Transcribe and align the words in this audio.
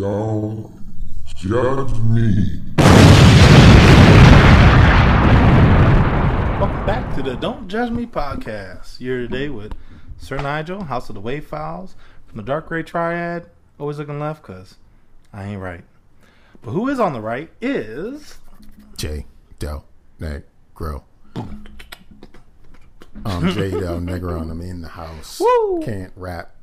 Don't 0.00 0.72
judge 1.36 1.96
me. 2.00 2.60
Welcome 6.58 6.84
back 6.84 7.14
to 7.14 7.22
the 7.22 7.36
Don't 7.40 7.68
Judge 7.68 7.92
Me 7.92 8.04
podcast. 8.04 9.00
You're 9.00 9.18
today 9.18 9.50
with 9.50 9.72
Sir 10.18 10.38
Nigel, 10.38 10.82
House 10.82 11.08
of 11.10 11.14
the 11.14 11.20
Wave 11.20 11.46
Files, 11.46 11.94
from 12.26 12.38
the 12.38 12.42
Dark 12.42 12.66
Gray 12.66 12.82
Triad. 12.82 13.48
Always 13.78 13.98
looking 13.98 14.18
left 14.18 14.42
because 14.42 14.78
I 15.32 15.44
ain't 15.44 15.62
right. 15.62 15.84
But 16.60 16.72
who 16.72 16.88
is 16.88 16.98
on 16.98 17.12
the 17.12 17.20
right 17.20 17.50
is 17.60 18.38
J 18.96 19.26
Del 19.60 19.84
Negro. 20.20 21.04
Um, 23.24 23.48
J 23.52 23.70
Del 23.70 24.00
Negro, 24.00 24.42
and 24.42 24.50
I'm 24.50 24.60
in 24.60 24.82
the 24.82 24.88
house. 24.88 25.38
Woo! 25.38 25.80
Can't 25.84 26.12
rap 26.16 26.56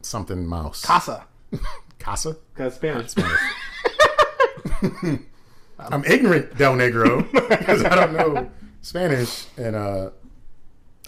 something 0.00 0.44
mouse. 0.44 0.84
Casa. 0.84 1.26
Casa? 2.02 2.36
Because 2.54 2.74
Spanish. 2.74 3.12
I'm 5.78 6.04
ignorant, 6.04 6.56
Del 6.58 6.74
Negro, 6.74 7.30
because 7.58 7.84
I 7.84 7.94
don't 7.94 8.12
know 8.12 8.50
Spanish. 8.82 9.46
And 9.56 9.76
uh, 9.76 10.10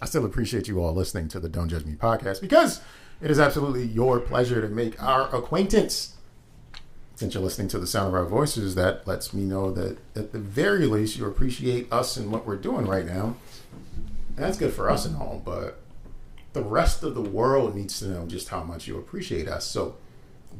I 0.00 0.06
still 0.06 0.24
appreciate 0.24 0.68
you 0.68 0.82
all 0.82 0.94
listening 0.94 1.28
to 1.28 1.40
the 1.40 1.48
Don't 1.48 1.68
Judge 1.68 1.84
Me 1.84 1.94
podcast 1.94 2.40
because 2.40 2.80
it 3.20 3.30
is 3.30 3.38
absolutely 3.38 3.84
your 3.84 4.20
pleasure 4.20 4.60
to 4.60 4.68
make 4.68 5.00
our 5.02 5.34
acquaintance. 5.34 6.12
Since 7.16 7.34
you're 7.34 7.44
listening 7.44 7.68
to 7.68 7.78
the 7.78 7.86
sound 7.86 8.08
of 8.08 8.14
our 8.14 8.24
voices, 8.24 8.74
that 8.74 9.06
lets 9.06 9.32
me 9.32 9.44
know 9.44 9.70
that 9.70 9.98
at 10.16 10.32
the 10.32 10.40
very 10.40 10.86
least 10.86 11.16
you 11.16 11.26
appreciate 11.26 11.92
us 11.92 12.16
and 12.16 12.32
what 12.32 12.44
we're 12.44 12.56
doing 12.56 12.86
right 12.86 13.06
now. 13.06 13.36
And 14.36 14.44
that's 14.44 14.58
good 14.58 14.72
for 14.72 14.90
us 14.90 15.06
and 15.06 15.16
all, 15.16 15.40
but 15.44 15.80
the 16.54 16.62
rest 16.62 17.04
of 17.04 17.14
the 17.14 17.20
world 17.20 17.76
needs 17.76 18.00
to 18.00 18.06
know 18.06 18.26
just 18.26 18.48
how 18.48 18.64
much 18.64 18.88
you 18.88 18.98
appreciate 18.98 19.46
us. 19.46 19.64
So, 19.64 19.94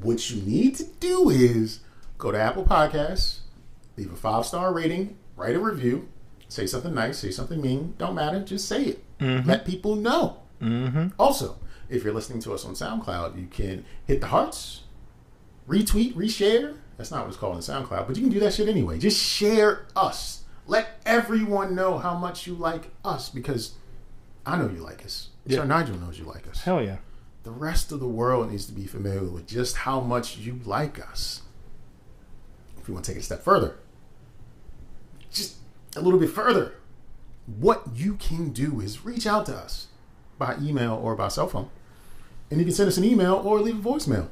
what 0.00 0.30
you 0.30 0.42
need 0.42 0.76
to 0.76 0.84
do 0.84 1.30
is 1.30 1.80
go 2.18 2.32
to 2.32 2.38
Apple 2.38 2.64
Podcasts, 2.64 3.38
leave 3.96 4.12
a 4.12 4.16
five 4.16 4.46
star 4.46 4.72
rating, 4.72 5.16
write 5.36 5.54
a 5.54 5.60
review, 5.60 6.08
say 6.48 6.66
something 6.66 6.94
nice, 6.94 7.18
say 7.18 7.30
something 7.30 7.60
mean, 7.60 7.94
don't 7.98 8.14
matter, 8.14 8.40
just 8.40 8.68
say 8.68 8.84
it. 8.84 9.04
Let 9.20 9.64
people 9.64 9.96
know. 9.96 10.38
Mm-hmm. 10.60 11.08
Also, 11.18 11.56
if 11.88 12.04
you're 12.04 12.12
listening 12.12 12.40
to 12.40 12.52
us 12.52 12.64
on 12.64 12.74
SoundCloud, 12.74 13.40
you 13.40 13.46
can 13.46 13.84
hit 14.06 14.20
the 14.20 14.26
hearts, 14.28 14.82
retweet, 15.68 16.14
reshare. 16.14 16.76
That's 16.96 17.10
not 17.10 17.22
what 17.22 17.28
it's 17.28 17.36
called 17.36 17.56
in 17.56 17.62
SoundCloud, 17.62 18.06
but 18.06 18.16
you 18.16 18.22
can 18.22 18.32
do 18.32 18.40
that 18.40 18.54
shit 18.54 18.68
anyway. 18.68 18.98
Just 18.98 19.20
share 19.20 19.86
us. 19.96 20.44
Let 20.66 21.00
everyone 21.04 21.74
know 21.74 21.98
how 21.98 22.16
much 22.16 22.46
you 22.46 22.54
like 22.54 22.90
us 23.04 23.28
because 23.28 23.74
I 24.46 24.56
know 24.56 24.68
you 24.68 24.78
like 24.80 25.04
us. 25.04 25.28
Yeah. 25.46 25.58
Sir 25.58 25.64
Nigel 25.66 25.96
knows 25.98 26.18
you 26.18 26.24
like 26.24 26.48
us. 26.48 26.62
Hell 26.62 26.82
yeah. 26.82 26.96
The 27.44 27.50
rest 27.50 27.92
of 27.92 28.00
the 28.00 28.08
world 28.08 28.50
needs 28.50 28.64
to 28.66 28.72
be 28.72 28.86
familiar 28.86 29.30
with 29.30 29.46
just 29.46 29.76
how 29.76 30.00
much 30.00 30.38
you 30.38 30.60
like 30.64 30.98
us. 30.98 31.42
If 32.80 32.88
you 32.88 32.94
want 32.94 33.04
to 33.04 33.12
take 33.12 33.18
it 33.18 33.20
a 33.20 33.24
step 33.24 33.42
further, 33.42 33.76
just 35.30 35.56
a 35.94 36.00
little 36.00 36.18
bit 36.18 36.30
further, 36.30 36.74
what 37.46 37.82
you 37.94 38.14
can 38.14 38.50
do 38.50 38.80
is 38.80 39.04
reach 39.04 39.26
out 39.26 39.44
to 39.46 39.54
us 39.54 39.88
by 40.38 40.56
email 40.60 40.94
or 40.94 41.14
by 41.14 41.28
cell 41.28 41.46
phone. 41.46 41.68
And 42.50 42.60
you 42.60 42.66
can 42.66 42.74
send 42.74 42.88
us 42.88 42.96
an 42.96 43.04
email 43.04 43.34
or 43.34 43.60
leave 43.60 43.84
a 43.84 43.88
voicemail. 43.88 44.28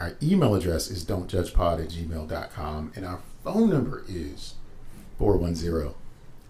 Our 0.00 0.16
email 0.22 0.54
address 0.54 0.90
is 0.90 1.04
don'tjudgepod 1.04 1.82
at 1.82 1.90
gmail.com 1.90 2.92
and 2.96 3.04
our 3.04 3.20
phone 3.44 3.70
number 3.70 4.04
is 4.08 4.54
410 5.18 5.94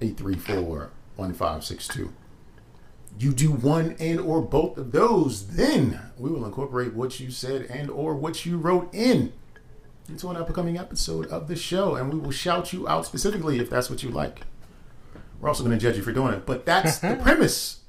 834 0.00 0.90
1562 1.16 2.12
you 3.18 3.32
do 3.32 3.50
one 3.50 3.96
and 3.98 4.20
or 4.20 4.42
both 4.42 4.76
of 4.76 4.92
those 4.92 5.48
then 5.48 6.00
we 6.18 6.30
will 6.30 6.44
incorporate 6.44 6.94
what 6.94 7.18
you 7.18 7.30
said 7.30 7.62
and 7.62 7.90
or 7.90 8.14
what 8.14 8.44
you 8.44 8.58
wrote 8.58 8.92
in 8.94 9.32
into 10.08 10.28
an 10.28 10.36
upcoming 10.36 10.78
episode 10.78 11.26
of 11.28 11.48
the 11.48 11.56
show 11.56 11.96
and 11.96 12.12
we 12.12 12.18
will 12.18 12.30
shout 12.30 12.72
you 12.72 12.86
out 12.88 13.06
specifically 13.06 13.58
if 13.58 13.68
that's 13.68 13.90
what 13.90 14.02
you 14.02 14.10
like. 14.10 14.42
We're 15.40 15.48
also 15.48 15.64
going 15.64 15.76
to 15.76 15.82
judge 15.82 15.96
you 15.96 16.02
for 16.02 16.12
doing 16.12 16.34
it 16.34 16.46
but 16.46 16.66
that's 16.66 16.98
the 16.98 17.16
premise. 17.22 17.80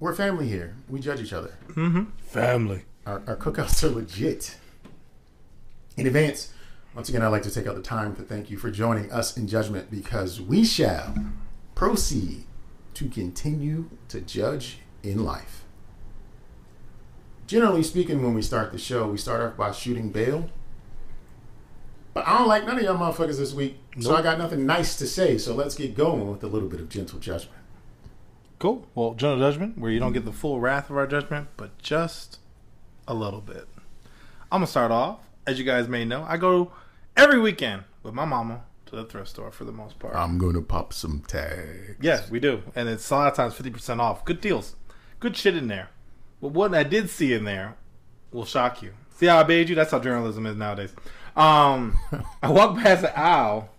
We're 0.00 0.14
family 0.14 0.48
here. 0.48 0.76
We 0.88 1.00
judge 1.00 1.20
each 1.20 1.32
other. 1.32 1.56
Mm-hmm. 1.70 2.04
Family. 2.18 2.82
our, 3.06 3.22
our 3.26 3.36
cookouts 3.36 3.82
are 3.82 3.88
legit. 3.88 4.56
In 5.96 6.06
advance, 6.06 6.52
once 6.94 7.08
again, 7.08 7.22
I'd 7.22 7.28
like 7.28 7.42
to 7.42 7.50
take 7.50 7.66
out 7.66 7.74
the 7.76 7.82
time 7.82 8.14
to 8.16 8.22
thank 8.22 8.50
you 8.50 8.56
for 8.56 8.70
joining 8.70 9.10
us 9.10 9.36
in 9.36 9.48
judgment 9.48 9.90
because 9.90 10.40
we 10.40 10.64
shall 10.64 11.14
proceed 11.74 12.44
to 12.94 13.08
continue 13.08 13.90
to 14.08 14.20
judge 14.20 14.78
in 15.02 15.24
life. 15.24 15.64
Generally 17.46 17.82
speaking, 17.82 18.22
when 18.22 18.34
we 18.34 18.42
start 18.42 18.72
the 18.72 18.78
show, 18.78 19.08
we 19.08 19.18
start 19.18 19.40
off 19.42 19.56
by 19.56 19.70
shooting 19.72 20.10
bail. 20.10 20.48
But 22.14 22.26
I 22.26 22.38
don't 22.38 22.48
like 22.48 22.64
none 22.64 22.78
of 22.78 22.82
y'all 22.84 22.96
motherfuckers 22.96 23.38
this 23.38 23.52
week, 23.52 23.76
so 24.00 24.14
I 24.14 24.22
got 24.22 24.38
nothing 24.38 24.64
nice 24.64 24.96
to 24.96 25.06
say. 25.06 25.36
So 25.36 25.54
let's 25.54 25.74
get 25.74 25.96
going 25.96 26.30
with 26.30 26.42
a 26.44 26.46
little 26.46 26.68
bit 26.68 26.80
of 26.80 26.88
gentle 26.88 27.18
judgment. 27.18 27.60
Cool. 28.60 28.86
Well, 28.94 29.14
general 29.14 29.40
judgment, 29.40 29.76
where 29.76 29.90
you 29.90 29.98
don't 29.98 30.12
get 30.12 30.24
the 30.24 30.32
full 30.32 30.60
wrath 30.60 30.88
of 30.90 30.96
our 30.96 31.08
judgment, 31.08 31.48
but 31.56 31.76
just 31.78 32.38
a 33.06 33.14
little 33.14 33.40
bit. 33.40 33.68
I'm 34.50 34.60
gonna 34.60 34.66
start 34.68 34.92
off. 34.92 35.18
As 35.46 35.58
you 35.58 35.64
guys 35.64 35.88
may 35.88 36.04
know, 36.04 36.24
I 36.26 36.36
go 36.36 36.72
every 37.16 37.38
weekend 37.38 37.82
with 38.02 38.14
my 38.14 38.24
mama 38.24 38.62
to 38.94 39.02
the 39.02 39.08
thrift 39.08 39.28
store 39.30 39.50
for 39.50 39.64
the 39.64 39.72
most 39.72 39.98
part. 39.98 40.14
I'm 40.14 40.38
gonna 40.38 40.62
pop 40.62 40.92
some 40.92 41.22
tags. 41.26 41.96
Yes, 42.00 42.30
we 42.30 42.40
do, 42.40 42.62
and 42.74 42.88
it's 42.88 43.08
a 43.10 43.14
lot 43.16 43.28
of 43.28 43.34
times 43.34 43.54
fifty 43.54 43.70
percent 43.70 44.00
off. 44.00 44.24
Good 44.24 44.40
deals, 44.40 44.76
good 45.20 45.36
shit 45.36 45.56
in 45.56 45.68
there. 45.68 45.90
But 46.40 46.48
what 46.48 46.74
I 46.74 46.82
did 46.82 47.10
see 47.10 47.32
in 47.32 47.44
there 47.44 47.76
will 48.32 48.44
shock 48.44 48.82
you. 48.82 48.92
See 49.16 49.26
how 49.26 49.38
I 49.38 49.42
bade 49.44 49.68
you? 49.68 49.74
That's 49.74 49.90
how 49.90 49.98
journalism 50.00 50.46
is 50.46 50.56
nowadays. 50.56 50.94
Um, 51.36 51.98
I 52.42 52.50
walked 52.50 52.80
past 52.80 53.02
the 53.02 53.18
aisle, 53.18 53.70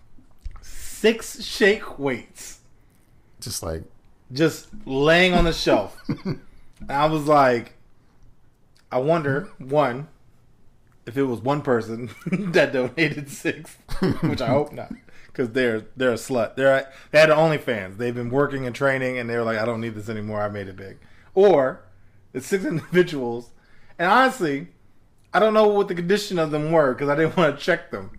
six 0.61 1.43
shake 1.43 1.97
weights 1.99 2.59
Just 3.39 3.63
like 3.63 3.83
just 4.33 4.67
laying 4.85 5.33
on 5.33 5.45
the 5.45 5.53
shelf. 5.53 5.97
and 6.07 6.41
I 6.89 7.05
was 7.05 7.25
like, 7.27 7.73
I 8.91 8.97
wonder 8.97 9.49
one 9.59 10.07
if 11.05 11.17
it 11.17 11.23
was 11.23 11.39
one 11.39 11.61
person 11.61 12.09
that 12.51 12.73
donated 12.73 13.29
six, 13.29 13.77
which 14.21 14.41
I 14.41 14.47
hope 14.47 14.73
not, 14.73 14.91
because 15.35 15.51
they're 15.51 15.85
they're 15.97 16.11
a 16.11 16.15
slut. 16.15 16.55
They're 16.55 16.89
they 17.11 17.19
had 17.19 17.29
OnlyFans. 17.29 17.97
They've 17.97 18.15
been 18.15 18.29
working 18.29 18.65
and 18.65 18.75
training, 18.75 19.17
and 19.17 19.29
they 19.29 19.35
were 19.37 19.43
like, 19.43 19.57
I 19.57 19.65
don't 19.65 19.81
need 19.81 19.95
this 19.95 20.09
anymore. 20.09 20.41
I 20.41 20.49
made 20.49 20.67
it 20.67 20.75
big. 20.77 20.97
Or 21.33 21.83
it's 22.33 22.47
six 22.47 22.63
individuals, 22.73 23.51
and 23.99 24.09
honestly, 24.09 24.67
I 25.33 25.39
don't 25.39 25.53
know 25.53 25.67
what 25.67 25.87
the 25.89 25.95
condition 25.95 26.39
of 26.39 26.51
them 26.51 26.71
were 26.71 26.93
because 26.93 27.09
I 27.09 27.15
didn't 27.15 27.35
want 27.37 27.57
to 27.57 27.63
check 27.63 27.91
them. 27.91 28.11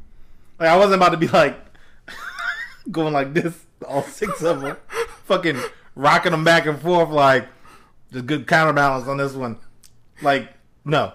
Like 0.59 0.69
I 0.69 0.77
wasn't 0.77 0.97
about 0.97 1.11
to 1.11 1.17
be 1.17 1.29
like 1.29 1.59
going 2.91 3.13
like 3.13 3.35
this, 3.35 3.65
all 3.87 4.03
six 4.03 4.43
of 4.43 4.61
them, 4.61 4.77
fucking 5.25 5.59
rocking 5.95 6.33
them 6.33 6.45
back 6.45 6.67
and 6.67 6.79
forth 6.81 7.11
like 7.11 7.49
the 8.11 8.23
good 8.23 8.47
counterbalance 8.47 9.09
on 9.09 9.17
this 9.17 9.33
one. 9.33 9.59
Like 10.23 10.51
no, 10.85 11.13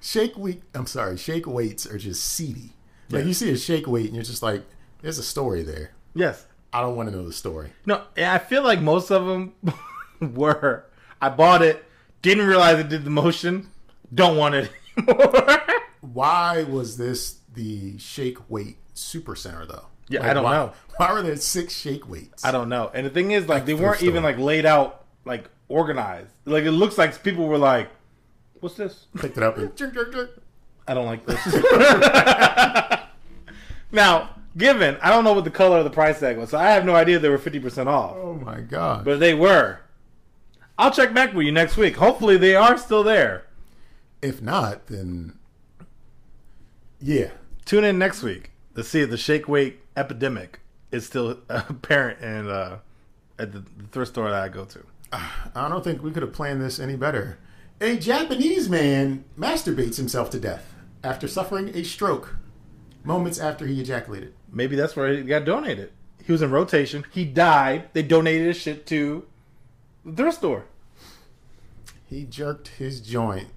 shake 0.00 0.36
weight 0.36 0.62
i'm 0.74 0.86
sorry 0.86 1.16
shake 1.16 1.46
weights 1.46 1.86
are 1.86 1.96
just 1.98 2.24
seedy 2.24 2.72
like 3.08 3.20
Yeah. 3.20 3.26
you 3.28 3.34
see 3.34 3.52
a 3.52 3.56
shake 3.56 3.86
weight 3.86 4.06
and 4.06 4.16
you're 4.16 4.24
just 4.24 4.42
like 4.42 4.64
there's 5.02 5.18
a 5.18 5.22
story 5.22 5.62
there 5.62 5.90
yes, 6.14 6.46
i 6.72 6.80
don't 6.80 6.96
want 6.96 7.08
to 7.10 7.14
know 7.14 7.26
the 7.26 7.32
story 7.32 7.70
no. 7.84 8.02
and 8.16 8.26
I 8.26 8.38
feel 8.38 8.62
like 8.62 8.80
most 8.80 9.10
of 9.10 9.26
them 9.26 9.52
were. 10.34 10.84
I 11.20 11.28
bought 11.28 11.62
it, 11.62 11.84
didn't 12.22 12.46
realize 12.46 12.78
it 12.78 12.88
did 12.88 13.04
the 13.04 13.10
motion, 13.10 13.68
don't 14.14 14.36
want 14.36 14.54
it 14.54 14.70
anymore. 14.96 15.60
why 16.00 16.62
was 16.64 16.96
this 16.96 17.38
the 17.54 17.98
shake 17.98 18.38
weight 18.50 18.76
super 18.94 19.34
center 19.36 19.64
though 19.66 19.86
Yeah, 20.08 20.28
I 20.28 20.32
don't 20.34 20.44
why, 20.44 20.54
know. 20.56 20.72
why 20.96 21.12
were 21.12 21.22
there 21.22 21.36
six 21.36 21.74
shake 21.76 22.08
weights 22.08 22.44
I 22.44 22.50
don't 22.52 22.68
know. 22.68 22.90
And 22.94 23.04
the 23.06 23.10
thing 23.10 23.30
is, 23.32 23.48
like, 23.48 23.66
they 23.66 23.74
weren't 23.74 24.02
even 24.02 24.22
like 24.22 24.38
laid 24.38 24.64
out, 24.66 25.04
like 25.24 25.44
organized. 25.68 26.30
Like 26.44 26.64
it 26.64 26.72
looks 26.72 26.98
like 26.98 27.22
people 27.22 27.46
were 27.46 27.58
like, 27.58 27.88
"What's 28.60 28.74
this?" 28.76 29.06
picked 29.18 29.36
it 29.36 29.42
up 29.42 29.58
and. 29.58 29.70
I 30.88 30.94
don't 30.94 31.06
like 31.06 31.24
this. 31.24 31.40
now, 33.92 34.30
given 34.56 34.96
I 35.02 35.10
don't 35.10 35.24
know 35.24 35.32
what 35.32 35.44
the 35.44 35.50
color 35.50 35.78
of 35.78 35.84
the 35.84 35.90
price 35.90 36.20
tag 36.20 36.36
was, 36.38 36.50
so 36.50 36.58
I 36.58 36.70
have 36.70 36.84
no 36.84 36.94
idea 36.94 37.18
they 37.18 37.28
were 37.28 37.38
fifty 37.38 37.60
percent 37.60 37.88
off. 37.88 38.16
oh 38.16 38.34
my 38.34 38.60
god 38.60 39.04
But 39.04 39.20
they 39.20 39.34
were. 39.34 39.80
I'll 40.78 40.90
check 40.90 41.12
back 41.14 41.34
with 41.34 41.44
you 41.46 41.52
next 41.52 41.76
week. 41.76 41.96
Hopefully, 41.96 42.36
they 42.36 42.56
are 42.56 42.76
still 42.78 43.02
there. 43.04 43.46
if 44.22 44.40
not 44.42 44.86
then 44.86 45.38
yeah 47.00 47.30
Tune 47.64 47.84
in 47.84 47.98
next 47.98 48.22
week 48.22 48.50
to 48.74 48.82
see 48.82 49.00
if 49.02 49.10
the 49.10 49.16
shake 49.16 49.48
weight 49.48 49.80
epidemic 49.96 50.60
is 50.90 51.06
still 51.06 51.38
apparent 51.48 52.20
in 52.20 52.48
uh, 52.48 52.78
at 53.38 53.52
the 53.52 53.62
thrift 53.92 54.12
store 54.12 54.30
that 54.30 54.42
I 54.42 54.48
go 54.48 54.64
to. 54.64 54.84
i 55.12 55.68
don't 55.68 55.84
think 55.84 56.02
we 56.02 56.10
could 56.10 56.22
have 56.22 56.32
planned 56.32 56.60
this 56.62 56.78
any 56.80 56.96
better 56.96 57.38
a 57.80 57.96
japanese 57.96 58.68
man 58.68 59.24
masturbates 59.38 59.96
himself 59.96 60.30
to 60.30 60.40
death 60.40 60.72
after 61.04 61.28
suffering 61.28 61.68
a 61.76 61.82
stroke 61.82 62.36
moments 63.04 63.38
after 63.38 63.66
he 63.66 63.80
ejaculated 63.80 64.32
Maybe 64.52 64.76
that's 64.76 64.94
where 64.94 65.12
he 65.12 65.22
got 65.22 65.44
donated. 65.44 65.92
He 66.24 66.30
was 66.30 66.42
in 66.42 66.50
rotation. 66.50 67.04
He 67.10 67.24
died. 67.24 67.88
They 67.94 68.02
donated 68.02 68.46
his 68.46 68.56
shit 68.58 68.86
to 68.86 69.26
the 70.04 70.12
thrift 70.12 70.38
store. 70.38 70.66
He 72.04 72.24
jerked 72.24 72.68
his 72.68 73.00
joint 73.00 73.48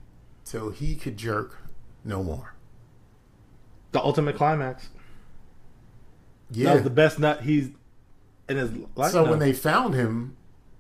till 0.46 0.70
he 0.72 0.96
could 0.96 1.18
jerk 1.18 1.58
no 2.04 2.24
more. 2.24 2.54
The 3.92 4.02
ultimate 4.02 4.36
climax. 4.36 4.90
Yeah. 6.50 6.66
That 6.70 6.74
was 6.76 6.84
the 6.84 6.90
best 6.90 7.20
nut 7.20 7.42
he's 7.42 7.70
in 8.48 8.58
his 8.58 8.72
life. 8.96 9.12
so 9.12 9.26
now. 9.26 9.30
when 9.30 9.40
they 9.40 9.54
found 9.54 9.94
him, 9.94 10.38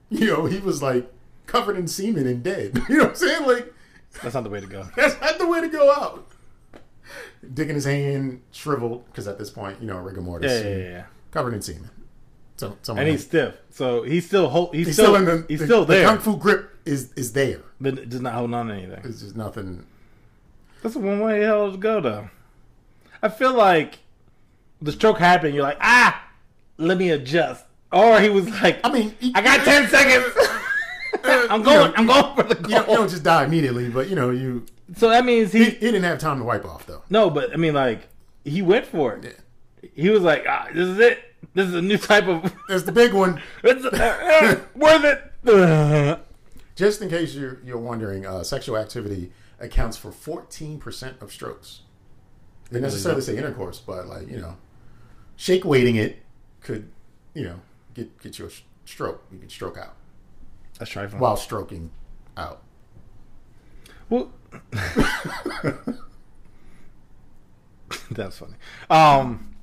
you 0.09 0.27
know, 0.27 0.45
he 0.45 0.59
was 0.59 0.81
like 0.81 1.11
covered 1.45 1.77
in 1.77 1.87
semen 1.87 2.27
and 2.27 2.41
dead. 2.43 2.81
You 2.89 2.97
know 2.97 3.03
what 3.03 3.09
I'm 3.11 3.15
saying? 3.15 3.45
Like 3.45 3.73
that's 4.21 4.33
not 4.33 4.43
the 4.43 4.49
way 4.49 4.61
to 4.61 4.67
go. 4.67 4.87
that's 4.95 5.19
not 5.19 5.37
the 5.37 5.47
way 5.47 5.61
to 5.61 5.67
go 5.67 5.91
out. 5.91 6.27
Dick 7.53 7.69
in 7.69 7.75
his 7.75 7.85
hand, 7.85 8.41
shriveled, 8.51 9.05
because 9.07 9.27
at 9.27 9.37
this 9.37 9.49
point, 9.49 9.81
you 9.81 9.87
know, 9.87 9.97
rigor 9.97 10.21
mortis, 10.21 10.51
Yeah, 10.63 10.69
yeah, 10.69 10.75
yeah. 10.77 10.89
yeah. 10.89 11.03
covered 11.31 11.53
in 11.53 11.61
semen. 11.61 11.89
So, 12.57 12.77
And 12.89 13.07
he's 13.09 13.25
stiff, 13.25 13.55
so 13.69 14.03
he's 14.03 14.25
still 14.25 14.47
hold, 14.47 14.73
he's, 14.73 14.87
he's 14.87 14.95
still, 14.95 15.07
still 15.07 15.15
in 15.17 15.25
the 15.25 15.45
he's 15.49 15.59
the- 15.59 15.65
still 15.65 15.83
the 15.85 15.93
there, 15.95 16.07
kung 16.07 16.19
fu 16.19 16.37
grip 16.37 16.69
is 16.85 17.11
is 17.17 17.33
there. 17.33 17.59
but 17.81 18.07
just 18.09 18.21
not 18.21 18.33
holding 18.33 18.53
on 18.53 18.67
to 18.67 18.73
anything. 18.75 19.01
It's 19.03 19.19
just 19.19 19.35
nothing. 19.35 19.85
That's 20.81 20.95
one 20.95 21.19
way 21.19 21.41
hell 21.41 21.71
to 21.71 21.77
go 21.77 21.99
though. 21.99 22.29
I 23.21 23.27
feel 23.27 23.53
like 23.53 23.99
the 24.81 24.93
stroke 24.93 25.17
happened. 25.19 25.53
You're 25.53 25.63
like, 25.63 25.79
ah, 25.81 26.29
let 26.77 26.97
me 26.97 27.09
adjust. 27.09 27.65
Or 27.91 28.21
he 28.21 28.29
was 28.29 28.47
like, 28.61 28.79
I 28.85 28.91
mean, 28.91 29.13
he- 29.19 29.33
I 29.35 29.41
got 29.41 29.65
ten 29.65 29.89
seconds. 29.89 30.33
I'm 31.49 31.61
going. 31.63 31.91
I'm 31.97 32.05
going 32.07 32.35
for 32.35 32.43
the 32.43 32.55
You 32.69 32.75
don't, 32.75 32.89
you 32.89 32.95
don't 32.95 33.09
just 33.09 33.23
die 33.23 33.43
immediately, 33.45 33.89
but 33.89 34.07
you 34.09 34.15
know, 34.15 34.29
you 34.29 34.65
So 34.97 35.09
that 35.09 35.25
means 35.25 35.51
he, 35.51 35.65
he 35.65 35.69
he 35.71 35.79
didn't 35.79 36.03
have 36.03 36.19
time 36.19 36.37
to 36.39 36.43
wipe 36.45 36.65
off 36.65 36.85
though. 36.85 37.03
no, 37.09 37.29
but 37.29 37.51
I 37.53 37.55
mean 37.57 37.73
like 37.73 38.07
he 38.43 38.61
went 38.61 38.85
for 38.85 39.13
it. 39.15 39.39
He 39.95 40.09
was 40.09 40.21
like, 40.21 40.45
ah, 40.47 40.67
this 40.73 40.87
is 40.87 40.99
it. 40.99 41.19
This 41.53 41.67
is 41.67 41.73
a 41.75 41.81
new 41.81 41.97
type 41.97 42.27
of. 42.27 42.53
There's 42.67 42.83
the 42.85 42.91
big 42.91 43.13
one. 43.13 43.41
It's 43.63 43.85
uh, 43.85 44.61
worth 44.75 45.03
it. 45.45 46.19
Just 46.75 47.01
in 47.01 47.09
case 47.09 47.33
you're 47.35 47.59
you're 47.63 47.77
wondering, 47.77 48.25
uh, 48.25 48.43
sexual 48.43 48.77
activity 48.77 49.31
accounts 49.59 49.95
for 49.97 50.11
14% 50.11 51.21
of 51.21 51.31
strokes. 51.31 51.81
They 52.69 52.79
necessarily 52.81 53.21
say 53.21 53.37
intercourse, 53.37 53.79
but 53.79 54.07
like 54.07 54.27
you 54.29 54.37
know, 54.37 54.57
shake 55.35 55.63
weighting 55.65 55.95
it 55.95 56.17
could 56.61 56.89
you 57.33 57.43
know 57.43 57.59
get 57.93 58.17
get 58.21 58.37
you 58.39 58.47
a 58.47 58.49
stroke. 58.85 59.23
You 59.31 59.39
can 59.39 59.49
stroke 59.49 59.77
out 59.77 59.95
That's 60.79 60.91
trifling. 60.91 61.21
while 61.21 61.37
stroking 61.37 61.91
out. 62.35 62.61
Well, 64.09 64.31
that's 68.11 68.37
funny. 68.37 68.53
Um, 68.89 69.55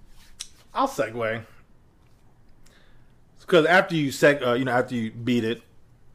I'll 0.74 0.88
segue 0.88 1.44
because 3.40 3.66
after 3.66 3.94
you 3.94 4.10
seg, 4.10 4.44
uh, 4.46 4.54
you 4.54 4.64
know, 4.64 4.72
after 4.72 4.94
you 4.94 5.10
beat 5.10 5.44
it, 5.44 5.62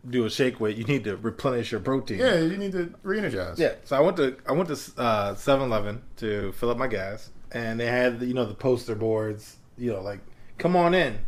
do 0.10 0.26
a 0.26 0.30
shake 0.30 0.60
weight, 0.60 0.76
you 0.76 0.86
need 0.86 1.04
to 1.04 1.18
replenish 1.18 1.72
your 1.72 1.82
protein. 1.82 2.18
Yeah, 2.20 2.40
you 2.40 2.58
need 2.58 2.72
to 2.72 2.94
re-energize. 3.04 3.60
Yeah. 3.60 3.76
So 3.84 3.96
I 3.96 4.00
went 4.00 4.18
to 4.18 4.36
I 4.48 4.54
went 4.54 4.70
to 4.70 5.00
uh, 5.00 5.36
7-Eleven 5.36 6.02
to 6.18 6.52
fill 6.54 6.72
up 6.72 6.78
my 6.78 6.88
gas, 6.88 7.30
and 7.52 7.80
they 7.80 7.86
had 7.86 8.22
you 8.22 8.34
know 8.34 8.46
the 8.46 8.56
poster 8.56 8.96
boards, 8.96 9.58
you 9.78 9.92
know, 9.94 10.02
like 10.02 10.20
come 10.58 10.76
on 10.76 10.94
in 10.94 11.20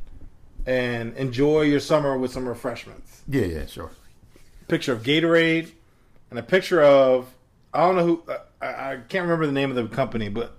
and 0.65 1.15
enjoy 1.15 1.61
your 1.61 1.79
summer 1.79 2.17
with 2.17 2.31
some 2.31 2.47
refreshments 2.47 3.21
yeah, 3.27 3.45
yeah, 3.45 3.65
sure. 3.65 3.91
picture 4.67 4.91
of 4.91 5.03
Gatorade 5.03 5.71
and 6.29 6.39
a 6.39 6.43
picture 6.43 6.81
of 6.81 7.27
I 7.73 7.81
don't 7.85 7.95
know 7.95 8.05
who 8.05 8.23
I, 8.61 8.67
I 8.93 8.95
can't 9.07 9.23
remember 9.23 9.45
the 9.45 9.51
name 9.51 9.69
of 9.69 9.75
the 9.75 9.87
company, 9.95 10.29
but 10.29 10.55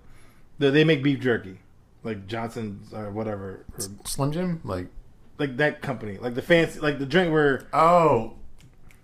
they, 0.59 0.71
they 0.71 0.85
make 0.85 1.03
beef 1.03 1.21
jerky, 1.21 1.59
like 2.03 2.27
Johnson's 2.27 2.93
or 2.93 3.11
whatever, 3.11 3.65
or 3.75 3.81
Slim 4.05 4.33
Jim, 4.33 4.61
like 4.65 4.87
like 5.39 5.57
that 5.57 5.81
company, 5.83 6.19
like 6.19 6.35
the 6.35 6.43
fancy, 6.43 6.81
like 6.81 6.99
the 6.99 7.07
drink 7.07 7.33
where 7.33 7.67
oh, 7.73 8.35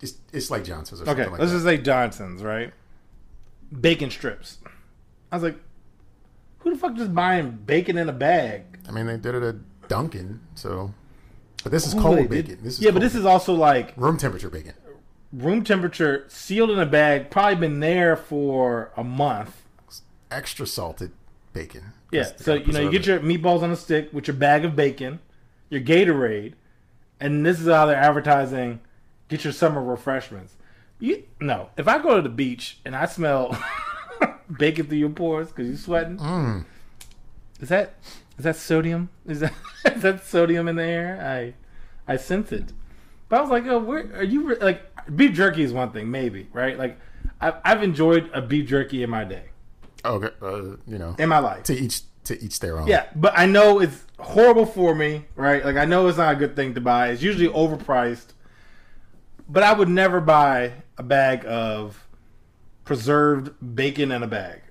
it's 0.01 0.15
it's 0.31 0.49
like 0.51 0.63
Johnson's 0.63 1.01
or 1.01 1.03
okay, 1.03 1.11
something 1.23 1.31
like 1.31 1.39
let's 1.39 1.51
that. 1.51 1.57
just 1.57 1.65
say 1.65 1.77
Johnson's, 1.77 2.43
right? 2.43 2.73
Bacon 3.81 4.09
strips. 4.09 4.57
I 5.31 5.35
was 5.35 5.43
like, 5.43 5.57
who 6.59 6.71
the 6.71 6.77
fuck 6.77 6.95
just 6.95 7.13
buying 7.13 7.51
bacon 7.65 7.97
in 7.97 8.07
a 8.07 8.13
bag? 8.13 8.63
I 8.87 8.91
mean, 8.91 9.05
they 9.07 9.17
did 9.17 9.35
it 9.35 9.43
at 9.43 9.89
Dunkin', 9.89 10.39
so. 10.55 10.93
But 11.63 11.71
this 11.73 11.85
is 11.85 11.91
Who 11.93 12.01
cold 12.01 12.29
bacon. 12.29 12.45
did- 12.45 12.63
This 12.63 12.75
is 12.77 12.81
yeah, 12.81 12.91
but 12.91 12.99
this 13.01 13.13
is 13.15 13.25
also 13.25 13.53
like 13.53 13.93
room 13.97 14.17
temperature 14.17 14.49
bacon. 14.49 14.73
Room 15.33 15.63
temperature, 15.63 16.25
sealed 16.27 16.71
in 16.71 16.79
a 16.79 16.85
bag, 16.85 17.29
probably 17.29 17.55
been 17.55 17.79
there 17.79 18.15
for 18.15 18.91
a 18.97 19.03
month. 19.03 19.63
Extra 20.31 20.65
salted 20.67 21.11
bacon. 21.53 21.93
Yeah, 22.11 22.29
so 22.37 22.53
you 22.53 22.71
know 22.71 22.79
you 22.81 22.91
get 22.91 23.05
your 23.05 23.19
meatballs 23.19 23.61
on 23.63 23.71
a 23.71 23.75
stick 23.75 24.13
with 24.13 24.27
your 24.27 24.35
bag 24.35 24.63
of 24.63 24.75
bacon, 24.75 25.19
your 25.69 25.81
Gatorade, 25.81 26.53
and 27.19 27.45
this 27.45 27.59
is 27.59 27.67
how 27.67 27.85
they're 27.85 27.95
advertising. 27.97 28.79
Get 29.27 29.43
your 29.43 29.51
summer 29.53 29.83
refreshments. 29.83 30.55
You 30.99 31.23
no, 31.41 31.69
if 31.77 31.87
I 31.87 31.99
go 31.99 32.15
to 32.15 32.21
the 32.21 32.29
beach 32.29 32.79
and 32.85 32.95
I 32.95 33.05
smell 33.05 33.57
bacon 34.57 34.87
through 34.87 34.97
your 34.97 35.09
pores 35.09 35.49
because 35.49 35.67
you're 35.67 35.77
sweating. 35.77 36.17
Mm. 36.17 36.65
is 37.59 37.69
that 37.69 37.95
is 38.37 38.43
that 38.45 38.55
sodium? 38.55 39.09
Is 39.25 39.41
that 39.41 39.53
is 39.85 40.01
that 40.01 40.25
sodium 40.25 40.67
in 40.67 40.77
the 40.77 40.83
air? 40.85 41.21
I 42.07 42.11
I 42.11 42.17
sense 42.17 42.51
it. 42.51 42.71
But 43.29 43.39
I 43.39 43.41
was 43.41 43.49
like, 43.49 43.65
oh, 43.65 43.79
where 43.79 44.09
are 44.15 44.23
you? 44.23 44.47
re- 44.47 44.59
Like 44.59 44.81
beef 45.15 45.33
jerky 45.33 45.63
is 45.63 45.73
one 45.73 45.91
thing, 45.91 46.09
maybe 46.11 46.47
right? 46.53 46.77
Like 46.77 46.99
I've 47.41 47.55
I've 47.63 47.83
enjoyed 47.83 48.29
a 48.33 48.41
beef 48.41 48.67
jerky 48.67 49.03
in 49.03 49.09
my 49.09 49.23
day, 49.23 49.43
Okay, 50.05 50.29
uh, 50.41 50.77
you 50.87 50.97
know, 50.97 51.15
in 51.19 51.29
my 51.29 51.39
life. 51.39 51.63
to 51.63 51.73
each 51.73 52.01
to 52.25 52.41
each 52.43 52.59
their 52.59 52.77
own. 52.79 52.87
Yeah, 52.87 53.05
but 53.15 53.33
I 53.37 53.45
know 53.45 53.79
it's 53.79 54.03
horrible 54.19 54.65
for 54.65 54.93
me, 54.95 55.25
right? 55.35 55.63
Like 55.63 55.75
I 55.77 55.85
know 55.85 56.07
it's 56.07 56.17
not 56.17 56.33
a 56.33 56.35
good 56.37 56.55
thing 56.55 56.73
to 56.75 56.81
buy. 56.81 57.09
It's 57.09 57.21
usually 57.21 57.47
overpriced. 57.47 58.33
But 59.49 59.63
I 59.63 59.71
would 59.71 59.87
never 59.87 60.19
buy 60.19 60.73
a 60.97 61.03
bag 61.03 61.45
of 61.47 62.05
preserved 62.83 63.51
bacon 63.75 64.11
in 64.11 64.21
a 64.23 64.27
bag. 64.27 64.61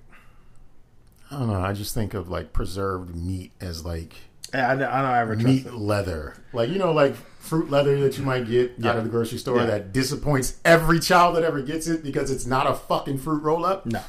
I 1.31 1.39
don't 1.39 1.47
know. 1.47 1.59
I 1.59 1.73
just 1.73 1.93
think 1.95 2.13
of 2.13 2.29
like 2.29 2.53
preserved 2.53 3.15
meat 3.15 3.51
as 3.59 3.83
like 3.83 4.15
I, 4.53 4.75
know- 4.75 4.89
I 4.89 5.01
don't 5.01 5.15
ever 5.15 5.33
trust 5.35 5.47
meat 5.47 5.73
leather, 5.73 6.35
like 6.53 6.69
you 6.69 6.77
know, 6.77 6.91
like 6.93 7.15
fruit 7.47 7.69
leather 7.69 7.99
that 8.01 8.17
you 8.17 8.23
might 8.23 8.47
get 8.47 8.73
Yeah. 8.77 8.91
out 8.91 8.97
of 8.97 9.03
the 9.03 9.09
grocery 9.09 9.37
store 9.37 9.57
Yeah. 9.59 9.65
that 9.67 9.93
disappoints 9.93 10.57
every 10.65 10.99
child 10.99 11.35
that 11.35 11.43
ever 11.43 11.61
gets 11.61 11.87
it 11.87 12.03
because 12.03 12.29
it's 12.29 12.45
not 12.45 12.69
a 12.69 12.73
fucking 12.73 13.17
fruit 13.19 13.41
roll 13.43 13.65
up. 13.65 13.85
No. 13.85 14.01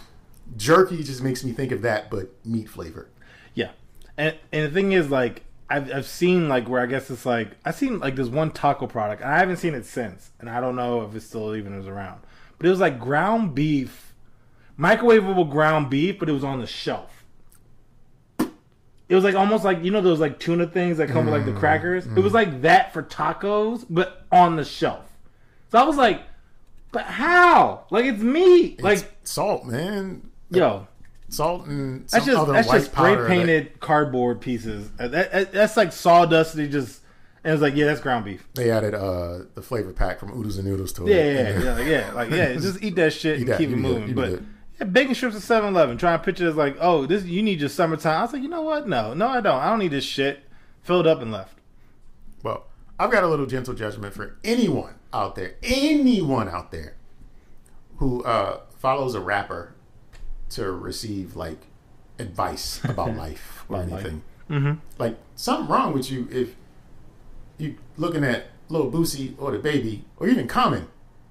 Jerky 0.57 1.03
just 1.03 1.23
makes 1.23 1.45
me 1.45 1.53
think 1.53 1.73
of 1.73 1.83
that, 1.83 2.11
but 2.11 2.31
meat 2.45 2.69
flavor. 2.69 3.09
Yeah, 3.55 3.71
and 4.17 4.35
and 4.53 4.65
the 4.67 4.71
thing 4.71 4.93
is, 4.93 5.11
like, 5.11 5.45
I've 5.71 5.93
I've 5.93 6.07
seen 6.07 6.49
like 6.49 6.69
where 6.69 6.81
I 6.83 6.87
guess 6.87 7.11
it's 7.11 7.27
like 7.27 7.51
I've 7.65 7.75
seen 7.77 7.99
like 8.01 8.17
this 8.17 8.29
one 8.29 8.51
taco 8.51 8.87
product, 8.87 9.21
and 9.23 9.31
I 9.31 9.39
haven't 9.39 9.59
seen 9.59 9.75
it 9.75 9.85
since, 9.85 10.31
and 10.41 10.49
I 10.49 10.61
don't 10.61 10.75
know 10.77 11.03
if 11.03 11.15
it 11.15 11.21
still 11.23 11.55
even 11.55 11.75
is 11.79 11.87
around. 11.87 12.21
But 12.59 12.67
it 12.67 12.71
was 12.71 12.81
like 12.81 12.99
ground 12.99 13.55
beef, 13.55 14.15
microwavable 14.79 15.51
ground 15.51 15.91
beef, 15.91 16.19
but 16.19 16.29
it 16.29 16.33
was 16.33 16.45
on 16.45 16.61
the 16.61 16.67
shelf. 16.67 17.18
It 19.09 19.15
was 19.15 19.25
like 19.25 19.35
almost 19.35 19.65
like 19.65 19.83
you 19.83 19.91
know 19.91 20.01
those 20.01 20.21
like 20.21 20.39
tuna 20.39 20.67
things 20.67 20.99
that 20.99 21.09
come 21.09 21.25
with 21.25 21.35
like 21.35 21.47
the 21.47 21.59
crackers. 21.59 22.07
It 22.07 22.21
was 22.21 22.35
like 22.35 22.63
that 22.63 22.93
for 22.93 23.03
tacos, 23.03 23.87
but 23.89 24.27
on 24.31 24.57
the 24.57 24.65
shelf. 24.65 25.05
So 25.73 25.79
I 25.79 25.83
was 25.85 25.97
like, 25.97 26.23
but 26.93 27.05
how? 27.05 27.85
Like 27.91 28.05
it's 28.05 28.23
meat. 28.23 28.83
Like 28.83 29.11
salt, 29.25 29.65
man. 29.65 30.31
yo, 30.51 30.87
Salt 31.31 31.67
and 31.67 32.09
that's 32.09 32.25
just 32.27 32.47
that's 32.49 32.71
just 32.71 32.87
spray 32.93 33.11
powder 33.11 33.23
that- 33.23 33.29
painted 33.29 33.81
cardboard 33.81 34.41
pieces. 34.41 34.91
Uh, 34.99 35.09
That, 35.09 35.33
that- 35.33 35.53
that's 35.53 35.77
like 35.77 35.93
sawdust. 35.93 36.55
They 36.57 36.69
just 36.69 37.01
and 37.45 37.53
it's 37.55 37.63
like 37.63 37.75
yeah, 37.77 37.87
that's 37.87 38.01
ground 38.01 38.25
beef. 38.27 38.47
They 38.55 38.71
added 38.71 38.95
uh, 38.95 39.41
the 39.55 39.63
flavor 39.63 39.93
pack 39.93 40.19
from 40.21 40.33
Oodles 40.39 40.59
and 40.59 40.67
Noodles 40.67 40.93
to 40.95 41.07
it. 41.07 41.11
yeah, 41.15 41.47
And 41.49 41.65
yeah, 41.65 41.79
yeah, 41.81 42.13
like 42.13 42.31
yeah. 42.31 42.53
Just 42.55 42.83
eat 42.83 42.97
that 42.97 43.13
shit 43.13 43.39
and 43.41 43.49
that, 43.49 43.59
keep 43.59 43.69
it 43.71 43.73
eat 43.73 43.79
it, 43.79 43.81
moving. 43.81 44.15
but 44.15 44.29
it. 44.31 44.43
Yeah, 44.79 44.87
bacon 44.87 45.15
strips 45.15 45.37
at 45.37 45.43
7-Eleven. 45.63 45.99
Trying 45.99 46.19
to 46.19 46.25
picture 46.25 46.49
as 46.49 46.57
like, 46.57 46.77
oh, 46.81 47.07
this 47.07 47.25
you 47.25 47.43
need 47.43 47.61
your 47.61 47.69
summertime. 47.69 48.19
I 48.19 48.23
was 48.23 48.33
like, 48.33 48.43
you 48.43 48.49
know 48.49 48.63
what? 48.63 48.89
No, 48.89 49.15
no, 49.15 49.29
I 49.29 49.41
don't. 49.41 49.61
I 49.61 49.71
don't 49.71 49.79
need 49.81 49.91
this 49.91 50.05
shit. 50.05 50.45
Filled 50.83 51.07
up 51.07 51.21
and 51.21 51.33
left. 51.33 51.59
Well, 52.43 52.67
I've 52.99 53.11
got 53.11 53.25
a 53.25 53.29
little 53.29 53.47
gentle 53.47 53.75
judgment 53.75 54.15
for 54.15 54.37
anyone 54.45 54.95
out 55.13 55.35
there, 55.35 55.55
anyone 55.63 56.49
out 56.49 56.71
there 56.73 56.95
who 57.97 58.23
uh, 58.25 58.61
follows 58.79 59.15
a 59.15 59.21
rapper 59.21 59.75
to 60.51 60.71
receive 60.71 61.35
like 61.37 61.59
advice 62.19 62.81
about 62.85 63.15
life 63.17 63.65
or 63.69 63.77
About 63.77 63.89
life. 63.89 64.01
anything. 64.05 64.23
Mm-hmm. 64.51 64.73
Like 64.99 65.19
something 65.35 65.69
wrong 65.69 65.93
with 65.93 66.11
you 66.11 66.29
if 66.31 66.55
you 67.59 67.77
looking 67.97 68.25
at 68.25 68.47
Lil 68.69 68.91
Boosie 68.91 69.35
or 69.39 69.51
the 69.53 69.59
Baby 69.59 70.05
or 70.17 70.29
even 70.29 70.47
Common 70.49 70.89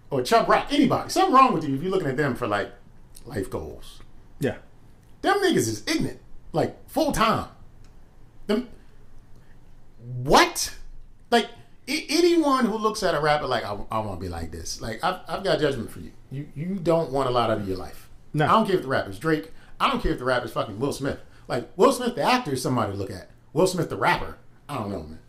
or 0.09 0.21
Chubb 0.21 0.47
Rock, 0.49 0.67
anybody. 0.71 1.09
Something 1.09 1.33
wrong 1.33 1.53
with 1.53 1.67
you 1.67 1.75
if 1.75 1.81
you're 1.81 1.91
looking 1.91 2.07
at 2.09 2.17
them 2.17 2.35
for 2.35 2.47
like 2.47 2.71
life 3.27 3.49
goals. 3.49 4.01
Yeah. 4.39 4.57
Them 5.21 5.37
niggas 5.39 5.67
is 5.67 5.83
ignorant, 5.87 6.19
like 6.53 6.87
full 6.89 7.11
time. 7.11 7.49
Them, 8.47 8.69
what? 10.23 10.75
Like 11.31 11.47
I- 11.87 12.05
anyone 12.09 12.65
who 12.65 12.77
looks 12.77 13.03
at 13.03 13.15
a 13.15 13.19
rapper 13.19 13.47
like 13.47 13.65
I, 13.65 13.73
want 13.73 14.19
to 14.19 14.25
be 14.25 14.29
like 14.29 14.51
this, 14.51 14.81
like 14.81 15.03
I've, 15.03 15.19
I've 15.27 15.43
got 15.43 15.59
judgment 15.59 15.91
for 15.91 15.99
you. 15.99 16.11
You 16.31 16.47
you 16.55 16.75
don't 16.75 17.11
want 17.11 17.27
a 17.29 17.31
lot 17.31 17.49
out 17.49 17.59
of 17.59 17.67
your 17.67 17.77
life. 17.77 18.09
No. 18.33 18.45
I 18.45 18.49
don't 18.49 18.65
care 18.67 18.75
if 18.75 18.81
the 18.81 18.87
rapper's 18.87 19.19
Drake. 19.19 19.51
I 19.79 19.89
don't 19.89 20.01
care 20.01 20.11
if 20.11 20.19
the 20.19 20.25
rapper's 20.25 20.51
fucking 20.51 20.79
Will 20.79 20.93
Smith. 20.93 21.19
Like 21.47 21.69
Will 21.77 21.91
Smith, 21.91 22.15
the 22.15 22.23
actor, 22.23 22.53
is 22.53 22.61
somebody 22.61 22.91
to 22.91 22.97
look 22.97 23.11
at. 23.11 23.29
Will 23.53 23.67
Smith, 23.67 23.89
the 23.89 23.97
rapper, 23.97 24.37
I 24.69 24.75
don't 24.75 24.91
know, 24.91 25.03
man. 25.03 25.19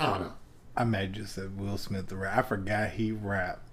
I 0.00 0.06
don't 0.06 0.20
know. 0.22 0.32
I 0.76 0.84
you 1.02 1.08
just 1.08 1.34
said 1.34 1.58
Will 1.58 1.78
Smith 1.78 2.08
the 2.08 2.16
rap. 2.16 2.36
I 2.36 2.42
forgot 2.42 2.90
he 2.90 3.12
rapped. 3.12 3.63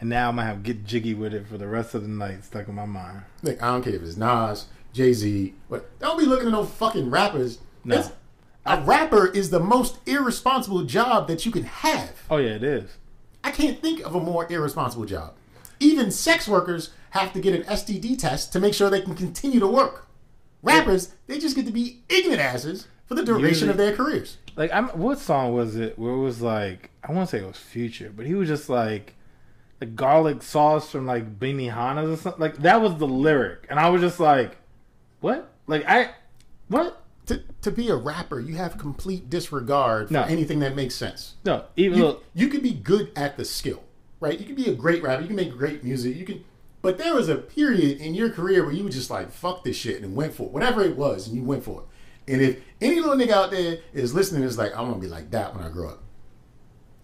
And 0.00 0.10
now 0.10 0.28
I'm 0.28 0.36
gonna 0.36 0.46
have 0.48 0.62
get 0.62 0.84
jiggy 0.84 1.14
with 1.14 1.32
it 1.32 1.46
for 1.46 1.56
the 1.58 1.66
rest 1.66 1.94
of 1.94 2.02
the 2.02 2.08
night 2.08 2.44
stuck 2.44 2.68
in 2.68 2.74
my 2.74 2.84
mind. 2.84 3.22
Like 3.42 3.62
I 3.62 3.68
don't 3.68 3.82
care 3.82 3.94
if 3.94 4.02
it's 4.02 4.16
Nas, 4.16 4.66
Jay 4.92 5.12
Z. 5.12 5.54
But 5.70 5.98
don't 5.98 6.18
be 6.18 6.26
looking 6.26 6.46
at 6.48 6.52
no 6.52 6.64
fucking 6.64 7.10
rappers. 7.10 7.58
No. 7.84 7.94
It's- 7.96 8.12
a 8.68 8.80
rapper 8.80 9.28
is 9.28 9.50
the 9.50 9.60
most 9.60 9.98
irresponsible 10.06 10.82
job 10.82 11.28
that 11.28 11.46
you 11.46 11.52
can 11.52 11.62
have. 11.62 12.10
Oh 12.28 12.38
yeah, 12.38 12.54
it 12.56 12.64
is. 12.64 12.96
I 13.44 13.52
can't 13.52 13.80
think 13.80 14.04
of 14.04 14.16
a 14.16 14.20
more 14.20 14.50
irresponsible 14.52 15.04
job. 15.04 15.34
Even 15.78 16.10
sex 16.10 16.48
workers 16.48 16.90
have 17.10 17.32
to 17.34 17.40
get 17.40 17.54
an 17.54 17.62
STD 17.62 18.18
test 18.18 18.52
to 18.52 18.58
make 18.60 18.74
sure 18.74 18.90
they 18.90 19.02
can 19.02 19.14
continue 19.14 19.60
to 19.60 19.68
work. 19.68 20.08
Rappers, 20.62 21.14
they 21.28 21.38
just 21.38 21.54
get 21.54 21.64
to 21.66 21.72
be 21.72 22.00
ignorant 22.08 22.40
asses 22.40 22.88
for 23.06 23.14
the 23.14 23.22
duration 23.24 23.48
Usually- 23.68 23.70
of 23.70 23.76
their 23.76 23.94
careers. 23.94 24.36
Like, 24.56 24.72
I'm 24.72 24.88
what 24.98 25.20
song 25.20 25.54
was 25.54 25.76
it? 25.76 25.96
Where 25.96 26.12
it 26.14 26.18
was 26.20 26.42
like, 26.42 26.90
I 27.04 27.12
want 27.12 27.28
to 27.30 27.36
say 27.36 27.44
it 27.44 27.46
was 27.46 27.56
Future, 27.58 28.12
but 28.14 28.26
he 28.26 28.34
was 28.34 28.48
just 28.48 28.68
like, 28.68 29.14
the 29.78 29.86
garlic 29.86 30.42
sauce 30.42 30.90
from 30.90 31.06
like 31.06 31.38
Benihana's 31.38 32.10
or 32.18 32.22
something. 32.22 32.40
Like 32.40 32.56
that 32.58 32.80
was 32.80 32.96
the 32.96 33.06
lyric, 33.06 33.66
and 33.70 33.78
I 33.78 33.88
was 33.90 34.00
just 34.00 34.18
like, 34.20 34.56
what? 35.20 35.52
Like 35.66 35.84
I, 35.86 36.10
what? 36.68 37.02
To, 37.26 37.42
to 37.62 37.72
be 37.72 37.88
a 37.88 37.96
rapper, 37.96 38.38
you 38.38 38.54
have 38.54 38.78
complete 38.78 39.28
disregard 39.28 40.06
for 40.08 40.12
No. 40.14 40.22
anything 40.22 40.60
that 40.60 40.76
makes 40.76 40.94
sense. 40.94 41.34
No, 41.44 41.64
even 41.74 41.98
You, 41.98 42.04
look, 42.04 42.24
you 42.34 42.46
can 42.46 42.60
be 42.60 42.70
good 42.72 43.10
at 43.16 43.36
the 43.36 43.44
skill, 43.44 43.82
right? 44.20 44.38
You 44.38 44.46
could 44.46 44.54
be 44.54 44.70
a 44.70 44.74
great 44.76 45.02
rapper. 45.02 45.22
You 45.22 45.26
can 45.26 45.34
make 45.36 45.50
great 45.50 45.82
music. 45.82 46.14
You 46.16 46.24
can, 46.24 46.44
but 46.82 46.98
there 46.98 47.14
was 47.16 47.28
a 47.28 47.34
period 47.34 47.98
in 48.00 48.14
your 48.14 48.30
career 48.30 48.62
where 48.64 48.72
you 48.72 48.84
were 48.84 48.90
just 48.90 49.10
like, 49.10 49.32
"Fuck 49.32 49.64
this 49.64 49.74
shit" 49.76 50.02
and 50.02 50.14
went 50.14 50.34
for 50.34 50.44
it. 50.44 50.52
whatever 50.52 50.82
it 50.82 50.96
was, 50.96 51.26
and 51.26 51.36
you 51.36 51.42
went 51.42 51.64
for 51.64 51.80
it. 51.82 52.32
And 52.32 52.40
if 52.40 52.58
any 52.80 53.00
little 53.00 53.16
nigga 53.16 53.32
out 53.32 53.50
there 53.50 53.78
is 53.92 54.14
listening, 54.14 54.44
is 54.44 54.56
like, 54.56 54.70
"I'm 54.76 54.86
gonna 54.88 55.00
be 55.00 55.08
like 55.08 55.32
that 55.32 55.52
when 55.54 55.64
I 55.64 55.68
grow 55.68 55.88
up." 55.90 56.02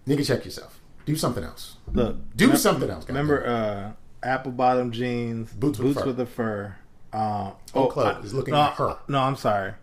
Nigga, 0.07 0.25
check 0.25 0.45
yourself. 0.45 0.79
Do 1.05 1.15
something 1.15 1.43
else. 1.43 1.77
look. 1.91 2.17
Do 2.35 2.49
remem- 2.49 2.57
something 2.57 2.89
else. 2.89 3.07
Remember, 3.07 3.45
uh, 3.45 3.91
apple 4.27 4.51
bottom 4.51 4.91
jeans, 4.91 5.51
Boots 5.51 5.77
boots, 5.79 5.95
with 5.95 5.97
fur. 5.99 6.05
with 6.07 6.17
the 6.17 6.25
fur. 6.25 6.75
Uh, 7.11 7.51
Whole 7.73 7.87
club 7.91 8.23
is 8.25 8.33
looking 8.33 8.53
no, 8.53 8.61
at 8.61 8.73
her. 8.73 8.97
No, 9.07 9.19
I'm 9.19 9.35
sorry, 9.35 9.73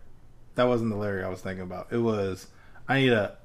that 0.55 0.63
wasn't 0.67 0.89
the 0.89 0.97
lyric 0.97 1.25
I 1.25 1.29
was 1.29 1.39
thinking 1.41 1.63
about. 1.63 1.87
It 1.91 1.97
was, 1.99 2.47
I 2.89 2.99
need 2.99 3.13
a 3.13 3.37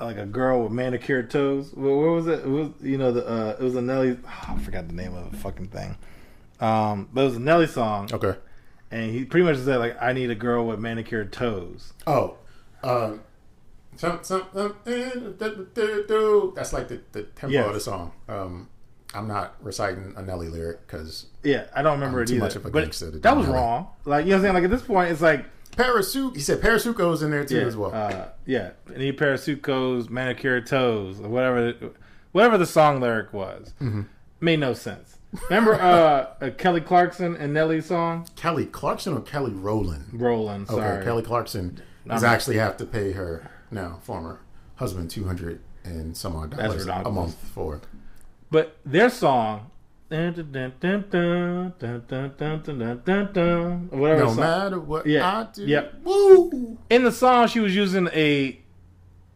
like 0.00 0.16
a 0.16 0.24
girl 0.24 0.62
with 0.62 0.72
manicured 0.72 1.30
toes. 1.30 1.72
What, 1.74 1.90
was 1.90 2.26
it? 2.26 2.40
It 2.40 2.48
was 2.48 2.70
you 2.80 2.96
know 2.96 3.12
the 3.12 3.26
uh, 3.26 3.56
it 3.60 3.62
was 3.62 3.74
a 3.74 3.82
Nelly. 3.82 4.16
I 4.48 4.56
forgot 4.60 4.86
the 4.88 4.94
name 4.94 5.14
of 5.14 5.30
the 5.30 5.36
fucking 5.38 5.68
thing. 5.68 5.96
Um, 6.60 7.08
but 7.12 7.22
it 7.22 7.24
was 7.24 7.36
a 7.36 7.40
Nelly 7.40 7.66
song, 7.66 8.08
Okay. 8.12 8.38
and 8.90 9.10
he 9.10 9.24
pretty 9.24 9.44
much 9.44 9.58
said 9.58 9.76
like, 9.78 10.00
"I 10.00 10.12
need 10.12 10.30
a 10.30 10.34
girl 10.36 10.66
with 10.66 10.78
manicured 10.78 11.32
toes." 11.32 11.92
Oh, 12.06 12.36
um, 12.82 13.20
that's 16.54 16.72
like 16.72 16.88
the, 16.88 17.00
the 17.12 17.22
tempo 17.24 17.48
Yes. 17.52 17.66
of 17.68 17.74
the 17.74 17.80
song. 17.80 18.12
Um, 18.28 18.68
I'm 19.14 19.28
not 19.28 19.54
reciting 19.62 20.12
a 20.16 20.22
Nelly 20.22 20.48
lyric 20.48 20.86
because 20.86 21.26
Yeah, 21.42 21.66
I 21.74 21.82
don't 21.82 21.92
remember 21.94 22.18
I'm 22.18 22.24
it 22.24 22.28
too 22.28 22.34
either. 22.34 22.44
much 22.44 22.56
of 22.56 22.66
a 22.66 22.70
but 22.70 22.80
gangster 22.82 23.10
that 23.10 23.36
was 23.36 23.46
Nelly. 23.46 23.58
wrong. 23.58 23.88
Like 24.04 24.24
you 24.26 24.30
know 24.30 24.36
what 24.36 24.38
I'm 24.38 24.42
saying? 24.44 24.54
Like 24.54 24.64
at 24.64 24.70
this 24.70 24.82
point, 24.82 25.10
it's 25.12 25.20
like 25.20 25.44
Parasuke. 25.72 26.34
He 26.34 26.40
said 26.42 26.60
Parasuco's 26.60 27.22
in 27.22 27.30
there 27.30 27.44
too 27.44 27.56
yeah, 27.58 27.62
as 27.64 27.76
well. 27.76 27.92
Uh, 27.94 28.26
yeah, 28.46 28.70
any 28.94 29.12
pair 29.12 29.34
of 29.34 29.40
Sucos, 29.40 30.08
manicured 30.10 30.66
toes, 30.66 31.20
or 31.20 31.28
whatever, 31.28 31.74
whatever 32.32 32.58
the 32.58 32.66
song 32.66 33.00
lyric 33.00 33.32
was, 33.32 33.72
Mm-hmm. 33.80 34.02
made 34.40 34.60
no 34.60 34.72
sense. 34.74 35.18
Remember 35.50 35.74
uh, 35.74 36.50
Kelly 36.58 36.80
Clarkson 36.80 37.34
and 37.36 37.52
Nelly's 37.52 37.86
song 37.86 38.28
Kelly 38.36 38.66
Clarkson 38.66 39.14
or 39.14 39.20
Kelly 39.20 39.50
Rowland? 39.52 40.06
"Rolling"? 40.12 40.66
Okay, 40.70 41.04
Kelly 41.04 41.22
Clarkson 41.24 41.80
does 42.06 42.22
actually 42.22 42.56
have 42.58 42.76
to 42.76 42.84
pay 42.86 43.10
her 43.12 43.50
now 43.74 43.98
former 44.02 44.40
husband, 44.76 45.10
two 45.10 45.26
hundred 45.26 45.60
and 45.84 46.16
some 46.16 46.34
odd 46.36 46.56
dollars 46.56 46.86
a 46.86 47.10
month 47.10 47.36
for. 47.54 47.80
But 48.50 48.76
their 48.84 49.10
song. 49.10 49.70
Whatever 53.90 54.20
no 54.20 54.26
song. 54.28 54.36
matter 54.36 54.78
what 54.80 55.06
yeah. 55.06 55.26
I 55.26 55.48
do. 55.52 55.66
Yep. 55.66 55.94
Woo! 56.04 56.78
In 56.90 57.04
the 57.04 57.10
song, 57.10 57.48
she 57.48 57.58
was 57.60 57.74
using 57.74 58.08
a 58.12 58.60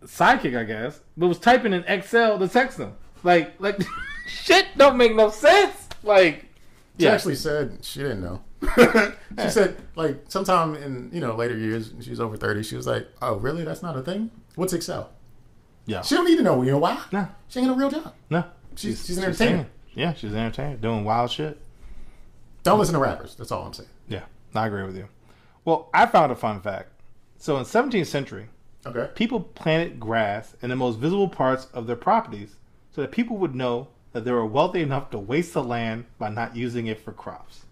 sidekick, 0.04 0.56
I 0.56 0.64
guess, 0.64 1.00
but 1.16 1.26
was 1.26 1.38
typing 1.38 1.72
in 1.72 1.84
Excel 1.84 2.38
to 2.38 2.46
text 2.48 2.78
them. 2.78 2.94
Like, 3.24 3.60
like, 3.60 3.80
shit 4.28 4.66
don't 4.76 4.96
make 4.96 5.16
no 5.16 5.30
sense. 5.30 5.88
Like, 6.02 6.44
she 6.98 7.04
yeah. 7.04 7.12
actually 7.12 7.34
said 7.36 7.78
she 7.82 8.00
didn't 8.00 8.20
know 8.20 8.42
she 8.76 9.50
said 9.50 9.76
like 9.94 10.24
sometime 10.28 10.74
in 10.74 11.10
you 11.12 11.20
know 11.20 11.34
later 11.36 11.56
years, 11.56 11.92
she's 12.00 12.20
over 12.20 12.36
thirty. 12.36 12.62
She 12.62 12.76
was 12.76 12.86
like, 12.86 13.06
"Oh, 13.22 13.36
really? 13.36 13.64
That's 13.64 13.82
not 13.82 13.96
a 13.96 14.02
thing. 14.02 14.30
What's 14.56 14.72
Excel?" 14.72 15.10
yeah, 15.86 16.02
She 16.02 16.14
don't 16.14 16.26
need 16.26 16.36
to 16.36 16.42
know. 16.42 16.60
You 16.62 16.72
know 16.72 16.78
why? 16.78 17.02
no, 17.12 17.28
She 17.48 17.60
ain't 17.60 17.68
got 17.68 17.74
a 17.74 17.78
real 17.78 17.90
job. 17.90 18.12
no. 18.30 18.44
She's- 18.76 19.06
she's 19.06 19.16
an 19.18 19.24
entertainer. 19.24 19.50
singing. 19.50 19.66
Yeah, 19.94 20.12
she's 20.14 20.32
an 20.32 20.38
entertainer 20.38 20.76
doing 20.76 21.04
wild 21.04 21.30
shit. 21.30 21.58
Don't 22.62 22.78
listen 22.78 22.94
to 22.94 23.00
rappers. 23.00 23.34
That's 23.34 23.50
all 23.50 23.64
I'm 23.66 23.72
saying. 23.72 23.88
Yeah, 24.08 24.22
I 24.54 24.66
agree 24.66 24.82
with 24.84 24.96
you. 24.96 25.08
Well, 25.64 25.88
I 25.94 26.06
found 26.06 26.30
a 26.30 26.36
fun 26.36 26.60
fact. 26.60 26.88
So 27.38 27.56
in 27.56 27.64
17th 27.64 28.06
century, 28.06 28.48
Okay. 28.86 29.08
people 29.14 29.40
planted 29.40 29.98
grass 29.98 30.54
in 30.62 30.70
the 30.70 30.76
most 30.76 30.98
visible 30.98 31.28
parts 31.28 31.66
of 31.72 31.86
their 31.86 31.96
properties 31.96 32.56
so 32.94 33.00
that 33.00 33.10
people 33.12 33.36
would 33.38 33.54
know 33.54 33.88
that 34.12 34.24
they 34.24 34.30
were 34.32 34.46
wealthy 34.46 34.82
enough 34.82 35.10
to 35.10 35.18
waste 35.18 35.54
the 35.54 35.62
land 35.64 36.04
by 36.18 36.28
not 36.28 36.54
using 36.56 36.86
it 36.86 37.00
for 37.00 37.12
crops. 37.12 37.64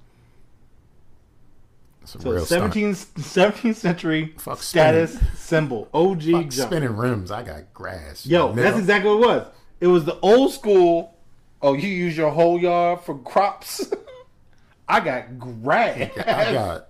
So 2.07 2.19
real 2.31 2.47
stunt. 2.47 2.73
17th, 2.73 3.07
17th 3.15 3.75
century 3.75 4.35
Fuck 4.39 4.63
status 4.63 5.19
symbol. 5.35 5.89
OG 5.93 6.23
Fuck 6.23 6.53
spinning 6.53 6.97
rims. 6.97 7.31
I 7.31 7.43
got 7.43 7.75
grass. 7.75 8.25
Yo, 8.25 8.51
Nigga. 8.53 8.57
that's 8.57 8.79
exactly 8.79 9.11
what 9.11 9.17
it 9.23 9.27
was. 9.27 9.47
It 9.81 9.87
was 9.89 10.05
the 10.05 10.19
old 10.21 10.53
school. 10.53 11.15
Oh, 11.61 11.73
you 11.75 11.89
use 11.89 12.17
your 12.17 12.31
whole 12.31 12.61
yard 12.61 13.01
for 13.01 13.19
crops. 13.19 13.93
I 14.89 15.01
got 15.01 15.39
grass. 15.39 16.11
I 16.19 16.53
got 16.53 16.89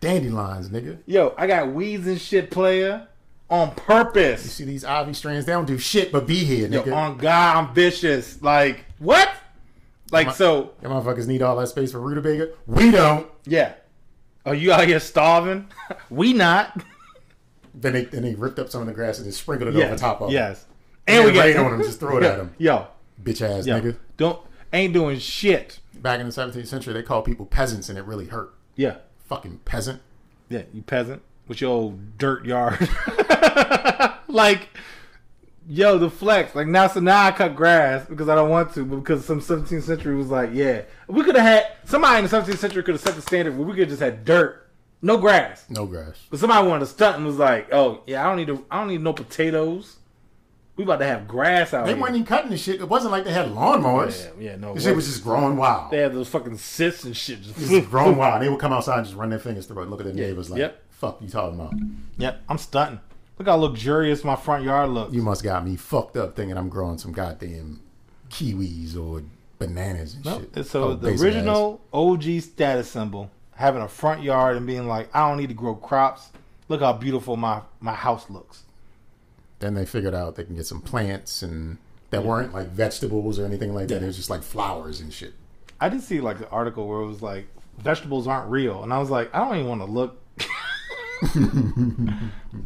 dandelions, 0.00 0.70
nigga. 0.70 0.98
Yo, 1.06 1.34
I 1.36 1.46
got 1.46 1.72
weeds 1.72 2.06
and 2.06 2.20
shit, 2.20 2.50
player, 2.50 3.06
on 3.50 3.72
purpose. 3.72 4.44
You 4.44 4.50
see 4.50 4.64
these 4.64 4.84
ivy 4.84 5.12
strands? 5.12 5.44
They 5.46 5.52
don't 5.52 5.66
do 5.66 5.78
shit 5.78 6.10
but 6.10 6.26
be 6.26 6.44
here, 6.44 6.68
Yo, 6.68 6.82
nigga. 6.82 6.96
on 6.96 7.18
God, 7.18 7.56
I'm 7.56 7.74
vicious. 7.74 8.40
Like 8.40 8.84
what? 8.98 9.30
Like 10.10 10.34
so? 10.34 10.70
Them 10.80 10.92
motherfuckers 10.92 11.26
need 11.26 11.42
all 11.42 11.56
that 11.56 11.66
space 11.68 11.92
for 11.92 12.00
rutabaga. 12.00 12.50
We 12.66 12.90
don't. 12.90 13.26
Yeah. 13.44 13.74
Oh, 14.46 14.52
you 14.52 14.72
out 14.72 14.86
here 14.86 15.00
starving? 15.00 15.68
we 16.10 16.32
not. 16.32 16.82
Then 17.74 17.92
they 17.92 18.04
then 18.04 18.22
they 18.22 18.34
ripped 18.34 18.58
up 18.58 18.70
some 18.70 18.80
of 18.80 18.86
the 18.86 18.94
grass 18.94 19.18
and 19.18 19.26
just 19.26 19.40
sprinkled 19.40 19.74
it 19.74 19.78
Yeah. 19.78 19.86
over 19.86 19.96
top 19.96 20.20
of. 20.22 20.30
it. 20.30 20.32
Yes. 20.34 20.64
And, 21.06 21.16
And 21.18 21.24
we 21.26 21.30
we 21.32 21.36
got 21.36 21.44
rain 21.44 21.56
on 21.58 21.70
them. 21.72 21.82
Just 21.82 22.00
throw 22.00 22.16
it 22.16 22.22
at 22.24 22.38
them. 22.38 22.54
Yo, 22.58 22.86
Bitch 23.22 23.42
ass 23.42 23.66
yo, 23.66 23.80
nigga. 23.80 23.96
don't 24.16 24.40
ain't 24.72 24.92
doing 24.94 25.18
shit. 25.18 25.80
Back 25.94 26.20
in 26.20 26.26
the 26.26 26.32
17th 26.32 26.66
century, 26.66 26.92
they 26.94 27.02
called 27.02 27.24
people 27.24 27.46
peasants, 27.46 27.88
and 27.88 27.98
it 27.98 28.04
really 28.04 28.26
hurt. 28.26 28.54
Yeah. 28.76 28.96
Fucking 29.24 29.60
peasant. 29.64 30.00
Yeah, 30.48 30.62
you 30.72 30.82
peasant 30.82 31.22
with 31.48 31.60
your 31.60 31.70
old 31.70 32.16
dirt 32.18 32.44
yard. 32.44 32.88
like, 34.28 34.68
yo, 35.68 35.98
the 35.98 36.10
flex. 36.10 36.54
Like 36.54 36.66
now, 36.66 36.86
so 36.88 37.00
now 37.00 37.24
I 37.24 37.32
cut 37.32 37.56
grass 37.56 38.06
because 38.08 38.28
I 38.28 38.34
don't 38.34 38.50
want 38.50 38.72
to, 38.74 38.84
but 38.84 38.96
because 38.96 39.24
some 39.24 39.40
17th 39.40 39.82
century 39.82 40.14
was 40.16 40.28
like, 40.28 40.50
yeah, 40.52 40.82
we 41.08 41.22
could 41.24 41.36
have 41.36 41.44
had 41.46 41.66
somebody 41.84 42.18
in 42.18 42.24
the 42.30 42.36
17th 42.36 42.58
century 42.58 42.82
could 42.82 42.94
have 42.94 43.00
set 43.02 43.14
the 43.14 43.22
standard 43.22 43.56
where 43.56 43.66
we 43.66 43.74
could 43.74 43.88
just 43.88 44.00
had 44.02 44.24
dirt, 44.24 44.68
no 45.02 45.16
grass. 45.18 45.64
No 45.68 45.86
grass. 45.86 46.18
But 46.30 46.40
somebody 46.40 46.66
wanted 46.66 46.80
to 46.80 46.86
stunt 46.86 47.16
and 47.16 47.26
was 47.26 47.36
like, 47.36 47.72
oh 47.72 48.02
yeah, 48.06 48.24
I 48.24 48.28
don't 48.28 48.36
need 48.36 48.48
to, 48.48 48.64
I 48.70 48.78
don't 48.78 48.88
need 48.88 49.00
no 49.02 49.12
potatoes. 49.12 49.96
We 50.76 50.84
about 50.84 50.98
to 50.98 51.06
have 51.06 51.26
grass 51.26 51.72
out 51.72 51.86
here. 51.86 51.86
They 51.86 51.92
here. 51.94 52.02
weren't 52.02 52.16
even 52.16 52.26
cutting 52.26 52.50
the 52.50 52.58
shit. 52.58 52.82
It 52.82 52.88
wasn't 52.88 53.12
like 53.12 53.24
they 53.24 53.32
had 53.32 53.46
lawnmowers. 53.48 54.26
yeah, 54.38 54.50
yeah, 54.50 54.56
no. 54.56 54.74
The 54.74 54.80
shit 54.80 54.94
was 54.94 55.06
just 55.06 55.24
growing 55.24 55.56
wild. 55.56 55.90
they 55.90 55.98
had 55.98 56.12
those 56.12 56.28
fucking 56.28 56.58
cysts 56.58 57.04
and 57.04 57.16
shit. 57.16 57.40
Just, 57.40 57.58
Just 57.58 57.88
growing 57.88 58.16
wild. 58.18 58.42
They 58.42 58.48
would 58.50 58.60
come 58.60 58.74
outside 58.74 58.98
and 58.98 59.06
just 59.06 59.16
run 59.16 59.30
their 59.30 59.38
fingers 59.38 59.64
through 59.64 59.82
it 59.84 59.88
look 59.88 60.00
at 60.00 60.04
their 60.06 60.14
neighbors 60.14 60.50
like, 60.50 60.58
Yep. 60.58 60.82
fuck 60.90 61.22
you 61.22 61.28
talking 61.30 61.58
about? 61.58 61.72
Yep, 62.18 62.42
I'm 62.50 62.58
stunting. 62.58 63.00
Look 63.38 63.48
how 63.48 63.56
luxurious 63.56 64.24
my 64.24 64.36
front 64.36 64.64
yard 64.64 64.90
looks. 64.90 65.12
You 65.14 65.22
must 65.22 65.42
got 65.44 65.64
me 65.64 65.76
fucked 65.76 66.16
up 66.16 66.34
thinking 66.36 66.56
I'm 66.56 66.68
growing 66.68 66.98
some 66.98 67.12
goddamn 67.12 67.80
kiwis 68.30 68.96
or 68.96 69.22
bananas 69.58 70.14
and 70.14 70.24
Nope. 70.24 70.50
shit. 70.54 70.66
So 70.66 70.84
Oh, 70.84 70.94
the 70.94 71.10
original 71.22 71.80
OG 71.92 72.40
status 72.40 72.88
symbol, 72.90 73.30
having 73.54 73.82
a 73.82 73.88
front 73.88 74.22
yard 74.22 74.56
and 74.56 74.66
being 74.66 74.86
like, 74.88 75.14
I 75.14 75.28
don't 75.28 75.38
need 75.38 75.48
to 75.48 75.54
grow 75.54 75.74
crops. 75.74 76.30
Look 76.68 76.80
how 76.80 76.92
beautiful 76.94 77.36
my, 77.36 77.60
my 77.80 77.92
house 77.94 78.28
looks. 78.30 78.62
Then 79.58 79.74
they 79.74 79.86
figured 79.86 80.14
out 80.14 80.36
they 80.36 80.44
can 80.44 80.56
get 80.56 80.66
some 80.66 80.80
plants 80.80 81.42
and 81.42 81.78
that 82.10 82.24
weren't 82.24 82.52
like 82.54 82.68
vegetables 82.68 83.38
or 83.38 83.44
anything 83.44 83.74
like 83.74 83.88
that. 83.88 84.02
It 84.02 84.06
was 84.06 84.16
just 84.16 84.30
like 84.30 84.42
flowers 84.42 85.00
and 85.00 85.12
shit. 85.12 85.34
I 85.80 85.88
did 85.88 86.02
see 86.02 86.20
like 86.20 86.38
an 86.38 86.46
article 86.50 86.86
where 86.88 87.00
it 87.00 87.06
was 87.06 87.20
like 87.22 87.46
vegetables 87.78 88.26
aren't 88.26 88.50
real, 88.50 88.82
and 88.82 88.92
I 88.92 88.98
was 88.98 89.10
like, 89.10 89.34
I 89.34 89.38
don't 89.40 89.56
even 89.56 89.68
want 89.68 89.80
to 89.82 89.86
look. 89.86 90.18
I 91.22 91.26
don't 91.34 92.22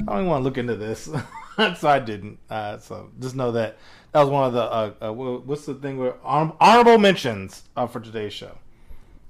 even 0.09 0.27
want 0.27 0.41
to 0.41 0.45
look 0.45 0.59
into 0.59 0.77
this, 0.77 1.05
so 1.79 1.89
I 1.89 1.99
didn't. 1.99 2.39
Uh, 2.49 2.79
so 2.79 3.11
just 3.21 3.37
know 3.37 3.53
that 3.53 3.79
that 4.13 4.21
was 4.21 4.29
one 4.29 4.45
of 4.45 4.53
the 4.53 4.63
uh, 4.63 4.93
uh, 5.09 5.13
what's 5.13 5.67
the 5.67 5.75
thing 5.75 5.99
where 5.99 6.15
honor- 6.25 6.55
honorable 6.61 6.99
mentions 6.99 7.65
uh, 7.77 7.87
for 7.87 8.01
today's 8.01 8.33
show. 8.33 8.59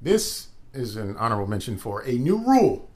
This 0.00 0.48
is 0.72 0.96
an 0.96 1.16
honorable 1.16 1.46
mention 1.46 1.76
for 1.76 2.02
a 2.02 2.12
new 2.12 2.38
rule. 2.38 2.88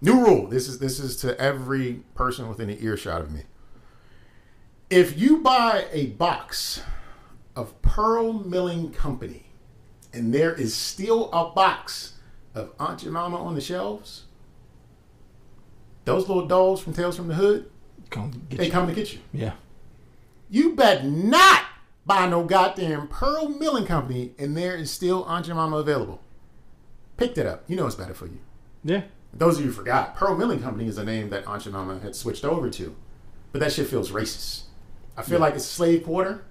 New 0.00 0.24
rule. 0.24 0.46
This 0.48 0.66
is 0.66 0.78
this 0.78 0.98
is 0.98 1.16
to 1.18 1.38
every 1.40 2.02
person 2.14 2.48
within 2.48 2.70
an 2.70 2.78
earshot 2.80 3.20
of 3.20 3.30
me. 3.30 3.42
If 4.88 5.18
you 5.18 5.38
buy 5.38 5.86
a 5.92 6.06
box 6.06 6.82
of 7.54 7.80
Pearl 7.82 8.32
Milling 8.32 8.90
Company 8.90 9.46
and 10.12 10.34
there 10.34 10.52
is 10.52 10.74
still 10.74 11.30
a 11.32 11.50
box 11.50 12.14
of 12.54 12.72
Aunt 12.80 13.00
Jemima 13.00 13.36
on 13.36 13.54
the 13.54 13.60
shelves, 13.60 14.24
those 16.04 16.28
little 16.28 16.46
dolls 16.46 16.80
from 16.82 16.92
Tales 16.92 17.16
from 17.16 17.28
the 17.28 17.34
Hood, 17.34 17.70
Come 18.10 18.46
they 18.50 18.66
you. 18.66 18.70
come 18.72 18.86
to 18.88 18.94
get 18.94 19.12
you. 19.12 19.20
Yeah. 19.32 19.52
You 20.48 20.74
bet 20.74 21.04
not 21.06 21.62
buy 22.06 22.28
no 22.28 22.42
goddamn 22.44 23.06
Pearl 23.08 23.48
Milling 23.48 23.86
Company, 23.86 24.32
and 24.38 24.56
there 24.56 24.74
is 24.76 24.90
still 24.90 25.24
Aunt 25.24 25.46
Jemima 25.46 25.76
available. 25.76 26.20
Pick 27.16 27.34
that 27.36 27.46
up. 27.46 27.64
You 27.68 27.76
know 27.76 27.86
it's 27.86 27.94
better 27.94 28.14
for 28.14 28.26
you. 28.26 28.38
Yeah. 28.82 29.02
Those 29.32 29.58
of 29.58 29.64
you 29.64 29.68
who 29.70 29.76
forgot, 29.76 30.16
Pearl 30.16 30.36
Milling 30.36 30.60
Company 30.60 30.88
is 30.88 30.98
a 30.98 31.04
name 31.04 31.30
that 31.30 31.46
Aunt 31.46 31.62
Jemima 31.62 32.00
had 32.00 32.16
switched 32.16 32.44
over 32.44 32.68
to. 32.70 32.96
But 33.52 33.60
that 33.60 33.72
shit 33.72 33.86
feels 33.86 34.10
racist. 34.10 34.62
I 35.16 35.22
feel 35.22 35.38
like 35.38 35.54
it's 35.54 35.64
slave 35.66 36.04
quarter, 36.04 36.44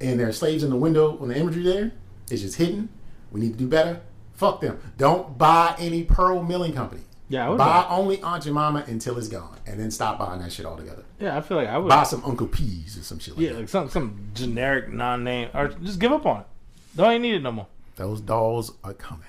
and 0.00 0.18
there 0.18 0.28
are 0.28 0.32
slaves 0.32 0.62
in 0.62 0.70
the 0.70 0.76
window 0.76 1.18
on 1.18 1.28
the 1.28 1.36
imagery 1.36 1.62
there. 1.62 1.92
It's 2.30 2.40
just 2.42 2.56
hidden. 2.56 2.88
We 3.30 3.40
need 3.40 3.52
to 3.52 3.58
do 3.58 3.66
better. 3.68 4.00
Fuck 4.32 4.60
them. 4.60 4.78
Don't 4.96 5.36
buy 5.36 5.74
any 5.78 6.04
Pearl 6.04 6.42
Milling 6.42 6.72
Company. 6.72 7.02
Yeah, 7.32 7.46
I 7.46 7.48
would 7.48 7.56
Buy 7.56 7.82
buy- 7.84 7.96
only 7.96 8.20
Aunt 8.20 8.44
Jemima 8.44 8.84
until 8.88 9.16
it's 9.16 9.28
gone, 9.28 9.56
and 9.66 9.80
then 9.80 9.90
stop 9.90 10.18
buying 10.18 10.42
that 10.42 10.52
shit 10.52 10.66
altogether. 10.66 11.02
Yeah, 11.18 11.34
I 11.34 11.40
feel 11.40 11.56
like 11.56 11.66
I 11.66 11.78
would. 11.78 11.88
Buy 11.88 12.02
some 12.02 12.22
Uncle 12.26 12.46
Peas 12.46 12.98
or 12.98 13.02
some 13.02 13.18
shit 13.18 13.38
like 13.38 13.42
yeah, 13.46 13.52
that. 13.54 13.60
like 13.60 13.68
some 13.70 13.88
some 13.88 14.28
generic 14.34 14.92
non-name, 14.92 15.48
or 15.54 15.68
just 15.68 15.98
give 15.98 16.12
up 16.12 16.26
on 16.26 16.40
it. 16.40 16.46
Don't 16.94 17.10
even 17.10 17.22
need 17.22 17.34
it 17.36 17.40
no 17.40 17.52
more. 17.52 17.68
Those 17.96 18.20
dolls 18.20 18.72
are 18.84 18.92
coming. 18.92 19.28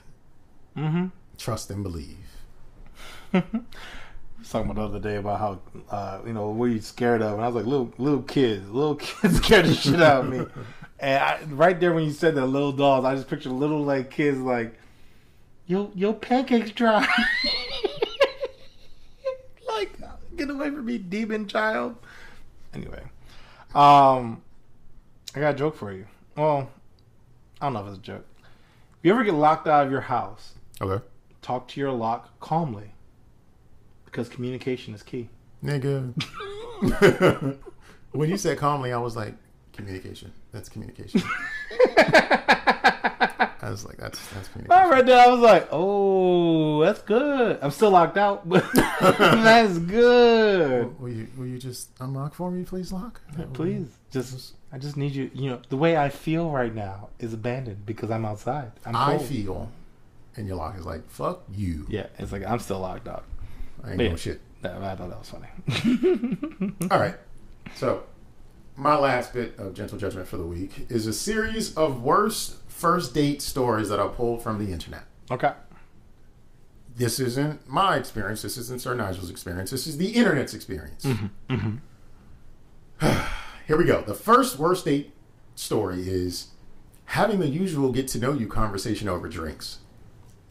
Mm-hmm. 0.75 1.05
Trust 1.37 1.71
and 1.71 1.81
believe. 1.81 2.17
Talking 3.31 4.69
about 4.69 4.75
the 4.75 4.81
other 4.81 4.99
day 4.99 5.15
about 5.15 5.39
how 5.39 5.59
uh, 5.89 6.19
you 6.27 6.33
know 6.33 6.49
what 6.49 6.65
you 6.65 6.81
scared 6.81 7.21
of, 7.21 7.35
and 7.35 7.41
I 7.41 7.47
was 7.47 7.55
like, 7.55 7.65
little 7.65 7.93
little 7.97 8.23
kids, 8.23 8.69
little 8.69 8.95
kids 8.97 9.37
scared 9.37 9.65
the 9.65 9.73
shit 9.75 10.01
out 10.01 10.25
of 10.25 10.29
me. 10.29 10.45
And 10.99 11.21
I, 11.21 11.43
right 11.49 11.77
there 11.77 11.91
when 11.93 12.05
you 12.05 12.11
said 12.11 12.35
that 12.35 12.45
little 12.45 12.71
dolls, 12.71 13.03
I 13.03 13.15
just 13.15 13.27
pictured 13.29 13.51
little 13.51 13.81
like 13.83 14.09
kids 14.09 14.39
like, 14.39 14.77
yo 15.67 15.89
yo 15.95 16.11
pancakes 16.13 16.71
dry. 16.71 17.05
Get 20.37 20.49
away 20.49 20.69
from 20.69 20.85
me, 20.85 20.97
demon 20.97 21.47
child. 21.47 21.95
Anyway, 22.73 23.03
um, 23.75 24.41
I 25.35 25.39
got 25.39 25.53
a 25.55 25.57
joke 25.57 25.75
for 25.75 25.91
you. 25.91 26.05
Well, 26.35 26.69
I 27.61 27.65
don't 27.65 27.73
know 27.73 27.81
if 27.81 27.87
it's 27.89 27.97
a 27.97 28.01
joke. 28.01 28.25
If 28.41 28.45
you 29.07 29.11
ever 29.13 29.23
get 29.23 29.33
locked 29.35 29.67
out 29.67 29.85
of 29.85 29.91
your 29.91 30.01
house, 30.01 30.53
Okay. 30.81 31.03
talk 31.41 31.67
to 31.69 31.79
your 31.79 31.91
lock 31.91 32.39
calmly 32.39 32.91
because 34.05 34.29
communication 34.29 34.93
is 34.93 35.03
key. 35.03 35.29
Nigga. 35.63 36.13
when 38.11 38.29
you 38.29 38.37
said 38.37 38.57
calmly, 38.57 38.91
I 38.91 38.97
was 38.97 39.15
like, 39.15 39.33
communication. 39.73 40.31
That's 40.51 40.69
communication. 40.69 41.21
I 43.63 43.69
was 43.69 43.85
like, 43.85 43.97
that's 43.97 44.19
that's 44.29 44.49
I 44.69 44.89
read 44.89 45.07
that. 45.07 45.27
I 45.27 45.31
was 45.31 45.39
like, 45.39 45.69
"Oh, 45.71 46.81
that's 46.83 47.01
good." 47.01 47.59
I'm 47.61 47.71
still 47.71 47.91
locked 47.91 48.17
out, 48.17 48.47
but 48.47 48.65
that's 48.73 49.77
good. 49.79 50.99
Will 50.99 51.09
you 51.09 51.27
will 51.37 51.45
you 51.47 51.57
just 51.57 51.89
unlock 51.99 52.33
for 52.33 52.51
me, 52.51 52.63
please, 52.63 52.91
lock? 52.91 53.21
Please, 53.53 53.87
just 54.11 54.55
I 54.71 54.77
just 54.77 54.97
need 54.97 55.13
you. 55.13 55.31
You 55.33 55.51
know, 55.51 55.61
the 55.69 55.77
way 55.77 55.95
I 55.97 56.09
feel 56.09 56.49
right 56.49 56.73
now 56.73 57.09
is 57.19 57.33
abandoned 57.33 57.85
because 57.85 58.11
I'm 58.11 58.25
outside. 58.25 58.71
I'm 58.85 58.95
I 58.95 59.15
cold. 59.17 59.27
feel, 59.27 59.71
and 60.35 60.47
your 60.47 60.57
lock 60.57 60.77
is 60.77 60.85
like, 60.85 61.09
fuck 61.09 61.43
you. 61.53 61.85
Yeah, 61.89 62.07
it's 62.19 62.31
like 62.31 62.45
I'm 62.45 62.59
still 62.59 62.79
locked 62.79 63.07
out. 63.07 63.23
I 63.83 63.91
ain't 63.91 63.99
Yeah. 64.01 64.07
doing 64.07 64.17
shit. 64.17 64.41
That, 64.61 64.75
I 64.81 64.95
thought 64.95 65.09
that 65.09 65.19
was 65.19 65.29
funny. 65.29 66.73
All 66.91 66.99
right. 66.99 67.15
So, 67.75 68.03
my 68.77 68.95
last 68.97 69.33
bit 69.33 69.57
of 69.59 69.73
gentle 69.73 69.97
judgment 69.97 70.27
for 70.27 70.37
the 70.37 70.45
week 70.45 70.85
is 70.89 71.05
a 71.05 71.13
series 71.13 71.75
of 71.75 72.01
worst 72.01 72.62
first 72.73 73.13
date 73.13 73.41
stories 73.41 73.89
that 73.89 73.99
I 73.99 74.07
pulled 74.07 74.41
from 74.41 74.63
the 74.63 74.71
internet. 74.71 75.03
okay. 75.31 75.53
This 76.95 77.19
isn't 77.19 77.67
my 77.67 77.95
experience. 77.95 78.43
This 78.43 78.55
isn't 78.55 78.79
Sir 78.79 78.93
Nigel's 78.93 79.31
experience. 79.31 79.71
This 79.71 79.87
is 79.87 79.97
the 79.97 80.09
internet's 80.09 80.53
experience. 80.53 81.03
Mm-hmm. 81.03 81.79
Mm-hmm. 82.99 83.23
Here 83.67 83.77
we 83.77 83.83
go. 83.85 84.03
The 84.03 84.13
first 84.13 84.59
worst 84.59 84.85
date 84.85 85.11
story 85.55 86.07
is 86.07 86.49
having 87.05 87.39
the 87.39 87.47
usual 87.47 87.91
get 87.91 88.07
to 88.09 88.19
know 88.19 88.33
you 88.33 88.47
conversation 88.47 89.09
over 89.09 89.27
drinks. 89.27 89.79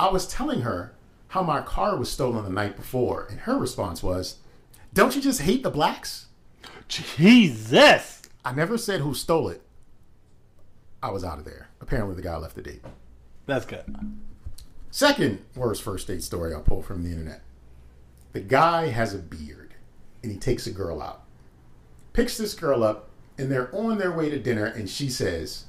I 0.00 0.10
was 0.10 0.26
telling 0.26 0.62
her 0.62 0.94
how 1.28 1.42
my 1.44 1.60
car 1.60 1.96
was 1.96 2.10
stolen 2.10 2.42
the 2.42 2.50
night 2.50 2.74
before, 2.74 3.28
and 3.30 3.38
her 3.40 3.56
response 3.56 4.02
was, 4.02 4.38
Don't 4.92 5.14
you 5.14 5.22
just 5.22 5.42
hate 5.42 5.62
the 5.62 5.70
blacks? 5.70 6.26
Jesus. 6.88 8.22
I 8.44 8.52
never 8.52 8.76
said 8.76 9.00
who 9.00 9.14
stole 9.14 9.48
it. 9.48 9.62
I 11.02 11.10
was 11.10 11.24
out 11.24 11.38
of 11.38 11.44
there. 11.44 11.68
Apparently, 11.80 12.14
the 12.14 12.22
guy 12.22 12.36
left 12.36 12.54
the 12.54 12.62
date. 12.62 12.84
That's 13.46 13.66
good. 13.66 13.84
Second 14.90 15.44
worst 15.56 15.82
first 15.82 16.06
date 16.06 16.22
story 16.22 16.54
I 16.54 16.60
pulled 16.60 16.84
from 16.84 17.02
the 17.02 17.10
internet. 17.10 17.42
The 18.32 18.40
guy 18.40 18.88
has 18.88 19.14
a 19.14 19.18
beard 19.18 19.74
and 20.22 20.30
he 20.30 20.38
takes 20.38 20.66
a 20.66 20.70
girl 20.70 21.02
out. 21.02 21.22
Picks 22.12 22.36
this 22.36 22.54
girl 22.54 22.84
up 22.84 23.08
and 23.38 23.50
they're 23.50 23.74
on 23.74 23.98
their 23.98 24.12
way 24.12 24.30
to 24.30 24.38
dinner 24.38 24.66
and 24.66 24.88
she 24.88 25.08
says, 25.08 25.64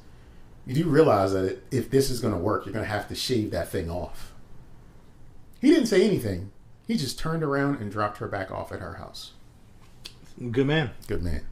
You 0.66 0.76
do 0.76 0.90
realize 0.90 1.34
that 1.34 1.64
if 1.72 1.90
this 1.90 2.10
is 2.10 2.20
going 2.20 2.34
to 2.34 2.40
work, 2.40 2.66
you're 2.66 2.74
going 2.74 2.86
to 2.86 2.92
have 2.92 3.08
to 3.08 3.16
shave 3.16 3.52
that 3.52 3.70
thing 3.70 3.90
off. 3.90 4.34
He 5.62 5.70
didn't 5.70 5.88
say 5.88 6.06
anything. 6.06 6.52
He 6.86 6.98
just 6.98 7.18
turned 7.18 7.44
around 7.44 7.80
and 7.80 7.90
dropped 7.90 8.18
her 8.18 8.28
back 8.28 8.52
off 8.52 8.74
at 8.74 8.82
her 8.82 8.96
house. 8.96 9.32
Good 10.52 10.68
man. 10.68 10.92
Good 11.08 11.24
man. 11.24 11.46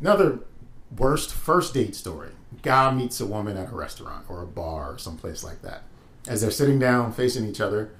Another 0.00 0.40
worst 0.96 1.32
first 1.32 1.74
date 1.74 1.94
story. 1.94 2.30
Guy 2.62 2.92
meets 2.92 3.20
a 3.20 3.26
woman 3.26 3.56
at 3.56 3.72
a 3.72 3.74
restaurant 3.74 4.26
or 4.28 4.42
a 4.42 4.46
bar 4.46 4.94
or 4.94 4.98
someplace 4.98 5.42
like 5.42 5.62
that. 5.62 5.82
As 6.28 6.40
they're 6.40 6.50
sitting 6.50 6.78
down 6.78 7.12
facing 7.12 7.48
each 7.48 7.60
other, 7.60 7.92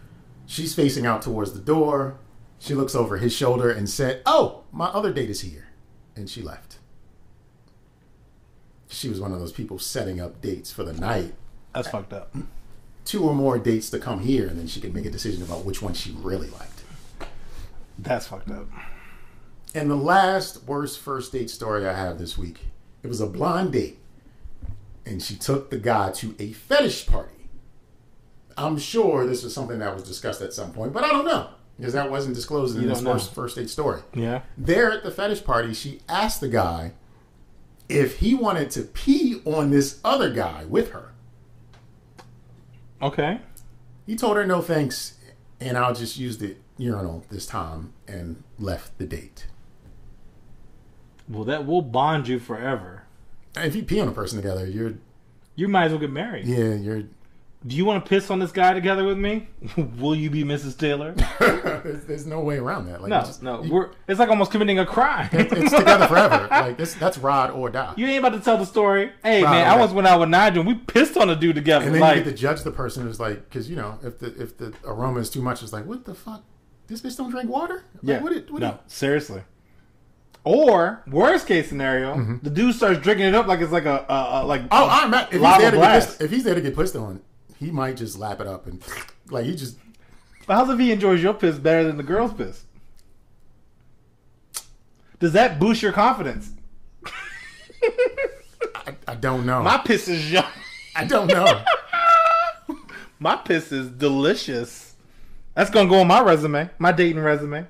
she's 0.47 0.75
facing 0.75 1.07
out 1.07 1.23
towards 1.23 1.53
the 1.53 1.61
door. 1.61 2.19
She 2.59 2.75
looks 2.75 2.95
over 2.95 3.19
his 3.19 3.33
shoulder 3.33 3.71
and 3.71 3.89
said, 3.89 4.23
Oh, 4.25 4.63
my 4.71 4.87
other 4.87 5.13
date 5.13 5.31
is 5.31 5.41
here. 5.41 5.69
And 6.15 6.29
she 6.31 6.43
left. 6.43 6.79
She 8.89 9.09
was 9.09 9.21
one 9.21 9.33
of 9.33 9.41
those 9.41 9.53
people 9.53 9.79
setting 9.79 10.21
up 10.21 10.41
dates 10.41 10.71
for 10.71 10.85
the 10.85 10.93
night. 10.93 11.35
That's 11.75 11.89
fucked 11.89 12.13
up. 12.13 12.37
Two 13.05 13.25
or 13.25 13.35
more 13.35 13.59
dates 13.59 13.91
to 13.91 13.99
come 13.99 14.21
here, 14.21 14.47
and 14.47 14.59
then 14.59 14.67
she 14.67 14.81
can 14.81 14.93
make 14.93 15.07
a 15.07 15.11
decision 15.11 15.43
about 15.43 15.65
which 15.65 15.83
one 15.83 15.95
she 15.95 16.13
really 16.13 16.51
liked. 16.51 16.83
That's 17.99 18.27
fucked 18.27 18.51
up. 18.51 18.69
And 19.75 19.91
the 19.91 19.97
last 19.97 20.65
worst 20.65 20.99
first 20.99 21.33
date 21.33 21.49
story 21.49 21.89
I 21.89 21.95
have 21.95 22.19
this 22.19 22.37
week, 22.37 22.61
it 23.03 23.09
was 23.09 23.21
a 23.21 23.27
blind 23.27 23.73
date. 23.73 23.99
And 25.05 25.23
she 25.23 25.35
took 25.35 25.71
the 25.71 25.79
guy 25.79 26.13
to 26.13 26.35
a 26.39 26.53
fetish 26.53 27.07
party. 27.07 27.49
I'm 28.57 28.79
sure 28.79 29.27
this 29.27 29.43
was 29.43 29.55
something 29.55 29.79
that 29.79 29.95
was 29.95 30.05
discussed 30.05 30.43
at 30.43 30.53
some 30.53 30.73
point, 30.73 30.93
but 30.93 31.05
I 31.05 31.09
don't 31.09 31.25
know. 31.25 31.49
Because 31.77 31.95
that 31.95 32.11
wasn't 32.11 32.35
disclosed 32.35 32.77
in 32.77 32.83
You 32.83 32.89
this 32.89 33.01
first 33.01 33.35
first 33.35 33.57
date 33.57 33.71
story. 33.71 34.03
Yeah. 34.15 34.43
There 34.57 34.93
at 34.93 35.03
the 35.03 35.11
fetish 35.11 35.43
party, 35.43 35.75
she 35.75 36.01
asked 36.09 36.41
the 36.41 36.49
guy 36.49 36.93
if 37.89 38.19
he 38.19 38.35
wanted 38.35 38.71
to 38.73 38.83
pee 38.83 39.41
on 39.45 39.71
this 39.71 39.99
other 40.05 40.31
guy 40.31 40.65
with 40.67 40.93
her. 40.93 41.13
Okay. 43.01 43.41
He 44.07 44.15
told 44.17 44.37
her 44.37 44.47
no 44.47 44.61
thanks, 44.61 45.19
and 45.61 45.77
I'll 45.77 45.95
just 45.95 46.17
use 46.17 46.39
the 46.39 46.57
urinal 46.77 47.25
this 47.31 47.47
time 47.47 47.93
and 48.07 48.45
left 48.59 48.97
the 48.99 49.07
date. 49.07 49.47
Well, 51.29 51.45
that 51.45 51.67
will 51.67 51.83
bond 51.83 52.29
you 52.29 52.39
forever. 52.39 53.05
If 53.57 53.75
you 53.77 53.83
pee 53.83 54.01
on 54.01 54.09
a 54.09 54.13
person 54.13 54.39
together, 54.41 54.67
you're 54.67 54.95
You 55.57 55.69
might 55.69 55.85
as 55.87 55.91
well 55.93 56.01
get 56.01 56.11
married. 56.11 56.47
yeah, 56.47 56.75
you're 56.75 57.03
Do 57.65 57.77
you 57.77 57.85
want 57.85 58.05
to 58.05 58.09
piss 58.09 58.31
on 58.31 58.39
this 58.41 58.51
guy 58.51 58.73
together 58.73 59.05
with 59.05 59.19
me? 59.19 59.47
will 59.99 60.15
you 60.17 60.31
be 60.31 60.43
Mrs. 60.43 60.77
Taylor? 60.77 61.13
there's, 61.39 62.05
there's 62.07 62.27
no 62.27 62.41
way 62.41 62.57
around 62.59 62.87
that. 62.87 63.01
Like, 63.03 63.11
No, 63.11 63.21
it's 63.21 63.41
no. 63.43 63.63
you- 63.63 63.73
We're 63.73 63.91
it's 64.09 64.19
like 64.19 64.31
almost 64.31 64.51
committing 64.51 64.79
a 64.79 64.87
crime. 64.87 65.29
it's 65.33 65.71
together 65.71 66.07
forever. 66.09 66.49
Like 66.51 66.77
this, 66.79 66.95
that's 66.95 67.19
ride 67.19 67.51
or 67.51 67.71
die. 67.71 67.95
You 67.97 68.07
ain't 68.07 68.19
about 68.25 68.37
to 68.37 68.41
tell 68.41 68.57
the 68.59 68.65
story. 68.67 69.13
Hey 69.23 69.43
Right, 69.45 69.51
man, 69.51 69.67
I 69.69 69.71
right. 69.73 69.81
once 69.81 69.93
went 69.93 70.09
out 70.09 70.19
with 70.21 70.29
Nigel. 70.31 70.61
and 70.61 70.69
We 70.69 70.75
pissed 70.75 71.17
on 71.17 71.31
a 71.31 71.37
dude 71.37 71.55
together. 71.55 71.85
and 71.87 71.95
then 71.95 72.01
like, 72.01 72.17
you 72.19 72.25
get 72.25 72.31
to 72.31 72.37
judge 72.37 72.63
the 72.63 72.73
person 72.73 73.05
who's 73.05 73.21
like, 73.21 73.49
because 73.49 73.69
you 73.71 73.77
know, 73.77 73.99
if 74.03 74.19
the 74.19 74.29
if 74.43 74.57
the 74.59 74.73
aroma 74.85 75.21
is 75.21 75.31
too 75.31 75.43
much, 75.43 75.63
it's 75.63 75.73
like, 75.73 75.85
what 75.87 76.05
the 76.05 76.15
fuck? 76.15 76.43
This 76.89 77.01
bitch 77.03 77.17
don't 77.17 77.31
drink 77.31 77.49
water. 77.49 77.85
Like, 77.95 78.03
yeah, 78.03 78.21
What? 78.23 78.33
It, 78.33 78.51
what 78.51 78.61
no, 78.63 78.69
it- 78.71 78.81
seriously. 78.87 79.43
Or 80.45 81.03
worst 81.07 81.47
case 81.47 81.69
scenario, 81.69 82.15
Mm-hmm. 82.17 82.37
the 82.43 82.51
dude 82.51 82.75
starts 82.75 82.99
drinking 83.01 83.27
it 83.27 83.35
up 83.35 83.47
like 83.47 83.61
it's 83.61 83.71
like 83.73 83.85
a, 83.85 84.05
a, 84.09 84.43
a 84.43 84.45
like. 84.45 84.63
oh, 84.73 84.89
I'm 84.91 85.11
not, 85.11 85.33
if 85.33 85.41
he's 85.41 85.59
there 85.59 85.71
to 85.71 85.77
get 85.77 85.93
pissed, 85.93 86.21
if 86.21 86.31
he's 86.31 86.45
there 86.45 86.55
to 86.57 86.61
get 86.61 86.77
pissed 86.77 86.97
on, 86.97 87.21
he 87.59 87.71
might 87.71 87.97
just 87.97 88.19
lap 88.19 88.41
it 88.41 88.47
up 88.49 88.67
and 88.67 88.83
like 89.31 89.45
he 89.45 89.55
just. 89.55 89.77
But 90.47 90.57
how's 90.57 90.69
if 90.71 90.79
he 90.81 90.91
enjoys 90.91 91.23
your 91.23 91.35
piss 91.35 91.59
better 91.59 91.85
than 91.85 91.97
the 91.97 92.03
girl's 92.03 92.35
piss? 92.35 92.65
Does 95.21 95.33
that 95.35 95.61
boost 95.61 95.83
your 95.83 95.93
confidence? 95.93 96.51
I, 98.75 98.95
I 99.07 99.15
don't 99.15 99.47
know. 99.47 99.63
My 99.63 99.79
piss 99.79 100.09
is 100.09 100.31
young. 100.33 100.45
I 100.97 101.05
don't 101.05 101.29
know. 101.29 101.65
My 103.21 103.37
piss 103.37 103.71
is 103.71 103.89
delicious. 103.89 104.95
That's 105.55 105.71
gonna 105.71 105.89
go 105.89 106.01
on 106.01 106.09
my 106.09 106.21
resume, 106.23 106.69
my 106.79 106.91
dating 106.91 107.23
resume. 107.23 107.67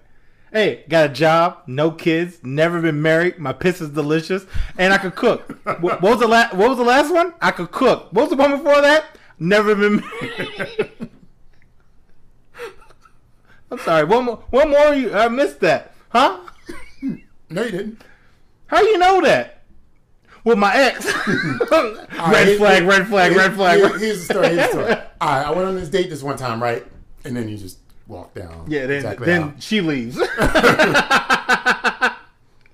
Hey, 0.52 0.84
got 0.88 1.06
a 1.10 1.12
job, 1.12 1.62
no 1.66 1.90
kids, 1.90 2.38
never 2.42 2.80
been 2.82 3.00
married. 3.00 3.38
My 3.38 3.54
piss 3.54 3.80
is 3.80 3.88
delicious, 3.88 4.44
and 4.76 4.92
I 4.92 4.98
could 4.98 5.14
cook. 5.14 5.58
what, 5.80 6.02
was 6.02 6.20
the 6.20 6.28
last? 6.28 6.54
What 6.54 6.68
was 6.68 6.76
the 6.78 6.84
last 6.84 7.12
one? 7.12 7.32
I 7.40 7.52
could 7.52 7.70
cook. 7.70 8.12
What 8.12 8.22
was 8.28 8.30
the 8.30 8.36
one 8.36 8.50
before 8.50 8.80
that? 8.82 9.04
never 9.38 9.74
been 9.74 9.96
married. 9.96 10.90
I'm 13.70 13.78
sorry. 13.78 14.04
One 14.04 14.26
more. 14.26 14.44
One 14.50 14.70
more. 14.70 14.94
You, 14.94 15.14
I 15.14 15.28
missed 15.28 15.60
that. 15.60 15.94
Huh? 16.10 16.38
No, 17.48 17.62
you 17.62 17.70
didn't. 17.70 18.02
How 18.66 18.82
you 18.82 18.98
know 18.98 19.22
that? 19.22 19.62
With 20.44 20.58
my 20.58 20.74
ex. 20.74 21.06
Red 21.26 22.08
right, 22.18 22.56
flag. 22.58 22.82
here- 22.82 22.90
Red 22.90 23.08
flag. 23.08 23.30
here- 23.32 23.38
Red 23.40 23.54
flag. 23.54 23.78
here- 23.78 23.98
here's 23.98 24.26
the 24.26 24.34
story. 24.34 24.48
Here's 24.48 24.72
the 24.72 24.84
story. 24.84 24.92
All 25.20 25.28
right, 25.28 25.46
I 25.46 25.50
went 25.50 25.66
on 25.68 25.74
this 25.76 25.88
date 25.88 26.10
this 26.10 26.22
one 26.22 26.36
time, 26.36 26.62
right? 26.62 26.86
And 27.24 27.34
then 27.36 27.48
you 27.48 27.56
just 27.56 27.78
walk 28.12 28.34
down. 28.34 28.66
Yeah. 28.68 28.86
Then, 28.86 28.96
exactly 28.96 29.26
then 29.26 29.40
how- 29.42 29.54
she 29.58 29.80
leaves. 29.80 30.16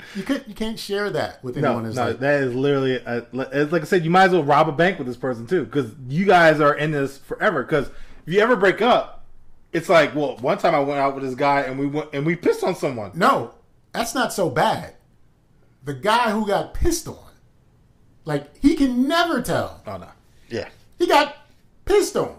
you 0.14 0.22
could 0.22 0.44
you 0.46 0.54
can't 0.54 0.78
share 0.78 1.10
that 1.10 1.42
with 1.44 1.56
anyone. 1.56 1.84
who's 1.84 1.96
no, 1.96 2.08
like, 2.08 2.18
that 2.20 2.42
is 2.42 2.54
literally 2.54 2.96
a, 2.96 3.26
it's 3.32 3.72
like 3.72 3.82
I 3.82 3.84
said. 3.84 4.04
You 4.04 4.10
might 4.10 4.24
as 4.24 4.32
well 4.32 4.44
rob 4.44 4.68
a 4.68 4.72
bank 4.72 4.98
with 4.98 5.06
this 5.06 5.16
person 5.16 5.46
too, 5.46 5.64
because 5.64 5.92
you 6.08 6.24
guys 6.24 6.60
are 6.60 6.74
in 6.74 6.90
this 6.90 7.18
forever. 7.18 7.62
Because 7.62 7.88
if 8.26 8.32
you 8.32 8.40
ever 8.40 8.56
break 8.56 8.82
up, 8.82 9.24
it's 9.72 9.88
like, 9.88 10.14
well, 10.14 10.36
one 10.38 10.58
time 10.58 10.74
I 10.74 10.80
went 10.80 10.98
out 10.98 11.14
with 11.14 11.24
this 11.24 11.34
guy 11.34 11.60
and 11.62 11.78
we 11.78 11.86
went 11.86 12.10
and 12.12 12.24
we 12.26 12.36
pissed 12.36 12.64
on 12.64 12.74
someone. 12.74 13.12
no, 13.14 13.54
that's 13.92 14.14
not 14.14 14.32
so 14.32 14.50
bad. 14.50 14.94
The 15.84 15.94
guy 15.94 16.30
who 16.30 16.46
got 16.46 16.74
pissed 16.74 17.06
on, 17.08 17.16
like 18.24 18.56
he 18.58 18.74
can 18.76 19.06
never 19.08 19.40
tell. 19.40 19.82
Oh 19.86 19.96
no, 19.98 20.08
yeah, 20.48 20.68
He 20.98 21.06
got 21.06 21.36
pissed 21.84 22.16
on 22.16 22.36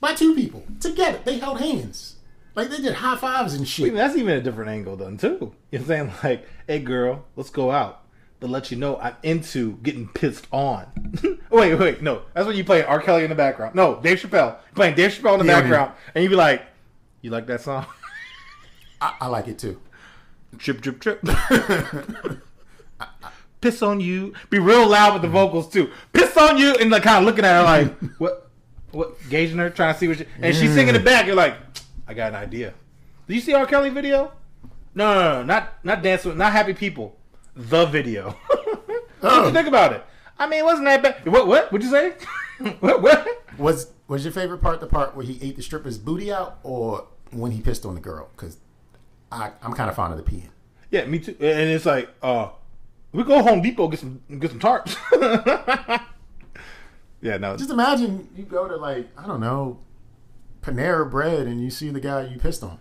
by 0.00 0.14
two 0.14 0.34
people 0.34 0.64
together. 0.80 1.20
They 1.24 1.38
held 1.38 1.60
hands, 1.60 2.16
like 2.54 2.70
they 2.70 2.78
did 2.78 2.94
high 2.94 3.16
fives 3.16 3.54
and 3.54 3.66
shit. 3.66 3.86
Even 3.86 3.98
that's 3.98 4.16
even 4.16 4.36
a 4.36 4.42
different 4.42 4.70
angle 4.70 4.96
then 4.96 5.16
too. 5.16 5.54
You 5.70 5.78
know 5.78 5.84
what 5.84 5.98
I'm 6.00 6.10
saying? 6.10 6.12
Like, 6.24 6.46
hey 6.66 6.78
girl, 6.80 7.24
let's 7.36 7.50
go 7.50 7.70
out. 7.70 8.02
But 8.40 8.48
let 8.48 8.70
you 8.70 8.78
know 8.78 8.96
I'm 8.96 9.16
into 9.22 9.76
getting 9.82 10.08
pissed 10.08 10.46
on. 10.50 10.86
wait, 11.50 11.74
wait, 11.74 12.00
no. 12.02 12.22
That's 12.32 12.46
when 12.46 12.56
you 12.56 12.64
play 12.64 12.82
R. 12.82 13.00
Kelly 13.00 13.22
in 13.24 13.28
the 13.28 13.36
background. 13.36 13.74
No, 13.74 14.00
Dave 14.00 14.18
Chappelle. 14.18 14.52
You're 14.52 14.74
playing 14.74 14.94
Dave 14.94 15.10
Chappelle 15.12 15.34
in 15.38 15.46
the 15.46 15.52
Yeah, 15.52 15.60
background. 15.60 15.92
And 16.14 16.24
you 16.24 16.30
be 16.30 16.36
like, 16.36 16.62
You 17.20 17.30
like 17.30 17.46
that 17.48 17.60
song? 17.60 17.84
I, 19.00 19.14
I 19.20 19.26
like 19.26 19.48
it 19.48 19.58
too. 19.58 19.80
Trip, 20.58 20.80
trip, 20.80 21.00
trip. 21.00 21.20
Piss 23.60 23.82
on 23.82 24.00
you. 24.00 24.32
Be 24.48 24.58
real 24.58 24.88
loud 24.88 25.12
with 25.12 25.22
the 25.22 25.28
vocals 25.28 25.68
too. 25.70 25.90
Piss 26.12 26.34
on 26.36 26.56
you, 26.56 26.74
and 26.76 26.90
like 26.90 27.02
kind 27.02 27.18
of 27.18 27.24
looking 27.24 27.44
at 27.44 27.58
her 27.58 27.62
like, 27.62 28.00
what, 28.18 28.50
what, 28.90 29.16
gauging 29.28 29.58
her, 29.58 29.68
trying 29.68 29.92
to 29.92 30.00
see 30.00 30.08
what 30.08 30.18
she, 30.18 30.26
and 30.40 30.54
she's 30.56 30.72
singing 30.72 30.94
it 30.94 31.04
back. 31.04 31.26
You're 31.26 31.36
like, 31.36 31.69
I 32.10 32.14
got 32.14 32.30
an 32.30 32.34
idea. 32.34 32.74
Did 33.28 33.34
you 33.34 33.40
see 33.40 33.54
R. 33.54 33.64
Kelly 33.66 33.88
video? 33.88 34.32
No, 34.96 35.14
no, 35.14 35.32
no, 35.32 35.42
not 35.44 35.84
not 35.84 36.02
dance 36.02 36.24
with, 36.24 36.36
not 36.36 36.50
happy 36.50 36.74
people. 36.74 37.16
The 37.54 37.86
video. 37.86 38.30
what 39.20 39.46
you 39.46 39.52
think 39.52 39.68
about 39.68 39.92
it? 39.92 40.04
I 40.36 40.48
mean, 40.48 40.58
it 40.58 40.64
wasn't 40.64 40.86
that 40.86 41.04
bad. 41.04 41.24
What? 41.28 41.46
What? 41.46 41.70
What'd 41.70 41.84
you 41.84 41.90
say? 41.92 42.14
what? 42.80 43.00
What? 43.00 43.28
Was 43.58 43.92
was 44.08 44.24
your 44.24 44.32
favorite 44.32 44.60
part 44.60 44.80
the 44.80 44.88
part 44.88 45.14
where 45.14 45.24
he 45.24 45.38
ate 45.40 45.54
the 45.54 45.62
stripper's 45.62 45.98
booty 45.98 46.32
out, 46.32 46.58
or 46.64 47.06
when 47.30 47.52
he 47.52 47.60
pissed 47.60 47.86
on 47.86 47.94
the 47.94 48.00
girl? 48.00 48.28
Because 48.34 48.56
I'm 49.30 49.72
kind 49.74 49.88
of 49.88 49.94
fond 49.94 50.12
of 50.12 50.24
the 50.24 50.28
peeing. 50.28 50.48
Yeah, 50.90 51.04
me 51.04 51.20
too. 51.20 51.36
And 51.38 51.70
it's 51.70 51.86
like, 51.86 52.08
uh, 52.24 52.48
we 53.12 53.22
go 53.22 53.40
Home 53.40 53.62
Depot 53.62 53.86
get 53.86 54.00
some 54.00 54.20
get 54.40 54.50
some 54.50 54.58
tarps. 54.58 54.96
yeah, 57.22 57.36
no, 57.36 57.56
Just 57.56 57.70
imagine 57.70 58.28
you 58.34 58.42
go 58.42 58.66
to 58.66 58.74
like 58.74 59.08
I 59.16 59.28
don't 59.28 59.40
know, 59.40 59.78
Panera 60.62 61.08
Bread, 61.10 61.46
and 61.46 61.62
you 61.62 61.70
see 61.70 61.88
the 61.90 62.00
guy 62.00 62.22
you 62.26 62.38
pissed 62.38 62.62
on 62.62 62.78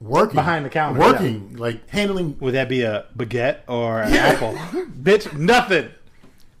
working 0.00 0.34
Behind 0.34 0.64
the 0.64 0.70
counter, 0.70 0.98
working 0.98 1.56
like 1.56 1.88
handling. 1.88 2.36
Would 2.40 2.54
that 2.54 2.68
be 2.68 2.82
a 2.82 3.06
baguette 3.16 3.58
or 3.68 4.02
an 4.02 4.12
Yeah. 4.12 4.26
apple? 4.26 4.52
Bitch, 5.02 5.32
nothing. 5.36 5.90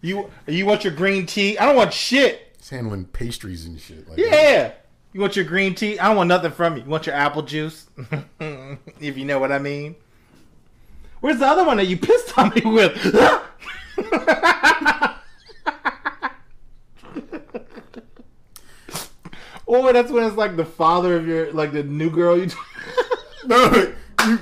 You 0.00 0.30
you 0.46 0.66
want 0.66 0.84
your 0.84 0.92
green 0.92 1.26
tea? 1.26 1.58
I 1.58 1.66
don't 1.66 1.76
want 1.76 1.92
shit. 1.92 2.54
He's 2.58 2.70
handling 2.70 3.06
pastries 3.06 3.64
and 3.66 3.80
shit. 3.80 4.08
Like 4.08 4.18
Yeah. 4.18 4.72
You 5.12 5.20
want 5.20 5.36
your 5.36 5.44
green 5.44 5.74
tea? 5.74 5.98
I 5.98 6.08
don't 6.08 6.16
want 6.16 6.28
nothing 6.28 6.52
from 6.52 6.76
you. 6.76 6.84
You 6.84 6.88
want 6.88 7.06
your 7.06 7.14
apple 7.14 7.42
juice? 7.42 7.86
if 8.40 9.16
you 9.18 9.24
know 9.24 9.38
what 9.38 9.52
I 9.52 9.58
mean. 9.58 9.96
Where's 11.20 11.38
the 11.38 11.46
other 11.46 11.64
one 11.64 11.76
that 11.76 11.86
you 11.86 11.96
pissed 11.98 12.36
on 12.38 12.50
me 12.54 12.62
with? 12.64 12.96
or 19.80 19.92
that's 19.92 20.10
when 20.10 20.24
it's 20.24 20.36
like 20.36 20.56
the 20.56 20.64
father 20.64 21.16
of 21.16 21.26
your 21.26 21.52
like 21.52 21.72
the 21.72 21.82
new 21.82 22.10
girl 22.10 22.38
you 22.38 22.50
No, 23.46 23.94
you, 24.26 24.38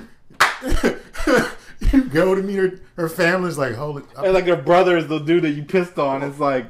you 1.93 2.05
go 2.05 2.35
to 2.35 2.43
meet 2.43 2.57
her. 2.57 2.81
Her 2.97 3.09
family's 3.09 3.57
like, 3.57 3.75
holy. 3.75 4.03
And 4.17 4.35
like 4.35 4.47
her 4.47 4.57
brother 4.57 4.97
is 4.97 5.07
the 5.07 5.19
dude 5.19 5.45
that 5.45 5.51
you 5.51 5.63
pissed 5.63 5.99
on. 5.99 6.23
It's 6.23 6.39
like, 6.39 6.67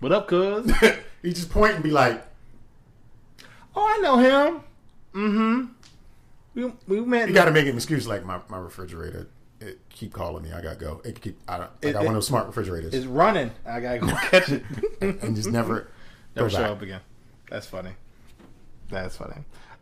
what 0.00 0.12
up, 0.12 0.26
cuz? 0.28 0.72
he 1.22 1.32
just 1.32 1.50
point 1.50 1.74
and 1.74 1.84
be 1.84 1.90
like, 1.90 2.26
oh, 3.76 3.86
I 3.86 3.98
know 3.98 4.16
him. 4.18 4.60
Mm-hmm. 5.14 5.64
We 6.54 6.72
we 6.88 7.00
met. 7.00 7.28
you 7.28 7.34
got 7.34 7.44
to 7.44 7.52
make 7.52 7.66
an 7.66 7.76
excuse 7.76 8.08
like 8.08 8.24
my, 8.24 8.40
my 8.48 8.58
refrigerator. 8.58 9.28
It 9.60 9.78
keep 9.90 10.12
calling 10.12 10.42
me. 10.42 10.52
I 10.52 10.60
gotta 10.62 10.76
go. 10.76 11.02
It 11.04 11.20
keep. 11.20 11.38
I, 11.48 11.56
I 11.58 11.68
It- 11.82 11.92
got 11.92 11.98
one 12.00 12.08
of 12.08 12.14
those 12.14 12.26
smart 12.26 12.46
refrigerators, 12.46 12.94
It's 12.94 13.06
running. 13.06 13.50
I 13.66 13.80
gotta 13.80 13.98
go 13.98 14.06
catch 14.30 14.48
it. 14.50 14.62
and 15.00 15.36
just 15.36 15.50
never 15.50 15.88
Never 16.36 16.48
show 16.48 16.58
back. 16.62 16.70
up 16.70 16.82
again. 16.82 17.00
That's 17.50 17.66
funny. 17.66 17.90
That's 18.90 19.16
funny. 19.16 19.34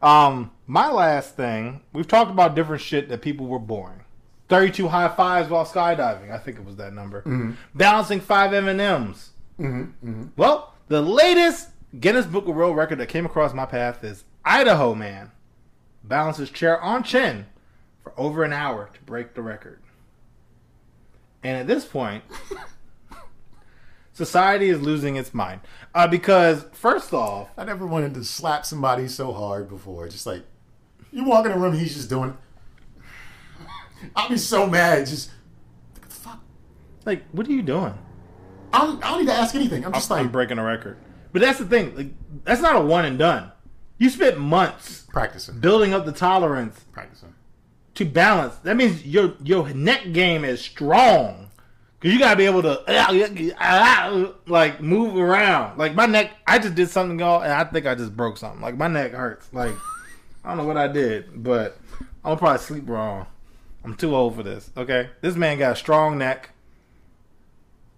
Um, 0.03 0.51
my 0.67 0.91
last 0.91 1.37
thing. 1.37 1.81
We've 1.93 2.07
talked 2.09 2.31
about 2.31 2.55
different 2.55 2.83
shit 2.83 3.09
that 3.09 3.21
people 3.23 3.47
were 3.47 3.59
boring. 3.59 4.01
Thirty-two 4.49 4.89
high 4.89 5.09
fives 5.09 5.51
while 5.51 5.67
skydiving. 5.67 6.31
I 6.33 6.39
think 6.39 6.59
it 6.59 6.65
was 6.65 6.77
that 6.77 6.93
number. 6.95 7.21
Mm-hmm. 7.23 7.53
Balancing 7.75 8.21
five 8.21 8.53
M 8.55 8.67
and 8.69 8.81
M's. 8.81 9.31
Mm-hmm, 9.61 10.09
mm-hmm. 10.09 10.25
Well, 10.37 10.75
the 10.89 11.03
latest 11.03 11.69
Guinness 12.01 12.27
Book 12.27 12.49
of 12.49 12.55
World 12.55 12.77
Record 12.77 12.99
that 12.99 13.09
came 13.09 13.27
across 13.27 13.53
my 13.53 13.67
path 13.67 14.03
is 14.05 14.25
Idaho 14.45 14.95
man 14.95 15.31
balances 16.05 16.49
chair 16.51 16.81
on 16.81 17.03
chin 17.03 17.47
for 18.09 18.21
over 18.21 18.45
an 18.45 18.53
hour 18.53 18.89
to 18.93 19.01
break 19.03 19.35
the 19.35 19.43
record. 19.43 19.81
And 21.43 21.57
at 21.57 21.67
this 21.67 21.85
point, 21.85 22.25
society 24.13 24.69
is 24.69 24.81
losing 24.81 25.17
its 25.17 25.35
mind 25.35 25.61
uh, 25.95 26.09
because 26.09 26.65
first 26.73 27.13
off, 27.13 27.51
I 27.57 27.65
never 27.65 27.87
wanted 27.87 28.15
to 28.15 28.25
slap 28.25 28.65
somebody 28.65 29.09
so 29.09 29.33
hard 29.33 29.69
before. 29.69 30.09
Just 30.09 30.27
like 30.27 30.43
you 31.13 31.25
walk 31.25 31.47
in 31.47 31.53
a 31.53 31.59
room, 31.59 31.77
he's 31.77 31.95
just 31.95 32.09
doing. 32.09 32.37
I'll 34.17 34.29
be 34.29 34.39
so 34.39 34.67
mad. 34.67 35.07
Just 35.07 35.31
what 35.93 36.09
the 36.09 36.15
fuck. 36.15 36.41
like, 37.05 37.25
what 37.33 37.47
are 37.47 37.53
you 37.53 37.63
doing? 37.63 37.95
I 38.73 38.87
don't, 38.87 39.05
I 39.05 39.11
don't 39.11 39.21
need 39.21 39.27
to 39.27 39.35
ask 39.35 39.55
anything. 39.55 39.85
I'm 39.85 39.93
just 39.93 40.11
I'm 40.11 40.25
like 40.25 40.33
breaking 40.33 40.59
a 40.59 40.65
record. 40.65 40.99
But 41.33 41.43
that's 41.43 41.59
the 41.59 41.67
thing. 41.67 41.95
Like, 41.95 42.09
that's 42.45 42.61
not 42.61 42.77
a 42.77 42.81
one 42.81 43.05
and 43.05 43.19
done. 43.19 43.53
You 43.99 44.09
spent 44.09 44.39
months 44.39 45.05
practicing, 45.11 45.61
building 45.61 45.93
up 45.93 46.07
the 46.07 46.13
tolerance 46.13 46.85
practicing. 46.93 47.35
To 47.99 48.05
balance. 48.05 48.55
That 48.59 48.77
means 48.77 49.05
your 49.05 49.35
your 49.43 49.69
neck 49.71 50.13
game 50.13 50.45
is 50.45 50.61
strong. 50.61 51.51
Cause 52.01 52.13
you 52.13 52.21
gotta 52.21 52.37
be 52.37 52.47
able 52.47 52.63
to 52.63 54.33
like 54.47 54.81
move 54.81 55.17
around. 55.17 55.79
Like 55.79 55.97
my 55.97 56.07
neck, 56.07 56.31
I 56.47 56.61
just 56.61 56.77
did 56.77 56.89
something, 56.89 57.19
y'all, 57.19 57.43
and 57.43 57.53
I 57.53 57.65
think 57.65 57.87
I 57.87 57.97
just 57.97 58.17
broke 58.17 58.37
something. 58.37 58.61
Like 58.61 58.77
my 58.77 58.87
neck 58.87 59.13
hurts. 59.13 59.53
Like 59.53 59.75
I 60.45 60.49
don't 60.49 60.59
know 60.59 60.65
what 60.65 60.77
I 60.77 60.87
did, 60.87 61.43
but 61.43 61.77
I'm 62.25 62.39
probably 62.39 62.59
sleep 62.59 62.89
wrong. 62.89 63.27
I'm 63.83 63.95
too 63.95 64.15
old 64.15 64.37
for 64.37 64.45
this. 64.45 64.71
Okay, 64.77 65.11
this 65.23 65.35
man 65.35 65.59
got 65.59 65.73
a 65.73 65.77
strong 65.77 66.19
neck, 66.19 66.51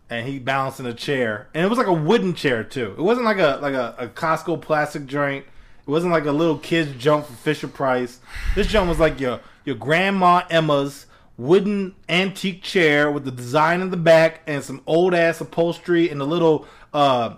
and 0.08 0.26
he 0.26 0.38
balanced 0.38 0.80
in 0.80 0.86
a 0.86 0.94
chair, 0.94 1.48
and 1.52 1.62
it 1.62 1.68
was 1.68 1.78
like 1.78 1.86
a 1.86 1.92
wooden 1.92 2.32
chair 2.32 2.64
too. 2.64 2.94
It 2.96 3.02
wasn't 3.02 3.26
like 3.26 3.38
a 3.38 3.58
like 3.60 3.74
a, 3.74 3.94
a 3.98 4.08
Costco 4.08 4.62
plastic 4.62 5.04
joint. 5.04 5.44
It 5.86 5.90
wasn't 5.90 6.12
like 6.12 6.24
a 6.24 6.32
little 6.32 6.56
kid's 6.56 6.92
jump 6.96 7.26
from 7.26 7.36
Fisher 7.36 7.68
Price. 7.68 8.20
This 8.54 8.66
jump 8.66 8.88
was 8.88 8.98
like 8.98 9.20
your 9.20 9.40
your 9.64 9.76
grandma 9.76 10.42
Emma's 10.50 11.06
wooden 11.36 11.94
antique 12.08 12.62
chair 12.62 13.10
with 13.10 13.24
the 13.24 13.30
design 13.30 13.80
in 13.80 13.90
the 13.90 13.96
back 13.96 14.42
and 14.46 14.62
some 14.62 14.82
old 14.86 15.14
ass 15.14 15.40
upholstery 15.40 16.10
and 16.10 16.20
the 16.20 16.26
little 16.26 16.66
uh 16.92 17.34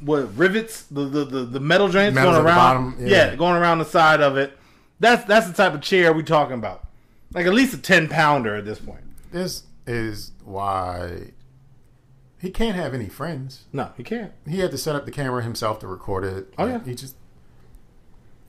what 0.00 0.34
rivets 0.36 0.82
the 0.84 1.04
the 1.04 1.24
the, 1.24 1.44
the 1.44 1.60
metal 1.60 1.88
joints 1.88 2.14
Metals 2.14 2.34
going 2.36 2.46
around 2.46 2.56
bottom, 2.56 3.06
yeah. 3.06 3.34
going 3.34 3.56
around 3.56 3.78
the 3.78 3.84
side 3.84 4.20
of 4.20 4.36
it. 4.36 4.56
That's 5.00 5.24
that's 5.24 5.46
the 5.46 5.52
type 5.52 5.74
of 5.74 5.82
chair 5.82 6.12
we're 6.12 6.22
talking 6.22 6.54
about. 6.54 6.86
Like 7.32 7.46
at 7.46 7.54
least 7.54 7.74
a 7.74 7.78
ten 7.78 8.08
pounder 8.08 8.54
at 8.54 8.64
this 8.64 8.78
point. 8.78 9.04
This 9.32 9.64
is 9.86 10.32
why 10.44 11.32
he 12.38 12.50
can't 12.50 12.76
have 12.76 12.94
any 12.94 13.08
friends. 13.08 13.64
No, 13.72 13.92
he 13.96 14.02
can't. 14.02 14.32
He 14.48 14.58
had 14.60 14.70
to 14.70 14.78
set 14.78 14.94
up 14.94 15.04
the 15.04 15.10
camera 15.10 15.42
himself 15.42 15.80
to 15.80 15.86
record 15.86 16.24
it. 16.24 16.54
Oh, 16.58 16.66
yeah. 16.66 16.84
he 16.84 16.94
just. 16.94 17.16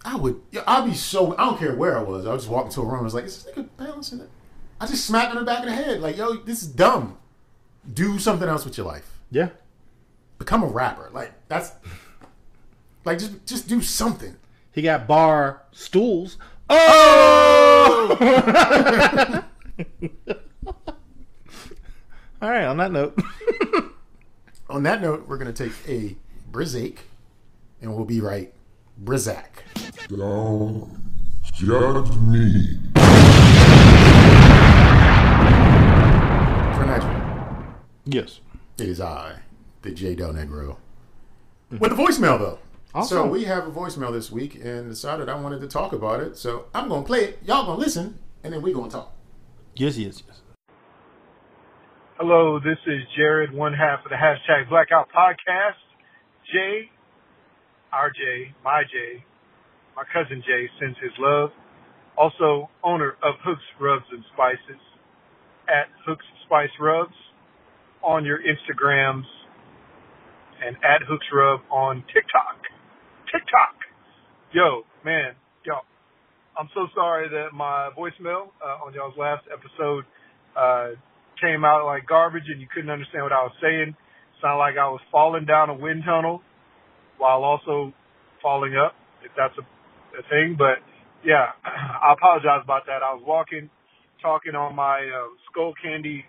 I 0.08 0.16
would. 0.16 0.42
I'd 0.66 0.86
be 0.86 0.94
so. 0.94 1.36
I 1.38 1.46
don't 1.46 1.60
care 1.60 1.76
where 1.76 1.98
I 1.98 2.02
was. 2.02 2.26
I 2.26 2.32
would 2.32 2.40
just 2.40 2.50
walk 2.50 2.68
into 2.68 2.80
a 2.80 2.86
room. 2.86 3.02
I 3.02 3.04
was 3.04 3.14
like, 3.14 3.26
"Is 3.26 3.44
this 3.44 3.54
nigga 3.54 3.68
balancing 3.76 4.22
it?" 4.22 4.30
I 4.80 4.88
just 4.88 5.06
smacked 5.06 5.34
him 5.34 5.40
in 5.40 5.44
the 5.44 5.52
back 5.52 5.60
of 5.60 5.66
the 5.66 5.74
head. 5.74 6.00
Like, 6.00 6.16
"Yo, 6.16 6.36
this 6.36 6.62
is 6.62 6.70
dumb. 6.70 7.18
Do 7.94 8.18
something 8.18 8.48
else 8.48 8.64
with 8.64 8.78
your 8.78 8.88
life. 8.88 9.20
Yeah. 9.30 9.50
Become 10.40 10.64
a 10.64 10.68
rapper. 10.68 11.10
Like 11.12 11.34
that's. 11.50 11.74
Like 13.04 13.20
just 13.20 13.46
just 13.46 13.68
do 13.68 13.82
something." 13.82 14.38
He 14.72 14.82
got 14.82 15.08
bar 15.08 15.64
stools. 15.72 16.38
Oh! 16.70 18.18
All 22.42 22.50
right, 22.50 22.66
on 22.66 22.78
that 22.78 22.92
note. 22.94 23.20
on 24.70 24.84
that 24.84 25.02
note, 25.02 25.28
we're 25.28 25.38
going 25.38 25.52
to 25.52 25.70
take 25.70 25.74
a 25.88 26.16
Brizzake 26.52 27.00
and 27.82 27.94
we'll 27.96 28.06
be 28.06 28.22
right 28.22 28.54
Brizzak. 29.04 29.48
Don't 30.06 30.90
judge 31.54 32.16
me. 32.18 32.80
For 36.76 36.86
Nigel, 36.86 37.66
Yes. 38.06 38.40
it 38.78 38.88
is 38.88 39.02
I, 39.02 39.40
the 39.82 39.92
J 39.92 40.16
Del 40.16 40.34
Negro. 40.34 40.78
Mm-hmm. 41.72 41.80
With 41.80 41.92
a 41.92 41.96
voicemail, 41.96 42.40
though. 42.40 42.60
So 43.04 43.28
we 43.28 43.44
have 43.46 43.68
a 43.68 43.72
voicemail 43.72 44.12
this 44.14 44.32
week 44.32 44.56
and 44.56 44.90
decided 44.90 45.30
I 45.30 45.36
wanted 45.40 45.60
to 45.62 45.68
talk 45.68 45.92
about 45.94 46.20
it. 46.22 46.38
So 46.38 46.66
I'm 46.74 46.88
going 46.88 47.04
to 47.04 47.08
play 47.08 47.26
it. 47.26 47.40
Y'all 47.46 47.66
going 47.66 47.78
to 47.78 47.84
listen 47.86 48.18
and 48.44 48.54
then 48.54 48.62
we 48.62 48.74
going 48.74 48.90
to 48.90 48.96
talk. 48.96 49.14
Yes, 49.76 49.98
yes, 49.98 50.24
yes. 50.26 50.42
Hello, 52.18 52.60
this 52.60 52.78
is 52.88 53.02
Jared, 53.16 53.54
one 53.54 53.74
half 53.74 54.00
of 54.06 54.10
the 54.10 54.16
hashtag 54.16 54.70
Blackout 54.70 55.10
Podcast. 55.16 55.76
Jay, 56.52 56.90
our 57.92 58.10
Jay, 58.10 58.56
my 58.64 58.82
Jay, 58.84 59.24
my 59.98 60.06
cousin 60.14 60.44
Jay 60.46 60.70
sends 60.80 60.96
his 61.02 61.12
love. 61.18 61.50
Also, 62.16 62.70
owner 62.84 63.18
of 63.26 63.34
Hooks 63.44 63.66
Rubs 63.82 64.06
and 64.12 64.24
Spices 64.34 64.82
at 65.68 65.90
Hooks 66.06 66.26
Spice 66.46 66.74
Rubs 66.80 67.18
on 68.04 68.24
your 68.24 68.38
Instagrams 68.38 69.26
and 70.64 70.78
at 70.86 71.02
Hooks 71.10 71.26
Rub 71.34 71.62
on 71.72 72.04
TikTok. 72.14 72.62
TikTok. 73.34 73.76
Yo, 74.54 74.86
man, 75.04 75.34
yo, 75.66 75.82
I'm 76.58 76.70
so 76.74 76.88
sorry 76.96 77.30
that 77.30 77.54
my 77.54 77.90
voicemail 77.98 78.54
uh, 78.62 78.86
on 78.86 78.94
y'all's 78.94 79.18
last 79.18 79.46
episode 79.52 80.06
uh, 80.56 80.90
came 81.42 81.66
out 81.66 81.86
like 81.86 82.08
garbage 82.08 82.46
and 82.48 82.62
you 82.62 82.68
couldn't 82.74 82.90
understand 82.90 83.24
what 83.24 83.34
I 83.34 83.44
was 83.44 83.54
saying. 83.62 83.96
Sounded 84.42 84.58
like 84.58 84.76
I 84.78 84.90
was 84.90 85.02
falling 85.12 85.46
down 85.46 85.70
a 85.70 85.76
wind 85.76 86.04
tunnel 86.06 86.42
while 87.18 87.44
also 87.44 87.94
falling 88.42 88.78
up, 88.78 88.94
if 89.26 89.32
that's 89.36 89.58
a, 89.58 89.66
a 90.18 90.26
thing. 90.30 90.56
But 90.58 90.82
yeah, 91.24 91.54
I 91.64 92.14
apologize 92.14 92.62
about 92.64 92.86
that. 92.88 93.02
I 93.06 93.14
was 93.14 93.24
walking, 93.26 93.70
talking 94.22 94.56
on 94.56 94.76
my 94.76 95.06
uh, 95.06 95.30
Skullcandy 95.50 96.26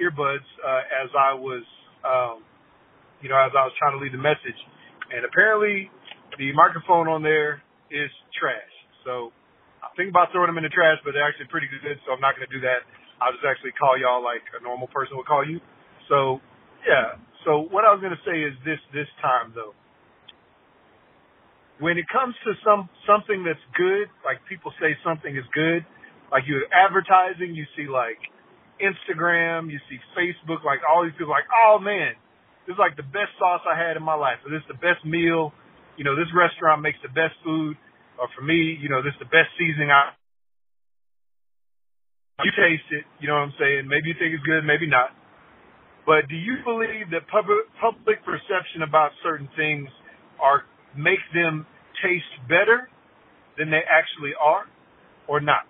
earbuds 0.00 0.46
uh, 0.64 0.82
as 1.04 1.10
I 1.14 1.34
was, 1.34 1.64
um, 2.04 2.42
you 3.22 3.28
know, 3.28 3.36
as 3.36 3.52
I 3.52 3.68
was 3.68 3.74
trying 3.78 3.98
to 3.98 4.00
leave 4.02 4.12
the 4.12 4.22
message. 4.22 4.58
And 5.12 5.24
apparently 5.24 5.90
the 6.38 6.52
microphone 6.52 7.08
on 7.08 7.22
there 7.22 7.62
is 7.90 8.10
trash. 8.38 8.74
So 9.04 9.34
I'm 9.82 9.92
thinking 9.96 10.14
about 10.14 10.30
throwing 10.32 10.48
them 10.48 10.58
in 10.58 10.64
the 10.64 10.72
trash, 10.72 11.02
but 11.04 11.12
they're 11.12 11.26
actually 11.26 11.50
pretty 11.50 11.66
good, 11.68 11.98
so 12.06 12.12
I'm 12.14 12.22
not 12.22 12.36
going 12.36 12.46
to 12.46 12.54
do 12.54 12.62
that. 12.62 12.86
I'll 13.20 13.34
just 13.34 13.44
actually 13.44 13.76
call 13.76 13.98
y'all 14.00 14.24
like 14.24 14.44
a 14.56 14.62
normal 14.62 14.88
person 14.88 15.16
would 15.20 15.28
call 15.28 15.44
you. 15.44 15.60
So, 16.08 16.40
yeah. 16.88 17.20
So 17.44 17.68
what 17.68 17.84
I 17.84 17.92
was 17.92 18.00
going 18.00 18.16
to 18.16 18.24
say 18.24 18.40
is 18.40 18.52
this 18.64 18.80
this 18.92 19.08
time 19.20 19.52
though. 19.56 19.76
When 21.80 21.96
it 21.96 22.04
comes 22.12 22.36
to 22.44 22.52
some 22.60 22.92
something 23.08 23.42
that's 23.42 23.62
good, 23.72 24.12
like 24.20 24.44
people 24.44 24.70
say 24.76 24.92
something 25.00 25.32
is 25.32 25.48
good, 25.56 25.82
like 26.28 26.44
you 26.44 26.60
advertising, 26.68 27.56
you 27.56 27.64
see 27.72 27.88
like 27.88 28.20
Instagram, 28.76 29.72
you 29.72 29.80
see 29.88 29.96
Facebook, 30.12 30.60
like 30.60 30.84
all 30.84 31.02
these 31.04 31.16
people 31.16 31.32
like, 31.32 31.48
oh 31.48 31.80
man, 31.80 32.12
this 32.68 32.76
is 32.76 32.80
like 32.80 33.00
the 33.00 33.08
best 33.08 33.32
sauce 33.40 33.64
I 33.64 33.76
had 33.76 33.96
in 33.96 34.04
my 34.04 34.14
life, 34.14 34.44
or 34.44 34.52
this 34.52 34.60
is 34.60 34.68
the 34.68 34.80
best 34.80 35.00
meal, 35.08 35.56
you 35.96 36.04
know, 36.04 36.12
this 36.12 36.28
restaurant 36.36 36.84
makes 36.84 37.00
the 37.00 37.12
best 37.12 37.34
food, 37.44 37.76
or 38.20 38.28
for 38.36 38.44
me, 38.44 38.76
you 38.76 38.92
know, 38.92 39.00
this 39.00 39.16
is 39.16 39.24
the 39.24 39.32
best 39.32 39.48
seasoning 39.56 39.88
I 39.88 40.12
you 42.44 42.52
taste 42.56 42.88
it, 42.92 43.04
you 43.20 43.28
know 43.28 43.36
what 43.36 43.52
I'm 43.52 43.56
saying? 43.60 43.84
Maybe 43.84 44.08
you 44.08 44.16
think 44.16 44.32
it's 44.32 44.44
good, 44.48 44.64
maybe 44.64 44.88
not. 44.88 45.12
But 46.08 46.24
do 46.32 46.36
you 46.36 46.56
believe 46.64 47.12
that 47.12 47.28
public 47.28 47.68
public 47.76 48.24
perception 48.24 48.80
about 48.80 49.12
certain 49.20 49.48
things 49.56 49.88
are 50.40 50.64
make 50.96 51.22
them 51.34 51.66
taste 52.02 52.32
better 52.48 52.88
than 53.58 53.70
they 53.70 53.82
actually 53.84 54.32
are, 54.38 54.64
or 55.28 55.40
not? 55.40 55.66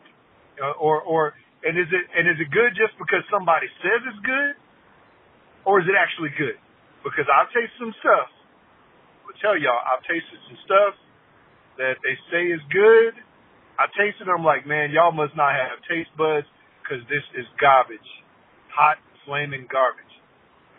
Uh, 0.61 0.77
or 0.77 1.01
or 1.01 1.35
and 1.65 1.77
is 1.77 1.89
it 1.89 2.05
and 2.17 2.29
is 2.29 2.37
it 2.41 2.49
good 2.53 2.73
just 2.77 2.97
because 2.97 3.25
somebody 3.33 3.67
says 3.85 4.01
it's 4.05 4.23
good, 4.25 4.55
or 5.65 5.81
is 5.81 5.87
it 5.89 5.97
actually 5.97 6.33
good? 6.37 6.57
Because 7.05 7.29
I've 7.29 7.49
tasted 7.53 7.77
some 7.81 7.95
stuff. 8.01 8.29
I'll 9.25 9.39
tell 9.41 9.57
y'all, 9.57 9.81
I've 9.81 10.05
tasted 10.05 10.37
some 10.49 10.59
stuff 10.65 10.95
that 11.81 11.97
they 12.05 12.17
say 12.29 12.53
is 12.53 12.61
good. 12.69 13.17
I 13.81 13.89
tasted 13.97 14.29
them 14.29 14.45
like, 14.45 14.69
man, 14.69 14.93
y'all 14.93 15.17
must 15.17 15.33
not 15.33 15.57
have 15.57 15.81
taste 15.89 16.13
buds 16.21 16.45
because 16.85 17.01
this 17.09 17.25
is 17.33 17.49
garbage, 17.57 18.05
hot, 18.69 19.01
flaming 19.25 19.65
garbage. 19.73 20.13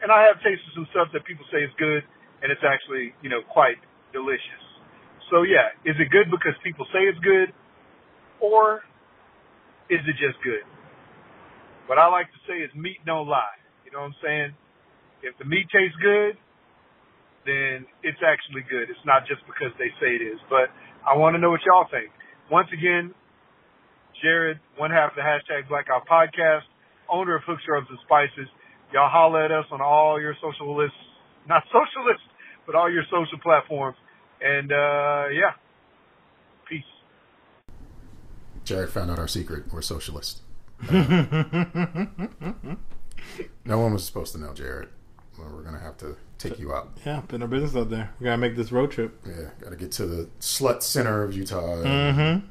And 0.05 0.13
I 0.13 0.29
have 0.29 0.37
tasted 0.45 0.69
some 0.77 0.85
stuff 0.93 1.09
that 1.13 1.25
people 1.25 1.45
say 1.49 1.65
is 1.65 1.73
good, 1.81 2.05
and 2.45 2.53
it's 2.53 2.61
actually, 2.61 3.17
you 3.25 3.29
know, 3.29 3.41
quite 3.49 3.81
delicious. 4.13 4.63
So 5.31 5.43
yeah, 5.43 5.71
is 5.87 5.95
it 5.99 6.11
good 6.11 6.27
because 6.29 6.55
people 6.63 6.85
say 6.91 7.07
it's 7.07 7.19
good, 7.19 7.55
or 8.43 8.83
is 9.89 10.03
it 10.03 10.15
just 10.19 10.39
good? 10.43 10.63
What 11.87 11.97
I 11.97 12.07
like 12.07 12.27
to 12.31 12.39
say 12.47 12.63
is 12.63 12.71
meat 12.75 12.99
don't 13.05 13.27
lie. 13.27 13.57
You 13.85 13.91
know 13.91 14.07
what 14.07 14.15
I'm 14.15 14.21
saying? 14.23 14.51
If 15.23 15.35
the 15.39 15.45
meat 15.45 15.67
tastes 15.71 15.97
good, 15.99 16.35
then 17.45 17.85
it's 18.03 18.21
actually 18.21 18.63
good. 18.69 18.89
It's 18.89 19.05
not 19.05 19.25
just 19.25 19.41
because 19.45 19.73
they 19.77 19.89
say 19.99 20.15
it 20.15 20.23
is. 20.23 20.39
But 20.49 20.69
I 21.03 21.17
want 21.17 21.35
to 21.35 21.39
know 21.39 21.49
what 21.49 21.61
y'all 21.65 21.89
think. 21.89 22.13
Once 22.49 22.69
again, 22.73 23.13
Jared, 24.21 24.59
one 24.77 24.91
half 24.91 25.11
of 25.11 25.17
the 25.17 25.25
hashtag 25.25 25.67
Blackout 25.67 26.05
Podcast, 26.05 26.67
owner 27.09 27.35
of 27.35 27.43
Hooks 27.47 27.63
Rubs 27.67 27.87
and 27.89 27.97
Spices. 28.05 28.47
Y'all 28.93 29.09
holler 29.09 29.43
at 29.45 29.51
us 29.51 29.65
on 29.71 29.81
all 29.81 30.19
your 30.21 30.35
social 30.43 30.75
lists, 30.77 30.99
not 31.47 31.63
social 31.75 32.05
lists, 32.05 32.27
but 32.65 32.75
all 32.75 32.91
your 32.91 33.03
social 33.09 33.39
platforms. 33.41 33.97
And 34.43 34.71
uh 34.71 35.25
yeah, 35.31 35.53
peace. 36.67 36.83
Jared 38.65 38.89
found 38.89 39.11
out 39.11 39.19
our 39.19 39.27
secret. 39.27 39.65
We're 39.71 39.81
socialists. 39.81 40.41
no 43.65 43.77
one 43.79 43.93
was 43.93 44.03
supposed 44.05 44.33
to 44.33 44.39
know, 44.39 44.53
Jared. 44.53 44.89
Well, 45.37 45.49
we're 45.53 45.61
going 45.61 45.75
to 45.75 45.79
have 45.81 45.97
to 45.97 46.15
take 46.37 46.59
you 46.59 46.73
out. 46.73 46.89
Yeah, 47.05 47.21
putting 47.21 47.41
our 47.43 47.47
business 47.47 47.75
out 47.75 47.89
there. 47.89 48.11
We 48.19 48.25
gotta 48.25 48.37
make 48.37 48.55
this 48.55 48.71
road 48.71 48.91
trip. 48.91 49.19
Yeah, 49.25 49.49
got 49.61 49.69
to 49.69 49.75
get 49.75 49.91
to 49.93 50.05
the 50.05 50.29
slut 50.39 50.81
center 50.83 51.23
of 51.23 51.33
Utah 51.33 51.81
and 51.81 51.85
Mm-hmm. 51.85 52.47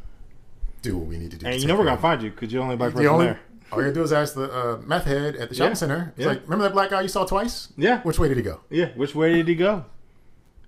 do 0.83 0.97
what 0.97 1.07
we 1.09 1.19
need 1.19 1.31
to 1.33 1.37
do. 1.37 1.45
to 1.45 1.53
And 1.53 1.61
you 1.61 1.67
know 1.69 1.75
we're 1.75 1.85
gonna 1.85 1.95
of- 1.97 2.01
find 2.01 2.23
you 2.23 2.31
because 2.31 2.53
you're 2.53 2.63
only 2.63 2.77
black 2.77 2.91
The 2.93 2.99
person 2.99 3.09
only, 3.13 3.27
there. 3.27 3.41
all 3.73 3.79
you 3.79 3.85
gotta 3.87 3.95
do 3.95 4.03
is 4.03 4.13
ask 4.13 4.35
the 4.35 4.45
uh, 4.53 4.79
meth 4.87 5.05
head 5.05 5.35
at 5.37 5.49
the 5.49 5.55
shopping 5.57 5.71
Yeah. 5.71 5.75
center. 5.75 6.13
It's 6.17 6.21
Yeah. 6.25 6.27
like, 6.29 6.43
remember 6.45 6.65
that 6.65 6.73
black 6.73 6.91
guy 6.91 7.01
you 7.03 7.09
saw 7.09 7.25
twice? 7.25 7.69
Yeah, 7.77 8.01
Which 8.03 8.19
way 8.21 8.29
did 8.29 8.37
he 8.37 8.43
go? 8.45 8.61
yeah. 8.71 8.91
Which 8.95 9.15
way 9.15 9.35
did 9.35 9.49
he 9.49 9.55
go? 9.57 9.85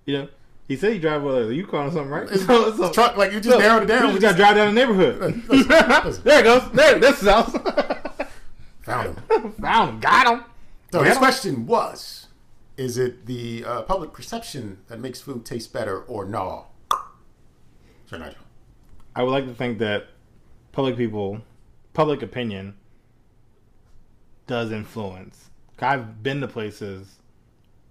You 0.04 0.18
know, 0.18 0.28
he 0.68 0.76
said 0.76 0.92
he 0.92 0.98
drive 0.98 1.24
a 1.26 1.52
Yukon 1.54 1.86
or 1.88 1.90
something, 1.90 2.08
right? 2.10 2.28
It's, 2.30 2.44
So- 2.46 2.74
so- 2.76 2.92
truck, 2.92 3.16
like 3.16 3.32
you 3.32 3.40
just 3.40 3.54
so 3.56 3.58
narrowed 3.58 3.82
it 3.84 3.86
down. 3.86 4.12
We 4.14 4.20
just 4.20 4.22
gotta 4.22 4.36
drive 4.36 4.56
down 4.56 4.74
the 4.74 4.80
neighborhood. 4.80 5.42
There 6.24 6.40
it 6.40 6.44
goes. 6.44 6.70
There, 6.72 6.98
this 6.98 7.22
is 7.22 7.28
house. 7.28 7.52
found 8.82 9.18
him. 9.30 9.52
Found 9.60 9.90
him. 9.90 10.00
Got 10.00 10.26
him. 10.32 10.44
So 10.92 10.98
Got 10.98 11.06
his 11.06 11.16
him. 11.16 11.18
question 11.22 11.66
was: 11.66 12.26
Is 12.76 12.98
it 12.98 13.26
the 13.26 13.64
uh, 13.66 13.82
public 13.82 14.12
perception 14.12 14.78
that 14.88 15.00
makes 15.00 15.20
food 15.20 15.44
taste 15.44 15.72
better, 15.72 16.00
or 16.02 16.24
no? 16.24 16.66
Sure, 18.08 18.18
Nigel. 18.18 18.36
I 19.14 19.22
would 19.22 19.30
like 19.30 19.46
to 19.46 19.54
think 19.54 19.78
that 19.78 20.06
public 20.72 20.96
people, 20.96 21.42
public 21.94 22.22
opinion, 22.22 22.74
does 24.46 24.70
influence. 24.72 25.50
I've 25.78 26.22
been 26.22 26.40
to 26.42 26.48
places 26.48 27.18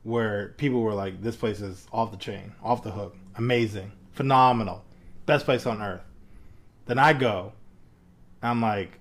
where 0.03 0.49
people 0.57 0.81
were 0.81 0.93
like, 0.93 1.21
"This 1.21 1.35
place 1.35 1.61
is 1.61 1.87
off 1.91 2.11
the 2.11 2.17
chain, 2.17 2.53
off 2.63 2.83
the 2.83 2.91
hook, 2.91 3.15
amazing, 3.35 3.91
phenomenal, 4.13 4.83
best 5.25 5.45
place 5.45 5.65
on 5.65 5.81
earth." 5.81 6.01
Then 6.85 6.99
I 6.99 7.13
go, 7.13 7.53
I'm 8.41 8.61
like, 8.61 8.99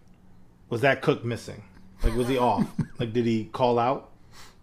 "Was 0.68 0.82
that 0.82 1.02
cook 1.02 1.24
missing? 1.24 1.62
Like, 2.02 2.14
was 2.14 2.28
he 2.28 2.38
off? 2.50 2.66
like, 2.98 3.12
did 3.12 3.26
he 3.26 3.44
call 3.46 3.78
out? 3.78 4.10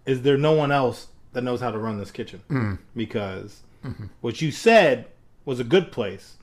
Is 0.06 0.22
there 0.22 0.38
no 0.38 0.54
one 0.54 0.72
else 0.72 1.08
that 1.34 1.44
knows 1.44 1.60
how 1.60 1.72
to 1.72 1.78
run 1.78 1.98
this 1.98 2.12
kitchen? 2.12 2.42
Mm. 2.50 2.80
Because 2.96 3.64
mm-hmm. 3.84 4.06
what 4.22 4.42
you 4.42 4.52
said 4.52 5.08
was 5.46 5.60
a 5.60 5.64
good 5.64 5.92
place." 5.92 6.38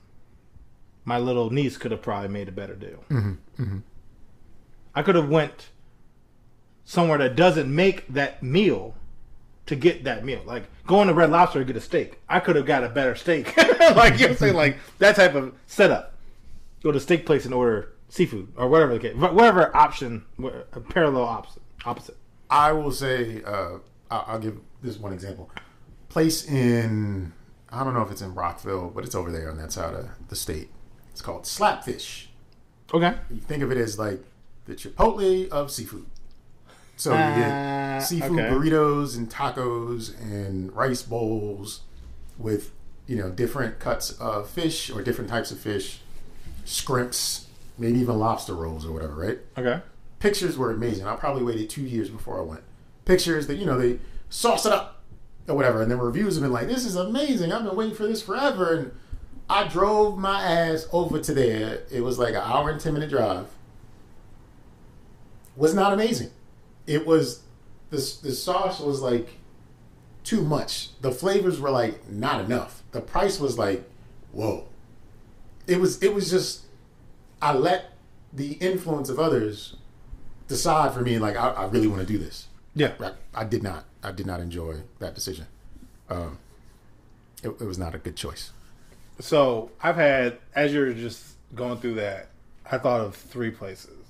my 1.05 1.19
little 1.19 1.51
niece 1.51 1.77
could 1.77 1.91
have 1.91 2.01
probably 2.01 2.27
made 2.27 2.49
a 2.49 2.51
better 2.51 2.75
deal. 2.75 3.03
Mm-hmm. 3.09 3.61
Mm-hmm. 3.61 3.77
I 4.95 5.03
could 5.03 5.15
have 5.15 5.29
went 5.29 5.69
somewhere 6.83 7.19
that 7.19 7.35
doesn't 7.35 7.73
make 7.73 8.07
that 8.07 8.41
meal 8.41 8.95
to 9.67 9.75
get 9.75 10.03
that 10.03 10.23
meal. 10.23 10.41
Like 10.45 10.63
going 10.85 11.07
to 11.07 11.13
Red 11.13 11.31
Lobster 11.31 11.59
to 11.59 11.65
get 11.65 11.75
a 11.75 11.81
steak. 11.81 12.19
I 12.29 12.39
could 12.39 12.55
have 12.55 12.65
got 12.65 12.83
a 12.83 12.89
better 12.89 13.15
steak. 13.15 13.55
like 13.57 13.67
you 13.67 13.77
know 13.79 13.95
what 13.95 14.21
I'm 14.21 14.35
saying? 14.37 14.53
Like 14.55 14.77
that 14.99 15.15
type 15.15 15.35
of 15.35 15.53
setup. 15.67 16.13
Go 16.83 16.91
to 16.91 16.97
a 16.97 17.01
steak 17.01 17.25
place 17.25 17.45
and 17.45 17.53
order 17.53 17.93
seafood 18.09 18.51
or 18.55 18.69
whatever 18.69 18.93
the 18.93 18.99
case. 18.99 19.15
Whatever 19.15 19.75
option, 19.75 20.25
a 20.71 20.79
parallel 20.79 21.23
opposite. 21.23 21.61
Opposite. 21.85 22.17
I 22.49 22.71
will 22.71 22.91
say, 22.91 23.43
uh, 23.43 23.79
I'll, 24.11 24.25
I'll 24.27 24.39
give 24.39 24.59
this 24.81 24.97
one 24.97 25.13
example. 25.13 25.49
Place 26.09 26.47
in, 26.47 27.33
I 27.69 27.83
don't 27.83 27.93
know 27.93 28.01
if 28.01 28.11
it's 28.11 28.21
in 28.21 28.33
Rockville, 28.35 28.91
but 28.93 29.03
it's 29.03 29.15
over 29.15 29.31
there 29.31 29.49
on 29.49 29.57
that 29.57 29.71
side 29.71 29.93
of 29.93 30.09
the 30.29 30.35
state. 30.35 30.69
It's 31.11 31.21
called 31.21 31.43
Slapfish. 31.43 32.27
Okay. 32.93 33.15
You 33.29 33.39
think 33.41 33.63
of 33.63 33.71
it 33.71 33.77
as 33.77 33.97
like 33.97 34.23
the 34.65 34.75
Chipotle 34.75 35.49
of 35.49 35.71
seafood. 35.71 36.05
So 36.97 37.11
you 37.11 37.17
Ah, 37.17 37.35
get 37.97 37.99
seafood 38.07 38.39
okay. 38.39 38.49
burritos 38.49 39.17
and 39.17 39.29
tacos 39.29 40.19
and 40.21 40.73
rice 40.75 41.01
bowls 41.01 41.81
with 42.37 42.71
you 43.07 43.17
know 43.17 43.29
different 43.29 43.79
cuts 43.79 44.11
of 44.19 44.49
fish 44.49 44.89
or 44.89 45.01
different 45.01 45.29
types 45.29 45.51
of 45.51 45.59
fish, 45.59 45.99
scrimps, 46.63 47.47
maybe 47.77 47.99
even 47.99 48.17
lobster 48.17 48.53
rolls 48.53 48.85
or 48.85 48.91
whatever, 48.91 49.13
right? 49.15 49.39
Okay. 49.57 49.81
Pictures 50.19 50.57
were 50.57 50.71
amazing. 50.71 51.05
I 51.05 51.15
probably 51.15 51.43
waited 51.43 51.69
two 51.69 51.83
years 51.83 52.09
before 52.09 52.39
I 52.39 52.43
went. 52.43 52.63
Pictures 53.03 53.47
that 53.47 53.55
you 53.57 53.65
know 53.65 53.77
they 53.77 53.99
sauce 54.29 54.65
it 54.65 54.71
up 54.71 55.01
or 55.47 55.55
whatever, 55.55 55.81
and 55.81 55.91
then 55.91 55.99
reviews 55.99 56.35
have 56.35 56.43
been 56.43 56.51
like, 56.53 56.67
"This 56.67 56.85
is 56.85 56.95
amazing. 56.95 57.51
I've 57.51 57.63
been 57.63 57.75
waiting 57.75 57.95
for 57.95 58.07
this 58.07 58.21
forever." 58.21 58.73
And 58.73 58.91
I 59.49 59.67
drove 59.67 60.17
my 60.17 60.41
ass 60.41 60.87
over 60.91 61.19
to 61.19 61.33
there. 61.33 61.83
It 61.91 62.01
was 62.01 62.17
like 62.17 62.29
an 62.33 62.41
hour 62.41 62.69
and 62.69 62.79
ten 62.79 62.93
minute 62.93 63.09
drive. 63.09 63.47
Was 65.55 65.73
not 65.75 65.93
amazing. 65.93 66.31
It 66.87 67.05
was 67.05 67.41
the 67.89 67.97
the 67.97 68.31
sauce 68.31 68.79
was 68.79 69.01
like 69.01 69.29
too 70.23 70.41
much. 70.41 70.89
The 71.01 71.11
flavors 71.11 71.59
were 71.59 71.69
like 71.69 72.09
not 72.09 72.43
enough. 72.43 72.83
The 72.91 73.01
price 73.01 73.39
was 73.39 73.57
like, 73.57 73.83
whoa. 74.31 74.67
It 75.67 75.79
was 75.79 76.01
it 76.03 76.13
was 76.13 76.29
just 76.29 76.65
I 77.41 77.53
let 77.53 77.93
the 78.33 78.53
influence 78.53 79.09
of 79.09 79.19
others 79.19 79.75
decide 80.47 80.93
for 80.93 81.01
me 81.01 81.17
like 81.19 81.35
I, 81.35 81.49
I 81.49 81.65
really 81.65 81.87
want 81.87 82.01
to 82.01 82.07
do 82.07 82.17
this. 82.17 82.47
Yeah. 82.75 82.93
I, 82.99 83.11
I 83.33 83.43
did 83.45 83.63
not. 83.63 83.85
I 84.03 84.11
did 84.11 84.25
not 84.25 84.39
enjoy 84.39 84.81
that 84.99 85.15
decision. 85.15 85.47
Um, 86.09 86.37
it, 87.41 87.49
it 87.49 87.65
was 87.65 87.77
not 87.77 87.95
a 87.95 87.97
good 87.97 88.15
choice. 88.15 88.51
So 89.19 89.71
I've 89.81 89.95
had, 89.95 90.37
as 90.55 90.73
you're 90.73 90.93
just 90.93 91.23
going 91.55 91.77
through 91.79 91.95
that, 91.95 92.29
I 92.69 92.77
thought 92.77 93.01
of 93.01 93.15
three 93.15 93.51
places. 93.51 94.04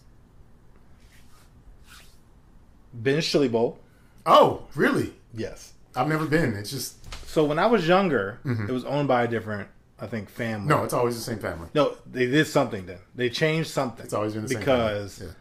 Ben's 3.03 3.25
Chili 3.25 3.47
Bowl. 3.47 3.79
Oh, 4.25 4.63
really? 4.75 5.13
Yes. 5.33 5.73
I've 5.95 6.07
never 6.07 6.25
been. 6.25 6.55
It's 6.55 6.71
just 6.71 6.95
So 7.27 7.45
when 7.45 7.59
I 7.59 7.67
was 7.67 7.87
younger, 7.87 8.39
it 8.45 8.71
was 8.71 8.85
owned 8.85 9.07
by 9.07 9.23
a 9.23 9.27
different, 9.27 9.69
I 9.99 10.07
think, 10.07 10.29
family. 10.29 10.69
Mm-hmm. 10.69 10.79
no. 10.79 10.83
It's 10.83 10.93
always 10.93 11.15
the 11.15 11.21
same 11.21 11.39
family. 11.39 11.69
No, 11.73 11.95
they 12.11 12.25
did 12.25 12.47
something 12.47 12.85
then. 12.85 12.99
They 13.15 13.29
changed 13.29 13.69
something. 13.69 14.03
It's 14.03 14.13
always 14.13 14.33
been 14.33 14.43
the 14.43 14.49
same 14.49 14.59
because 14.59 15.19
family. 15.19 15.33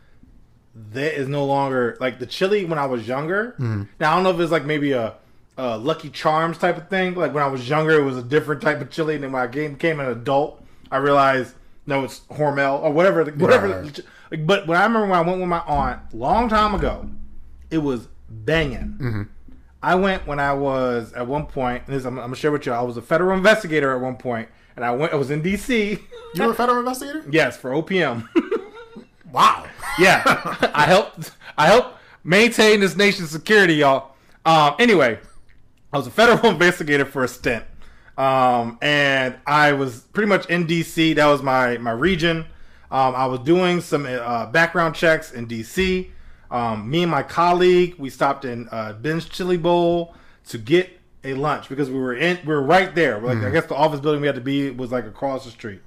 there 0.74 1.12
is 1.12 1.28
no 1.28 1.44
longer 1.44 1.96
like 2.00 2.18
the 2.18 2.26
chili 2.26 2.64
when 2.64 2.78
I 2.78 2.86
was 2.86 3.06
younger. 3.08 3.52
Mm-hmm. 3.58 3.84
Now 4.00 4.12
I 4.12 4.14
don't 4.16 4.24
know 4.24 4.30
if 4.30 4.40
it's 4.40 4.52
like 4.52 4.64
maybe 4.64 4.92
a, 4.92 5.14
a 5.56 5.78
Lucky 5.78 6.10
Charms 6.10 6.58
type 6.58 6.76
of 6.76 6.88
thing. 6.88 7.14
Like 7.14 7.34
when 7.34 7.42
I 7.42 7.48
was 7.48 7.68
younger, 7.68 7.98
it 7.98 8.04
was 8.04 8.16
a 8.16 8.22
different 8.22 8.60
type 8.62 8.80
of 8.80 8.90
chili, 8.90 9.14
and 9.14 9.24
then 9.24 9.32
when 9.32 9.42
I 9.42 9.46
became 9.46 9.98
an 10.00 10.06
adult, 10.06 10.62
I 10.90 10.98
realized 10.98 11.54
no, 11.86 12.04
it's 12.04 12.20
Hormel 12.30 12.80
or 12.82 12.92
whatever. 12.92 13.24
Whatever. 13.24 13.82
Right. 13.82 14.46
But 14.46 14.66
when 14.66 14.78
I 14.78 14.84
remember 14.84 15.06
when 15.08 15.18
I 15.18 15.20
went 15.22 15.40
with 15.40 15.48
my 15.48 15.60
aunt 15.60 16.14
long 16.14 16.48
time 16.48 16.74
ago, 16.74 17.08
it 17.74 17.82
was 17.82 18.08
banging. 18.30 18.96
Mm-hmm. 19.00 19.22
I 19.82 19.96
went 19.96 20.26
when 20.26 20.40
I 20.40 20.54
was 20.54 21.12
at 21.12 21.26
one 21.26 21.46
point. 21.46 21.82
And 21.86 21.94
this 21.94 22.04
I'm, 22.04 22.18
I'm 22.18 22.26
gonna 22.26 22.36
share 22.36 22.52
with 22.52 22.64
you. 22.64 22.72
I 22.72 22.80
was 22.80 22.96
a 22.96 23.02
federal 23.02 23.36
investigator 23.36 23.94
at 23.94 24.00
one 24.00 24.16
point, 24.16 24.48
and 24.76 24.84
I 24.84 24.92
went. 24.92 25.12
I 25.12 25.16
was 25.16 25.30
in 25.30 25.42
D.C. 25.42 25.98
You 26.34 26.42
were 26.42 26.52
a 26.52 26.54
federal 26.54 26.78
investigator? 26.78 27.24
yes, 27.30 27.56
for 27.56 27.70
OPM. 27.70 28.28
Wow. 29.34 29.66
Yeah, 29.98 30.22
I 30.72 30.84
helped. 30.86 31.32
I 31.58 31.66
helped 31.66 31.98
maintain 32.22 32.78
this 32.78 32.94
nation's 32.94 33.30
security, 33.30 33.74
y'all. 33.74 34.12
Um, 34.46 34.76
anyway, 34.78 35.18
I 35.92 35.96
was 35.96 36.06
a 36.06 36.10
federal 36.12 36.46
investigator 36.52 37.04
for 37.04 37.24
a 37.24 37.28
stint, 37.28 37.64
um, 38.16 38.78
and 38.80 39.34
I 39.44 39.72
was 39.72 40.02
pretty 40.12 40.28
much 40.28 40.46
in 40.46 40.68
DC. 40.68 41.16
That 41.16 41.26
was 41.26 41.42
my 41.42 41.78
my 41.78 41.90
region. 41.90 42.46
Um, 42.92 43.16
I 43.16 43.26
was 43.26 43.40
doing 43.40 43.80
some 43.80 44.06
uh, 44.06 44.46
background 44.46 44.94
checks 44.94 45.32
in 45.32 45.48
DC. 45.48 46.10
Um, 46.54 46.88
me 46.88 47.02
and 47.02 47.10
my 47.10 47.22
colleague, 47.24 47.96
we 47.98 48.10
stopped 48.10 48.44
in 48.44 48.68
uh, 48.70 48.92
Ben's 48.92 49.24
Chili 49.28 49.56
Bowl 49.56 50.14
to 50.48 50.58
get 50.58 50.88
a 51.24 51.34
lunch 51.34 51.68
because 51.68 51.90
we 51.90 51.98
were 51.98 52.14
in. 52.14 52.38
We 52.46 52.54
were 52.54 52.62
right 52.62 52.94
there. 52.94 53.18
Like 53.18 53.38
I 53.38 53.50
guess 53.50 53.66
the 53.66 53.74
office 53.74 53.98
building 54.00 54.20
we 54.20 54.26
had 54.28 54.36
to 54.36 54.40
be 54.40 54.70
was 54.70 54.92
like 54.92 55.04
across 55.06 55.44
the 55.44 55.50
street. 55.50 55.80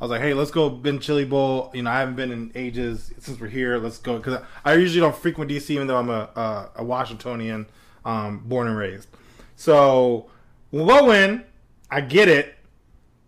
I 0.00 0.04
was 0.04 0.10
like, 0.10 0.20
hey, 0.22 0.32
let's 0.32 0.50
go 0.52 0.70
Ben 0.70 0.98
Chili 1.00 1.24
Bowl. 1.24 1.70
You 1.74 1.82
know, 1.82 1.90
I 1.90 1.98
haven't 1.98 2.14
been 2.14 2.30
in 2.32 2.52
ages 2.54 3.12
since 3.18 3.38
we're 3.40 3.48
here. 3.48 3.76
Let's 3.78 3.98
go 3.98 4.16
because 4.16 4.40
I 4.64 4.74
usually 4.74 5.00
don't 5.00 5.14
frequent 5.16 5.50
DC, 5.50 5.70
even 5.70 5.88
though 5.88 5.96
I'm 5.98 6.08
a 6.08 6.30
a, 6.36 6.70
a 6.76 6.84
Washingtonian, 6.84 7.66
um, 8.04 8.38
born 8.46 8.66
and 8.68 8.76
raised. 8.78 9.08
So 9.56 10.30
we'll 10.70 10.86
go 10.86 11.10
in. 11.10 11.44
I 11.90 12.00
get 12.00 12.28
it. 12.28 12.54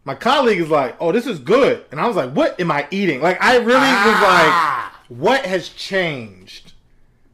My 0.04 0.14
colleague 0.14 0.60
is 0.60 0.70
like, 0.70 0.96
"Oh, 1.00 1.12
this 1.12 1.26
is 1.26 1.40
good," 1.40 1.84
and 1.90 2.00
I 2.00 2.06
was 2.06 2.16
like, 2.16 2.30
"What 2.32 2.58
am 2.60 2.70
I 2.70 2.86
eating?" 2.90 3.20
Like, 3.20 3.42
I 3.42 3.56
really 3.56 3.80
Ah. 3.82 4.92
was 5.08 5.10
like, 5.10 5.20
"What 5.20 5.44
has 5.44 5.68
changed?" 5.68 6.69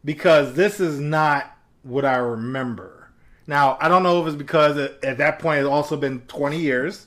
Because 0.07 0.55
this 0.55 0.81
is 0.81 0.99
not 0.99 1.55
what 1.83 2.07
I 2.07 2.17
remember. 2.17 3.11
Now, 3.47 3.77
I 3.79 3.89
don't 3.89 4.03
know 4.03 4.23
if 4.23 4.29
it's 4.29 4.37
because 4.37 4.79
at 4.79 5.05
at 5.05 5.19
that 5.19 5.39
point 5.39 5.61
it's 5.61 5.69
also 5.69 5.99
been 5.99 6.21
20 6.21 6.59
years 6.59 7.07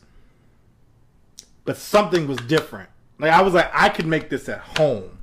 but 1.70 1.78
something 1.78 2.28
was 2.28 2.38
different. 2.40 2.90
Like 3.20 3.32
I 3.32 3.44
was 3.44 3.54
like, 3.54 3.70
I 3.72 3.90
could 3.90 4.08
make 4.08 4.28
this 4.28 4.50
at 4.50 4.58
home, 4.58 5.20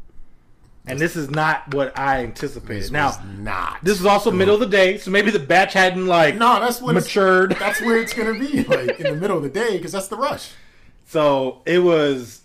and 0.86 0.96
this 0.96 1.16
is 1.16 1.28
not 1.28 1.74
what 1.74 1.98
I 1.98 2.22
anticipated. 2.22 2.84
This 2.84 2.90
now, 2.92 3.20
not. 3.38 3.82
this 3.82 3.98
is 3.98 4.06
also 4.06 4.30
middle 4.30 4.54
of 4.54 4.60
the 4.60 4.68
day, 4.68 4.96
so 4.96 5.10
maybe 5.10 5.32
the 5.32 5.40
batch 5.40 5.72
hadn't 5.72 6.06
like 6.06 6.36
No, 6.36 6.60
that's 6.60 6.80
what 6.80 6.94
matured. 6.94 7.56
That's 7.58 7.80
where 7.80 8.00
it's 8.00 8.12
gonna 8.12 8.38
be, 8.38 8.62
like 8.62 9.00
in 9.00 9.06
the 9.12 9.16
middle 9.16 9.38
of 9.38 9.42
the 9.42 9.48
day, 9.48 9.76
because 9.76 9.90
that's 9.90 10.06
the 10.06 10.16
rush. 10.16 10.52
So 11.08 11.62
it 11.66 11.78
was, 11.78 12.42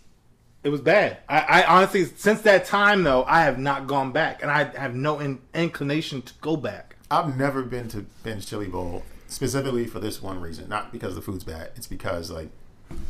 it 0.63 0.69
was 0.69 0.82
bad. 0.82 1.17
I, 1.28 1.39
I 1.39 1.65
honestly, 1.65 2.06
since 2.06 2.41
that 2.41 2.65
time 2.65 3.04
though, 3.04 3.24
I 3.24 3.41
have 3.43 3.58
not 3.58 3.88
gone 3.88 4.12
back, 4.12 4.41
and 4.41 4.52
I 4.52 4.65
have 4.78 4.95
no 4.95 5.19
in, 5.19 5.39
inclination 5.54 6.21
to 6.21 6.34
go 6.41 6.56
back. 6.56 6.95
I've 7.10 7.38
never 7.38 7.63
been 7.63 7.88
to 7.89 8.06
Ben's 8.24 8.45
Chili 8.45 8.67
Bowl 8.67 9.04
specifically 9.28 9.86
for 9.86 10.00
this 10.00 10.21
one 10.21 10.39
reason. 10.39 10.69
Not 10.69 10.91
because 10.91 11.15
the 11.15 11.21
food's 11.21 11.43
bad. 11.43 11.71
It's 11.76 11.88
because 11.88 12.30
like 12.30 12.50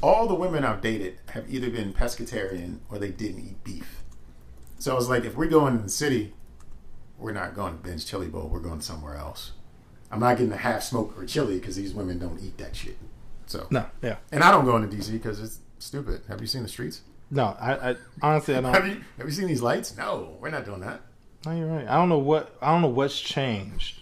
all 0.02 0.28
the 0.28 0.36
women 0.36 0.64
I've 0.64 0.82
dated 0.82 1.18
have 1.30 1.52
either 1.52 1.70
been 1.70 1.94
pescatarian 1.94 2.80
or 2.90 3.00
they 3.00 3.10
didn't 3.10 3.40
eat 3.40 3.64
beef. 3.64 4.02
So 4.80 4.94
I 4.94 4.96
was 4.96 5.10
like 5.10 5.26
if 5.26 5.36
we're 5.36 5.48
going 5.48 5.76
in 5.76 5.84
the 5.84 5.90
city, 5.90 6.34
we're 7.18 7.34
not 7.34 7.54
going 7.54 7.78
to 7.78 7.84
Ben's 7.84 8.06
Chili 8.06 8.28
Bowl. 8.28 8.48
We're 8.48 8.60
going 8.60 8.82
somewhere 8.82 9.16
else. 9.16 9.52
I'm 10.10 10.20
not 10.20 10.38
getting 10.38 10.52
a 10.52 10.58
half 10.58 10.84
smoke 10.84 11.18
or 11.18 11.26
chili 11.26 11.60
because 11.60 11.76
these 11.76 11.94
women 11.94 12.20
don't 12.20 12.42
eat 12.42 12.58
that 12.58 12.76
shit. 12.76 12.98
So 13.46 13.68
No, 13.70 13.86
yeah, 14.02 14.18
and 14.32 14.44
I 14.44 14.52
don't 14.52 14.66
go 14.66 14.78
into 14.78 14.96
DC 14.96 15.12
because 15.12 15.40
it's 15.42 15.60
stupid. 15.80 16.22
Have 16.28 16.42
you 16.42 16.48
seen 16.48 16.64
the 16.64 16.70
streets? 16.70 17.02
No. 17.32 17.56
I, 17.60 17.91
I 17.91 17.96
honestly, 18.22 18.56
I 18.56 18.62
don't. 18.62 18.74
Have 18.74 18.88
you 18.88 19.02
have 19.17 19.26
you 19.26 19.32
seen 19.32 19.48
these 19.48 19.62
lights? 19.62 19.98
No, 19.98 20.38
we're 20.39 20.50
not 20.50 20.65
doing 20.65 20.82
that. 20.82 21.02
No, 21.46 21.56
you're 21.56 21.67
right. 21.67 21.88
I 21.88 21.96
don't 21.96 22.10
know 22.10 22.20
what 22.20 22.56
I 22.62 22.72
don't 22.72 22.82
know 22.82 22.89
what's 22.89 23.20
changed, 23.20 24.02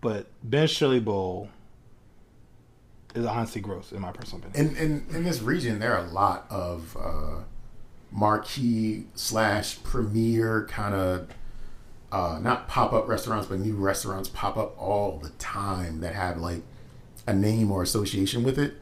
but 0.00 0.26
Ben's 0.42 0.72
Chili 0.72 1.00
Bowl 1.00 1.48
is 3.14 3.24
honestly 3.24 3.60
gross 3.60 3.92
in 3.92 4.00
my 4.00 4.10
personal 4.12 4.44
opinion. 4.44 4.76
in, 4.76 5.06
in 5.10 5.16
in 5.16 5.24
this 5.24 5.40
region, 5.40 5.78
there 5.78 5.94
are 5.94 6.04
a 6.04 6.10
lot 6.10 6.46
of 6.50 6.96
uh, 7.00 7.42
marquee 8.10 9.06
slash 9.14 9.82
premier 9.82 10.66
kind 10.68 10.94
of 10.94 11.28
uh, 12.10 12.38
not 12.42 12.68
pop 12.68 12.92
up 12.92 13.08
restaurants, 13.08 13.46
but 13.46 13.58
new 13.58 13.74
restaurants 13.74 14.28
pop 14.28 14.56
up 14.56 14.76
all 14.78 15.18
the 15.18 15.30
time 15.30 16.00
that 16.00 16.14
have 16.14 16.36
like 16.36 16.62
a 17.26 17.32
name 17.32 17.70
or 17.70 17.82
association 17.82 18.42
with 18.42 18.58
it. 18.58 18.74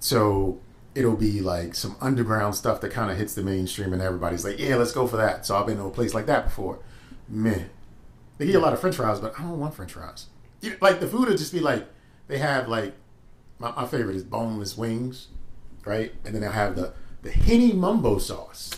So 0.00 0.58
it'll 0.94 1.16
be 1.16 1.40
like 1.40 1.74
some 1.74 1.96
underground 2.00 2.54
stuff 2.54 2.80
that 2.82 2.90
kind 2.90 3.10
of 3.10 3.16
hits 3.16 3.34
the 3.34 3.42
mainstream, 3.42 3.92
and 3.92 4.02
everybody's 4.02 4.44
like, 4.44 4.58
"Yeah, 4.58 4.76
let's 4.76 4.92
go 4.92 5.06
for 5.06 5.16
that." 5.16 5.46
So 5.46 5.56
I've 5.56 5.66
been 5.66 5.76
to 5.78 5.84
a 5.84 5.90
place 5.90 6.14
like 6.14 6.26
that 6.26 6.44
before. 6.44 6.78
Man, 7.28 7.70
they 8.38 8.46
get 8.46 8.56
a 8.56 8.60
lot 8.60 8.72
of 8.72 8.80
French 8.80 8.96
fries, 8.96 9.20
but 9.20 9.38
I 9.38 9.42
don't 9.42 9.58
want 9.58 9.74
French 9.74 9.92
fries. 9.92 10.26
You- 10.60 10.76
Like 10.80 11.00
the 11.00 11.06
food 11.08 11.28
would 11.28 11.38
just 11.38 11.52
be 11.52 11.60
like 11.60 11.86
they 12.28 12.38
have 12.38 12.68
like 12.68 12.94
my, 13.58 13.72
my 13.72 13.86
favorite 13.86 14.16
is 14.16 14.22
boneless 14.24 14.76
wings, 14.76 15.28
right? 15.84 16.12
And 16.24 16.34
then 16.34 16.42
they'll 16.42 16.50
have 16.52 16.76
the 16.76 16.92
the 17.22 17.30
Henny 17.30 17.72
Mumbo 17.72 18.18
sauce. 18.18 18.70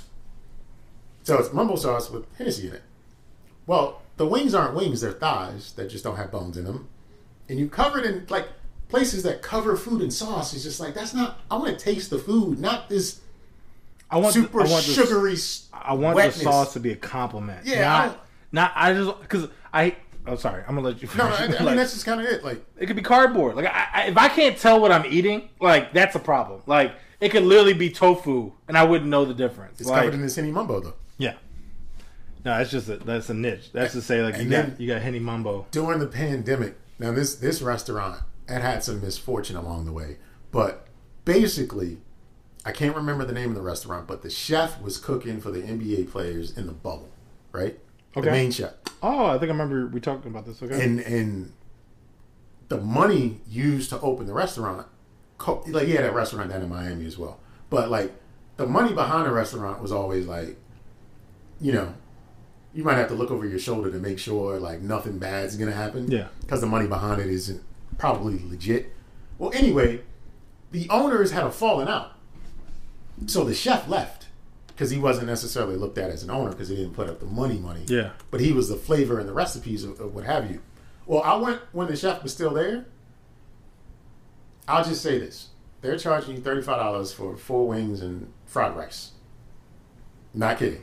So 1.22 1.38
it's 1.38 1.52
mumbo 1.52 1.76
sauce 1.76 2.10
with 2.10 2.26
Hennessy 2.36 2.68
in 2.68 2.74
it. 2.74 2.82
Well, 3.66 4.02
the 4.18 4.26
wings 4.26 4.54
aren't 4.54 4.74
wings; 4.74 5.00
they're 5.00 5.12
thighs 5.12 5.72
that 5.72 5.88
just 5.88 6.04
don't 6.04 6.16
have 6.16 6.30
bones 6.30 6.56
in 6.56 6.64
them. 6.64 6.88
And 7.48 7.58
you 7.58 7.68
cover 7.68 7.98
it 7.98 8.04
in 8.06 8.26
like 8.28 8.48
places 8.88 9.22
that 9.22 9.42
cover 9.42 9.76
food 9.76 10.02
and 10.02 10.12
sauce. 10.12 10.54
is 10.54 10.62
just 10.62 10.80
like 10.80 10.94
that's 10.94 11.14
not. 11.14 11.40
I 11.50 11.56
want 11.56 11.78
to 11.78 11.84
taste 11.84 12.10
the 12.10 12.18
food, 12.18 12.58
not 12.58 12.88
this 12.88 13.20
I 14.10 14.18
want 14.18 14.34
super 14.34 14.62
the, 14.62 14.68
I 14.68 14.72
want 14.72 14.84
sugary. 14.84 15.36
I 15.72 15.94
want 15.94 16.16
wetness. 16.16 16.38
the 16.38 16.44
sauce 16.44 16.72
to 16.74 16.80
be 16.80 16.92
a 16.92 16.96
compliment. 16.96 17.66
Yeah, 17.66 18.14
not, 18.52 18.72
don't- 18.74 18.76
I 18.76 18.94
just 18.94 19.20
because 19.20 19.48
I. 19.72 19.96
Oh, 20.26 20.36
sorry. 20.36 20.62
I'm 20.66 20.76
gonna 20.76 20.88
let 20.88 21.02
you. 21.02 21.08
No, 21.08 21.30
Finish. 21.30 21.40
I, 21.40 21.44
I 21.44 21.48
mean 21.48 21.64
Like, 21.64 21.76
that's 21.76 21.92
just 21.92 22.06
kind 22.06 22.20
of 22.20 22.26
it. 22.26 22.44
Like 22.44 22.64
it 22.78 22.86
could 22.86 22.96
be 22.96 23.02
cardboard. 23.02 23.56
Like 23.56 23.66
I, 23.66 23.86
I, 23.92 24.02
if 24.06 24.16
I 24.16 24.28
can't 24.28 24.56
tell 24.56 24.80
what 24.80 24.92
I'm 24.92 25.04
eating, 25.06 25.50
like 25.60 25.92
that's 25.92 26.14
a 26.14 26.20
problem. 26.20 26.62
Like 26.66 26.94
it 27.20 27.30
could 27.30 27.42
literally 27.42 27.74
be 27.74 27.90
tofu, 27.90 28.52
and 28.68 28.78
I 28.78 28.84
wouldn't 28.84 29.10
know 29.10 29.24
the 29.24 29.34
difference. 29.34 29.80
it's 29.80 29.90
like, 29.90 30.02
covered 30.02 30.14
in 30.14 30.22
this 30.22 30.36
Henny 30.36 30.52
Mumbo 30.52 30.80
though. 30.80 30.94
yeah. 31.18 31.34
No, 32.44 32.58
that's 32.58 32.70
just 32.70 32.88
a 32.88 32.98
that's 32.98 33.30
a 33.30 33.34
niche. 33.34 33.72
That's 33.72 33.94
to 33.94 34.02
say 34.02 34.22
like 34.22 34.38
you 34.38 34.48
got 34.48 34.80
you 34.80 34.86
got 34.86 35.02
Henny 35.02 35.18
Mumbo. 35.18 35.66
during 35.70 35.98
the 35.98 36.06
pandemic. 36.06 36.76
Now 36.98 37.10
this 37.12 37.34
this 37.34 37.60
restaurant 37.62 38.20
it 38.48 38.60
had 38.60 38.82
some 38.84 39.00
misfortune 39.00 39.56
along 39.56 39.86
the 39.86 39.92
way, 39.92 40.18
but 40.50 40.86
basically, 41.24 41.98
I 42.64 42.72
can't 42.72 42.96
remember 42.96 43.24
the 43.24 43.32
name 43.32 43.50
of 43.50 43.54
the 43.54 43.62
restaurant, 43.62 44.06
but 44.06 44.22
the 44.22 44.30
chef 44.30 44.80
was 44.80 44.98
cooking 44.98 45.40
for 45.40 45.50
the 45.50 45.60
NBA 45.60 46.10
players 46.10 46.56
in 46.56 46.66
the 46.66 46.72
bubble, 46.72 47.10
right? 47.52 47.78
Okay. 48.16 48.26
The 48.26 48.30
main 48.30 48.50
chef. 48.50 48.72
Oh, 49.02 49.26
I 49.26 49.32
think 49.38 49.44
I 49.44 49.52
remember 49.52 49.86
we 49.86 50.00
talking 50.00 50.30
about 50.30 50.46
this. 50.46 50.62
Okay. 50.62 50.82
and 50.82 51.00
and 51.00 51.52
the 52.68 52.78
money 52.80 53.40
used 53.48 53.90
to 53.90 54.00
open 54.00 54.26
the 54.26 54.32
restaurant, 54.32 54.86
like 55.66 55.86
he 55.86 55.92
had 55.92 56.04
a 56.04 56.12
restaurant 56.12 56.50
down 56.50 56.62
in 56.62 56.68
Miami 56.68 57.06
as 57.06 57.18
well. 57.18 57.40
But 57.70 57.90
like 57.90 58.12
the 58.56 58.66
money 58.66 58.94
behind 58.94 59.26
the 59.26 59.32
restaurant 59.32 59.82
was 59.82 59.92
always 59.92 60.26
like, 60.26 60.56
you 61.60 61.72
know, 61.72 61.92
you 62.72 62.84
might 62.84 62.94
have 62.94 63.08
to 63.08 63.14
look 63.14 63.30
over 63.30 63.46
your 63.46 63.58
shoulder 63.58 63.90
to 63.90 63.98
make 63.98 64.18
sure 64.18 64.58
like 64.58 64.80
nothing 64.80 65.18
bad's 65.18 65.56
gonna 65.56 65.72
happen. 65.72 66.10
Yeah. 66.10 66.28
because 66.40 66.60
the 66.60 66.66
money 66.66 66.86
behind 66.86 67.20
it 67.20 67.28
isn't 67.28 67.62
probably 67.98 68.40
legit. 68.44 68.92
Well, 69.38 69.52
anyway, 69.52 70.02
the 70.70 70.88
owners 70.90 71.30
had 71.30 71.44
a 71.44 71.50
falling 71.50 71.88
out, 71.88 72.12
so 73.26 73.44
the 73.44 73.54
chef 73.54 73.88
left 73.88 74.24
because 74.74 74.90
he 74.90 74.98
wasn't 74.98 75.26
necessarily 75.26 75.76
looked 75.76 75.98
at 75.98 76.10
as 76.10 76.22
an 76.22 76.30
owner 76.30 76.50
because 76.50 76.68
he 76.68 76.76
didn't 76.76 76.94
put 76.94 77.08
up 77.08 77.20
the 77.20 77.26
money 77.26 77.58
money 77.58 77.84
yeah. 77.86 78.10
but 78.32 78.40
he 78.40 78.52
was 78.52 78.68
the 78.68 78.74
flavor 78.74 79.20
and 79.20 79.28
the 79.28 79.32
recipes 79.32 79.84
of, 79.84 80.00
of 80.00 80.14
what 80.14 80.24
have 80.24 80.50
you. 80.50 80.60
Well, 81.06 81.22
I 81.22 81.36
went 81.36 81.60
when 81.72 81.86
the 81.86 81.96
chef 81.96 82.22
was 82.22 82.32
still 82.32 82.50
there. 82.50 82.86
I'll 84.66 84.84
just 84.84 85.02
say 85.02 85.18
this: 85.18 85.48
they're 85.82 85.98
charging 85.98 86.36
you 86.36 86.40
thirty 86.40 86.62
five 86.62 86.78
dollars 86.78 87.12
for 87.12 87.36
four 87.36 87.68
wings 87.68 88.00
and 88.00 88.32
fried 88.46 88.74
rice. 88.74 89.12
Not 90.32 90.58
kidding. 90.58 90.82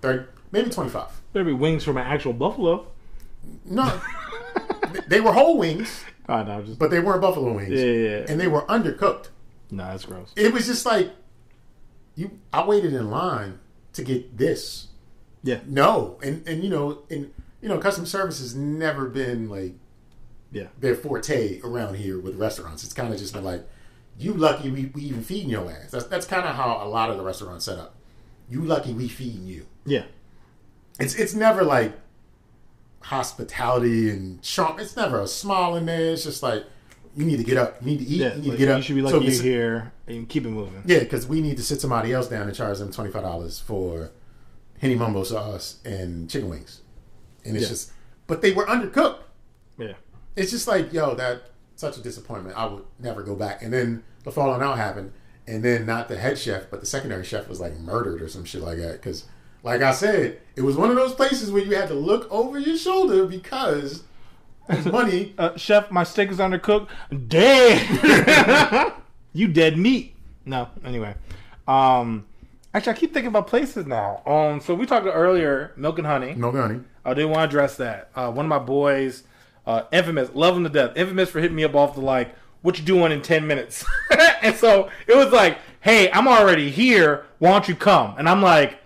Thirty, 0.00 0.26
maybe 0.50 0.70
twenty 0.70 0.90
five. 0.90 1.20
Better 1.32 1.44
be 1.44 1.52
wings 1.52 1.84
from 1.84 1.98
an 1.98 2.06
actual 2.06 2.32
buffalo. 2.32 2.86
No, 3.66 4.00
they 5.08 5.20
were 5.20 5.32
whole 5.32 5.58
wings, 5.58 6.04
Oh 6.30 6.44
no, 6.44 6.62
just 6.62 6.78
but 6.78 6.90
they 6.90 7.00
weren't 7.00 7.20
buffalo 7.20 7.52
wings, 7.52 7.70
yeah, 7.72 7.84
yeah, 7.84 8.08
yeah. 8.18 8.24
and 8.28 8.40
they 8.40 8.46
were 8.46 8.62
undercooked. 8.62 9.28
no, 9.70 9.84
that's 9.84 10.04
gross. 10.04 10.32
It 10.36 10.52
was 10.52 10.66
just 10.66 10.86
like 10.86 11.10
you. 12.14 12.38
I 12.52 12.64
waited 12.64 12.94
in 12.94 13.10
line 13.10 13.58
to 13.94 14.04
get 14.04 14.38
this. 14.38 14.86
Yeah, 15.42 15.60
No, 15.66 16.18
and 16.22 16.46
and 16.46 16.62
you 16.62 16.70
know, 16.70 17.02
and 17.10 17.32
you 17.60 17.68
know, 17.68 17.78
customer 17.78 18.06
service 18.06 18.38
has 18.38 18.54
never 18.54 19.08
been 19.08 19.48
like 19.48 19.74
yeah, 20.52 20.66
their 20.78 20.94
forte 20.94 21.60
around 21.62 21.96
here 21.96 22.20
with 22.20 22.36
restaurants. 22.36 22.84
It's 22.84 22.92
kind 22.92 23.12
of 23.12 23.18
just 23.18 23.32
been 23.32 23.44
like, 23.44 23.66
you 24.18 24.32
lucky 24.34 24.70
we, 24.70 24.86
we 24.94 25.02
even 25.02 25.22
feeding 25.22 25.50
your 25.50 25.70
ass. 25.70 25.90
That's 25.90 26.04
that's 26.06 26.26
kind 26.26 26.46
of 26.46 26.54
how 26.54 26.80
a 26.84 26.88
lot 26.88 27.10
of 27.10 27.16
the 27.16 27.24
restaurants 27.24 27.64
set 27.64 27.78
up. 27.78 27.96
You 28.48 28.62
lucky 28.62 28.92
we 28.92 29.08
feeding 29.08 29.46
you. 29.46 29.66
yeah. 29.84 30.04
It's 30.98 31.14
it's 31.14 31.34
never 31.34 31.62
like 31.64 31.94
hospitality 33.00 34.10
and 34.10 34.42
charm. 34.42 34.78
It's 34.78 34.96
never 34.96 35.20
a 35.20 35.26
smile 35.26 35.76
in 35.76 35.86
there. 35.86 36.12
It's 36.12 36.24
just 36.24 36.42
like 36.42 36.64
you 37.16 37.24
need 37.24 37.38
to 37.38 37.44
get 37.44 37.56
up. 37.56 37.76
You 37.80 37.86
need 37.86 37.98
to 37.98 38.04
eat. 38.04 38.20
Yeah, 38.20 38.34
you 38.34 38.42
need 38.42 38.48
like, 38.48 38.52
to 38.52 38.56
get 38.58 38.68
up. 38.70 38.76
you 38.78 38.82
should 38.82 38.96
be 38.96 39.08
So 39.08 39.20
you're 39.20 39.42
here 39.42 39.92
and 40.06 40.28
keep 40.28 40.44
it 40.44 40.50
moving. 40.50 40.82
Yeah, 40.86 41.00
because 41.00 41.26
we 41.26 41.40
need 41.40 41.56
to 41.56 41.62
sit 41.62 41.80
somebody 41.80 42.12
else 42.12 42.28
down 42.28 42.46
and 42.46 42.54
charge 42.54 42.78
them 42.78 42.92
twenty 42.92 43.10
five 43.10 43.22
dollars 43.22 43.58
for 43.58 44.10
henny 44.80 44.94
mumbo 44.94 45.24
sauce 45.24 45.78
and 45.84 46.30
chicken 46.30 46.48
wings, 46.48 46.82
and 47.44 47.56
it's 47.56 47.64
Yeah. 47.64 47.68
just. 47.70 47.92
But 48.26 48.42
they 48.42 48.52
were 48.52 48.66
undercooked. 48.66 49.18
Yeah, 49.76 49.94
it's 50.36 50.50
just 50.50 50.68
like 50.68 50.92
yo 50.92 51.14
that 51.14 51.42
such 51.76 51.96
a 51.96 52.02
disappointment 52.02 52.54
i 52.58 52.66
would 52.66 52.84
never 52.98 53.22
go 53.22 53.34
back 53.34 53.62
and 53.62 53.72
then 53.72 54.02
the 54.24 54.30
falling 54.30 54.60
out 54.60 54.76
happened 54.76 55.10
and 55.46 55.62
then 55.64 55.86
not 55.86 56.08
the 56.08 56.16
head 56.18 56.38
chef 56.38 56.64
but 56.70 56.80
the 56.80 56.84
secondary 56.86 57.24
chef 57.24 57.48
was 57.48 57.58
like 57.58 57.74
murdered 57.78 58.20
or 58.20 58.28
some 58.28 58.44
shit 58.44 58.60
like 58.60 58.76
that 58.76 58.92
because 58.92 59.24
like 59.62 59.82
i 59.82 59.92
said 59.92 60.40
it 60.56 60.62
was 60.62 60.76
one 60.76 60.90
of 60.90 60.96
those 60.96 61.14
places 61.14 61.50
where 61.50 61.62
you 61.62 61.74
had 61.74 61.88
to 61.88 61.94
look 61.94 62.30
over 62.30 62.58
your 62.58 62.76
shoulder 62.76 63.26
because 63.26 64.02
money 64.86 65.34
uh, 65.38 65.56
chef, 65.56 65.90
my 65.90 66.04
steak 66.04 66.30
is 66.30 66.38
undercooked. 66.38 66.88
Dead. 67.28 68.92
you 69.32 69.48
dead 69.48 69.76
meat. 69.76 70.14
No, 70.44 70.68
anyway. 70.84 71.14
Um, 71.66 72.26
actually, 72.74 72.92
I 72.92 72.96
keep 72.96 73.12
thinking 73.12 73.28
about 73.28 73.46
places 73.46 73.86
now. 73.86 74.22
Um, 74.26 74.60
so 74.60 74.74
we 74.74 74.86
talked 74.86 75.06
earlier, 75.06 75.72
milk 75.76 75.98
and 75.98 76.06
honey. 76.06 76.34
no 76.34 76.52
honey 76.52 76.80
I 77.04 77.14
didn't 77.14 77.30
want 77.30 77.40
to 77.40 77.44
address 77.44 77.76
that. 77.78 78.10
Uh, 78.14 78.30
one 78.30 78.44
of 78.44 78.50
my 78.50 78.58
boys, 78.58 79.22
uh, 79.66 79.82
infamous, 79.92 80.30
love 80.34 80.56
him 80.56 80.64
to 80.64 80.70
death. 80.70 80.96
Infamous 80.96 81.30
for 81.30 81.40
hitting 81.40 81.56
me 81.56 81.64
up 81.64 81.74
off 81.74 81.94
the 81.94 82.00
like, 82.00 82.34
what 82.62 82.78
you 82.78 82.84
doing 82.84 83.10
in 83.10 83.22
ten 83.22 83.46
minutes? 83.46 83.84
and 84.42 84.54
so 84.54 84.90
it 85.06 85.16
was 85.16 85.32
like, 85.32 85.58
hey, 85.80 86.10
I'm 86.12 86.28
already 86.28 86.70
here. 86.70 87.24
Why 87.38 87.52
don't 87.52 87.68
you 87.68 87.74
come? 87.74 88.14
And 88.18 88.28
I'm 88.28 88.42
like, 88.42 88.79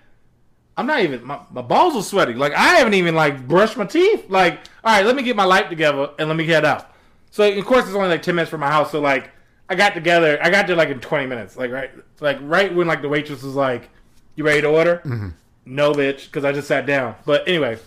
I'm 0.77 0.87
not 0.87 1.01
even. 1.01 1.25
My, 1.25 1.41
my 1.51 1.62
balls 1.62 1.95
are 1.97 2.03
sweaty. 2.03 2.35
Like 2.35 2.53
I 2.53 2.77
haven't 2.77 2.95
even 2.95 3.14
like 3.14 3.47
brushed 3.47 3.77
my 3.77 3.87
teeth. 3.87 4.29
Like, 4.29 4.61
all 4.83 4.97
right, 4.97 5.07
let 5.07 5.16
me 5.16 5.22
get 5.22 5.37
my 5.37 5.45
life 5.45 5.68
together 5.68 6.11
and 6.18 6.29
let 6.29 6.37
me 6.37 6.45
head 6.45 6.64
out. 6.64 6.91
So 7.31 7.51
of 7.51 7.64
course 7.64 7.87
it's 7.87 7.95
only 7.95 8.09
like 8.09 8.22
ten 8.22 8.35
minutes 8.35 8.51
from 8.51 8.61
my 8.61 8.70
house. 8.70 8.93
So 8.93 9.01
like 9.01 9.31
I 9.68 9.75
got 9.75 9.95
together. 9.95 10.39
I 10.43 10.51
got 10.51 10.66
there 10.66 10.77
like 10.77 10.89
in 10.89 11.01
twenty 11.01 11.27
minutes. 11.27 11.57
Like 11.57 11.70
right, 11.70 11.91
like 12.20 12.39
right 12.43 12.75
when 12.75 12.87
like 12.87 13.03
the 13.03 13.09
waitress 13.09 13.43
was 13.43 13.55
like, 13.55 13.89
"You 14.37 14.45
ready 14.45 14.62
to 14.62 14.68
order?" 14.68 15.03
Mm-hmm. 15.05 15.29
No, 15.66 15.93
bitch, 15.93 16.27
because 16.27 16.45
I 16.45 16.53
just 16.53 16.68
sat 16.68 16.87
down. 16.87 17.14
But 17.25 17.49
anyway, 17.49 17.79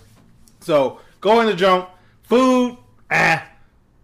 so 0.62 1.00
go 1.22 1.40
in 1.42 1.48
the 1.48 1.54
jump. 1.54 1.90
Food, 2.24 2.78
ah. 3.12 3.46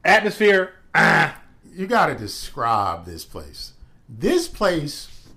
Atmosphere, 0.05 0.73
ah. 0.93 1.41
you 1.73 1.87
gotta 1.87 2.15
describe 2.15 3.05
this 3.05 3.25
place 3.25 3.73
this 4.19 4.47
place 4.47 5.27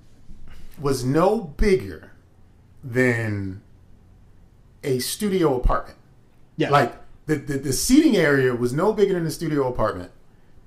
was 0.79 1.05
no 1.05 1.41
bigger 1.41 2.13
than 2.93 3.61
a 4.85 4.99
studio 5.01 5.57
apartment 5.57 5.99
Yeah. 6.57 6.71
Like 6.71 6.95
the, 7.27 7.35
the 7.37 7.59
the 7.59 7.73
seating 7.73 8.17
area 8.17 8.55
was 8.55 8.73
no 8.73 8.93
bigger 8.93 9.15
than 9.15 9.25
the 9.25 9.31
studio 9.33 9.67
apartment, 9.67 10.13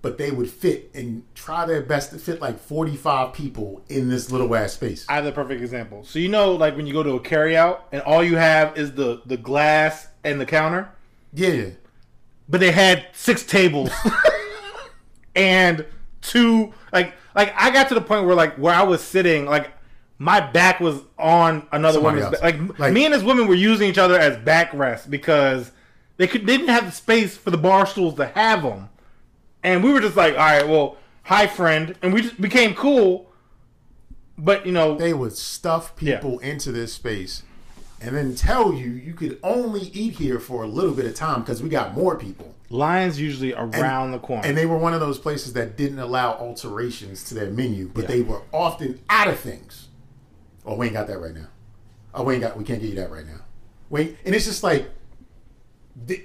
but 0.01 0.17
they 0.17 0.29
would 0.29 0.49
fit 0.49 0.91
and 0.93 1.23
try 1.33 1.65
their 1.65 1.81
best 1.81 2.11
to 2.11 2.19
fit 2.19 2.41
like 2.41 2.59
forty 2.59 2.97
five 2.97 3.31
people 3.33 3.81
in 3.87 4.09
this 4.09 4.29
little 4.29 4.53
ass 4.53 4.73
space. 4.73 5.05
I 5.07 5.15
have 5.15 5.23
the 5.23 5.31
perfect 5.31 5.61
example. 5.61 6.03
So 6.03 6.19
you 6.19 6.27
know, 6.27 6.51
like 6.51 6.75
when 6.75 6.85
you 6.85 6.91
go 6.91 7.01
to 7.01 7.11
a 7.13 7.19
carryout 7.21 7.83
and 7.93 8.01
all 8.01 8.21
you 8.21 8.35
have 8.35 8.77
is 8.77 8.91
the 8.93 9.21
the 9.25 9.37
glass 9.37 10.09
and 10.25 10.41
the 10.41 10.45
counter, 10.45 10.89
Yeah, 11.33 11.69
but 12.49 12.59
they 12.59 12.71
had 12.71 13.07
six 13.13 13.43
tables 13.45 13.89
and 15.35 15.85
two 16.21 16.73
like 16.91 17.13
like 17.35 17.53
I 17.55 17.69
got 17.71 17.87
to 17.87 17.95
the 17.95 18.01
point 18.01 18.25
where 18.25 18.35
like 18.35 18.55
where 18.57 18.73
I 18.73 18.83
was 18.83 19.01
sitting 19.01 19.45
like 19.45 19.71
my 20.21 20.39
back 20.41 20.79
was 20.81 21.01
on 21.17 21.65
another 21.71 21.93
Somebody 21.95 22.17
woman's 22.21 22.39
back. 22.39 22.59
Like, 22.69 22.79
Like- 22.79 22.93
me 22.93 23.05
and 23.05 23.13
this 23.13 23.23
woman 23.23 23.47
were 23.47 23.55
using 23.55 23.89
each 23.89 23.97
other 23.97 24.19
as 24.19 24.35
backrest 24.37 25.09
because 25.09 25.71
they 26.17 26.27
could 26.27 26.45
they 26.45 26.57
didn't 26.57 26.69
have 26.73 26.85
the 26.85 26.91
space 26.91 27.35
for 27.37 27.49
the 27.51 27.57
bar 27.57 27.85
stools 27.85 28.15
to 28.15 28.25
have 28.27 28.61
them, 28.63 28.89
and 29.63 29.83
we 29.83 29.91
were 29.93 30.01
just 30.01 30.17
like, 30.17 30.33
all 30.33 30.39
right, 30.39 30.67
well, 30.67 30.97
hi 31.23 31.47
friend, 31.47 31.95
and 32.01 32.13
we 32.13 32.21
just 32.21 32.39
became 32.41 32.73
cool. 32.75 33.31
But 34.37 34.65
you 34.65 34.71
know, 34.71 34.95
they 34.97 35.13
would 35.13 35.33
stuff 35.35 35.95
people 35.95 36.39
into 36.39 36.71
this 36.71 36.93
space, 36.93 37.43
and 38.01 38.15
then 38.15 38.35
tell 38.35 38.73
you 38.73 38.89
you 38.91 39.13
could 39.13 39.39
only 39.43 39.81
eat 39.93 40.13
here 40.13 40.39
for 40.39 40.63
a 40.63 40.67
little 40.67 40.93
bit 40.93 41.05
of 41.05 41.15
time 41.15 41.41
because 41.41 41.61
we 41.63 41.69
got 41.69 41.93
more 41.95 42.15
people. 42.17 42.55
lines 42.71 43.19
usually 43.19 43.51
around 43.51 44.11
the 44.11 44.19
corner. 44.19 44.45
And 44.45 44.55
they 44.55 44.67
were 44.67 44.77
one 44.77 44.93
of 44.93 44.99
those 44.99 45.17
places 45.17 45.53
that 45.53 45.75
didn't 45.75 45.97
allow 45.97 46.33
alterations 46.33 47.23
to 47.23 47.33
their 47.33 47.49
menu, 47.49 47.89
but 47.91 48.01
Yeah. 48.03 48.07
they 48.09 48.21
were 48.21 48.41
often 48.53 48.99
out 49.09 49.27
of 49.27 49.39
things. 49.39 49.87
Oh, 50.65 50.75
we 50.75 50.87
ain't 50.87 50.93
got 50.93 51.07
that 51.07 51.19
right 51.19 51.33
now. 51.33 51.47
Oh, 52.13 52.23
we 52.23 52.33
ain't 52.33 52.43
got. 52.43 52.57
We 52.57 52.63
can't 52.63 52.81
get 52.81 52.89
you 52.89 52.95
that 52.95 53.11
right 53.11 53.25
now. 53.25 53.41
Wait, 53.89 54.17
and 54.25 54.35
it's 54.35 54.45
just 54.45 54.63
like 54.63 54.89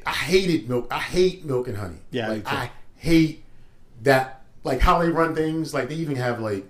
I 0.06 0.10
hated 0.10 0.68
milk. 0.68 0.88
I 0.90 1.00
hate 1.00 1.44
milk 1.44 1.68
and 1.68 1.76
honey. 1.76 1.98
Yeah, 2.10 2.28
like. 2.28 2.46
I 2.46 2.70
hate 2.96 3.44
that. 4.02 4.42
Like 4.62 4.80
how 4.80 4.98
they 5.00 5.10
run 5.10 5.34
things. 5.34 5.74
Like 5.74 5.88
they 5.88 5.96
even 5.96 6.16
have 6.16 6.40
like 6.40 6.64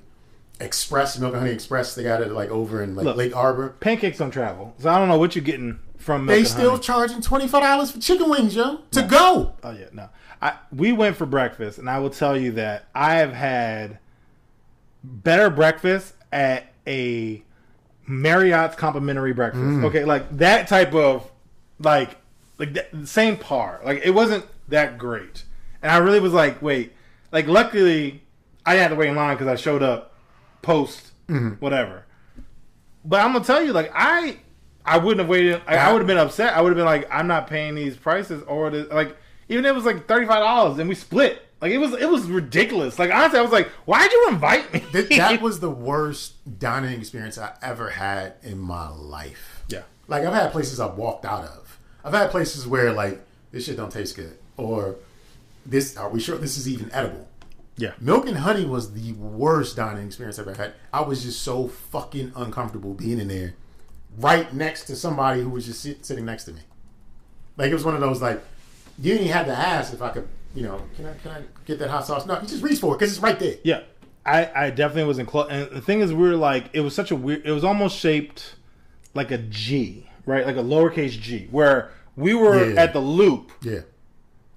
Express 0.61 1.19
Milk 1.19 1.33
and 1.33 1.43
Honey 1.43 1.55
Express. 1.55 1.95
They 1.95 2.03
got 2.03 2.21
it 2.23 2.33
like 2.33 2.51
over 2.51 2.83
in 2.83 2.95
like 2.97 3.05
Look. 3.05 3.17
Lake 3.17 3.37
Arbor. 3.37 3.71
Pancakes 3.81 4.19
don't 4.19 4.31
travel, 4.31 4.75
so 4.79 4.91
I 4.91 4.99
don't 4.99 5.09
know 5.09 5.19
what 5.19 5.37
you're 5.37 5.45
getting 5.45 5.79
from. 5.97 6.27
Milk 6.27 6.37
They 6.37 6.45
still 6.45 6.71
honey. 6.71 6.83
charging 6.83 7.21
twenty 7.21 7.47
five 7.49 7.63
dollars 7.63 7.91
for 7.91 8.01
chicken 8.01 8.29
wings, 8.31 8.55
yo, 8.57 8.81
to 8.93 9.03
go. 9.03 9.55
Oh 9.63 9.71
yeah, 9.71 9.87
no. 9.93 10.09
I 10.43 10.55
we 10.73 10.93
went 10.93 11.17
for 11.17 11.27
breakfast, 11.27 11.79
and 11.79 11.89
I 11.89 11.99
will 12.01 12.11
tell 12.11 12.37
you 12.37 12.53
that 12.53 12.87
I 12.95 13.17
have 13.17 13.33
had 13.33 13.99
better 15.03 15.51
breakfast 15.51 16.15
at 16.33 16.73
a 16.87 17.43
Marriott's 18.07 18.77
complimentary 18.77 19.33
breakfast. 19.33 19.65
Mm. 19.65 19.85
Okay, 19.85 20.05
like 20.05 20.37
that 20.39 20.69
type 20.69 20.95
of 20.95 21.31
like 21.79 22.17
like 22.59 22.75
that, 22.75 22.91
same 23.09 23.37
par. 23.37 23.81
Like 23.85 24.03
it 24.05 24.11
wasn't 24.11 24.45
that 24.69 24.99
great, 24.99 25.45
and 25.83 25.91
I 25.91 25.99
really 25.99 26.21
was 26.21 26.33
like, 26.33 26.61
wait. 26.63 26.93
Like 27.33 27.47
luckily, 27.49 28.23
I 28.65 28.73
didn't 28.75 28.83
have 28.83 28.91
to 28.93 28.97
wait 28.97 29.09
in 29.09 29.17
line 29.17 29.35
because 29.35 29.49
I 29.49 29.57
showed 29.57 29.83
up 29.83 30.15
post 30.63 31.11
Mm-hmm. 31.29 31.53
whatever. 31.55 32.05
But 33.05 33.21
I'm 33.23 33.33
gonna 33.33 33.45
tell 33.45 33.63
you, 33.63 33.73
like 33.73 33.91
I, 33.95 34.37
I 34.85 34.99
wouldn't 34.99 35.21
have 35.21 35.29
waited. 35.29 35.63
I, 35.67 35.77
I 35.77 35.91
would 35.93 36.01
have 36.01 36.07
been 36.07 36.19
upset. 36.19 36.55
I 36.55 36.61
would 36.61 36.69
have 36.69 36.77
been 36.77 36.85
like, 36.85 37.09
I'm 37.11 37.27
not 37.27 37.47
paying 37.47 37.75
these 37.75 37.97
prices, 37.97 38.43
or 38.47 38.69
the, 38.71 38.85
like 38.95 39.17
even 39.49 39.65
if 39.65 39.71
it 39.71 39.75
was 39.75 39.85
like 39.87 40.07
thirty 40.07 40.27
five 40.27 40.41
dollars 40.41 40.79
and 40.79 40.89
we 40.89 40.95
split. 40.95 41.41
Like 41.65 41.73
it 41.73 41.79
was, 41.79 41.95
it 41.95 42.11
was 42.11 42.27
ridiculous. 42.27 42.99
Like 42.99 43.11
honestly, 43.11 43.39
I 43.39 43.43
was 43.43 43.51
like, 43.51 43.69
why'd 43.87 44.13
you 44.13 44.29
invite 44.29 44.71
me? 44.71 44.81
Th- 44.93 45.09
that 45.17 45.41
was 45.49 45.61
the 45.61 45.71
worst 45.71 46.59
dining 46.59 47.01
experience 47.01 47.39
I 47.39 47.55
ever 47.63 47.89
had 47.89 48.35
in 48.43 48.59
my 48.59 48.91
life. 48.91 49.65
yeah, 49.69 49.85
Like 50.07 50.25
I've 50.25 50.35
had 50.35 50.53
places 50.53 50.79
I've 50.79 50.99
walked 50.99 51.25
out 51.25 51.45
of. 51.45 51.79
I've 52.05 52.13
had 52.13 52.31
places 52.31 52.67
where 52.67 52.93
like 52.93 53.25
this 53.51 53.65
shit 53.65 53.79
don't 53.79 53.91
taste 53.91 54.15
good, 54.15 54.37
or 54.59 54.97
this 55.65 55.97
are 55.97 56.11
we 56.11 56.21
sure 56.21 56.37
this 56.37 56.59
is 56.59 56.69
even 56.69 56.93
edible? 56.93 57.27
yeah. 57.79 57.93
Milk 57.99 58.29
and 58.29 58.37
honey 58.37 58.67
was 58.67 58.93
the 58.93 59.13
worst 59.15 59.75
dining 59.75 60.05
experience 60.07 60.39
I've 60.39 60.47
ever 60.49 60.63
had. 60.63 60.75
I 60.93 61.01
was 61.01 61.23
just 61.23 61.41
so 61.41 61.69
fucking 61.69 62.33
uncomfortable 62.37 62.93
being 62.93 63.19
in 63.19 63.29
there, 63.29 63.55
right 64.19 64.53
next 64.53 64.85
to 64.89 64.97
somebody 64.97 65.41
who 65.41 65.49
was 65.49 65.65
just 65.65 65.81
sit, 65.81 66.05
sitting 66.05 66.27
next 66.27 66.45
to 66.45 66.53
me. 66.53 66.61
Like 67.57 67.71
it 67.71 67.75
was 67.75 67.87
one 67.87 67.95
of 67.95 68.03
those 68.03 68.21
like 68.21 68.43
you 68.99 69.13
didn't 69.15 69.29
even 69.29 69.33
have 69.39 69.47
to 69.47 69.57
ask 69.57 69.95
if 69.95 70.03
I 70.03 70.11
could, 70.11 70.29
you 70.55 70.63
know, 70.63 70.81
can 70.97 71.07
I 71.07 71.15
can 71.15 71.31
I 71.33 71.43
get 71.67 71.79
that 71.81 71.91
hot 71.91 72.07
sauce? 72.07 72.27
No, 72.27 72.41
you 72.41 72.47
just 72.47 72.63
reach 72.63 72.79
for 72.81 72.95
it 72.95 72.99
because 72.99 73.13
it's 73.13 73.21
right 73.23 73.39
there. 73.39 73.57
Yeah, 73.65 73.83
I, 74.25 74.51
I 74.67 74.71
definitely 74.71 75.05
was 75.05 75.19
in 75.19 75.27
close. 75.27 75.49
And 75.51 75.71
the 75.71 75.81
thing 75.81 76.01
is, 76.01 76.13
we 76.13 76.29
were 76.29 76.37
like, 76.37 76.71
it 76.73 76.81
was 76.81 76.95
such 76.95 77.11
a 77.11 77.17
weird. 77.17 77.45
It 77.45 77.53
was 77.53 77.65
almost 77.65 77.99
shaped 77.99 78.55
like 79.15 79.31
a 79.31 79.39
G, 79.39 80.09
right? 80.27 80.47
Like 80.47 80.57
a 80.57 80.63
lowercase 80.63 81.11
G, 81.21 81.49
where 81.51 81.91
we 82.17 82.35
were 82.35 82.71
Yeah. 82.73 82.81
at 82.83 82.93
the 82.93 83.01
loop, 83.01 83.51
Yeah. 83.63 83.81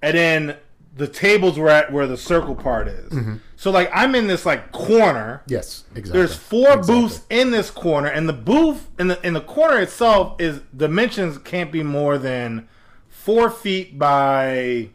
and 0.02 0.16
then 0.16 0.56
the 0.96 1.06
tables 1.08 1.56
were 1.58 1.68
at 1.68 1.92
where 1.92 2.06
the 2.08 2.16
circle 2.16 2.56
part 2.56 2.88
is. 2.88 3.10
Mm-hmm. 3.12 3.36
So 3.54 3.70
like, 3.70 3.88
I'm 3.94 4.14
in 4.16 4.26
this 4.26 4.44
like 4.46 4.72
corner. 4.72 5.42
Yes, 5.46 5.84
exactly. 5.94 6.12
There's 6.12 6.34
four 6.36 6.72
Exactly. 6.72 6.94
booths 7.00 7.20
in 7.30 7.50
this 7.50 7.70
corner, 7.70 8.08
and 8.08 8.28
the 8.28 8.32
booth 8.32 8.88
in 8.98 9.08
the 9.08 9.26
in 9.26 9.34
the 9.34 9.40
corner 9.40 9.78
itself 9.80 10.40
is 10.40 10.60
dimensions 10.76 11.38
can't 11.38 11.70
be 11.72 11.82
more 11.82 12.18
than 12.18 12.68
four 13.08 13.50
feet 13.50 13.98
by 13.98 14.88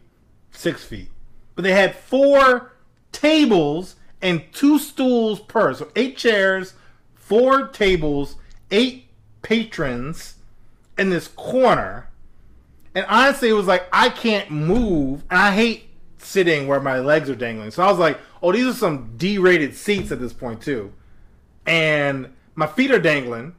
six 0.54 0.84
feet. 0.84 1.10
But 1.54 1.62
they 1.62 1.72
had 1.72 1.94
four 1.94 2.72
tables 3.12 3.96
and 4.22 4.42
two 4.52 4.78
stools 4.78 5.40
per, 5.40 5.74
so 5.74 5.90
eight 5.94 6.16
chairs, 6.16 6.74
four 7.14 7.68
tables, 7.68 8.36
eight 8.70 9.08
patrons 9.42 10.36
in 10.98 11.10
this 11.10 11.28
corner. 11.28 12.08
And 12.94 13.04
honestly, 13.08 13.48
it 13.48 13.54
was 13.54 13.66
like 13.66 13.86
I 13.92 14.08
can't 14.08 14.50
move, 14.50 15.24
and 15.30 15.38
I 15.38 15.52
hate 15.52 15.90
sitting 16.18 16.66
where 16.66 16.80
my 16.80 17.00
legs 17.00 17.28
are 17.28 17.34
dangling. 17.34 17.70
So 17.70 17.82
I 17.82 17.90
was 17.90 17.98
like, 17.98 18.18
"Oh, 18.42 18.52
these 18.52 18.66
are 18.66 18.72
some 18.72 19.14
D-rated 19.16 19.74
seats 19.74 20.10
at 20.10 20.20
this 20.20 20.32
point 20.32 20.62
too," 20.62 20.92
and 21.66 22.32
my 22.54 22.66
feet 22.66 22.90
are 22.90 23.00
dangling. 23.00 23.54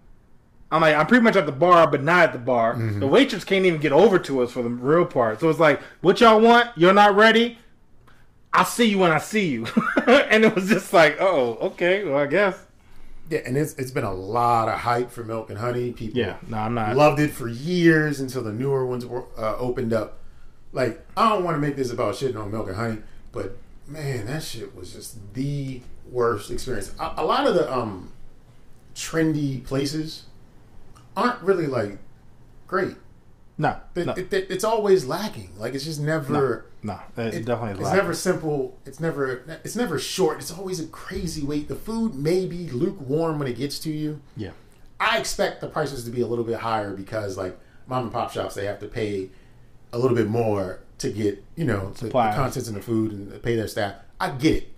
I'm 0.71 0.81
like, 0.81 0.95
I'm 0.95 1.05
pretty 1.05 1.23
much 1.23 1.35
at 1.35 1.45
the 1.45 1.51
bar, 1.51 1.89
but 1.89 2.03
not 2.03 2.23
at 2.23 2.33
the 2.33 2.39
bar. 2.39 2.75
The 2.75 3.07
waitress 3.07 3.43
can't 3.43 3.65
even 3.65 3.79
get 3.79 3.91
over 3.91 4.17
to 4.19 4.41
us 4.41 4.51
for 4.51 4.63
the 4.63 4.69
real 4.69 5.05
part. 5.05 5.39
So 5.39 5.49
it's 5.49 5.59
like, 5.59 5.79
"What 6.01 6.19
y'all 6.19 6.39
want? 6.41 6.69
You're 6.75 6.93
not 6.93 7.15
ready. 7.15 7.59
I'll 8.51 8.65
see 8.65 8.85
you 8.85 8.97
when 8.97 9.11
I 9.11 9.19
see 9.19 9.47
you." 9.49 9.67
and 10.07 10.43
it 10.43 10.55
was 10.55 10.67
just 10.67 10.91
like, 10.91 11.17
"Oh, 11.19 11.55
okay. 11.61 12.03
Well, 12.03 12.17
I 12.17 12.25
guess." 12.25 12.57
Yeah, 13.29 13.39
and 13.45 13.57
it's 13.57 13.73
it's 13.75 13.91
been 13.91 14.03
a 14.03 14.13
lot 14.13 14.67
of 14.67 14.79
hype 14.79 15.11
for 15.11 15.23
Milk 15.23 15.49
and 15.49 15.59
Honey. 15.59 15.91
People 15.91 16.19
Yeah. 16.19 16.37
No, 16.47 16.57
I'm 16.57 16.73
not. 16.73 16.95
loved 16.95 17.19
it 17.19 17.31
for 17.31 17.47
years 17.47 18.19
until 18.19 18.43
the 18.43 18.51
newer 18.51 18.85
ones 18.85 19.05
were 19.05 19.25
uh, 19.37 19.55
opened 19.57 19.93
up. 19.93 20.19
Like 20.73 21.05
I 21.15 21.29
don't 21.29 21.43
want 21.43 21.55
to 21.55 21.61
make 21.61 21.75
this 21.75 21.91
about 21.91 22.15
shitting 22.15 22.39
on 22.39 22.51
Milk 22.51 22.67
and 22.67 22.75
Honey, 22.75 22.97
but 23.31 23.57
man, 23.87 24.25
that 24.27 24.43
shit 24.43 24.75
was 24.75 24.93
just 24.93 25.33
the 25.33 25.81
worst 26.09 26.51
experience. 26.51 26.93
A, 26.99 27.13
a 27.17 27.25
lot 27.25 27.47
of 27.47 27.55
the 27.55 27.71
um 27.71 28.11
trendy 28.93 29.63
places 29.63 30.25
aren't 31.15 31.41
really 31.41 31.67
like 31.67 31.97
great. 32.67 32.95
no, 33.57 33.77
It, 33.95 34.05
no, 34.05 34.13
it- 34.13 34.33
it- 34.33 34.47
it's 34.51 34.63
always 34.63 35.05
lacking. 35.05 35.51
Like 35.57 35.73
it's 35.75 35.85
just 35.85 35.99
never. 36.01 36.65
no. 36.83 36.99
It, 37.17 37.33
it- 37.33 37.45
definitely. 37.45 37.71
It's 37.71 37.81
lacking. 37.81 37.97
never 37.97 38.13
simple. 38.13 38.77
It's 38.85 38.99
never. 38.99 39.43
It's 39.63 39.75
never 39.75 39.97
short. 39.99 40.39
It's 40.39 40.51
always 40.51 40.79
a 40.79 40.87
crazy 40.87 41.43
wait. 41.43 41.67
The 41.67 41.75
food 41.75 42.15
may 42.15 42.45
be 42.45 42.69
lukewarm 42.69 43.39
when 43.39 43.47
it 43.47 43.57
gets 43.57 43.79
to 43.79 43.91
you. 43.91 44.21
Yeah. 44.35 44.51
I 44.99 45.17
expect 45.19 45.61
the 45.61 45.67
prices 45.67 46.03
to 46.05 46.11
be 46.11 46.21
a 46.21 46.27
little 46.27 46.45
bit 46.45 46.59
higher 46.59 46.91
because, 46.93 47.37
like 47.37 47.57
mom 47.87 48.03
and 48.03 48.11
pop 48.13 48.31
shops, 48.31 48.55
they 48.55 48.65
have 48.65 48.79
to 48.79 48.87
pay 48.87 49.29
a 49.93 49.97
little 49.97 50.15
bit 50.15 50.27
more 50.27 50.79
to 50.97 51.09
get 51.11 51.43
you 51.55 51.65
know 51.65 51.91
the, 51.91 52.05
the 52.05 52.11
contents 52.11 52.67
in 52.69 52.73
the 52.75 52.81
food 52.81 53.11
and 53.11 53.41
pay 53.43 53.55
their 53.55 53.67
staff. 53.67 53.95
I 54.19 54.29
get 54.31 54.55
it. 54.63 54.71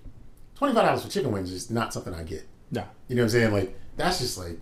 Twenty 0.55 0.73
five 0.73 0.85
dollars 0.85 1.03
for 1.03 1.09
chicken 1.09 1.31
wings 1.31 1.51
is 1.51 1.69
not 1.69 1.93
something 1.93 2.13
I 2.13 2.23
get. 2.23 2.47
No. 2.71 2.83
You 3.07 3.15
know 3.15 3.21
what 3.21 3.25
I'm 3.25 3.29
saying? 3.31 3.53
Like 3.53 3.79
that's 3.95 4.19
just 4.19 4.37
like. 4.37 4.59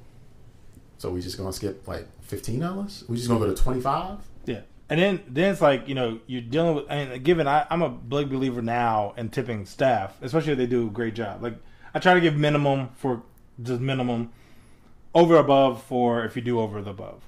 So 0.97 1.09
we 1.09 1.21
just 1.21 1.37
gonna 1.37 1.53
skip 1.53 1.87
like 1.87 2.07
fifteen 2.21 2.59
dollars? 2.59 3.03
We 3.07 3.17
just 3.17 3.27
gonna 3.27 3.39
go 3.39 3.53
to 3.53 3.61
twenty 3.61 3.81
five? 3.81 4.19
Yeah, 4.45 4.61
and 4.89 4.99
then 4.99 5.23
then 5.27 5.51
it's 5.51 5.61
like 5.61 5.87
you 5.87 5.95
know 5.95 6.19
you're 6.27 6.41
dealing 6.41 6.75
with 6.75 6.85
and 6.89 7.23
given 7.23 7.47
I, 7.47 7.65
I'm 7.69 7.81
a 7.81 7.89
big 7.89 8.29
believer 8.29 8.61
now 8.61 9.13
in 9.17 9.29
tipping 9.29 9.65
staff, 9.65 10.17
especially 10.21 10.53
if 10.53 10.57
they 10.57 10.67
do 10.67 10.87
a 10.87 10.89
great 10.89 11.15
job. 11.15 11.43
Like 11.43 11.55
I 11.93 11.99
try 11.99 12.13
to 12.13 12.21
give 12.21 12.35
minimum 12.35 12.89
for 12.95 13.23
just 13.61 13.81
minimum, 13.81 14.31
over 15.13 15.35
above 15.37 15.83
for 15.83 16.23
if 16.25 16.35
you 16.35 16.41
do 16.41 16.59
over 16.59 16.81
the 16.81 16.91
above. 16.91 17.27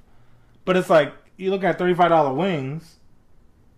But 0.64 0.76
it's 0.76 0.90
like 0.90 1.12
you 1.36 1.50
look 1.50 1.64
at 1.64 1.78
thirty 1.78 1.94
five 1.94 2.10
dollar 2.10 2.32
wings, 2.32 2.96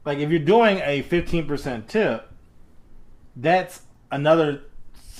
like 0.04 0.18
if 0.18 0.30
you're 0.30 0.38
doing 0.38 0.80
a 0.84 1.02
fifteen 1.02 1.46
percent 1.46 1.88
tip, 1.88 2.30
that's 3.36 3.82
another 4.10 4.62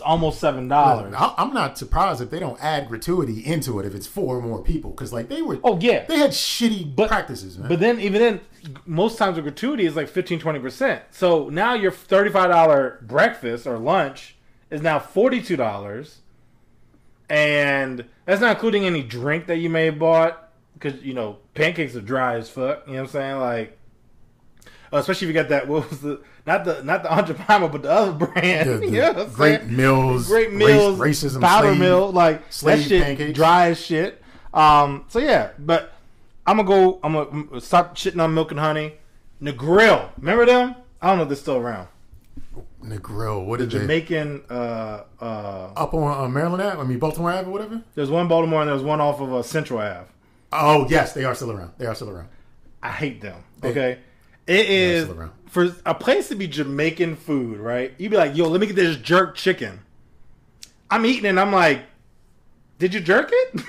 almost 0.01 0.41
seven 0.41 0.69
dollars. 0.69 1.15
I'm 1.17 1.53
not 1.55 1.77
surprised 1.79 2.21
if 2.21 2.31
they 2.31 2.39
don't 2.41 2.59
add 2.63 2.89
gratuity 2.89 3.45
into 3.45 3.79
it 3.81 3.87
if 3.87 3.95
it's 3.95 4.07
four 4.07 4.37
or 4.39 4.43
more 4.43 4.63
people 4.63 4.91
because 4.91 5.13
like 5.13 5.29
they 5.29 5.43
were 5.43 5.59
Oh 5.65 5.79
yeah, 5.81 6.05
they 6.07 6.17
had 6.19 6.31
shitty 6.31 6.95
But- 6.97 7.09
practices, 7.09 7.59
man. 7.59 7.69
But 7.69 7.81
then, 7.81 8.01
even 8.01 8.21
then, 8.21 8.41
most 8.87 9.19
times 9.19 9.37
the 9.37 9.43
gratuity 9.43 9.87
is 9.87 9.97
like 9.97 10.09
15 10.09 10.41
20%. 10.41 11.01
So 11.11 11.49
now 11.49 11.75
your 11.75 11.91
$35 11.93 13.03
breakfast 13.07 13.67
or 13.67 13.79
lunch 13.79 14.37
is 14.71 14.83
now 14.83 14.99
$42. 14.99 16.17
And 17.29 18.05
that's 18.25 18.41
not 18.41 18.57
including 18.57 18.85
any 18.85 19.03
drink 19.03 19.47
that 19.47 19.57
you 19.59 19.71
may 19.71 19.87
have 19.87 19.99
bought. 19.99 20.49
Because, 20.75 21.03
you 21.03 21.13
know, 21.15 21.39
pancakes 21.55 21.95
are 21.95 22.01
dry 22.01 22.37
as 22.37 22.49
fuck. 22.49 22.87
You 22.87 22.95
know 22.95 23.01
what 23.01 23.09
I'm 23.09 23.13
saying? 23.13 23.39
Like, 23.39 23.79
uh, 24.93 24.97
especially 24.99 25.27
if 25.29 25.35
you 25.35 25.41
got 25.41 25.49
that, 25.51 25.69
what 25.69 25.89
was 25.91 26.01
the, 26.01 26.21
not 26.47 26.65
the, 26.65 26.83
not 26.83 27.03
the 27.03 27.13
Aunt 27.13 27.27
Jemima, 27.27 27.69
but 27.69 27.83
the 27.83 27.91
other 27.91 28.13
brand. 28.27 28.69
The- 28.69 28.77
the 28.79 28.87
you 28.87 29.01
know 29.01 29.27
great 29.27 29.61
saying? 29.63 29.77
meals, 29.77 30.27
great 30.29 30.53
race- 30.53 30.99
racism, 31.25 31.41
powder 31.41 31.69
slave- 31.69 31.79
mill, 31.81 32.11
like 32.13 32.51
that 32.61 32.81
shit 32.83 33.03
pancakes. 33.03 33.37
dry 33.37 33.69
as 33.71 33.81
shit. 33.81 34.23
Um, 34.53 35.05
so 35.09 35.19
yeah, 35.21 35.51
but 35.59 35.93
I'm 36.47 36.57
gonna 36.57 36.69
go. 36.69 37.01
I'm 37.05 37.13
gonna 37.13 37.61
stop 37.61 37.97
shitting 37.97 38.23
on 38.23 38.35
milk 38.35 38.51
and 38.51 38.59
honey. 38.61 38.95
Negril, 39.41 40.11
remember 40.19 40.45
them? 40.45 40.75
I 41.01 41.07
don't 41.09 41.17
know 41.19 41.23
if 41.23 41.29
they're 41.29 41.37
still 41.37 41.57
around. 41.57 41.89
Negril. 42.83 43.45
What 43.47 43.59
did 43.61 43.71
they? 43.71 43.79
Jamaican. 43.81 44.43
Uh, 44.51 45.03
uh, 45.21 45.73
Up 45.77 45.95
on 45.95 46.25
uh, 46.25 46.29
Maryland 46.29 46.63
Ave, 46.63 46.81
I 46.81 46.85
mean 46.85 46.99
Baltimore 46.99 47.31
Ave 47.31 47.49
or 47.49 47.53
whatever. 47.53 47.83
there's 47.95 48.11
one 48.11 48.27
Baltimore 48.29 48.61
and 48.63 48.71
there's 48.71 48.83
one 48.83 49.01
off 49.01 49.21
of 49.21 49.33
uh, 49.33 49.43
Central 49.43 49.79
Ave. 49.81 50.07
Oh 50.53 50.87
yes, 50.89 51.13
they 51.13 51.25
are 51.25 51.35
still 51.35 51.53
around. 51.53 51.73
They 51.79 51.87
are 51.87 51.95
still 51.95 52.11
around. 52.11 52.29
I 52.83 52.91
hate 52.91 53.21
them. 53.21 53.45
They- 53.61 53.71
Okay, 53.71 53.99
it 54.51 54.69
is 54.69 55.09
for 55.47 55.75
a 55.87 55.95
place 55.95 56.29
to 56.29 56.35
be 56.35 56.49
Jamaican 56.49 57.17
food, 57.17 57.59
right? 57.59 57.95
You'd 57.99 58.11
be 58.11 58.17
like, 58.17 58.37
"Yo, 58.37 58.49
let 58.49 58.61
me 58.61 58.67
get 58.67 58.77
this 58.77 58.97
jerk 58.97 59.37
chicken." 59.37 59.81
I'm 60.91 61.07
eating 61.07 61.27
and 61.27 61.39
I'm 61.39 61.53
like, 61.53 61.83
"Did 62.79 62.93
you 62.93 63.01
jerk 63.01 63.31
it?" 63.33 63.63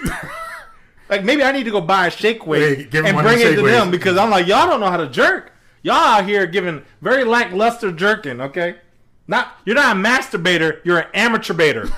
like 1.10 1.24
maybe 1.24 1.44
I 1.44 1.52
need 1.52 1.66
to 1.66 1.72
go 1.72 1.82
buy 1.82 2.08
a 2.08 2.12
shake 2.12 2.48
weight 2.48 2.94
and 2.96 3.18
bring 3.18 3.42
it 3.42 3.56
to 3.56 3.62
them 3.62 3.92
because 3.92 4.18
I'm 4.18 4.32
like, 4.32 4.48
y'all 4.48 4.68
don't 4.68 4.80
know 4.80 4.90
how 4.90 4.98
to 4.98 5.08
jerk. 5.08 5.54
Y'all 5.84 5.96
out 5.96 6.26
here 6.26 6.48
giving 6.48 6.84
very 7.02 7.24
lackluster 7.24 7.92
jerking. 7.92 8.42
Okay, 8.42 8.78
not 9.28 9.58
you're 9.66 9.76
not 9.76 9.96
a 9.96 10.00
masturbator. 10.00 10.80
You're 10.84 11.00
an 11.00 11.08
amateur 11.14 11.54
baiter. 11.54 11.90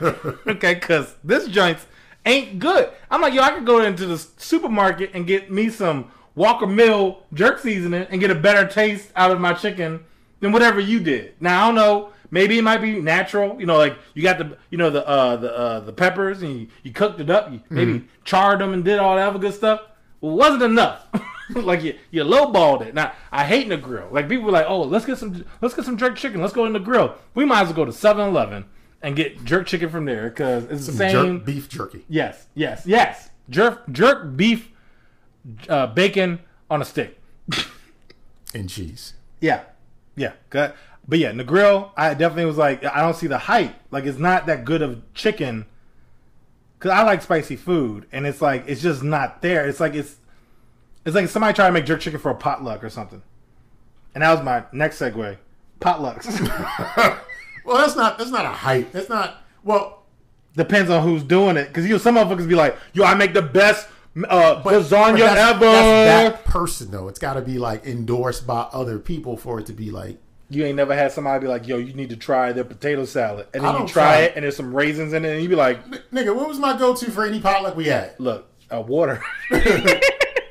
okay, 0.02 0.74
because 0.74 1.14
this 1.22 1.46
joint's 1.46 1.86
ain't 2.26 2.58
good. 2.58 2.90
I'm 3.08 3.20
like, 3.20 3.34
yo, 3.34 3.42
I 3.42 3.52
could 3.52 3.66
go 3.66 3.80
into 3.82 4.06
the 4.06 4.18
supermarket 4.18 5.10
and 5.14 5.28
get 5.28 5.50
me 5.50 5.68
some 5.70 6.10
Walkerswood 6.36 7.18
jerk 7.34 7.58
seasoning 7.58 8.06
and 8.10 8.20
get 8.20 8.30
a 8.30 8.34
better 8.34 8.66
taste 8.66 9.10
out 9.16 9.30
of 9.30 9.40
my 9.40 9.52
chicken 9.52 10.04
than 10.40 10.52
whatever 10.52 10.80
you 10.80 11.00
did. 11.00 11.34
Now 11.40 11.64
I 11.64 11.66
don't 11.66 11.74
know. 11.74 12.10
Maybe 12.30 12.58
it 12.58 12.62
might 12.62 12.78
be 12.78 12.98
natural. 12.98 13.60
You 13.60 13.66
know, 13.66 13.76
like 13.76 13.96
you 14.14 14.22
got 14.22 14.38
the 14.38 14.56
you 14.70 14.78
know 14.78 14.90
the 14.90 15.06
uh, 15.06 15.36
the 15.36 15.56
uh, 15.56 15.80
the 15.80 15.92
peppers 15.92 16.42
and 16.42 16.60
you, 16.60 16.68
you 16.82 16.92
cooked 16.92 17.20
it 17.20 17.28
up. 17.28 17.52
You 17.52 17.60
maybe 17.68 18.06
charred 18.24 18.60
them 18.60 18.72
and 18.72 18.82
did 18.84 18.98
all 18.98 19.16
that 19.16 19.28
other 19.28 19.38
good 19.38 19.54
stuff. 19.54 19.82
Well, 20.20 20.32
it 20.32 20.36
wasn't 20.36 20.62
enough. 20.62 21.06
like 21.54 21.82
you 21.82 21.98
you 22.10 22.24
lowballed 22.24 22.82
it. 22.82 22.94
Now 22.94 23.12
I 23.30 23.44
hate 23.44 23.68
Negril. 23.68 24.10
Like 24.10 24.28
people 24.28 24.46
were 24.46 24.52
like, 24.52 24.66
oh, 24.66 24.82
let's 24.82 25.04
get 25.04 25.18
some 25.18 25.44
let's 25.60 25.74
get 25.74 25.84
some 25.84 25.96
jerk 25.96 26.16
chicken. 26.16 26.40
Let's 26.40 26.54
go 26.54 26.62
Negril. 26.62 27.16
We 27.34 27.44
might 27.44 27.62
as 27.62 27.66
well 27.68 27.76
go 27.76 27.84
to 27.84 27.92
7-Eleven 27.92 28.64
and 29.02 29.16
get 29.16 29.44
jerk 29.44 29.66
chicken 29.66 29.90
from 29.90 30.04
there 30.06 30.30
because 30.30 30.64
it's 30.64 30.86
the 30.86 30.92
same. 30.92 31.38
jerk 31.38 31.44
beef 31.46 31.68
jerky. 31.68 32.04
Yes, 32.08 32.46
yes, 32.54 32.84
yes. 32.86 33.30
Jerk 33.50 33.82
jerk 33.90 34.36
beef 34.36 34.70
uh, 35.68 35.86
bacon 35.88 36.40
on 36.70 36.82
a 36.82 36.84
stick. 36.84 37.20
and 38.54 38.68
cheese. 38.68 39.14
Yeah, 39.40 39.62
yeah. 40.16 40.32
Good. 40.50 40.72
But 41.06 41.18
yeah, 41.18 41.32
Negril, 41.32 41.90
I 41.96 42.14
definitely 42.14 42.44
was 42.44 42.56
like, 42.56 42.84
I 42.84 43.00
don't 43.00 43.16
see 43.16 43.26
the 43.26 43.38
hype. 43.38 43.74
Like, 43.90 44.04
it's 44.04 44.18
not 44.18 44.46
that 44.46 44.64
good 44.64 44.82
of 44.82 45.02
chicken. 45.14 45.66
Cause 46.78 46.90
I 46.90 47.02
like 47.04 47.22
spicy 47.22 47.54
food, 47.54 48.06
and 48.10 48.26
it's 48.26 48.42
like 48.42 48.64
it's 48.66 48.82
just 48.82 49.04
not 49.04 49.40
there. 49.40 49.68
It's 49.68 49.78
like 49.78 49.94
it's, 49.94 50.16
it's 51.04 51.14
like 51.14 51.28
somebody 51.28 51.54
trying 51.54 51.68
to 51.68 51.72
make 51.72 51.86
jerk 51.86 52.00
chicken 52.00 52.18
for 52.18 52.32
a 52.32 52.34
potluck 52.34 52.82
or 52.82 52.90
something. 52.90 53.22
And 54.16 54.22
that 54.22 54.32
was 54.32 54.42
my 54.42 54.64
next 54.72 54.98
segue, 54.98 55.36
potlucks. 55.80 57.18
Well, 57.64 57.78
that's 57.78 57.96
not 57.96 58.18
that's 58.18 58.30
not 58.30 58.44
a 58.44 58.48
hype. 58.48 58.92
That's 58.92 59.08
not 59.08 59.42
well. 59.62 60.00
Depends 60.54 60.90
on 60.90 61.02
who's 61.02 61.22
doing 61.22 61.56
it, 61.56 61.68
because 61.68 61.86
you 61.86 61.92
know 61.92 61.98
some 61.98 62.16
motherfuckers 62.16 62.48
be 62.48 62.54
like, 62.54 62.76
"Yo, 62.92 63.04
I 63.04 63.14
make 63.14 63.32
the 63.32 63.42
best 63.42 63.88
uh, 64.28 64.62
But, 64.62 64.74
lasagna 64.74 65.12
but 65.12 65.34
that's, 65.34 65.50
ever." 65.54 65.60
that's 65.64 66.36
that 66.36 66.44
person 66.44 66.90
though. 66.90 67.08
It's 67.08 67.18
got 67.18 67.34
to 67.34 67.40
be 67.42 67.58
like 67.58 67.86
endorsed 67.86 68.46
by 68.46 68.60
other 68.72 68.98
people 68.98 69.36
for 69.36 69.58
it 69.60 69.66
to 69.66 69.72
be 69.72 69.90
like. 69.90 70.18
You 70.50 70.66
ain't 70.66 70.76
never 70.76 70.94
had 70.94 71.12
somebody 71.12 71.40
be 71.40 71.48
like, 71.48 71.66
"Yo, 71.66 71.78
you 71.78 71.94
need 71.94 72.10
to 72.10 72.16
try 72.16 72.52
their 72.52 72.64
potato 72.64 73.06
salad," 73.06 73.46
and 73.54 73.64
then 73.64 73.72
you 73.72 73.78
try 73.80 73.86
try 73.88 74.16
it, 74.24 74.32
and 74.36 74.42
there's 74.44 74.54
some 74.56 74.74
raisins 74.76 75.14
in 75.14 75.24
it, 75.24 75.32
and 75.32 75.42
you 75.42 75.48
be 75.48 75.54
like, 75.56 75.82
Nigga, 76.12 76.36
what 76.36 76.46
was 76.46 76.58
my 76.58 76.76
go-to 76.78 77.10
for 77.10 77.24
any 77.24 77.40
potluck 77.40 77.74
we 77.74 77.86
had? 77.86 78.12
"Look, 78.18 78.48
uh, 78.70 78.80
water." 78.82 79.22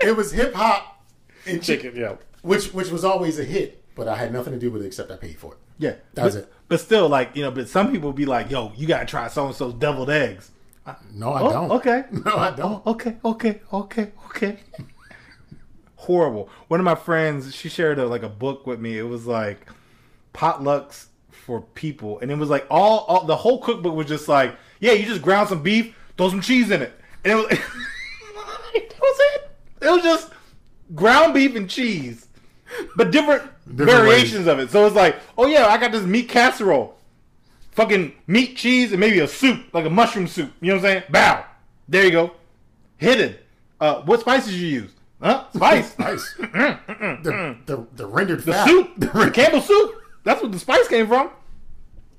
It 0.04 0.16
was 0.18 0.32
hip 0.32 0.56
hop 0.56 1.04
And 1.46 1.62
chicken. 1.62 1.96
Yeah, 1.96 2.16
which 2.42 2.74
which 2.74 2.90
was 2.90 3.04
always 3.06 3.38
a 3.38 3.44
hit, 3.44 3.84
but 3.94 4.08
I 4.08 4.16
had 4.16 4.34
nothing 4.34 4.54
to 4.54 4.60
do 4.60 4.72
with 4.72 4.82
it 4.82 4.88
except 4.88 5.12
I 5.12 5.16
paid 5.16 5.38
for 5.38 5.54
it. 5.54 5.60
yeah. 5.78 5.94
That 6.16 6.26
was 6.26 6.36
it. 6.36 6.52
But 6.68 6.80
still, 6.80 7.08
like 7.08 7.36
you 7.36 7.44
know, 7.44 7.52
but 7.52 7.70
some 7.70 7.92
people 7.92 8.12
be 8.12 8.26
like, 8.26 8.50
"Yo, 8.50 8.72
you 8.76 8.88
gotta 8.88 9.06
try 9.06 9.28
so 9.28 9.46
and 9.48 9.56
so's 9.56 9.76
deviled 9.76 10.10
eggs." 10.10 10.50
No, 11.14 11.32
I 11.34 11.42
Oh, 11.42 11.50
don't. 11.52 11.72
okay. 11.72 12.04
No, 12.26 12.36
I 12.38 12.52
don't. 12.52 12.82
Oh, 12.86 12.92
okay, 12.92 13.18
okay, 13.24 13.62
okay, 13.74 14.12
okay. 14.28 14.60
Horrible. 15.96 16.50
One 16.68 16.80
of 16.80 16.84
my 16.84 16.96
friends, 16.96 17.54
she 17.56 17.70
shared 17.70 18.00
a, 18.00 18.08
like 18.08 18.24
a 18.24 18.30
book 18.30 18.66
with 18.66 18.80
me. 18.80 18.98
It 18.98 19.04
was 19.04 19.28
like 19.28 19.68
potlucks 20.34 21.06
for 21.30 21.62
people, 21.62 22.20
and 22.20 22.32
it 22.32 22.36
was 22.38 22.50
like 22.50 22.66
all, 22.70 23.00
all 23.08 23.26
the 23.26 23.36
whole 23.36 23.60
cookbook 23.62 23.94
was 23.96 24.08
just 24.08 24.28
like, 24.28 24.56
yeah, 24.80 24.94
you 24.94 25.06
just 25.06 25.22
ground 25.22 25.50
some 25.50 25.62
beef, 25.62 25.96
throw 26.18 26.30
some 26.30 26.42
cheese 26.42 26.72
in 26.72 26.82
it, 26.82 26.94
and 27.24 27.34
it 27.34 27.36
was 27.36 27.48
that 28.74 29.00
was 29.02 29.18
it. 29.36 29.52
It 29.82 29.90
was 29.92 30.04
just 30.04 30.30
ground 30.96 31.34
beef 31.34 31.56
and 31.56 31.70
cheese, 31.70 32.28
but 32.96 33.12
different, 33.12 33.44
Different 33.68 33.92
variations 33.92 34.48
of 34.48 34.60
it. 34.60 34.70
So 34.72 34.86
it's 34.88 34.96
like, 34.96 35.18
oh 35.38 35.46
yeah, 35.46 35.68
I 35.68 35.78
got 35.78 35.92
this 35.92 36.04
meat 36.04 36.30
casserole 36.30 36.98
fucking 37.72 38.14
meat, 38.28 38.56
cheese, 38.58 38.92
and 38.92 39.00
maybe 39.00 39.20
a 39.20 39.28
soup, 39.28 39.66
like 39.74 39.86
a 39.86 39.90
mushroom 39.90 40.28
soup. 40.28 40.52
You 40.62 40.70
know 40.70 40.76
what 40.76 40.86
I'm 40.86 40.92
saying? 40.92 41.04
Bow. 41.10 41.46
There 41.88 42.06
you 42.06 42.12
go. 42.12 42.32
Hidden. 42.98 43.36
Uh, 43.80 44.02
what 44.04 44.20
spices 44.22 44.60
you 44.62 44.68
use? 44.68 44.92
Huh? 45.22 45.46
Spice. 45.54 45.96
Nice. 46.00 46.34
the, 46.38 47.58
the 47.66 47.88
the 47.96 48.06
rendered 48.08 48.44
the 48.44 48.54
fat. 48.54 48.68
soup. 48.68 48.92
The 48.98 49.32
Campbell 49.34 49.62
soup. 49.62 49.96
That's 50.24 50.42
what 50.42 50.52
the 50.52 50.60
spice 50.60 50.88
came 50.88 51.08
from. 51.08 51.30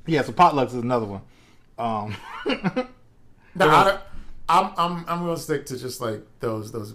Yeah, 0.07 0.23
so 0.23 0.33
potlucks 0.33 0.69
is 0.69 0.75
another 0.75 1.07
one. 1.07 1.23
Um, 1.79 2.17
No, 3.55 3.69
I, 3.69 3.99
I'm 4.49 4.73
I'm 4.77 5.05
I'm 5.09 5.19
gonna 5.21 5.37
stick 5.37 5.67
to 5.67 5.77
just 5.79 6.01
like 6.01 6.23
those 6.41 6.73
those 6.73 6.95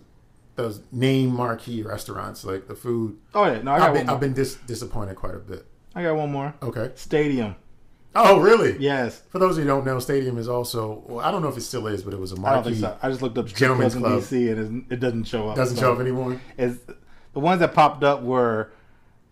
those 0.56 0.82
name 0.92 1.34
marquee 1.36 1.84
restaurants, 1.84 2.44
like 2.44 2.68
the 2.68 2.74
food. 2.76 3.18
oh 3.36 3.46
yeah, 3.46 3.62
no, 3.62 3.72
I 3.74 3.78
got 3.78 3.82
I've 3.90 3.92
one 3.96 4.02
been. 4.06 4.10
I've 4.10 4.20
been 4.20 4.34
dis- 4.34 4.56
disappointed 4.66 5.16
quite 5.16 5.36
a 5.36 5.40
bit. 5.40 5.66
I 5.94 6.04
got 6.04 6.16
one 6.16 6.32
more. 6.32 6.54
Okay. 6.64 6.92
Stadium. 6.96 7.56
Oh, 8.20 8.40
really? 8.40 8.76
Yes. 8.80 9.22
For 9.30 9.40
those 9.40 9.58
of 9.58 9.64
you 9.64 9.70
who 9.70 9.76
don't 9.78 9.86
know, 9.86 10.00
Stadium 10.00 10.38
is 10.38 10.48
also. 10.50 11.04
Well, 11.08 11.26
I 11.26 11.30
don't 11.32 11.42
know 11.42 11.50
if 11.50 11.58
it 11.58 11.62
still 11.62 11.86
is, 11.88 12.02
but 12.04 12.14
it 12.14 12.20
was 12.20 12.32
a 12.32 12.36
I 12.38 12.40
marquee. 12.40 12.70
think 12.72 12.82
so. 12.82 12.98
I 13.02 13.10
just 13.10 13.22
looked 13.22 13.38
up 13.38 13.46
Gentlemen's 13.48 13.94
clubs 13.96 14.32
in 14.32 14.48
Club. 14.50 14.58
DC 14.58 14.58
and 14.58 14.92
it, 14.92 15.00
doesn't 15.00 15.26
show 15.26 15.50
up. 15.50 15.56
Doesn't 15.56 15.78
So 15.78 15.82
show 15.84 15.94
up 15.94 16.00
anymore. 16.00 16.40
It's, 16.58 16.80
the 17.34 17.40
ones 17.40 17.60
that 17.60 17.74
popped 17.74 18.04
up 18.04 18.24
were 18.24 18.72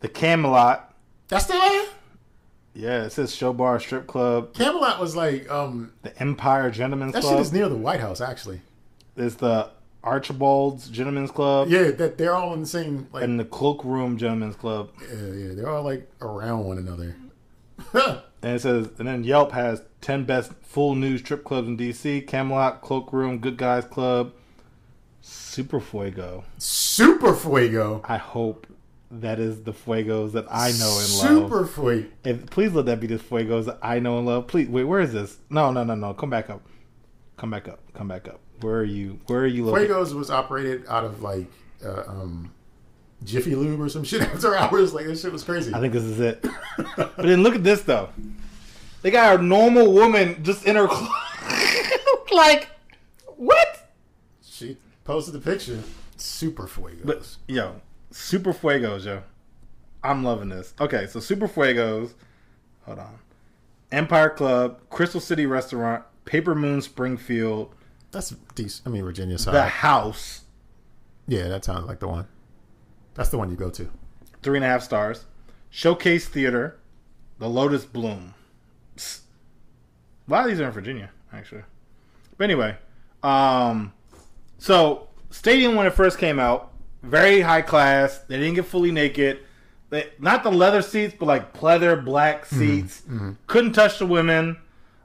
the 0.02 0.08
Camelot. 0.08 0.94
That's 1.28 1.46
still 1.46 1.60
there. 1.60 1.86
Yeah, 2.76 3.04
it 3.06 3.12
says 3.12 3.34
Show 3.34 3.54
Bar 3.54 3.80
Strip 3.80 4.06
Club. 4.06 4.54
Camelot 4.54 5.00
was 5.00 5.16
like 5.16 5.50
um 5.50 5.94
The 6.04 6.16
Empire 6.22 6.70
Gentlemen's 6.70 7.14
Club. 7.14 7.24
that 7.24 7.30
shit 7.30 7.40
is 7.40 7.54
near 7.54 7.70
the 7.70 7.76
White 7.78 8.02
House 8.02 8.20
actually. 8.22 8.62
There's 9.16 9.36
the 9.36 9.70
Archibald's 10.04 10.90
Gentlemen's 10.90 11.32
Club 11.32 11.70
Yeah, 11.70 11.92
that 11.92 12.18
they're 12.18 12.36
all 12.36 12.54
in 12.54 12.60
the 12.62 12.68
same 12.68 13.08
like 13.14 13.24
and 13.24 13.40
the 13.40 13.46
Cloakroom 13.46 14.18
Gentlemen's 14.18 14.56
Club. 14.58 14.90
yeah, 15.02 15.32
yeah, 15.34 15.54
they're 15.56 15.70
all 15.70 15.84
like 15.84 16.08
around 16.22 16.66
one 16.66 16.78
another. 16.78 17.16
And 18.46 18.58
it 18.58 18.60
says, 18.60 18.90
and 19.00 19.08
then 19.08 19.24
Yelp 19.24 19.54
has 19.54 19.82
10 20.02 20.26
best 20.26 20.54
full 20.62 20.94
news 20.94 21.22
strip 21.22 21.44
clubs 21.44 21.68
in 21.68 21.78
DC 21.78 22.28
Camelot, 22.28 22.84
Cloakroom, 22.84 23.42
Good 23.42 23.58
Guys 23.58 23.86
Club, 23.86 24.34
Super 25.20 25.80
Fuego. 25.80 26.44
Super 26.60 27.34
Fuego. 27.34 28.04
I 28.06 28.18
hope 28.18 28.68
that 29.10 29.40
is 29.40 29.64
the 29.64 29.74
Fuegos 29.74 30.34
that 30.34 30.46
I 30.48 30.74
know 30.74 31.00
and 31.00 31.40
love. 31.40 31.50
Super. 31.50 31.66
Fuego. 31.66 32.08
If, 32.24 32.46
please 32.52 32.72
let 32.74 32.86
that 32.86 33.00
be 33.00 33.08
the 33.08 33.18
Fuegos 33.18 33.66
that 33.66 33.80
I 33.82 33.98
know 33.98 34.20
and 34.20 34.28
love. 34.28 34.46
Please, 34.46 34.70
wait, 34.70 34.84
where 34.84 35.00
is 35.00 35.12
this? 35.12 35.40
No, 35.50 35.72
no, 35.72 35.84
no, 35.84 35.96
no. 35.96 36.14
Come 36.14 36.30
back 36.30 36.52
up. 36.52 36.62
Come 37.38 37.50
back 37.50 37.68
up. 37.68 37.80
Come 37.96 38.08
back 38.08 38.28
up. 38.28 38.42
Where 38.62 38.76
are 38.76 38.84
you? 38.84 39.20
Where 39.26 39.40
are 39.40 39.48
you 39.48 39.66
looking? 39.66 39.88
Fuegos 39.88 40.14
was 40.14 40.30
operated 40.30 40.86
out 40.88 41.04
of 41.04 41.24
like 41.24 41.48
uh, 41.84 42.04
um 42.06 42.54
Jiffy 43.24 43.56
Lube 43.56 43.80
or 43.82 43.90
some 43.90 44.04
shit 44.04 44.22
after 44.34 44.56
hours. 44.56 44.94
Like 44.94 45.06
this 45.06 45.22
shit 45.22 45.32
was 45.32 45.44
crazy. 45.44 45.74
I 45.74 45.80
think 45.80 45.94
this 45.94 46.04
is 46.04 46.20
it. 46.20 46.46
but 46.96 47.16
then 47.18 47.44
look 47.44 47.56
at 47.56 47.64
this 47.64 47.82
though. 47.82 48.10
They 49.02 49.12
got 49.12 49.40
a 49.40 49.44
normal 49.44 49.94
woman 49.94 50.44
just 50.44 50.66
in 50.66 50.76
her 50.76 50.88
like 52.32 52.70
what? 53.38 53.90
she 54.42 54.78
posted 55.04 55.34
the 55.34 55.40
picture. 55.40 55.82
Super 56.18 56.64
Fuegos. 56.68 57.06
But 57.06 57.36
yo, 57.48 57.82
Super 58.12 58.54
Fuegos, 58.54 59.06
yo. 59.06 59.22
I'm 60.04 60.24
loving 60.24 60.50
this. 60.50 60.74
Okay, 60.80 61.08
so 61.08 61.20
Super 61.20 61.48
Fuegos. 61.48 62.14
Hold 62.86 63.00
on. 63.00 63.20
Empire 63.92 64.30
Club, 64.30 64.80
Crystal 64.90 65.20
City 65.22 65.46
Restaurant, 65.46 66.04
Paper 66.26 66.56
Moon 66.56 66.82
Springfield, 66.82 67.74
That's 68.12 68.30
decent. 68.56 68.88
I 68.88 68.92
mean 68.92 69.04
Virginia 69.04 69.38
side. 69.38 69.54
The 69.54 69.64
House, 69.64 70.42
Yeah, 71.28 71.48
that 71.48 71.64
sounds 71.66 71.86
like 71.88 72.00
the 72.00 72.08
one. 72.08 72.28
That's 73.16 73.30
the 73.30 73.38
one 73.38 73.50
you 73.50 73.56
go 73.56 73.70
to. 73.72 73.90
three 74.44 74.58
and 74.58 74.64
a 74.66 74.68
half 74.68 74.84
stars. 74.84 75.26
Showcase 75.72 76.28
Theater, 76.28 76.78
The 77.40 77.50
Lotus 77.50 77.84
Bloom. 77.86 78.34
Psst. 78.96 79.22
A 80.28 80.32
lot 80.32 80.44
of 80.46 80.52
these 80.52 80.60
are 80.62 80.66
in 80.66 80.72
Virginia, 80.72 81.10
actually. 81.34 81.64
But 82.38 82.44
anyway, 82.46 82.78
um, 83.24 83.92
so 84.58 85.08
Stadium 85.32 85.76
when 85.76 85.86
it 85.88 85.94
first 85.94 86.18
came 86.18 86.40
out, 86.40 86.72
very 87.04 87.42
high 87.42 87.62
class. 87.62 88.20
They 88.20 88.38
didn't 88.38 88.56
get 88.56 88.66
fully 88.66 88.92
naked. 88.92 89.40
They, 89.90 90.10
not 90.20 90.44
the 90.44 90.52
leather 90.52 90.82
seats, 90.82 91.14
but 91.18 91.26
like 91.26 91.54
pleather 91.54 92.04
black 92.04 92.46
seats. 92.46 93.04
Couldn't 93.48 93.74
touch 93.74 94.00
the 94.00 94.06
women. 94.06 94.58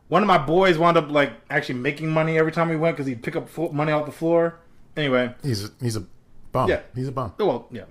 One 0.09 0.23
of 0.23 0.27
my 0.27 0.39
boys 0.39 0.79
wound 0.79 0.97
up 0.97 1.11
like 1.11 1.33
actually 1.51 1.79
making 1.79 2.09
money 2.11 2.39
every 2.39 2.53
time 2.53 2.69
we 2.69 2.77
went 2.77 2.97
because 2.97 3.07
he'd 3.07 3.23
pick 3.23 3.37
up 3.37 3.49
money 3.73 3.93
off 3.93 4.07
the 4.07 4.13
floor. 4.13 4.59
Anyway, 4.97 5.35
He's 5.43 5.65
a, 5.67 5.71
he's 5.81 5.97
a 5.97 6.05
bum. 6.53 6.69
Yeah. 6.69 6.81
He's 6.95 7.09
a 7.09 7.13
bum. 7.13 7.33
well, 7.39 7.69
yeah. 7.71 7.85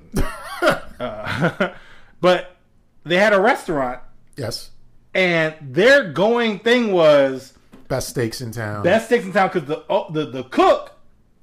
uh, 0.99 1.73
but 2.21 2.55
they 3.03 3.17
had 3.17 3.33
a 3.33 3.39
restaurant, 3.41 4.01
Yes. 4.35 4.71
and 5.13 5.55
their 5.61 6.11
going 6.11 6.59
thing 6.59 6.91
was 6.91 7.53
Best 7.87 8.09
steaks 8.09 8.41
in 8.41 8.51
town. 8.51 8.83
best 8.83 9.07
steaks 9.07 9.25
in 9.25 9.33
town 9.33 9.49
because 9.51 9.67
the, 9.67 9.83
oh, 9.89 10.11
the 10.11 10.25
the 10.25 10.43
cook 10.43 10.91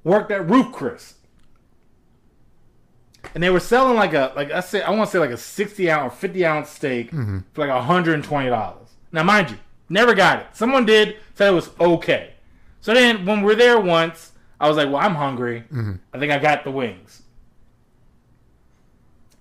worked 0.03 0.31
at 0.31 0.47
Ruth's 0.49 0.69
Chris, 0.77 1.13
and 3.33 3.43
they 3.43 3.49
were 3.49 3.59
selling 3.59 3.95
like 3.95 4.13
a 4.13 4.31
like 4.35 4.51
I 4.51 4.61
say 4.61 4.81
I 4.81 4.91
want 4.91 5.09
to 5.09 5.11
say 5.11 5.19
like 5.19 5.31
a 5.31 5.37
sixty 5.37 5.89
ounce 5.91 6.13
or 6.13 6.15
fifty 6.15 6.45
ounce 6.45 6.69
steak 6.69 7.11
Mm-hmm. 7.11 7.39
for 7.53 7.67
like 7.67 7.81
hundred 7.83 8.13
and 8.15 8.23
twenty 8.23 8.49
dollars. 8.49 8.89
Now, 9.11 9.23
mind 9.23 9.49
you, 9.51 9.57
never 9.89 10.13
got 10.13 10.39
it. 10.39 10.47
Someone 10.53 10.85
did 10.85 11.17
said 11.35 11.49
it 11.49 11.55
was 11.55 11.69
okay. 11.79 12.33
So 12.81 12.93
then 12.93 13.25
when 13.25 13.41
we're 13.41 13.55
there 13.55 13.79
once, 13.79 14.31
I 14.59 14.67
was 14.67 14.77
like, 14.77 14.87
"Well, 14.87 14.97
I'm 14.97 15.15
hungry. 15.15 15.61
Mm-hmm. 15.71 15.93
I 16.13 16.19
think 16.19 16.31
I 16.31 16.39
got 16.39 16.63
the 16.63 16.71
wings." 16.71 17.21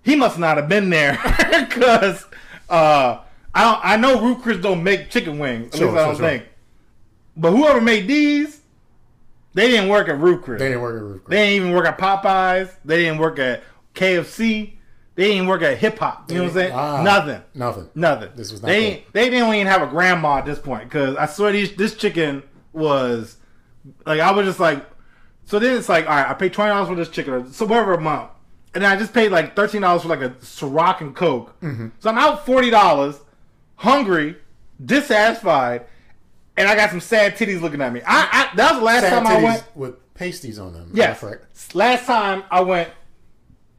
He 0.03 0.15
must 0.15 0.39
not 0.39 0.57
have 0.57 0.69
been 0.69 0.91
there 0.91 1.13
because 1.69 2.25
uh, 2.71 3.19
I 3.55 3.65
don't. 3.65 3.81
I 3.85 3.97
know 3.97 4.21
Ruth's 4.21 4.43
Chris 4.43 4.59
don't 4.59 4.83
make 4.85 5.11
chicken 5.11 5.39
wings. 5.39 5.73
At 5.75 5.79
Sure, 5.79 5.89
least 5.89 5.99
I 5.99 6.07
don't 6.07 6.17
sure. 6.17 6.29
think. 6.29 6.45
But 7.37 7.51
whoever 7.53 7.81
made 7.81 8.07
these, 8.07 8.61
they 9.55 9.69
didn't 9.69 9.89
work 9.89 10.09
at 10.09 10.19
Ruth's 10.19 10.45
Chris. 10.45 10.59
they 10.61 10.69
didn't 10.69 10.83
work 10.83 10.97
at 10.97 11.03
Ruth's 11.03 11.25
Chris. 11.25 11.31
They 11.37 11.47
didn't 11.47 11.63
even 11.67 11.77
work 11.77 11.87
at 11.87 11.99
Popeyes. 11.99 12.75
They 12.85 12.97
didn't 12.99 13.19
work 13.19 13.39
at 13.39 13.63
KFC. 13.95 14.73
They 15.17 15.29
didn't 15.33 15.47
work 15.49 15.63
at 15.63 15.79
Hip 15.79 15.99
Hop. 15.99 16.31
You 16.31 16.37
know 16.37 16.43
what 16.45 16.49
I'm 16.51 16.55
saying? 16.55 16.73
Ah. 16.75 17.03
Nothing. 17.03 17.43
Nothing. 17.55 17.89
Nothing. 17.95 18.31
This 18.37 18.53
was 18.53 18.61
they 18.61 18.91
good. 18.97 19.03
they 19.13 19.31
didn't 19.31 19.53
even 19.55 19.67
have 19.67 19.83
a 19.83 19.87
grandma 19.87 20.37
at 20.39 20.45
this 20.47 20.59
point 20.59 20.85
because 20.85 21.17
I 21.17 21.27
swear 21.27 21.53
these, 21.53 21.75
this 21.75 21.97
chicken 21.97 22.43
was 22.75 23.39
like 24.05 24.21
I 24.21 24.31
was 24.33 24.47
just 24.47 24.61
like 24.61 24.85
so 25.47 25.59
then 25.59 25.77
it's 25.79 25.89
like 25.89 26.05
all 26.07 26.15
right 26.15 26.29
I 26.29 26.35
paid 26.35 26.53
twenty 26.53 26.71
dollars 26.71 26.89
for 26.89 26.95
this 26.95 27.09
chicken 27.09 27.33
or 27.33 27.51
so 27.53 27.65
whatever 27.65 27.95
amount 27.95 28.31
and 28.75 28.85
then 28.85 28.91
I 28.93 28.97
just 28.97 29.15
paid 29.15 29.31
like 29.31 29.57
thirteen 29.57 29.81
dollars 29.81 30.03
for 30.03 30.09
like 30.09 30.21
a 30.21 30.31
Ciroc 30.31 31.01
and 31.01 31.15
Coke 31.17 31.59
Mm-hmm. 31.63 31.89
so 31.99 32.11
I'm 32.11 32.19
out 32.19 32.45
forty 32.45 32.69
dollars 32.71 33.19
hungry 33.77 34.37
dissatisfied 34.85 35.87
and 36.57 36.69
I 36.69 36.75
got 36.77 36.91
some 36.91 37.01
sad 37.01 37.37
titties 37.37 37.61
looking 37.61 37.81
at 37.81 37.93
me 37.93 38.01
I, 38.07 38.51
I 38.53 38.57
that 38.57 38.71
was 38.73 38.79
the 38.81 38.85
last 38.85 39.03
Sad 39.03 39.23
time 39.23 39.27
I 39.27 39.43
went 39.43 39.65
with 39.77 40.15
pasties 40.15 40.59
on 40.59 40.73
them. 40.73 40.91
Yes. 40.95 41.21
Correct. 41.21 41.75
Last 41.75 42.07
time 42.07 42.43
I 42.51 42.63
went 42.63 42.89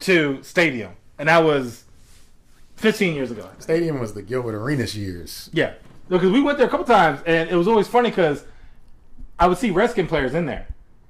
to 0.00 0.40
Stadium, 0.44 0.92
and 1.18 1.28
that 1.28 1.42
was 1.42 1.82
15 2.76 3.12
years 3.16 3.32
ago. 3.32 3.50
Stadium 3.58 3.98
was 3.98 4.14
the 4.14 4.22
Gilbert 4.22 4.54
Arenas 4.54 4.96
years. 4.96 5.50
Yeah. 5.52 5.74
Because 6.08 6.30
we 6.30 6.40
went 6.40 6.56
there 6.58 6.68
a 6.68 6.70
couple 6.70 6.86
times, 6.86 7.20
and 7.26 7.50
it 7.50 7.56
was 7.56 7.66
always 7.66 7.88
funny 7.88 8.10
because 8.10 8.44
I 9.36 9.48
would 9.48 9.58
see 9.58 9.72
Redskin 9.72 10.06
players 10.06 10.32
in 10.32 10.46
there. 10.46 10.68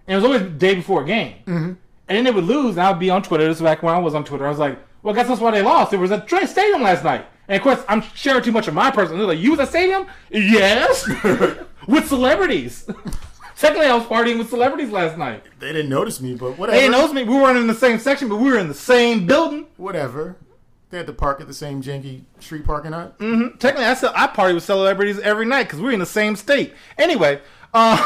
And 0.08 0.14
it 0.14 0.16
was 0.16 0.24
always 0.24 0.42
the 0.42 0.48
day 0.48 0.74
before 0.74 1.02
a 1.02 1.06
game. 1.06 1.36
Mm-hmm. 1.46 1.72
And 2.08 2.16
then 2.16 2.24
they 2.24 2.30
would 2.30 2.44
lose, 2.44 2.76
and 2.76 2.80
I 2.80 2.90
would 2.90 2.98
be 2.98 3.10
on 3.10 3.22
Twitter. 3.22 3.46
This 3.46 3.58
is 3.58 3.62
back 3.62 3.82
when 3.82 3.94
I 3.94 3.98
was 3.98 4.14
on 4.14 4.24
Twitter. 4.24 4.46
I 4.46 4.48
was 4.48 4.58
like, 4.58 4.78
well, 5.02 5.14
I 5.14 5.16
guess 5.16 5.28
that's 5.28 5.40
why 5.40 5.50
they 5.50 5.62
lost. 5.62 5.92
It 5.92 5.98
was 5.98 6.10
at 6.10 6.26
Trey 6.26 6.46
Stadium 6.46 6.82
last 6.82 7.04
night. 7.04 7.26
And 7.46 7.56
of 7.56 7.62
course, 7.62 7.84
I'm 7.88 8.02
sharing 8.14 8.42
too 8.42 8.52
much 8.52 8.68
of 8.68 8.74
my 8.74 8.90
personal. 8.90 9.18
They're 9.18 9.36
like, 9.36 9.38
you 9.38 9.50
was 9.50 9.60
at 9.60 9.68
Stadium? 9.68 10.06
Yes. 10.30 11.06
with 11.86 12.08
celebrities. 12.08 12.88
Secondly, 13.54 13.86
I 13.86 13.94
was 13.96 14.04
partying 14.04 14.38
with 14.38 14.48
celebrities 14.50 14.90
last 14.90 15.18
night. 15.18 15.42
They 15.58 15.72
didn't 15.72 15.90
notice 15.90 16.20
me, 16.20 16.34
but 16.36 16.56
whatever. 16.56 16.76
They 16.76 16.82
didn't 16.82 16.92
notice 16.92 17.12
me. 17.12 17.24
We 17.24 17.34
weren't 17.34 17.58
in 17.58 17.66
the 17.66 17.74
same 17.74 17.98
section, 17.98 18.28
but 18.28 18.36
we 18.36 18.50
were 18.50 18.58
in 18.58 18.68
the 18.68 18.74
same 18.74 19.26
building. 19.26 19.66
Whatever. 19.76 20.36
They 20.90 20.96
had 20.96 21.06
to 21.08 21.12
park 21.12 21.40
at 21.40 21.48
the 21.48 21.54
same 21.54 21.82
janky 21.82 22.22
street 22.38 22.64
parking 22.64 22.92
lot. 22.92 23.18
Technically, 23.18 23.84
I 23.84 23.94
sell, 23.94 24.12
I 24.14 24.26
party 24.28 24.54
with 24.54 24.64
celebrities 24.64 25.18
every 25.18 25.44
night 25.44 25.64
because 25.64 25.80
we're 25.80 25.92
in 25.92 25.98
the 25.98 26.06
same 26.06 26.34
state. 26.34 26.72
Anyway, 26.96 27.40
uh, 27.74 27.96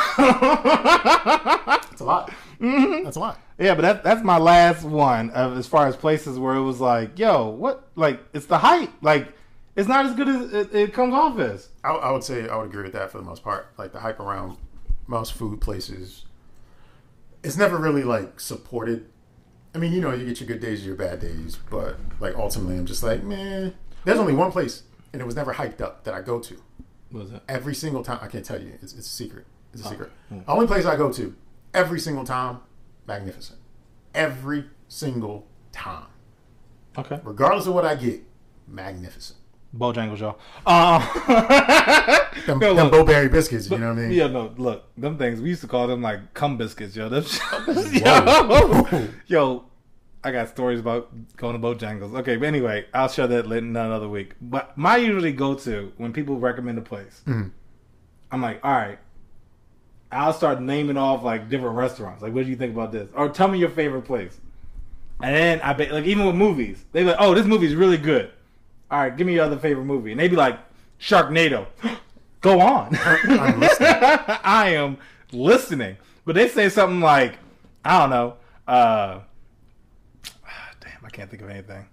It's 1.93 2.01
a 2.01 2.05
lot. 2.05 2.33
That's 2.61 3.17
a 3.17 3.21
lot. 3.21 3.41
Yeah, 3.59 3.75
but 3.75 3.83
that, 3.83 4.03
that's 4.05 4.23
my 4.25 4.39
last 4.39 4.85
one 4.85 5.31
of 5.31 5.57
as 5.57 5.67
far 5.67 5.87
as 5.87 5.97
places 5.97 6.39
where 6.39 6.55
it 6.55 6.63
was 6.63 6.81
like, 6.81 7.19
yo, 7.19 7.49
what? 7.49 7.89
Like, 7.95 8.21
it's 8.33 8.47
the 8.47 8.59
hype. 8.59 8.91
Like, 9.03 9.35
it's 9.77 9.89
not 9.89 10.07
as 10.07 10.15
good 10.15 10.29
as 10.29 10.53
it, 10.53 10.75
it 10.75 10.93
comes 10.93 11.15
off 11.15 11.39
as. 11.39 11.69
I, 11.83 11.91
I 11.93 12.11
would 12.11 12.25
say 12.25 12.49
I 12.49 12.57
would 12.57 12.67
agree 12.69 12.83
with 12.83 12.93
that 12.93 13.11
for 13.11 13.19
the 13.19 13.25
most 13.25 13.43
part. 13.43 13.69
Like 13.79 13.93
the 13.93 14.01
hype 14.01 14.21
around 14.21 14.59
most 15.07 15.33
food 15.33 15.61
places, 15.61 16.25
it's 17.43 17.57
never 17.57 17.77
really 17.79 18.05
like 18.05 18.41
supported. 18.41 19.07
I 19.75 19.79
mean, 19.79 19.93
you 19.93 20.01
know, 20.01 20.13
you 20.13 20.27
get 20.27 20.41
your 20.41 20.47
good 20.47 20.61
days, 20.61 20.81
and 20.81 20.89
your 20.89 20.97
bad 20.97 21.21
days, 21.21 21.59
but 21.71 21.97
like 22.21 22.37
ultimately, 22.37 22.77
I'm 22.77 22.87
just 22.87 23.03
like, 23.03 23.23
man, 23.23 23.75
there's 24.05 24.19
only 24.19 24.35
one 24.35 24.53
place, 24.53 24.83
and 25.13 25.23
it 25.23 25.25
was 25.25 25.37
never 25.37 25.55
hyped 25.55 25.81
up 25.81 26.05
that 26.05 26.13
I 26.15 26.21
go 26.21 26.39
to. 26.41 26.63
What 27.11 27.25
was 27.25 27.33
it? 27.33 27.43
Every 27.49 27.75
single 27.75 28.03
time, 28.03 28.19
I 28.21 28.27
can't 28.27 28.45
tell 28.45 28.61
you. 28.61 28.73
It's, 28.83 28.93
it's 28.93 29.07
a 29.07 29.11
secret. 29.11 29.47
It's 29.73 29.85
a 29.85 29.89
secret. 29.89 30.11
Only 30.49 30.67
place 30.67 30.85
I 30.85 30.97
go 30.97 31.13
to 31.13 31.35
every 31.75 31.99
single 32.01 32.25
time, 32.25 32.59
magnificent. 33.07 33.59
Every 34.15 34.65
single 34.89 35.47
time, 35.73 36.07
Okay. 36.99 37.19
regardless 37.25 37.67
of 37.67 37.75
what 37.75 37.85
I 37.87 37.95
get, 37.95 38.23
magnificent. 38.69 39.39
Bojangles, 39.75 40.19
y'all. 40.19 40.39
Uh, 40.67 40.99
Them, 42.47 42.61
Yo, 42.61 42.75
them. 42.75 42.91
Bo-Berry 42.91 43.29
biscuits, 43.29 43.71
you 43.71 43.79
know 43.79 43.89
what 43.89 43.99
I 43.99 44.03
mean? 44.03 44.11
Yeah, 44.13 44.27
no, 44.27 44.53
look, 44.59 44.85
them 44.99 45.17
things 45.17 45.41
we 45.41 45.49
used 45.51 45.61
to 45.63 45.67
call 45.67 45.87
them 45.87 46.03
like 46.03 46.35
cum 46.35 46.57
biscuits, 46.59 46.95
yo. 46.97 47.09
Them, 47.09 47.25
yo, 47.93 49.09
yo, 49.27 49.65
I 50.25 50.31
got 50.33 50.49
stories 50.49 50.81
about 50.81 51.11
going 51.37 51.59
to 51.59 51.67
Bojangles. 51.67 52.15
Okay, 52.21 52.37
but 52.37 52.47
anyway, 52.47 52.87
I'll 52.93 53.09
share 53.09 53.27
that 53.29 53.47
later 53.47 53.67
another 53.67 54.09
week. 54.09 54.35
But 54.41 54.77
my 54.77 54.97
usually 54.97 55.33
go 55.33 55.55
to 55.55 55.93
when 55.97 56.13
people 56.13 56.39
recommend 56.39 56.79
a 56.79 56.83
place, 56.83 57.23
I'm 57.27 57.53
like, 58.43 58.61
all 58.65 58.73
right, 58.73 58.99
I'll 60.13 60.33
start 60.33 60.61
naming 60.61 60.97
off 60.97 61.23
like 61.23 61.49
different 61.49 61.77
restaurants. 61.77 62.23
Like, 62.23 62.35
what 62.35 62.45
do 62.45 62.51
you 62.51 62.57
think 62.57 62.75
about 62.75 62.93
this? 62.93 63.11
Or 63.15 63.29
tell 63.29 63.49
me 63.49 63.59
your 63.59 63.71
favorite 63.71 64.03
place. 64.03 64.39
And 65.23 65.35
then 65.35 65.61
I 65.63 65.73
bet, 65.73 65.93
like, 65.93 66.05
even 66.05 66.27
with 66.27 66.35
movies, 66.35 66.85
they 66.93 67.03
be 67.03 67.09
like, 67.09 67.17
oh, 67.19 67.35
this 67.35 67.47
movie's 67.47 67.75
really 67.75 67.97
good. 67.97 68.31
All 68.91 68.99
right, 68.99 69.17
give 69.17 69.27
me 69.27 69.35
your 69.35 69.45
other 69.45 69.59
favorite 69.59 69.85
movie. 69.85 70.11
And 70.11 70.21
they'd 70.21 70.29
be 70.29 70.37
like, 70.37 70.59
Sharknado. 71.01 71.67
Go 72.41 72.61
on. 72.61 72.97
I'm 73.03 73.61
listening. 73.61 73.89
I 74.45 74.71
am 74.75 74.99
listening. 75.33 75.97
But 76.25 76.35
they 76.35 76.49
say 76.49 76.69
something 76.69 77.01
like, 77.01 77.39
I 77.85 78.01
don't 78.01 78.11
know. 78.11 78.37
Uh, 78.67 79.21
damn, 80.81 81.05
I 81.05 81.11
can't 81.11 81.31
think 81.31 81.43
of 81.43 81.51
anything 81.51 81.87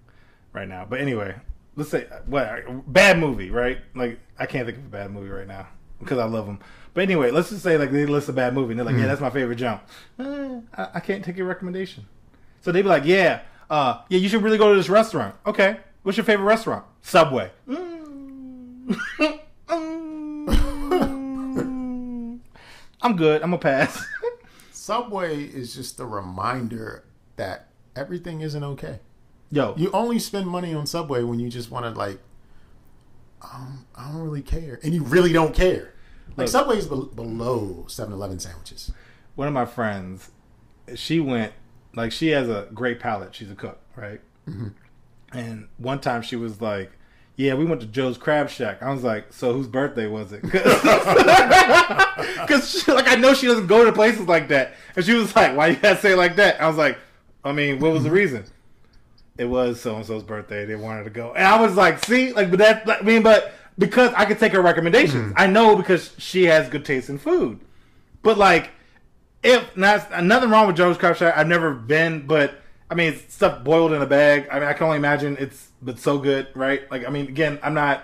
right 0.54 0.68
now. 0.68 0.86
But 0.90 1.02
anyway, 1.02 1.36
let's 1.76 1.90
say 1.90 2.08
what 2.26 2.92
bad 2.92 3.18
movie, 3.18 3.50
right? 3.50 3.80
Like 3.96 4.20
I 4.38 4.46
can't 4.46 4.66
think 4.66 4.78
of 4.78 4.86
a 4.86 4.90
bad 4.90 5.12
movie 5.12 5.30
right 5.30 5.48
now 5.48 5.68
because 6.00 6.18
I 6.18 6.26
love 6.26 6.46
them. 6.46 6.60
But 6.94 7.02
anyway, 7.04 7.32
let's 7.32 7.50
just 7.50 7.64
say 7.64 7.78
like 7.78 7.92
they 7.92 8.06
list 8.06 8.30
a 8.30 8.34
bad 8.34 8.54
movie 8.54 8.72
and 8.72 8.80
they're 8.80 8.86
like, 8.86 8.96
yeah, 8.98 9.06
that's 9.08 9.22
my 9.22 9.30
favorite 9.30 9.56
jump. 9.58 9.84
Eh, 10.20 10.60
I, 10.78 10.88
I 10.96 11.00
can't 11.00 11.24
take 11.24 11.38
your 11.38 11.48
recommendation. 11.48 12.06
So 12.62 12.72
they'd 12.72 12.82
be 12.82 12.88
like, 12.90 13.06
yeah, 13.06 13.42
uh, 13.70 14.02
yeah, 14.10 14.18
you 14.18 14.28
should 14.30 14.42
really 14.42 14.58
go 14.58 14.70
to 14.72 14.76
this 14.76 14.90
restaurant. 14.90 15.36
Okay, 15.46 15.78
what's 16.04 16.18
your 16.18 16.26
favorite 16.26 16.46
restaurant? 16.46 16.84
Subway. 17.02 17.52
Mm. 17.68 18.98
I'm 23.02 23.16
good. 23.16 23.42
I'm 23.42 23.54
a 23.54 23.58
pass. 23.58 24.06
Subway 24.72 25.44
is 25.44 25.76
just 25.76 26.00
a 26.00 26.06
reminder 26.06 27.04
that 27.38 27.68
everything 27.96 28.42
isn't 28.42 28.64
okay. 28.64 29.00
Yo, 29.52 29.74
You 29.78 29.90
only 29.92 30.20
spend 30.20 30.48
money 30.48 30.74
on 30.74 30.86
Subway 30.86 31.24
when 31.24 31.40
you 31.40 31.50
just 31.50 31.72
want 31.72 31.86
to 31.86 31.92
like, 31.92 32.20
um, 33.42 33.86
I 33.96 34.12
don't 34.12 34.22
really 34.22 34.42
care, 34.42 34.80
and 34.84 34.94
you 34.94 35.04
really 35.04 35.32
don't 35.32 35.56
care. 35.56 35.94
Like 36.30 36.38
Look. 36.38 36.48
Subway's 36.50 36.86
be- 36.88 37.10
below 37.16 37.86
7-Eleven 37.88 38.40
sandwiches. 38.40 38.92
one 39.36 39.48
of 39.48 39.54
my 39.54 39.66
friends, 39.66 40.32
she 40.96 41.20
went 41.20 41.54
like 41.96 42.12
she 42.12 42.30
has 42.30 42.50
a 42.50 42.68
great 42.74 43.00
palate. 43.00 43.36
She's 43.36 43.52
a 43.52 43.56
cook, 43.56 43.80
right? 43.96 44.22
Mm-hmm. 44.48 44.70
And 45.34 45.68
one 45.78 46.00
time 46.00 46.22
she 46.22 46.36
was 46.36 46.62
like, 46.62 46.92
"Yeah, 47.36 47.54
we 47.54 47.66
went 47.66 47.82
to 47.82 47.88
Joe's 47.88 48.18
Crab 48.18 48.50
Shack." 48.50 48.82
I 48.82 48.92
was 48.92 49.04
like, 49.04 49.32
"So 49.34 49.54
whose 49.54 49.68
birthday 49.68 50.08
was 50.08 50.32
it?" 50.32 50.42
Because 52.40 52.88
like 52.88 53.08
I 53.08 53.16
know 53.16 53.34
she 53.34 53.48
doesn't 53.48 53.68
go 53.68 53.86
to 53.86 53.92
places 53.92 54.28
like 54.28 54.48
that, 54.50 54.74
and 54.96 55.06
she 55.06 55.14
was 55.14 55.36
like, 55.36 55.56
"Why 55.56 55.68
you 55.68 55.76
gotta 55.76 56.00
say 56.00 56.14
it 56.14 56.18
like 56.18 56.36
that?" 56.38 56.62
I 56.62 56.68
was 56.68 56.78
like, 56.78 56.98
"I 57.44 57.52
mean, 57.52 57.80
what 57.80 57.92
was 57.92 58.04
the 58.04 58.10
mm-hmm. 58.10 58.18
reason?" 58.18 58.44
It 59.38 59.46
was 59.46 59.80
so 59.80 59.96
and 59.96 60.06
so's 60.06 60.24
birthday. 60.24 60.66
They 60.66 60.76
wanted 60.76 61.06
to 61.06 61.10
go, 61.12 61.34
and 61.34 61.46
I 61.46 61.62
was 61.62 61.76
like, 61.76 62.04
"See, 62.04 62.34
like, 62.34 62.50
but 62.50 62.60
that, 62.60 62.90
I 62.90 63.02
mean, 63.04 63.24
but 63.24 63.54
because 63.80 64.14
I 64.14 64.26
could 64.26 64.38
take 64.38 64.52
her 64.52 64.62
recommendations, 64.62 65.34
I 65.36 65.48
know 65.48 65.76
because 65.76 66.14
she 66.20 66.46
has 66.46 66.70
good 66.70 66.86
taste 66.86 67.10
in 67.10 67.18
food." 67.18 67.60
But 68.22 68.38
like, 68.38 68.70
if 69.42 69.76
not 69.76 70.24
nothing 70.24 70.50
wrong 70.52 70.68
with 70.68 70.76
Joe's 70.76 70.98
Crab 70.98 71.16
Shack, 71.16 71.36
I've 71.36 71.48
never 71.48 71.74
been, 71.74 72.28
but 72.28 72.62
I 72.90 72.96
mean, 72.96 73.14
it's 73.14 73.34
stuff 73.34 73.64
boiled 73.64 73.94
in 73.94 74.02
a 74.02 74.06
bag. 74.06 74.48
I 74.52 74.60
mean, 74.60 74.68
I 74.68 74.74
can 74.74 74.86
only 74.86 74.98
imagine 74.98 75.38
it's 75.40 75.70
but 75.82 76.00
so 76.00 76.18
good, 76.18 76.48
right? 76.56 76.90
Like, 76.92 77.06
I 77.06 77.10
mean, 77.10 77.28
again, 77.28 77.60
I'm 77.64 77.74
not 77.74 78.04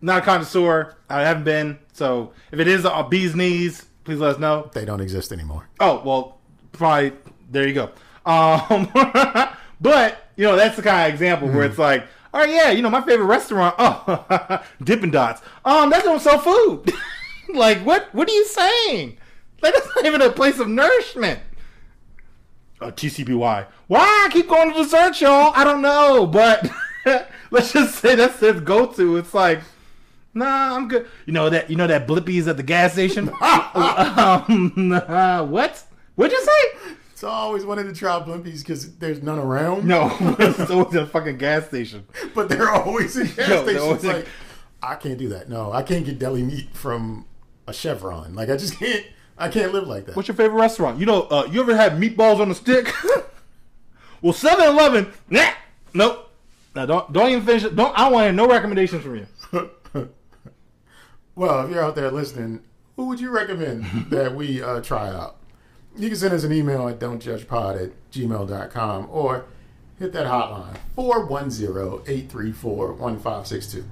not 0.00 0.22
a 0.22 0.24
connoisseur. 0.24 0.94
I 1.08 1.22
haven't 1.22 1.44
been, 1.44 1.78
so 1.92 2.32
if 2.52 2.60
it 2.60 2.68
is 2.68 2.84
a 2.84 3.06
bee's 3.08 3.34
knees, 3.34 3.86
please 4.04 4.18
let 4.18 4.34
us 4.34 4.38
know. 4.38 4.70
They 4.72 4.84
don't 4.84 5.00
exist 5.00 5.32
anymore. 5.32 5.68
Oh 5.80 6.02
well, 6.04 6.38
probably 6.72 7.12
there 7.50 7.66
you 7.66 7.74
go. 7.74 7.90
Um, 8.26 8.90
but 9.80 10.30
you 10.36 10.44
know, 10.44 10.56
that's 10.56 10.76
the 10.76 10.82
kind 10.82 11.06
of 11.08 11.14
example 11.14 11.48
where 11.48 11.64
it's 11.64 11.78
like, 11.78 12.06
right, 12.38 12.50
yeah, 12.50 12.70
you 12.70 12.82
know, 12.82 12.90
my 12.90 13.00
favorite 13.02 13.26
restaurant, 13.26 13.74
oh, 13.78 14.62
Dippin' 14.82 15.10
Dots. 15.10 15.42
Um, 15.64 15.90
that 15.90 16.04
don't 16.04 16.20
sell 16.20 16.38
food. 16.38 16.92
like, 17.54 17.78
what? 17.80 18.12
What 18.14 18.28
are 18.28 18.32
you 18.32 18.46
saying? 18.46 19.18
Like, 19.62 19.74
that's 19.74 19.88
not 19.96 20.06
even 20.06 20.22
a 20.22 20.30
place 20.30 20.58
of 20.58 20.68
nourishment. 20.68 21.40
Uh, 22.80 22.90
TCBY. 22.90 23.66
Why 23.86 24.24
I 24.26 24.28
keep 24.30 24.48
going 24.48 24.72
to 24.72 24.82
dessert, 24.82 25.20
y'all? 25.20 25.52
I 25.54 25.64
don't 25.64 25.80
know, 25.80 26.26
but 26.26 26.68
let's 27.50 27.72
just 27.72 27.94
say 27.96 28.14
that's 28.14 28.42
its 28.42 28.60
go-to. 28.60 29.16
It's 29.16 29.32
like, 29.32 29.60
nah, 30.34 30.76
I'm 30.76 30.88
good. 30.88 31.06
You 31.24 31.32
know 31.32 31.48
that? 31.48 31.70
You 31.70 31.76
know 31.76 31.86
that 31.86 32.06
Blimpies 32.06 32.48
at 32.48 32.58
the 32.58 32.62
gas 32.62 32.92
station? 32.92 33.30
um, 33.40 34.92
uh, 34.92 35.46
what? 35.46 35.84
What'd 36.16 36.32
you 36.32 36.44
say? 36.44 36.96
So 37.16 37.28
I 37.28 37.32
always 37.32 37.64
wanted 37.64 37.84
to 37.84 37.94
try 37.94 38.20
Blimpies 38.20 38.58
because 38.58 38.94
there's 38.98 39.22
none 39.22 39.38
around. 39.38 39.86
No, 39.86 40.10
So 40.18 40.36
it's 40.38 40.70
always 40.70 40.94
a 40.96 41.06
fucking 41.06 41.38
gas 41.38 41.66
station. 41.66 42.04
but 42.34 42.50
they're 42.50 42.68
always 42.70 43.16
in 43.16 43.26
gas 43.28 43.36
they're 43.36 43.62
stations. 43.62 43.80
always 43.82 44.04
in- 44.04 44.10
like, 44.10 44.28
I 44.82 44.96
can't 44.96 45.16
do 45.16 45.30
that. 45.30 45.48
No, 45.48 45.72
I 45.72 45.82
can't 45.82 46.04
get 46.04 46.18
deli 46.18 46.42
meat 46.42 46.68
from 46.74 47.24
a 47.66 47.72
Chevron. 47.72 48.34
Like, 48.34 48.50
I 48.50 48.58
just 48.58 48.78
can't. 48.78 49.06
I 49.38 49.48
can't 49.48 49.72
live 49.72 49.86
like 49.88 50.04
that. 50.06 50.14
What's 50.16 50.28
your 50.28 50.34
favorite 50.36 50.58
restaurant? 50.60 51.00
You 51.00 51.06
know, 51.06 51.22
uh, 51.22 51.48
you 51.50 51.60
ever 51.62 51.74
had 51.74 51.92
meatballs 51.92 52.38
on 52.38 52.50
a 52.50 52.54
stick? 52.54 52.92
well, 54.22 54.34
7-Eleven, 54.34 55.10
nah, 55.30 55.50
nope. 55.94 56.30
Now 56.74 56.84
don't 56.84 57.10
don't 57.14 57.30
even 57.30 57.46
finish 57.46 57.64
it. 57.64 57.74
Don't 57.74 57.98
I 57.98 58.08
want 58.10 58.34
no 58.36 58.46
recommendations 58.46 59.02
from 59.02 59.16
you. 59.16 59.26
Well, 61.34 61.64
if 61.64 61.70
you're 61.70 61.82
out 61.82 61.94
there 61.96 62.10
listening, 62.10 62.62
who 62.96 63.06
would 63.06 63.20
you 63.20 63.30
recommend 63.30 63.84
that 64.10 64.34
we 64.34 64.62
uh, 64.62 64.80
try 64.82 65.08
out? 65.08 65.36
You 65.98 66.08
can 66.08 66.18
send 66.18 66.34
us 66.34 66.44
an 66.44 66.52
email 66.52 66.86
at 66.88 66.98
don'tjudgepod 66.98 67.82
at 67.82 67.92
gmail.com 68.12 69.08
or 69.10 69.46
hit 69.98 70.12
that 70.12 70.26
hotline 70.26 70.76
410-834-1562. 70.96 73.84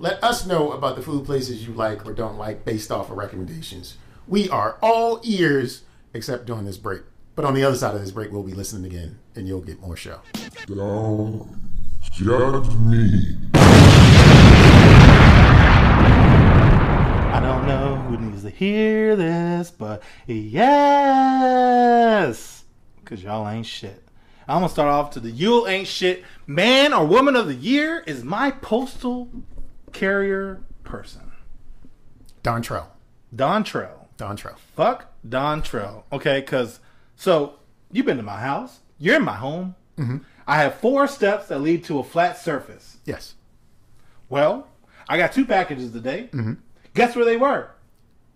Let 0.00 0.24
us 0.24 0.44
know 0.44 0.72
about 0.72 0.96
the 0.96 1.02
food 1.02 1.24
places 1.24 1.64
you 1.64 1.72
like 1.72 2.04
or 2.04 2.12
don't 2.12 2.36
like 2.36 2.64
based 2.64 2.90
off 2.90 3.12
of 3.12 3.16
recommendations. 3.16 3.96
We 4.26 4.50
are 4.50 4.76
all 4.82 5.20
ears 5.22 5.82
except 6.12 6.46
during 6.46 6.64
this 6.64 6.78
break. 6.78 7.02
But 7.36 7.44
on 7.44 7.54
the 7.54 7.62
other 7.62 7.76
side 7.76 7.94
of 7.94 8.00
this 8.00 8.10
break, 8.10 8.32
we'll 8.32 8.42
be 8.42 8.54
listening 8.54 8.92
again 8.92 9.20
and 9.36 9.46
you'll 9.46 9.60
get 9.60 9.80
more 9.80 9.96
show. 9.96 10.18
Don't 10.66 11.48
judge 12.12 12.74
me. 12.74 13.36
I 17.34 17.40
don't 17.40 17.61
know 17.72 17.96
who 17.96 18.18
needs 18.18 18.42
to 18.42 18.50
hear 18.50 19.16
this, 19.16 19.70
but 19.70 20.02
yes, 20.26 20.54
because 23.00 23.22
y'all 23.22 23.48
ain't 23.48 23.64
shit. 23.66 24.02
I'm 24.46 24.56
gonna 24.56 24.68
start 24.68 24.88
off 24.88 25.12
to 25.12 25.20
the 25.20 25.30
you 25.30 25.66
ain't 25.66 25.88
shit 25.88 26.24
man 26.46 26.92
or 26.92 27.06
woman 27.06 27.34
of 27.36 27.46
the 27.46 27.54
year 27.54 28.02
is 28.06 28.24
my 28.24 28.50
postal 28.50 29.30
carrier 29.92 30.62
person, 30.84 31.32
Dontrell. 32.42 32.88
Don 33.34 33.64
Trell. 33.64 34.08
Dontrell. 34.18 34.58
Fuck 34.76 35.10
Dontrell. 35.26 36.02
Okay, 36.12 36.40
because 36.40 36.80
so 37.16 37.54
you've 37.90 38.04
been 38.04 38.18
to 38.18 38.22
my 38.22 38.40
house. 38.40 38.80
You're 38.98 39.16
in 39.16 39.24
my 39.24 39.36
home. 39.36 39.74
Mm-hmm. 39.96 40.18
I 40.46 40.58
have 40.58 40.74
four 40.74 41.06
steps 41.06 41.48
that 41.48 41.62
lead 41.62 41.84
to 41.84 41.98
a 42.00 42.04
flat 42.04 42.36
surface. 42.36 42.98
Yes. 43.06 43.36
Well, 44.28 44.68
I 45.08 45.16
got 45.16 45.32
two 45.32 45.46
packages 45.46 45.92
today. 45.92 46.28
Mm-hmm. 46.32 46.54
Guess 46.94 47.16
where 47.16 47.24
they 47.24 47.36
were? 47.36 47.70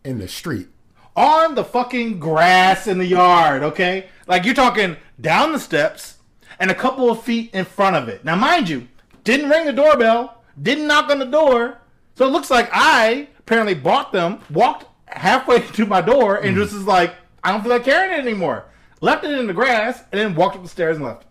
In 0.05 0.19
the 0.19 0.29
street. 0.29 0.69
On 1.15 1.55
the 1.55 1.65
fucking 1.65 2.19
grass 2.19 2.87
in 2.87 2.99
the 2.99 3.07
yard. 3.07 3.63
Okay, 3.63 4.07
like 4.27 4.45
you're 4.45 4.55
talking 4.55 4.97
down 5.21 5.53
the 5.53 5.59
steps 5.59 6.19
and 6.59 6.71
a 6.71 6.75
couple 6.75 7.11
of 7.11 7.23
feet 7.23 7.51
in 7.55 7.65
front 7.65 7.97
of 7.97 8.09
it. 8.09 8.25
Now, 8.25 8.35
mind 8.37 8.69
you, 8.69 8.89
didn't 9.25 9.51
ring 9.51 9.67
the 9.67 9.73
doorbell, 9.73 10.43
didn't 10.61 10.87
knock 10.87 11.11
on 11.11 11.19
the 11.19 11.25
door, 11.27 11.79
so 12.15 12.27
it 12.27 12.31
looks 12.31 12.51
like 12.51 12.69
I 12.73 13.29
apparently 13.39 13.75
bought 13.75 14.13
them, 14.13 14.41
walked 14.51 14.87
halfway 15.07 15.61
to 15.73 15.87
my 15.87 16.01
door, 16.01 16.37
and 16.37 16.57
just 16.57 16.73
is 16.73 16.85
like, 16.85 17.15
I 17.45 17.53
don't 17.53 17.63
feel 17.63 17.71
like 17.73 17.85
carrying 17.85 18.13
it 18.19 18.21
anymore. 18.21 18.65
left 19.01 19.25
it 19.25 19.31
in 19.39 19.47
the 19.47 19.53
grass, 19.55 20.01
and 20.13 20.21
then 20.21 20.35
walked 20.35 20.57
up 20.57 20.63
the 20.63 20.69
stairs 20.69 20.97
and 20.97 21.05
left. 21.05 21.25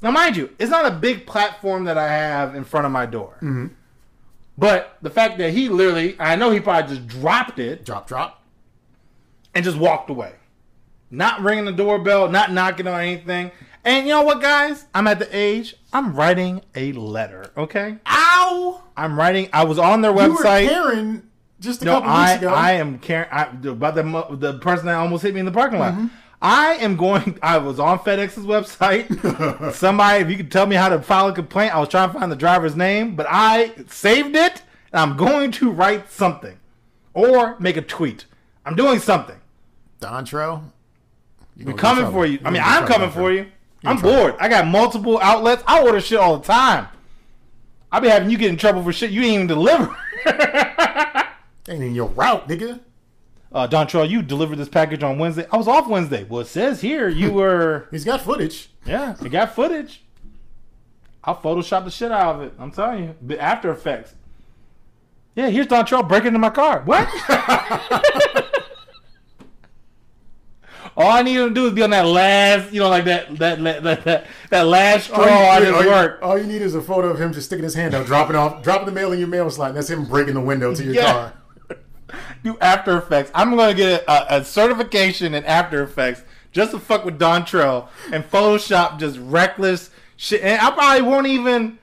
Now, 0.00 0.10
mind 0.10 0.36
you, 0.36 0.50
it's 0.58 0.70
not 0.70 0.86
a 0.86 0.94
big 0.94 1.26
platform 1.26 1.84
that 1.84 1.98
I 1.98 2.08
have 2.08 2.54
in 2.54 2.64
front 2.64 2.86
of 2.86 2.92
my 2.92 3.04
door. 3.06 3.34
Mm-hmm. 3.36 3.66
But 4.58 4.98
the 5.02 5.10
fact 5.10 5.38
that 5.38 5.52
he 5.52 5.68
literally, 5.68 6.16
I 6.18 6.34
know 6.36 6.50
he 6.50 6.58
probably 6.58 6.94
just 6.96 7.06
dropped 7.06 7.58
it 7.60 7.84
Drop, 7.84 8.08
drop. 8.08 8.42
and 9.54 9.64
just 9.64 9.78
walked 9.78 10.10
away. 10.10 10.32
Not 11.10 11.40
ringing 11.42 11.64
the 11.64 11.72
doorbell, 11.72 12.28
not 12.28 12.52
knocking 12.52 12.86
on 12.88 13.00
anything. 13.00 13.52
And 13.84 14.06
you 14.06 14.12
know 14.12 14.22
what, 14.22 14.42
guys? 14.42 14.84
I'm 14.92 15.06
at 15.06 15.20
the 15.20 15.28
age, 15.34 15.76
I'm 15.92 16.14
writing 16.14 16.62
a 16.74 16.92
letter, 16.92 17.52
okay? 17.56 17.96
Ow! 18.06 18.82
I'm 18.96 19.16
writing, 19.16 19.48
I 19.52 19.64
was 19.64 19.78
on 19.78 20.02
their 20.02 20.12
website. 20.12 20.64
You 20.64 20.68
were. 20.82 20.90
Karen 20.92 21.30
just 21.60 21.82
a 21.82 21.84
No, 21.86 21.92
couple 21.94 22.10
I, 22.10 22.32
weeks 22.32 22.42
ago. 22.42 22.52
I 22.52 22.72
am 22.72 22.98
caring 22.98 23.28
I, 23.30 23.44
about 23.44 23.94
the 23.94 24.36
the 24.36 24.58
person 24.58 24.86
that 24.86 24.96
almost 24.96 25.22
hit 25.22 25.34
me 25.34 25.40
in 25.40 25.46
the 25.46 25.52
parking 25.52 25.78
Mm-hmm. 25.78 26.06
I 26.40 26.74
am 26.74 26.96
going. 26.96 27.38
I 27.42 27.58
was 27.58 27.80
on 27.80 27.98
FedEx's 27.98 28.44
website. 28.44 29.72
Somebody, 29.74 30.22
if 30.22 30.30
you 30.30 30.36
could 30.36 30.52
tell 30.52 30.66
me 30.66 30.76
how 30.76 30.88
to 30.88 31.02
file 31.02 31.28
a 31.28 31.34
complaint, 31.34 31.74
I 31.74 31.80
was 31.80 31.88
trying 31.88 32.12
to 32.12 32.18
find 32.18 32.30
the 32.30 32.36
driver's 32.36 32.76
name, 32.76 33.16
but 33.16 33.26
I 33.28 33.72
saved 33.88 34.36
it. 34.36 34.62
And 34.92 35.00
I'm 35.00 35.16
going 35.16 35.50
to 35.52 35.70
write 35.70 36.10
something 36.10 36.58
or 37.12 37.58
make 37.58 37.76
a 37.76 37.82
tweet. 37.82 38.24
I'm 38.64 38.76
doing 38.76 39.00
something. 39.00 39.36
Dontrell. 40.00 40.62
I'm 41.58 41.76
coming 41.76 42.10
for 42.12 42.24
you. 42.24 42.38
I 42.44 42.50
mean, 42.50 42.62
I'm 42.64 42.86
coming 42.86 43.10
for 43.10 43.32
you. 43.32 43.46
I'm 43.84 44.00
bored. 44.00 44.34
I 44.38 44.48
got 44.48 44.66
multiple 44.66 45.18
outlets. 45.20 45.62
I 45.66 45.82
order 45.82 46.00
shit 46.00 46.18
all 46.18 46.38
the 46.38 46.46
time. 46.46 46.88
I 47.90 48.00
be 48.00 48.08
having 48.08 48.30
you 48.30 48.38
get 48.38 48.50
in 48.50 48.56
trouble 48.56 48.82
for 48.82 48.92
shit 48.92 49.10
you 49.10 49.22
ain't 49.22 49.34
even 49.34 49.46
deliver. 49.46 49.96
Ain't 51.68 51.82
in 51.82 51.94
your 51.94 52.08
route, 52.08 52.48
nigga. 52.48 52.80
Uh, 53.52 53.66
Dontrell, 53.68 54.08
you 54.08 54.22
delivered 54.22 54.56
this 54.56 54.68
package 54.68 55.02
on 55.02 55.18
Wednesday. 55.18 55.46
I 55.50 55.56
was 55.56 55.68
off 55.68 55.88
Wednesday. 55.88 56.24
Well, 56.24 56.40
it 56.42 56.46
says 56.48 56.80
here 56.80 57.08
you 57.08 57.32
were. 57.40 57.88
He's 57.90 58.04
got 58.04 58.20
footage. 58.20 58.68
yeah, 58.86 59.16
he 59.22 59.28
got 59.28 59.54
footage. 59.54 60.04
I'll 61.24 61.36
Photoshop 61.36 61.84
the 61.84 61.90
shit 61.90 62.10
out 62.12 62.36
of 62.36 62.42
it. 62.42 62.52
I'm 62.58 62.70
telling 62.70 63.04
you. 63.04 63.14
The 63.22 63.38
After 63.40 63.70
Effects. 63.70 64.14
Yeah, 65.34 65.48
here's 65.50 65.66
Dontrell 65.66 66.06
breaking 66.08 66.28
into 66.28 66.38
my 66.38 66.50
car. 66.50 66.82
What? 66.84 67.06
All 70.96 71.08
I 71.10 71.22
need 71.22 71.36
him 71.36 71.48
to 71.50 71.54
do 71.54 71.66
is 71.66 71.72
be 71.74 71.82
on 71.82 71.90
that 71.90 72.06
last, 72.06 72.72
you 72.72 72.80
know, 72.80 72.88
like 72.88 73.04
that 73.04 73.36
that 73.38 73.62
that 73.62 74.04
that, 74.04 74.26
that, 74.50 74.62
last 74.62 75.04
straw 75.04 75.22
on 75.50 75.62
his 75.62 75.70
work. 75.72 76.18
all 76.22 76.36
you 76.36 76.44
need 76.46 76.60
is 76.60 76.74
a 76.74 76.82
photo 76.82 77.08
of 77.10 77.20
him 77.20 77.32
just 77.32 77.46
sticking 77.46 77.62
his 77.62 77.74
hand 77.74 77.94
out, 77.94 78.04
dropping 78.06 78.34
off, 78.34 78.62
dropping 78.64 78.86
the 78.86 78.92
mail 78.92 79.12
in 79.12 79.18
your 79.20 79.28
mail 79.28 79.48
slot. 79.48 79.68
And 79.68 79.76
that's 79.76 79.88
him 79.90 80.06
breaking 80.06 80.34
the 80.34 80.40
window 80.40 80.74
to 80.74 80.82
your 80.84 80.94
Yeah. 80.94 81.12
car. 81.12 81.32
Do 82.42 82.56
After 82.60 82.96
Effects. 82.98 83.30
I'm 83.34 83.56
gonna 83.56 83.74
get 83.74 84.04
a, 84.08 84.36
a 84.36 84.44
certification 84.44 85.34
in 85.34 85.44
After 85.44 85.82
Effects 85.82 86.22
just 86.52 86.72
to 86.72 86.78
fuck 86.78 87.04
with 87.04 87.18
Dontrell 87.18 87.88
and 88.12 88.24
Photoshop 88.24 88.98
just 88.98 89.18
reckless 89.18 89.90
shit. 90.16 90.42
And 90.42 90.60
I 90.60 90.70
probably 90.70 91.02
won't 91.02 91.26
even 91.26 91.78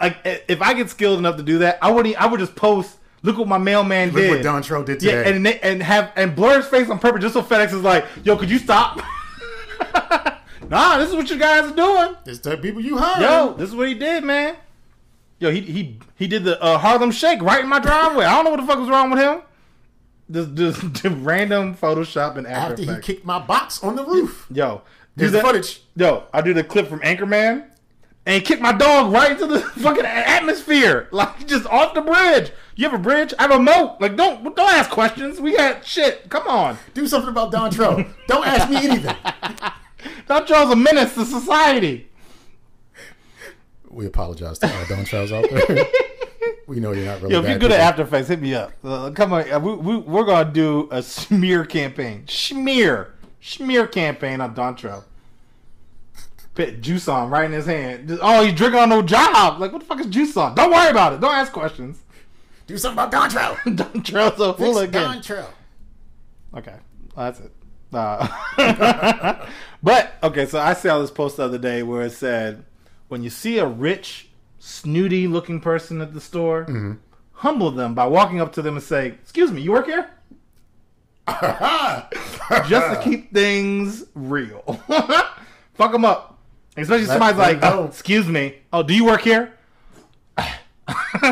like 0.00 0.18
if 0.24 0.60
I 0.62 0.74
get 0.74 0.90
skilled 0.90 1.18
enough 1.18 1.36
to 1.36 1.42
do 1.42 1.58
that. 1.58 1.78
I 1.82 1.90
would 1.90 2.14
I 2.16 2.26
would 2.26 2.40
just 2.40 2.56
post. 2.56 2.96
Look 3.22 3.36
what 3.36 3.48
my 3.48 3.58
mailman 3.58 4.12
Look 4.12 4.16
did. 4.16 4.30
what 4.30 4.40
Dontrell 4.40 4.82
did 4.82 5.02
yeah, 5.02 5.24
today. 5.24 5.36
and 5.36 5.46
and 5.46 5.82
have 5.82 6.10
and 6.16 6.34
blur 6.34 6.56
his 6.56 6.66
face 6.66 6.88
on 6.88 6.98
purpose 6.98 7.20
just 7.20 7.34
so 7.34 7.42
FedEx 7.42 7.74
is 7.74 7.82
like, 7.82 8.06
yo, 8.24 8.34
could 8.34 8.50
you 8.50 8.58
stop? 8.58 8.98
nah, 10.70 10.96
this 10.96 11.10
is 11.10 11.14
what 11.14 11.28
you 11.28 11.38
guys 11.38 11.70
are 11.70 11.76
doing. 11.76 12.16
It's 12.24 12.38
the 12.38 12.56
people 12.56 12.80
you 12.80 12.96
hire. 12.96 13.20
Yo, 13.20 13.54
this 13.58 13.68
is 13.68 13.76
what 13.76 13.88
he 13.88 13.94
did, 13.94 14.24
man. 14.24 14.56
Yo, 15.38 15.50
he 15.50 15.60
he 15.60 15.98
he 16.16 16.26
did 16.26 16.44
the 16.44 16.62
uh, 16.62 16.78
Harlem 16.78 17.10
Shake 17.10 17.42
right 17.42 17.60
in 17.60 17.68
my 17.68 17.78
driveway. 17.78 18.24
I 18.24 18.36
don't 18.36 18.44
know 18.44 18.52
what 18.52 18.60
the 18.60 18.66
fuck 18.66 18.78
was 18.78 18.88
wrong 18.88 19.10
with 19.10 19.18
him. 19.18 19.42
Just 20.30 20.54
just, 20.54 20.92
just 20.92 21.16
random 21.18 21.74
Photoshop 21.74 22.36
and 22.36 22.46
After 22.46 22.82
after 22.82 22.94
he 22.94 23.00
kicked 23.00 23.24
my 23.24 23.38
box 23.38 23.82
on 23.82 23.96
the 23.96 24.04
roof. 24.04 24.46
Yo, 24.50 24.82
do 25.16 25.28
the 25.28 25.40
footage. 25.40 25.82
Yo, 25.96 26.24
I 26.32 26.40
do 26.40 26.54
the 26.54 26.62
clip 26.62 26.88
from 26.88 27.00
Anchorman, 27.00 27.66
and 28.26 28.44
kicked 28.44 28.62
my 28.62 28.72
dog 28.72 29.12
right 29.12 29.32
into 29.32 29.46
the 29.46 29.60
fucking 29.80 30.04
atmosphere, 30.04 31.08
like 31.10 31.46
just 31.46 31.66
off 31.66 31.94
the 31.94 32.02
bridge. 32.02 32.52
You 32.76 32.88
have 32.88 32.98
a 32.98 33.02
bridge? 33.02 33.34
I 33.38 33.42
have 33.42 33.50
a 33.50 33.58
moat. 33.58 34.00
Like 34.00 34.16
don't 34.16 34.44
don't 34.44 34.72
ask 34.72 34.90
questions. 34.90 35.40
We 35.40 35.56
got 35.56 35.84
shit. 35.84 36.28
Come 36.30 36.46
on. 36.46 36.78
Do 36.94 37.06
something 37.06 37.30
about 37.30 37.52
Dontrell. 37.52 38.08
Don't 38.28 38.46
ask 38.46 38.70
me 38.70 38.76
anything. 38.76 39.16
Dontrell's 40.28 40.72
a 40.72 40.76
menace 40.76 41.14
to 41.14 41.24
society. 41.24 42.08
We 43.88 44.06
apologize 44.06 44.58
to 44.60 44.66
all 44.66 44.84
Dontrells 44.84 45.32
out 45.32 45.50
there. 45.50 45.84
we 46.70 46.78
know 46.78 46.92
you're 46.92 47.04
not 47.04 47.20
really. 47.20 47.34
Yo, 47.34 47.40
if 47.40 47.48
you're 47.48 47.58
good 47.58 47.72
at 47.72 47.78
people. 47.78 47.88
After 47.88 48.02
Effects, 48.02 48.28
hit 48.28 48.40
me 48.40 48.54
up. 48.54 48.72
Uh, 48.84 49.10
come 49.10 49.32
on, 49.32 49.50
uh, 49.50 49.58
we, 49.58 49.74
we, 49.74 49.96
we're 49.96 50.24
gonna 50.24 50.52
do 50.52 50.88
a 50.92 51.02
smear 51.02 51.64
campaign. 51.64 52.24
Smear, 52.28 53.12
smear 53.40 53.88
campaign 53.88 54.40
on 54.40 54.54
Dontrell. 54.54 55.02
Put 56.54 56.80
juice 56.80 57.08
on 57.08 57.28
right 57.28 57.46
in 57.46 57.50
his 57.50 57.66
hand. 57.66 58.06
Just, 58.06 58.20
oh, 58.22 58.44
he's 58.44 58.54
drinking 58.54 58.78
on 58.78 58.88
no 58.88 59.02
job. 59.02 59.60
Like 59.60 59.72
what 59.72 59.80
the 59.80 59.84
fuck 59.84 59.98
is 59.98 60.06
juice 60.06 60.36
on? 60.36 60.54
Don't 60.54 60.70
worry 60.70 60.90
about 60.90 61.12
it. 61.12 61.20
Don't 61.20 61.34
ask 61.34 61.52
questions. 61.52 62.04
Do 62.68 62.78
something 62.78 63.04
about 63.04 63.30
Dontrell. 63.30 63.56
Dontrell's 63.76 64.40
a 64.40 64.54
Fix 64.54 64.64
hooligan. 64.64 65.02
Dontrell. 65.02 65.50
Okay, 66.56 66.76
well, 67.16 67.32
that's 67.32 67.40
it. 67.40 67.52
Uh, 67.92 69.44
but 69.82 70.12
okay, 70.22 70.46
so 70.46 70.60
I 70.60 70.74
saw 70.74 71.00
this 71.00 71.10
post 71.10 71.38
the 71.38 71.42
other 71.42 71.58
day 71.58 71.82
where 71.82 72.02
it 72.02 72.12
said, 72.12 72.64
when 73.08 73.24
you 73.24 73.30
see 73.30 73.58
a 73.58 73.66
rich, 73.66 74.29
snooty-looking 74.60 75.60
person 75.60 76.00
at 76.00 76.14
the 76.14 76.20
store, 76.20 76.62
mm-hmm. 76.62 76.92
humble 77.32 77.72
them 77.72 77.94
by 77.94 78.06
walking 78.06 78.40
up 78.40 78.52
to 78.52 78.62
them 78.62 78.76
and 78.76 78.84
say, 78.84 79.08
"Excuse 79.08 79.50
me, 79.50 79.60
you 79.60 79.72
work 79.72 79.86
here?" 79.86 80.10
Just 82.68 82.94
to 82.94 83.00
keep 83.02 83.32
things 83.32 84.04
real. 84.14 84.62
Fuck 85.74 85.92
them 85.92 86.04
up, 86.04 86.38
especially 86.76 87.06
Let- 87.06 87.18
somebody's 87.18 87.38
let 87.38 87.62
like, 87.62 87.72
"Oh, 87.72 87.86
"Excuse 87.86 88.28
me, 88.28 88.58
oh, 88.72 88.84
do 88.84 88.94
you 88.94 89.04
work 89.04 89.22
here?" 89.22 89.54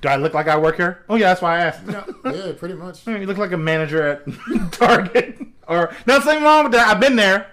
do 0.00 0.08
I 0.08 0.16
look 0.16 0.34
like 0.34 0.48
I 0.48 0.58
work 0.58 0.76
here? 0.76 1.04
Oh 1.08 1.14
yeah, 1.16 1.28
that's 1.28 1.42
why 1.42 1.56
I 1.56 1.60
asked. 1.60 1.82
yeah, 2.24 2.52
pretty 2.56 2.74
much. 2.74 3.06
You 3.06 3.26
look 3.26 3.38
like 3.38 3.52
a 3.52 3.56
manager 3.56 4.02
at 4.02 4.72
Target. 4.72 5.38
or 5.68 5.94
nothing 6.06 6.42
wrong 6.42 6.64
with 6.64 6.72
that. 6.72 6.88
I've 6.88 7.00
been 7.00 7.16
there. 7.16 7.52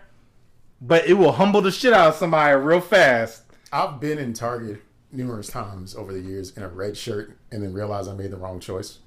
But 0.79 1.07
it 1.07 1.13
will 1.13 1.31
humble 1.31 1.61
the 1.61 1.71
shit 1.71 1.93
out 1.93 2.09
of 2.09 2.15
somebody 2.15 2.55
real 2.55 2.81
fast. 2.81 3.43
I've 3.71 3.99
been 3.99 4.17
in 4.17 4.33
Target 4.33 4.81
numerous 5.11 5.47
times 5.47 5.95
over 5.95 6.13
the 6.13 6.19
years 6.19 6.55
in 6.55 6.63
a 6.63 6.67
red 6.67 6.97
shirt 6.97 7.37
and 7.51 7.63
then 7.63 7.73
realized 7.73 8.09
I 8.09 8.13
made 8.13 8.31
the 8.31 8.37
wrong 8.37 8.59
choice. 8.59 8.99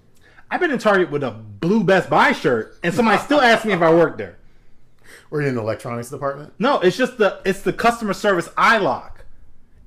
I've 0.51 0.61
been 0.61 0.71
in 0.71 0.79
Target 0.79 1.11
with 1.11 1.23
a 1.23 1.31
blue 1.31 1.85
Best 1.85 2.11
Buy 2.11 2.33
shirt, 2.33 2.77
and 2.83 2.93
somebody 2.93 3.19
still 3.23 3.41
asks 3.41 3.65
me 3.65 3.73
if 3.73 3.83
I 3.83 3.93
work 3.93 4.19
there. 4.19 4.37
We're 5.31 5.43
in 5.43 5.55
the 5.55 5.61
electronics 5.61 6.11
department. 6.11 6.53
No, 6.59 6.81
it's 6.81 6.97
just 6.97 7.19
the 7.19 7.41
it's 7.45 7.63
the 7.63 7.73
customer 7.73 8.13
service 8.13 8.49
eye 8.57 8.79
lock. 8.79 9.25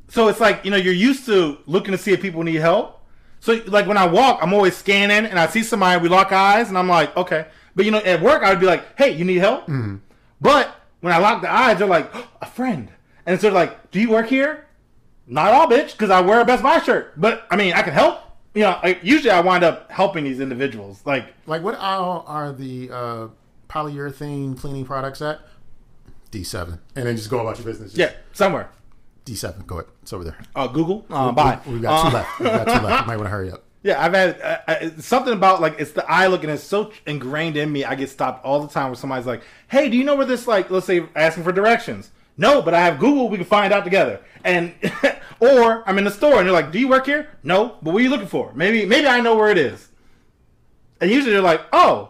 So 0.07 0.27
it's 0.29 0.39
like 0.39 0.63
you 0.63 0.71
know 0.71 0.77
you're 0.77 0.93
used 0.93 1.25
to 1.25 1.57
looking 1.65 1.91
to 1.91 1.97
see 1.97 2.13
if 2.13 2.21
people 2.21 2.43
need 2.43 2.55
help. 2.55 3.01
So 3.41 3.61
like 3.67 3.87
when 3.87 3.97
I 3.97 4.05
walk, 4.05 4.39
I'm 4.41 4.53
always 4.53 4.75
scanning, 4.75 5.29
and 5.29 5.37
I 5.37 5.47
see 5.47 5.63
somebody, 5.63 6.01
we 6.01 6.07
lock 6.07 6.31
eyes, 6.31 6.69
and 6.69 6.77
I'm 6.77 6.87
like, 6.87 7.15
okay. 7.17 7.47
But 7.75 7.83
you 7.83 7.91
know, 7.91 7.99
at 7.99 8.21
work, 8.21 8.41
I 8.41 8.49
would 8.51 8.61
be 8.61 8.65
like, 8.65 8.97
hey, 8.97 9.11
you 9.11 9.25
need 9.25 9.39
help? 9.39 9.63
Mm-hmm. 9.63 9.97
But 10.39 10.73
when 11.01 11.11
I 11.11 11.17
lock 11.17 11.41
the 11.41 11.51
eyes, 11.51 11.79
they're 11.79 11.87
like, 11.87 12.13
a 12.41 12.45
friend, 12.45 12.89
and 13.25 13.39
so 13.39 13.47
they're 13.47 13.51
like, 13.51 13.91
do 13.91 13.99
you 13.99 14.09
work 14.09 14.27
here? 14.27 14.65
Not 15.27 15.53
all, 15.53 15.67
bitch, 15.67 15.91
because 15.93 16.09
I 16.09 16.19
wear 16.21 16.41
a 16.41 16.45
Best 16.45 16.61
Buy 16.63 16.79
shirt. 16.79 17.13
But 17.19 17.45
I 17.49 17.55
mean, 17.55 17.73
I 17.73 17.81
can 17.81 17.93
help. 17.93 18.19
You 18.53 18.63
know, 18.63 18.79
like, 18.83 18.99
usually 19.03 19.31
I 19.31 19.39
wind 19.39 19.63
up 19.63 19.89
helping 19.91 20.25
these 20.25 20.39
individuals. 20.39 21.01
Like, 21.05 21.27
Like, 21.47 21.63
what 21.63 21.75
aisle 21.75 22.23
are 22.27 22.51
the 22.51 22.89
uh, 22.91 23.27
polyurethane 23.69 24.57
cleaning 24.59 24.85
products 24.85 25.21
at? 25.21 25.39
D7. 26.31 26.79
And 26.95 27.05
then 27.07 27.15
just 27.15 27.29
go 27.29 27.39
about 27.39 27.57
your 27.57 27.65
business. 27.65 27.93
Just 27.93 27.97
yeah, 27.99 28.17
somewhere. 28.33 28.69
D7. 29.25 29.65
Go 29.65 29.75
ahead. 29.79 29.91
It's 30.01 30.13
over 30.13 30.23
there. 30.23 30.37
Uh, 30.55 30.67
Google, 30.67 31.05
uh, 31.09 31.31
bye. 31.31 31.59
We, 31.65 31.73
have 31.73 31.81
got 31.81 32.01
two 32.01 32.07
Uh, 32.09 32.11
left. 32.11 32.39
We've 32.39 32.49
got 32.49 32.65
two 32.65 32.85
left. 32.85 33.01
You 33.01 33.07
might 33.07 33.17
want 33.17 33.25
to 33.25 33.29
hurry 33.29 33.51
up. 33.51 33.63
Yeah, 33.85 34.01
I've 34.01 34.13
had 34.13 34.39
uh, 34.41 34.59
uh, 34.65 34.89
something 34.99 35.33
about 35.33 35.59
like 35.59 35.75
it's 35.77 35.91
the 35.91 36.09
eye 36.09 36.27
look 36.27 36.43
and 36.43 36.53
it's 36.53 36.63
so 36.63 36.93
ingrained 37.05 37.57
in 37.57 37.69
me. 37.69 37.83
I 37.83 37.95
get 37.95 38.09
stopped 38.09 38.45
all 38.45 38.61
the 38.61 38.69
time 38.69 38.85
where 38.85 38.95
somebody's 38.95 39.25
like, 39.27 39.41
"Hey, 39.67 39.89
do 39.89 39.97
you 39.97 40.05
know 40.05 40.15
where 40.15 40.25
this 40.25 40.47
like?" 40.47 40.69
Let's 40.71 40.85
say 40.85 41.03
asking 41.17 41.43
for 41.43 41.51
directions. 41.51 42.09
No, 42.37 42.61
but 42.61 42.73
I 42.73 42.81
have 42.81 42.99
Google. 42.99 43.29
We 43.29 43.37
can 43.37 43.45
find 43.45 43.73
out 43.73 43.83
together. 43.83 44.21
And 44.43 44.73
or 45.39 45.87
I'm 45.87 45.97
in 45.97 46.03
the 46.03 46.11
store 46.11 46.39
and 46.39 46.47
they're 46.47 46.53
like, 46.53 46.71
"Do 46.71 46.79
you 46.79 46.87
work 46.87 47.05
here?" 47.05 47.29
No, 47.43 47.77
but 47.81 47.93
what 47.93 47.99
are 47.99 48.03
you 48.03 48.09
looking 48.09 48.27
for? 48.27 48.51
Maybe 48.53 48.85
maybe 48.85 49.07
I 49.07 49.21
know 49.21 49.35
where 49.35 49.49
it 49.49 49.57
is. 49.57 49.89
And 50.99 51.09
usually 51.11 51.33
they're 51.33 51.41
like, 51.41 51.61
"Oh." 51.71 52.09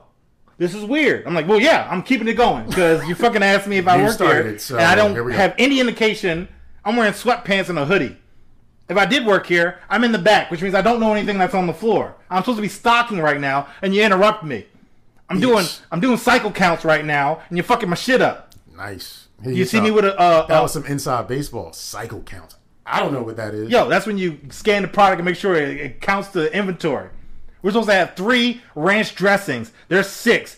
This 0.59 0.75
is 0.75 0.85
weird. 0.85 1.25
I'm 1.25 1.33
like, 1.33 1.47
well, 1.47 1.59
yeah, 1.59 1.87
I'm 1.89 2.03
keeping 2.03 2.27
it 2.27 2.35
going 2.35 2.67
because 2.67 3.05
you 3.07 3.15
fucking 3.15 3.41
asked 3.41 3.67
me 3.67 3.77
if 3.79 3.87
I 3.87 4.01
work 4.01 4.13
started 4.13 4.45
here, 4.45 4.59
so 4.59 4.77
and 4.77 4.85
I 4.85 4.93
don't 4.93 5.31
have 5.31 5.55
any 5.57 5.79
indication. 5.79 6.47
I'm 6.85 6.95
wearing 6.95 7.11
sweatpants 7.13 7.69
and 7.69 7.79
a 7.79 7.85
hoodie. 7.85 8.17
If 8.87 8.95
I 8.95 9.05
did 9.05 9.25
work 9.25 9.47
here, 9.47 9.79
I'm 9.89 10.03
in 10.03 10.11
the 10.11 10.19
back, 10.19 10.51
which 10.51 10.61
means 10.61 10.75
I 10.75 10.81
don't 10.81 10.99
know 10.99 11.13
anything 11.13 11.39
that's 11.39 11.55
on 11.55 11.65
the 11.65 11.73
floor. 11.73 12.15
I'm 12.29 12.43
supposed 12.43 12.57
to 12.57 12.61
be 12.61 12.67
stocking 12.67 13.19
right 13.19 13.39
now, 13.41 13.67
and 13.81 13.95
you 13.95 14.03
interrupt 14.03 14.43
me. 14.43 14.67
I'm 15.29 15.39
doing 15.39 15.65
I'm 15.91 15.99
doing 15.99 16.17
cycle 16.17 16.51
counts 16.51 16.85
right 16.85 17.03
now, 17.03 17.41
and 17.49 17.57
you're 17.57 17.63
fucking 17.63 17.89
my 17.89 17.95
shit 17.95 18.21
up. 18.21 18.53
Nice. 18.75 19.22
You 19.45 19.65
see 19.65 19.81
me 19.81 19.91
with 19.91 20.05
a 20.05 20.17
uh, 20.19 20.47
That 20.47 20.59
uh, 20.59 20.61
was 20.63 20.73
some 20.73 20.85
inside 20.85 21.27
baseball. 21.27 21.73
Cycle 21.73 22.21
count. 22.21 22.55
I 22.85 22.99
don't 22.99 23.13
know 23.13 23.23
what 23.23 23.37
that 23.37 23.53
is. 23.53 23.69
yo. 23.69 23.87
That's 23.89 24.05
when 24.05 24.17
you 24.17 24.39
scan 24.49 24.81
the 24.81 24.87
product 24.87 25.19
and 25.19 25.25
make 25.25 25.35
sure 25.37 25.55
it, 25.55 25.77
it 25.77 26.01
counts 26.01 26.29
the 26.29 26.53
inventory. 26.55 27.09
We're 27.61 27.71
supposed 27.71 27.89
to 27.89 27.95
have 27.95 28.15
three 28.15 28.61
ranch 28.75 29.15
dressings. 29.15 29.71
There's 29.87 30.07
six. 30.07 30.57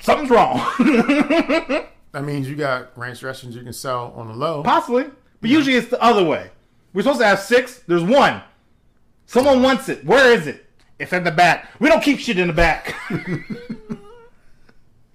Something's 0.00 0.30
wrong. 0.30 0.60
That 2.12 2.24
means 2.24 2.48
you 2.48 2.56
got 2.56 2.90
ranch 2.98 3.20
dressings 3.20 3.54
you 3.54 3.62
can 3.62 3.72
sell 3.72 4.12
on 4.16 4.26
the 4.26 4.34
low. 4.34 4.64
Possibly. 4.64 5.04
But 5.40 5.48
usually 5.48 5.76
it's 5.76 5.90
the 5.90 6.02
other 6.02 6.24
way. 6.24 6.50
We're 6.92 7.02
supposed 7.02 7.20
to 7.20 7.26
have 7.26 7.38
six. 7.38 7.84
There's 7.86 8.02
one. 8.02 8.42
Someone 9.26 9.62
wants 9.62 9.88
it. 9.88 10.04
Where 10.04 10.32
is 10.32 10.48
it? 10.48 10.66
It's 10.98 11.12
in 11.12 11.22
the 11.22 11.30
back. 11.30 11.70
We 11.78 11.88
don't 11.88 12.02
keep 12.02 12.18
shit 12.18 12.36
in 12.36 12.48
the 12.48 12.52
back. 12.52 12.96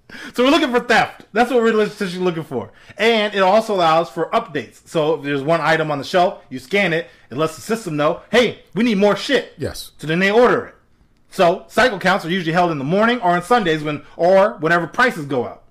so 0.34 0.44
we're 0.44 0.50
looking 0.50 0.70
for 0.70 0.80
theft. 0.80 1.26
That's 1.32 1.50
what 1.50 1.62
we're 1.62 1.80
essentially 1.80 2.22
looking 2.22 2.44
for. 2.44 2.72
And 2.96 3.34
it 3.34 3.40
also 3.40 3.74
allows 3.74 4.08
for 4.08 4.30
updates. 4.30 4.86
So 4.86 5.14
if 5.14 5.22
there's 5.22 5.42
one 5.42 5.60
item 5.60 5.90
on 5.90 5.98
the 5.98 6.04
shelf, 6.04 6.42
you 6.48 6.58
scan 6.58 6.92
it, 6.92 7.08
it 7.30 7.36
lets 7.36 7.56
the 7.56 7.62
system 7.62 7.96
know, 7.96 8.20
hey, 8.30 8.62
we 8.74 8.84
need 8.84 8.98
more 8.98 9.16
shit. 9.16 9.54
Yes. 9.58 9.92
So 9.98 10.06
then 10.06 10.18
they 10.18 10.30
order 10.30 10.66
it. 10.66 10.74
So 11.30 11.64
cycle 11.68 11.98
counts 11.98 12.24
are 12.24 12.30
usually 12.30 12.52
held 12.52 12.70
in 12.70 12.78
the 12.78 12.84
morning 12.84 13.20
or 13.20 13.32
on 13.32 13.42
Sundays 13.42 13.82
when 13.82 14.04
or 14.16 14.54
whenever 14.58 14.86
prices 14.86 15.26
go 15.26 15.44
up. 15.44 15.64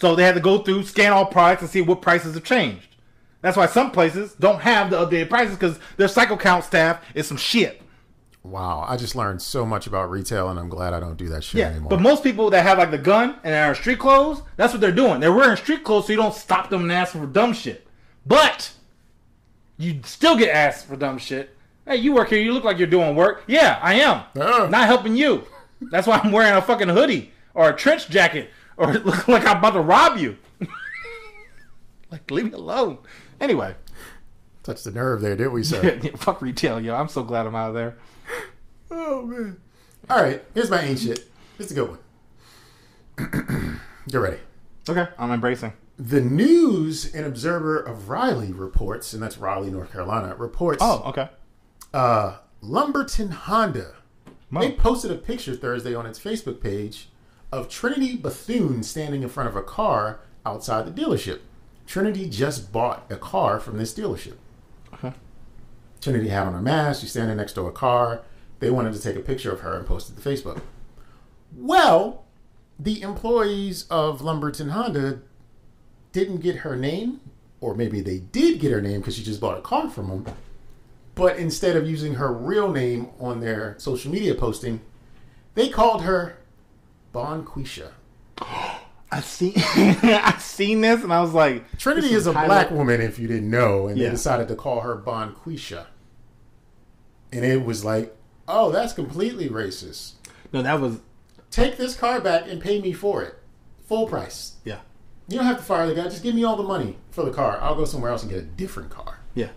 So 0.00 0.14
they 0.14 0.24
had 0.24 0.34
to 0.34 0.40
go 0.40 0.58
through, 0.58 0.84
scan 0.84 1.12
all 1.12 1.26
products, 1.26 1.62
and 1.62 1.70
see 1.70 1.82
what 1.82 2.00
prices 2.00 2.34
have 2.34 2.44
changed. 2.44 2.96
That's 3.42 3.56
why 3.56 3.66
some 3.66 3.90
places 3.90 4.34
don't 4.34 4.60
have 4.60 4.90
the 4.90 4.96
updated 4.96 5.28
prices 5.28 5.56
because 5.56 5.78
their 5.96 6.08
cycle 6.08 6.36
count 6.36 6.64
staff 6.64 7.04
is 7.14 7.26
some 7.26 7.36
shit. 7.36 7.82
Wow, 8.42 8.86
I 8.88 8.96
just 8.96 9.14
learned 9.14 9.42
so 9.42 9.66
much 9.66 9.86
about 9.86 10.10
retail, 10.10 10.48
and 10.48 10.58
I'm 10.58 10.70
glad 10.70 10.94
I 10.94 11.00
don't 11.00 11.16
do 11.18 11.28
that 11.28 11.44
shit 11.44 11.58
Yeah, 11.58 11.66
anymore. 11.68 11.90
but 11.90 12.00
most 12.00 12.22
people 12.24 12.48
that 12.50 12.62
have 12.62 12.78
like 12.78 12.90
the 12.90 12.96
gun 12.98 13.36
and 13.44 13.54
are 13.54 13.74
street 13.74 13.98
clothes, 13.98 14.42
that's 14.56 14.72
what 14.72 14.80
they're 14.80 14.92
doing. 14.92 15.20
They're 15.20 15.32
wearing 15.32 15.56
street 15.58 15.84
clothes 15.84 16.06
so 16.06 16.12
you 16.12 16.16
don't 16.18 16.34
stop 16.34 16.70
them 16.70 16.82
and 16.82 16.92
ask 16.92 17.12
for 17.12 17.26
dumb 17.26 17.52
shit. 17.52 17.86
But 18.26 18.72
you 19.76 20.00
still 20.04 20.36
get 20.38 20.48
asked 20.54 20.86
for 20.86 20.96
dumb 20.96 21.18
shit. 21.18 21.54
Hey, 21.86 21.96
you 21.96 22.14
work 22.14 22.30
here. 22.30 22.40
You 22.40 22.52
look 22.52 22.64
like 22.64 22.78
you're 22.78 22.86
doing 22.86 23.14
work. 23.14 23.44
Yeah, 23.46 23.78
I 23.82 23.94
am. 23.94 24.22
Yeah. 24.34 24.68
Not 24.70 24.86
helping 24.86 25.16
you. 25.16 25.44
That's 25.90 26.06
why 26.06 26.18
I'm 26.22 26.32
wearing 26.32 26.54
a 26.56 26.62
fucking 26.62 26.88
hoodie 26.88 27.32
or 27.54 27.68
a 27.70 27.76
trench 27.76 28.08
jacket 28.08 28.50
or 28.76 28.92
look 28.94 29.28
like 29.28 29.46
I'm 29.46 29.58
about 29.58 29.72
to 29.72 29.80
rob 29.80 30.16
you. 30.18 30.38
like, 32.10 32.30
leave 32.30 32.46
me 32.46 32.52
alone. 32.52 32.98
Anyway, 33.40 33.74
Touched 34.62 34.84
the 34.84 34.90
nerve 34.90 35.22
there, 35.22 35.36
did 35.36 35.48
we, 35.48 35.62
sir? 35.64 35.98
fuck 36.16 36.42
retail, 36.42 36.78
yo. 36.80 36.94
I'm 36.94 37.08
so 37.08 37.22
glad 37.22 37.46
I'm 37.46 37.54
out 37.54 37.68
of 37.70 37.74
there. 37.74 37.96
Oh 38.90 39.22
man. 39.26 39.60
All 40.08 40.22
right, 40.22 40.42
here's 40.54 40.70
my 40.70 40.80
ain't 40.80 40.98
shit. 40.98 41.30
It's 41.58 41.70
a 41.70 41.74
good 41.74 41.90
one. 41.90 41.98
Get 44.08 44.18
ready. 44.18 44.38
Okay, 44.88 45.06
I'm 45.18 45.30
embracing. 45.30 45.72
The 45.98 46.20
News 46.20 47.14
and 47.14 47.26
Observer 47.26 47.78
of 47.78 48.08
Raleigh 48.08 48.52
reports, 48.52 49.12
and 49.12 49.22
that's 49.22 49.36
Raleigh, 49.36 49.70
North 49.70 49.92
Carolina, 49.92 50.34
reports 50.36 50.78
Oh, 50.82 51.02
okay. 51.06 51.28
uh, 51.92 52.38
Lumberton 52.62 53.30
Honda. 53.30 53.94
Mo. 54.48 54.60
They 54.60 54.72
posted 54.72 55.10
a 55.10 55.16
picture 55.16 55.54
Thursday 55.54 55.94
on 55.94 56.06
its 56.06 56.18
Facebook 56.18 56.60
page 56.60 57.08
of 57.52 57.68
Trinity 57.68 58.16
Bethune 58.16 58.82
standing 58.82 59.22
in 59.22 59.28
front 59.28 59.48
of 59.48 59.54
a 59.56 59.62
car 59.62 60.20
outside 60.46 60.86
the 60.86 61.02
dealership. 61.02 61.40
Trinity 61.86 62.28
just 62.28 62.72
bought 62.72 63.04
a 63.10 63.16
car 63.16 63.60
from 63.60 63.76
this 63.78 63.92
dealership. 63.94 64.36
Okay. 64.94 65.12
Trinity 66.00 66.28
had 66.30 66.46
on 66.46 66.54
a 66.54 66.62
mask. 66.62 67.02
She's 67.02 67.10
standing 67.10 67.36
next 67.36 67.52
to 67.52 67.66
a 67.66 67.72
car. 67.72 68.22
They 68.60 68.70
wanted 68.70 68.94
to 68.94 69.00
take 69.00 69.16
a 69.16 69.20
picture 69.20 69.50
of 69.52 69.60
her 69.60 69.76
and 69.76 69.86
post 69.86 70.10
it 70.10 70.20
to 70.20 70.28
Facebook. 70.28 70.60
Well, 71.56 72.24
the 72.78 73.02
employees 73.02 73.86
of 73.90 74.20
Lumberton 74.22 74.70
Honda 74.70 75.20
didn't 76.12 76.38
get 76.40 76.56
her 76.56 76.76
name, 76.76 77.20
or 77.60 77.74
maybe 77.74 78.00
they 78.00 78.18
did 78.18 78.60
get 78.60 78.72
her 78.72 78.80
name 78.80 79.00
because 79.00 79.16
she 79.16 79.22
just 79.22 79.40
bought 79.40 79.58
a 79.58 79.62
car 79.62 79.88
from 79.90 80.08
them. 80.08 80.26
But 81.14 81.36
instead 81.38 81.76
of 81.76 81.88
using 81.88 82.14
her 82.14 82.32
real 82.32 82.70
name 82.70 83.08
on 83.18 83.40
their 83.40 83.74
social 83.78 84.10
media 84.12 84.34
posting, 84.34 84.80
they 85.54 85.68
called 85.68 86.02
her 86.02 86.38
Bonquisha. 87.14 87.90
I 89.12 89.20
seen 89.22 89.54
I 89.56 90.36
seen 90.38 90.82
this 90.82 91.02
and 91.02 91.12
I 91.12 91.20
was 91.20 91.32
like, 91.34 91.64
Trinity 91.78 92.08
this 92.08 92.18
is 92.18 92.26
a 92.28 92.32
black 92.32 92.70
woman, 92.70 93.00
if 93.00 93.18
you 93.18 93.26
didn't 93.26 93.50
know, 93.50 93.88
and 93.88 93.98
Yeah. 93.98 94.04
they 94.06 94.10
decided 94.12 94.46
to 94.48 94.54
call 94.54 94.80
her 94.82 94.96
Bonquisha. 94.96 95.86
And 97.32 97.44
it 97.44 97.64
was 97.64 97.84
like, 97.84 98.16
oh, 98.50 98.70
that's 98.70 98.92
completely 98.92 99.48
racist. 99.48 100.12
No, 100.52 100.62
that 100.62 100.80
was 100.80 100.98
Take 101.50 101.76
this 101.76 101.96
car 101.96 102.20
back 102.20 102.46
and 102.48 102.60
pay 102.60 102.80
me 102.80 102.92
for 102.92 103.22
it. 103.22 103.36
Full 103.86 104.06
price. 104.06 104.54
yeah, 104.64 104.78
You 105.28 105.36
don't 105.38 105.46
have 105.46 105.56
to 105.56 105.62
fire 105.64 105.86
the 105.88 105.94
guy. 105.94 106.04
Just 106.04 106.22
give 106.22 106.34
me 106.34 106.44
all 106.44 106.56
the 106.56 106.62
money 106.62 106.96
for 107.10 107.24
the 107.24 107.32
car. 107.32 107.58
I'll 107.60 107.74
go 107.74 107.84
somewhere 107.84 108.12
else 108.12 108.22
and 108.22 108.30
get 108.30 108.38
a 108.38 108.42
different 108.42 108.88
car. 108.90 109.18
yeah, 109.34 109.48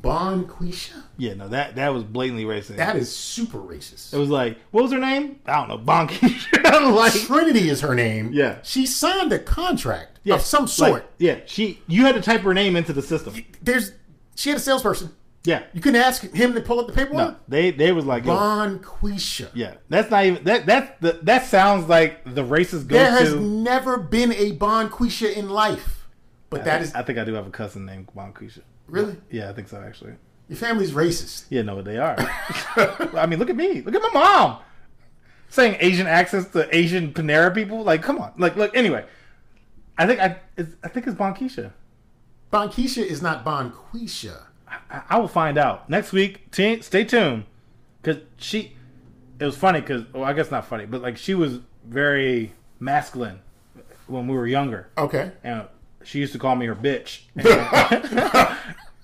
Bon 0.00 0.44
Bonquisha? 0.46 1.02
yeah. 1.18 1.34
No, 1.34 1.48
that 1.48 1.76
that 1.76 1.92
was 1.92 2.02
blatantly 2.02 2.44
racist. 2.44 2.76
That 2.76 2.96
is 2.96 3.14
super 3.14 3.58
racist. 3.58 4.14
it 4.14 4.16
was 4.18 4.30
like, 4.30 4.58
what 4.70 4.82
was 4.82 4.92
her 4.92 4.98
name? 4.98 5.40
I 5.44 5.56
don't 5.56 5.68
know, 5.68 5.78
Bonky. 5.78 6.32
like, 6.94 7.12
Trinity 7.12 7.68
is 7.68 7.82
her 7.82 7.94
name. 7.94 8.30
Yeah. 8.32 8.58
She 8.62 8.86
signed 8.86 9.32
a 9.32 9.38
contract 9.38 10.18
yeah, 10.24 10.36
of 10.36 10.40
some 10.40 10.62
like, 10.64 10.70
sort. 10.70 11.10
yeah, 11.18 11.40
she. 11.46 11.80
You 11.88 12.02
had 12.06 12.14
to 12.14 12.22
type 12.22 12.40
her 12.40 12.54
name 12.54 12.74
into 12.74 12.92
the 12.94 13.02
system. 13.02 13.34
There's 13.60 13.92
she 14.34 14.48
had 14.48 14.56
a 14.58 14.62
salesperson. 14.62 15.14
Yeah, 15.44 15.64
You 15.72 15.80
couldn't 15.80 16.00
ask 16.00 16.22
him 16.22 16.54
to 16.54 16.60
pull 16.60 16.78
up 16.78 16.86
the 16.86 17.04
no, 17.06 17.34
they 17.48 17.72
they 17.72 17.90
was 17.90 18.04
like, 18.04 18.22
Bonquisha. 18.24 19.48
yeah, 19.54 19.74
that's 19.88 20.08
not 20.08 20.24
even 20.24 20.44
that. 20.44 20.66
That's 20.66 21.00
the 21.00 21.18
that 21.24 21.46
sounds 21.46 21.88
like 21.88 22.22
the 22.24 22.44
racist 22.44 22.86
Go-to. 22.86 22.94
There 22.94 23.10
has 23.10 23.34
never 23.34 23.98
been 23.98 24.32
a 24.32 24.52
Bonquisha 24.56 25.34
in 25.34 25.50
life. 25.50 26.06
But 26.48 26.64
that 26.64 26.80
is 26.82 26.94
I 26.94 27.02
think 27.02 27.18
I 27.18 27.24
do 27.24 27.34
have 27.34 27.46
a 27.46 27.50
cousin 27.50 27.84
named 27.84 28.08
Bonquisha. 28.16 28.60
really 28.86 29.16
Yeah, 29.30 29.50
I 29.50 29.52
think 29.52 29.68
so 29.68 29.82
actually. 29.82 30.12
your 30.48 30.58
family's 30.58 30.92
racist. 30.92 31.46
Yeah, 31.50 31.62
no, 31.62 31.82
they 31.82 31.98
are. 31.98 32.14
I 33.16 33.26
mean, 33.26 33.40
look 33.40 33.50
at 33.50 33.56
me. 33.56 33.80
Look 33.80 33.94
at 33.96 34.02
my 34.02 34.10
mom. 34.12 34.58
Saying 35.48 35.76
Asian 35.80 36.06
accents 36.06 36.50
to 36.52 36.74
Asian 36.74 37.12
Panera 37.12 37.52
people. 37.52 37.82
Like, 37.82 38.02
come 38.02 38.18
on. 38.18 38.32
Like, 38.38 38.54
look. 38.56 38.76
Anyway, 38.76 39.04
I 39.98 40.06
think 40.06 40.20
I. 40.20 40.36
It's, 40.56 40.76
I 40.84 40.88
think 40.88 41.06
it's 41.08 41.16
Bonquisha. 41.16 41.72
Bonquisha 42.52 43.04
is 43.04 43.20
not 43.22 43.44
Bonquisha. 43.44 44.44
I, 44.90 45.02
I 45.10 45.18
will 45.18 45.28
find 45.28 45.58
out 45.58 45.88
next 45.90 46.12
week. 46.12 46.50
T- 46.50 46.80
stay 46.82 47.04
tuned, 47.04 47.44
because 48.02 48.22
she. 48.38 48.72
It 49.40 49.44
was 49.46 49.56
funny 49.56 49.80
because, 49.80 50.04
well, 50.12 50.24
I 50.24 50.32
guess 50.34 50.50
not 50.50 50.66
funny, 50.66 50.86
but 50.86 51.02
like 51.02 51.16
she 51.16 51.34
was 51.34 51.58
very 51.84 52.52
masculine 52.78 53.40
when 54.06 54.28
we 54.28 54.36
were 54.36 54.46
younger, 54.46 54.88
Okay. 54.96 55.32
and 55.42 55.64
she 56.04 56.18
used 56.20 56.32
to 56.34 56.38
call 56.38 56.54
me 56.54 56.66
her 56.66 56.76
bitch. 56.76 57.22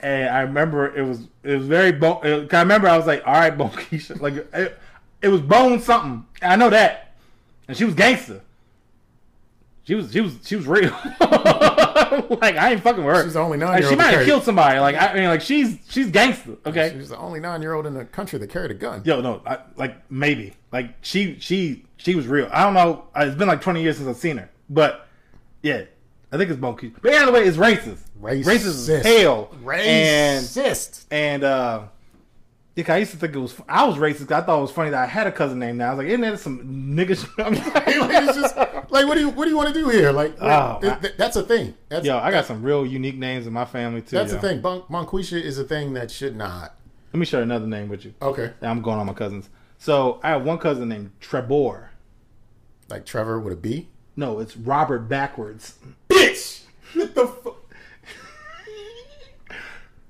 and 0.00 0.28
I 0.28 0.40
remember 0.42 0.94
it 0.96 1.02
was 1.02 1.26
it 1.42 1.56
was 1.56 1.66
very 1.66 1.92
bone. 1.92 2.20
Uh, 2.24 2.28
it- 2.42 2.54
I 2.54 2.60
remember 2.60 2.88
I 2.88 2.96
was 2.96 3.06
like, 3.06 3.26
all 3.26 3.32
right, 3.34 3.56
Bone 3.56 3.70
Keisha, 3.70 4.20
like 4.20 4.34
it, 4.54 4.78
it 5.22 5.28
was 5.28 5.40
Bone 5.40 5.80
something. 5.80 6.24
I 6.42 6.56
know 6.56 6.70
that, 6.70 7.14
and 7.66 7.76
she 7.76 7.84
was 7.84 7.94
gangster. 7.94 8.42
She 9.88 9.94
was 9.94 10.12
she 10.12 10.20
was 10.20 10.36
she 10.44 10.54
was 10.54 10.66
real. 10.66 10.90
like 11.22 12.56
I 12.56 12.72
ain't 12.72 12.82
fucking 12.82 13.02
with 13.02 13.16
her. 13.16 13.24
She's 13.24 13.32
the 13.32 13.40
only 13.40 13.56
nine-year-old 13.56 13.90
she 13.90 13.96
might 13.96 14.10
have 14.10 14.26
killed 14.26 14.42
somebody. 14.42 14.78
Like 14.80 14.96
I 14.96 15.14
mean, 15.14 15.28
like 15.28 15.40
she's 15.40 15.78
she's 15.88 16.10
gangster. 16.10 16.58
Okay. 16.66 16.92
she's 16.94 17.08
the 17.08 17.16
only 17.16 17.40
nine 17.40 17.62
year 17.62 17.72
old 17.72 17.86
in 17.86 17.94
the 17.94 18.04
country 18.04 18.38
that 18.38 18.50
carried 18.50 18.70
a 18.70 18.74
gun. 18.74 19.00
Yo, 19.06 19.22
no, 19.22 19.40
I, 19.46 19.60
like 19.76 20.10
maybe, 20.10 20.52
like 20.72 20.94
she, 21.00 21.38
she, 21.40 21.86
she 21.96 22.14
was 22.14 22.26
real. 22.26 22.50
I 22.52 22.64
don't 22.64 22.74
know. 22.74 23.06
uh, 23.16 23.24
It's 23.24 23.36
been 23.36 23.48
like 23.48 23.62
twenty 23.62 23.80
years 23.80 23.96
since 23.96 24.06
I've 24.06 24.18
seen 24.18 24.36
her, 24.36 24.50
but 24.68 25.08
yeah, 25.62 25.84
I 26.30 26.36
think 26.36 26.50
it's 26.50 26.60
Keisha. 26.60 26.92
But 27.00 27.14
either 27.14 27.32
way, 27.32 27.44
it's 27.44 27.56
racist. 27.56 28.00
Racist. 28.20 28.44
Racist 28.44 28.88
as 28.90 29.06
hell. 29.06 29.48
And 29.52 30.44
Racist. 30.44 31.06
and 31.10 31.44
uh, 31.44 31.84
yeah, 32.76 32.92
I 32.92 32.98
used 32.98 33.12
to 33.12 33.16
think 33.16 33.34
it 33.34 33.38
was. 33.38 33.54
I 33.66 33.86
was 33.86 33.96
racist. 33.96 34.30
I 34.30 34.42
thought 34.42 34.58
it 34.58 34.62
was 34.62 34.70
funny 34.70 34.90
that 34.90 35.02
I 35.02 35.06
had 35.06 35.26
a 35.26 35.32
cousin 35.32 35.58
named 35.58 35.80
that. 35.80 35.86
I 35.88 35.94
was 35.94 35.98
like, 35.98 36.08
isn't 36.08 36.20
that 36.20 36.38
some 36.40 36.94
niggas? 36.94 37.26
I'm 37.38 37.54
Like, 37.54 37.84
it's 38.28 38.36
just 38.36 38.54
like 38.90 39.06
what 39.06 39.14
do 39.14 39.20
you 39.20 39.28
what 39.30 39.44
do 39.44 39.50
you 39.50 39.56
want 39.56 39.72
to 39.72 39.80
do 39.80 39.88
here? 39.88 40.12
Like 40.12 40.36
Oh, 40.40 40.78
th- 40.80 41.14
that's 41.16 41.36
a 41.36 41.42
thing. 41.42 41.74
That's 41.88 42.06
Yo, 42.06 42.18
I 42.18 42.30
got 42.30 42.44
some 42.46 42.62
real 42.62 42.84
unique 42.86 43.16
names 43.16 43.46
in 43.46 43.52
my 43.52 43.64
family 43.64 44.02
too. 44.02 44.16
that's 44.16 44.32
yo. 44.32 44.38
the 44.38 44.48
thing. 44.48 44.60
Bon- 44.60 44.82
Bonquisha 44.82 45.40
is 45.40 45.58
a 45.58 45.64
thing 45.64 45.92
that 45.94 46.10
should 46.10 46.36
not. 46.36 46.74
Let 47.12 47.20
me 47.20 47.26
share 47.26 47.42
another 47.42 47.66
name 47.66 47.88
with 47.88 48.04
you. 48.04 48.14
Okay. 48.20 48.52
I'm 48.62 48.82
going 48.82 48.98
on 48.98 49.06
my 49.06 49.14
cousins. 49.14 49.48
So 49.78 50.20
I 50.22 50.28
have 50.30 50.44
one 50.44 50.58
cousin 50.58 50.88
named 50.88 51.12
Trebor. 51.20 51.88
Like 52.88 53.04
Trevor 53.06 53.38
with 53.40 53.52
a 53.52 53.56
B. 53.56 53.88
No, 54.16 54.40
it's 54.40 54.56
Robert 54.56 55.08
backwards. 55.08 55.74
Bitch. 56.08 56.62
What 56.94 57.14
the 57.14 57.26
fuck? 57.26 57.54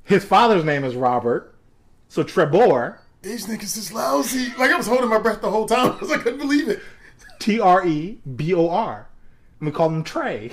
His 0.04 0.24
father's 0.24 0.64
name 0.64 0.84
is 0.84 0.94
Robert. 0.94 1.54
So 2.08 2.24
Trebor, 2.24 2.98
These 3.22 3.46
niggas 3.46 3.76
is 3.76 3.92
lousy. 3.92 4.46
Like 4.58 4.70
I 4.70 4.76
was 4.76 4.86
holding 4.86 5.10
my 5.10 5.18
breath 5.18 5.42
the 5.42 5.50
whole 5.50 5.66
time 5.66 5.92
because 5.92 6.10
I 6.10 6.16
couldn't 6.18 6.38
believe 6.38 6.68
it. 6.68 6.80
T 7.38 7.60
R 7.60 7.86
E 7.86 8.18
B 8.36 8.54
O 8.54 8.68
R. 8.68 9.08
And 9.60 9.66
we 9.68 9.72
call 9.72 9.88
him 9.88 10.04
Trey. 10.04 10.52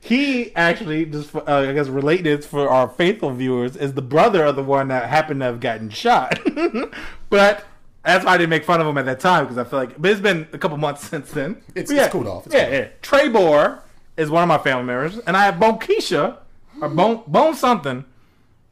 he 0.00 0.54
actually, 0.56 1.04
just 1.06 1.30
for, 1.30 1.48
uh, 1.48 1.68
I 1.68 1.72
guess, 1.72 1.88
related 1.88 2.44
for 2.44 2.68
our 2.68 2.88
faithful 2.88 3.30
viewers, 3.32 3.76
is 3.76 3.94
the 3.94 4.02
brother 4.02 4.44
of 4.44 4.56
the 4.56 4.62
one 4.62 4.88
that 4.88 5.08
happened 5.08 5.40
to 5.40 5.46
have 5.46 5.60
gotten 5.60 5.90
shot. 5.90 6.40
but 7.30 7.64
that's 8.04 8.24
why 8.24 8.32
I 8.34 8.38
didn't 8.38 8.50
make 8.50 8.64
fun 8.64 8.80
of 8.80 8.86
him 8.86 8.96
at 8.98 9.04
that 9.06 9.20
time 9.20 9.44
because 9.44 9.58
I 9.58 9.64
feel 9.64 9.78
like, 9.78 10.00
but 10.00 10.10
it's 10.10 10.20
been 10.20 10.48
a 10.52 10.58
couple 10.58 10.76
months 10.78 11.06
since 11.06 11.30
then. 11.30 11.62
It's- 11.74 11.88
But 11.88 11.96
it's 11.98 12.12
cooled 12.12 12.26
off. 12.26 12.46
It's 12.46 12.54
yeah, 12.54 12.64
cooled 12.64 12.74
yeah. 12.74 12.88
Trebor 13.02 13.80
is 14.16 14.30
one 14.30 14.42
of 14.42 14.48
my 14.48 14.58
family 14.58 14.84
members, 14.84 15.18
and 15.18 15.36
I 15.36 15.44
have 15.44 15.60
Bone 15.60 15.78
Keisha 15.78 16.38
or 16.80 16.88
Bone 16.88 17.22
Bone 17.26 17.54
something 17.54 18.04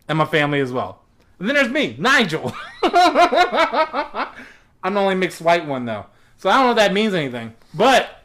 in 0.09 0.17
my 0.17 0.25
family 0.25 0.61
as 0.61 0.73
well. 0.73 1.03
And 1.39 1.49
then 1.49 1.55
there's 1.57 1.69
me, 1.71 1.95
Nigel. 1.99 2.53
I'm 4.83 4.95
the 4.95 5.01
only 5.01 5.15
mixed 5.15 5.41
white 5.41 5.67
one 5.67 5.85
though, 5.85 6.07
so 6.37 6.49
I 6.51 6.57
don't 6.57 6.67
know 6.67 6.71
if 6.73 6.77
that 6.77 6.93
means 6.93 7.15
anything. 7.15 7.55
But 7.75 8.23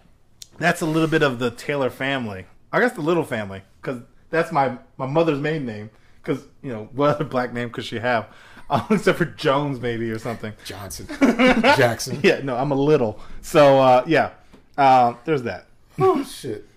that's 0.57 0.81
a 0.81 0.86
little 0.86 1.07
bit 1.09 1.23
of 1.23 1.39
the 1.39 1.51
Taylor 1.51 1.89
family. 1.89 2.45
I 2.71 2.79
guess 2.79 2.93
the 2.93 3.01
little 3.01 3.23
family, 3.23 3.61
because 3.81 4.01
that's 4.29 4.51
my 4.51 4.77
my 4.97 5.05
mother's 5.05 5.39
maiden 5.39 5.65
name. 5.65 5.89
Because 6.21 6.43
you 6.61 6.71
know 6.71 6.89
what 6.93 7.09
other 7.15 7.25
black 7.25 7.53
name 7.53 7.69
could 7.69 7.84
she 7.84 7.99
have, 7.99 8.27
um, 8.69 8.86
except 8.89 9.17
for 9.17 9.25
Jones 9.25 9.79
maybe 9.79 10.09
or 10.09 10.19
something. 10.19 10.53
Johnson, 10.63 11.07
Jackson. 11.19 12.19
Yeah, 12.23 12.39
no, 12.43 12.55
I'm 12.55 12.71
a 12.71 12.75
little. 12.75 13.19
So 13.41 13.79
uh, 13.79 14.03
yeah, 14.07 14.31
uh, 14.77 15.13
there's 15.25 15.43
that. 15.43 15.67
Oh 15.99 16.23
shit! 16.23 16.67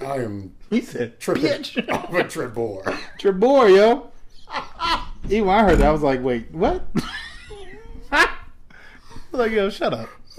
I 0.00 0.16
am 0.16 0.54
He 0.68 0.80
said, 0.82 1.18
tripping 1.20 1.44
"Bitch, 1.44 1.88
off 1.90 2.12
a 2.12 2.24
Trebor. 2.24 2.82
Trebor, 3.18 3.74
yo." 3.74 4.10
Even 5.24 5.46
when 5.46 5.56
I 5.58 5.62
heard 5.62 5.78
that, 5.78 5.88
I 5.88 5.90
was 5.92 6.02
like, 6.02 6.22
"Wait, 6.22 6.50
what?" 6.52 6.84
I 8.10 8.28
was 9.30 9.32
like, 9.32 9.52
"Yo, 9.52 9.68
shut 9.70 9.92
up, 9.92 10.08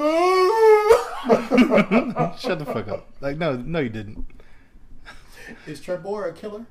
shut 2.40 2.60
the 2.60 2.66
fuck 2.66 2.88
up." 2.88 3.08
Like, 3.22 3.38
no, 3.38 3.56
no, 3.56 3.80
you 3.80 3.90
didn't. 3.90 4.26
Is 5.68 5.82
Trebor 5.82 6.30
a 6.30 6.34
killer? 6.34 6.66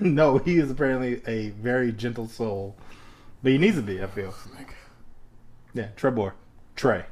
No, 0.00 0.38
he 0.38 0.58
is 0.58 0.70
apparently 0.70 1.22
a 1.26 1.50
very 1.50 1.92
gentle 1.92 2.28
soul, 2.28 2.76
but 3.42 3.52
he 3.52 3.58
needs 3.58 3.76
to 3.76 3.82
be. 3.82 4.02
I 4.02 4.06
feel. 4.06 4.34
Oh 4.36 4.64
yeah, 5.74 5.88
Trebor, 5.96 6.32
Trey. 6.76 7.04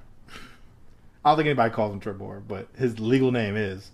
I 1.24 1.30
don't 1.30 1.36
think 1.36 1.46
anybody 1.46 1.74
calls 1.74 1.92
him 1.92 2.00
Trebor, 2.00 2.42
but 2.46 2.68
his 2.76 2.98
legal 3.00 3.32
name 3.32 3.56
is. 3.56 3.90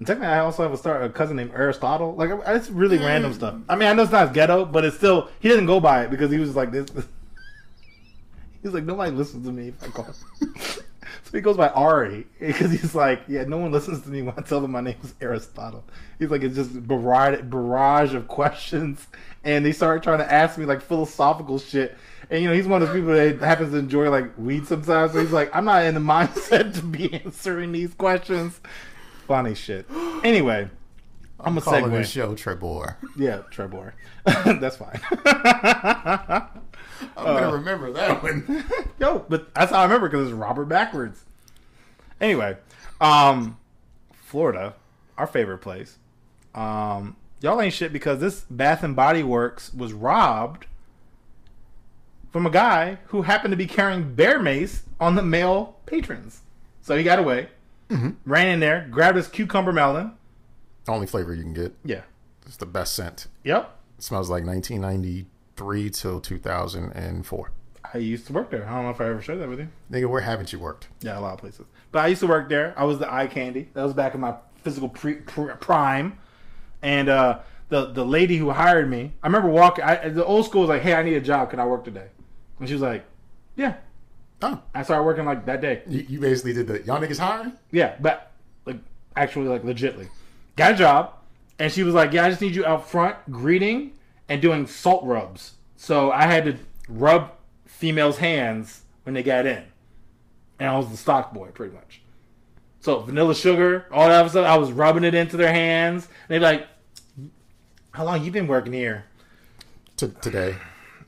And 0.00 0.06
technically, 0.06 0.32
I 0.32 0.38
also 0.38 0.62
have 0.62 0.72
a, 0.72 0.78
star, 0.78 1.02
a 1.02 1.10
cousin 1.10 1.36
named 1.36 1.52
Aristotle. 1.54 2.14
Like, 2.14 2.30
it's 2.46 2.70
really 2.70 2.96
hmm. 2.96 3.04
random 3.04 3.34
stuff. 3.34 3.54
I 3.68 3.76
mean, 3.76 3.86
I 3.86 3.92
know 3.92 4.02
it's 4.02 4.10
not 4.10 4.32
ghetto, 4.32 4.64
but 4.64 4.82
it's 4.84 4.96
still 4.96 5.28
he 5.40 5.48
didn't 5.48 5.66
go 5.66 5.78
by 5.78 6.04
it 6.04 6.10
because 6.10 6.30
he 6.30 6.38
was 6.38 6.56
like 6.56 6.72
this. 6.72 6.88
He's 8.62 8.74
like 8.74 8.84
nobody 8.84 9.10
listens 9.10 9.46
to 9.46 9.52
me 9.52 9.68
if 9.68 9.82
I 9.82 9.88
call. 9.88 10.04
Him. 10.06 10.14
so 10.58 10.82
he 11.32 11.40
goes 11.40 11.56
by 11.56 11.68
Ari 11.68 12.26
because 12.38 12.70
he's 12.70 12.94
like, 12.94 13.22
yeah, 13.26 13.44
no 13.44 13.56
one 13.56 13.72
listens 13.72 14.02
to 14.02 14.10
me 14.10 14.20
when 14.20 14.34
I 14.36 14.42
tell 14.42 14.60
them 14.60 14.72
my 14.72 14.82
name 14.82 14.98
is 15.02 15.14
Aristotle. 15.18 15.82
He's 16.18 16.30
like, 16.30 16.42
it's 16.42 16.56
just 16.56 16.86
barrage, 16.86 17.40
barrage 17.44 18.12
of 18.12 18.28
questions, 18.28 19.06
and 19.44 19.64
they 19.64 19.72
start 19.72 20.02
trying 20.02 20.18
to 20.18 20.30
ask 20.30 20.58
me 20.58 20.66
like 20.66 20.82
philosophical 20.82 21.58
shit. 21.58 21.96
And 22.28 22.42
you 22.42 22.48
know, 22.48 22.54
he's 22.54 22.66
one 22.66 22.82
of 22.82 22.88
those 22.88 22.96
people 22.96 23.14
that 23.14 23.38
happens 23.38 23.72
to 23.72 23.78
enjoy 23.78 24.10
like 24.10 24.36
weed 24.36 24.66
sometimes. 24.66 25.12
So 25.12 25.20
he's 25.20 25.32
like, 25.32 25.54
I'm 25.56 25.64
not 25.64 25.84
in 25.84 25.94
the 25.94 26.00
mindset 26.00 26.74
to 26.74 26.82
be 26.82 27.14
answering 27.14 27.72
these 27.72 27.94
questions. 27.94 28.60
Funny 29.30 29.54
shit. 29.54 29.86
Anyway, 30.24 30.68
I'm 31.38 31.56
a 31.56 31.60
Calling 31.60 31.84
segue. 31.84 32.04
show 32.04 32.34
Trebor. 32.34 32.96
Yeah, 33.16 33.42
Trebor. 33.52 33.92
That's 34.60 34.76
fine. 34.76 35.00
I'm 37.16 37.24
gonna 37.36 37.52
remember 37.52 37.92
that 37.92 38.24
one. 38.24 38.64
Yo, 38.98 39.24
but 39.28 39.54
that's 39.54 39.70
how 39.70 39.78
I 39.78 39.82
remember 39.84 40.08
because 40.08 40.26
it's 40.26 40.36
Robert 40.36 40.64
backwards. 40.64 41.24
Anyway, 42.20 42.56
um, 43.00 43.56
Florida, 44.12 44.74
our 45.16 45.28
favorite 45.28 45.58
place. 45.58 45.98
Um, 46.52 47.14
y'all 47.40 47.60
ain't 47.60 47.72
shit 47.72 47.92
because 47.92 48.18
this 48.18 48.44
Bath 48.50 48.82
and 48.82 48.96
Body 48.96 49.22
Works 49.22 49.72
was 49.72 49.92
robbed 49.92 50.66
from 52.32 52.46
a 52.46 52.50
guy 52.50 52.98
who 53.06 53.22
happened 53.22 53.52
to 53.52 53.56
be 53.56 53.66
carrying 53.68 54.12
bear 54.12 54.40
mace 54.40 54.82
on 54.98 55.14
the 55.14 55.22
male 55.22 55.76
patrons. 55.86 56.40
So 56.82 56.96
he 56.96 57.04
got 57.04 57.20
away, 57.20 57.48
ran 58.24 58.48
in 58.48 58.60
there, 58.60 58.86
grabbed 58.90 59.16
his 59.16 59.28
cucumber 59.28 59.72
melon. 59.72 60.12
Only 60.88 61.06
flavor 61.06 61.34
you 61.34 61.42
can 61.42 61.54
get. 61.54 61.74
Yeah. 61.84 62.02
It's 62.46 62.56
the 62.56 62.66
best 62.66 62.94
scent. 62.94 63.26
Yep. 63.44 63.76
It 63.98 64.04
smells 64.04 64.30
like 64.30 64.44
1993 64.44 65.90
till 65.90 66.20
2004. 66.20 67.52
I 67.92 67.98
used 67.98 68.26
to 68.28 68.32
work 68.32 68.50
there. 68.50 68.66
I 68.66 68.74
don't 68.74 68.84
know 68.84 68.90
if 68.90 69.00
I 69.00 69.08
ever 69.08 69.20
shared 69.20 69.40
that 69.40 69.48
with 69.48 69.58
you. 69.58 69.68
Nigga, 69.90 70.08
where 70.08 70.20
haven't 70.20 70.52
you 70.52 70.58
worked? 70.58 70.88
Yeah, 71.00 71.18
a 71.18 71.20
lot 71.20 71.34
of 71.34 71.40
places. 71.40 71.66
But 71.92 72.04
I 72.04 72.06
used 72.08 72.20
to 72.20 72.26
work 72.28 72.48
there. 72.48 72.72
I 72.76 72.84
was 72.84 72.98
the 72.98 73.12
eye 73.12 73.26
candy. 73.26 73.68
That 73.74 73.82
was 73.82 73.94
back 73.94 74.14
in 74.14 74.20
my 74.20 74.34
physical 74.62 74.88
pre, 74.88 75.14
pre, 75.14 75.52
prime. 75.54 76.18
And 76.82 77.08
uh, 77.08 77.40
the 77.68 77.86
the 77.86 78.04
lady 78.04 78.36
who 78.36 78.50
hired 78.50 78.88
me, 78.88 79.12
I 79.22 79.26
remember 79.26 79.48
walking. 79.48 79.84
I, 79.84 80.08
the 80.08 80.24
old 80.24 80.46
school 80.46 80.62
was 80.62 80.70
like, 80.70 80.82
"Hey, 80.82 80.94
I 80.94 81.02
need 81.02 81.14
a 81.14 81.20
job. 81.20 81.50
Can 81.50 81.58
I 81.60 81.66
work 81.66 81.84
today?" 81.84 82.08
And 82.58 82.68
she 82.68 82.74
was 82.74 82.82
like, 82.82 83.04
"Yeah." 83.56 83.74
Oh, 84.42 84.60
I 84.74 84.82
started 84.82 85.04
working 85.04 85.24
like 85.26 85.44
that 85.46 85.60
day. 85.60 85.82
you, 85.86 86.06
you 86.08 86.20
basically 86.20 86.52
did 86.54 86.66
the 86.66 86.82
y'all 86.82 87.00
niggas 87.00 87.18
hiring? 87.18 87.52
Yeah, 87.70 87.96
but 88.00 88.32
like 88.64 88.78
actually, 89.16 89.48
like 89.48 89.62
legitly, 89.62 90.08
got 90.56 90.72
a 90.72 90.76
job. 90.76 91.14
And 91.58 91.70
she 91.70 91.82
was 91.82 91.94
like, 91.94 92.12
"Yeah, 92.12 92.24
I 92.24 92.30
just 92.30 92.40
need 92.40 92.54
you 92.54 92.64
out 92.64 92.88
front 92.88 93.16
greeting 93.30 93.92
and 94.28 94.40
doing 94.40 94.66
salt 94.66 95.04
rubs." 95.04 95.54
So 95.76 96.10
I 96.10 96.22
had 96.22 96.44
to 96.46 96.56
rub 96.88 97.32
females' 97.66 98.16
hands 98.18 98.82
when 99.02 99.14
they 99.14 99.22
got 99.22 99.44
in, 99.44 99.62
and 100.58 100.68
I 100.70 100.76
was 100.76 100.90
the 100.90 100.96
stock 100.96 101.34
boy 101.34 101.48
pretty 101.48 101.74
much. 101.74 102.00
So 102.80 103.00
vanilla 103.00 103.34
sugar, 103.34 103.86
all 103.92 104.08
that 104.08 104.30
stuff, 104.30 104.46
I 104.46 104.56
was 104.56 104.72
rubbing 104.72 105.04
it 105.04 105.14
into 105.14 105.36
their 105.36 105.52
hands. 105.52 106.06
And 106.06 106.28
they'd 106.28 106.38
be 106.38 106.44
like, 106.44 106.66
"How 107.90 108.04
long 108.06 108.24
you 108.24 108.30
been 108.30 108.46
working 108.46 108.72
here?" 108.72 109.04
T- 109.98 110.12
today. 110.22 110.56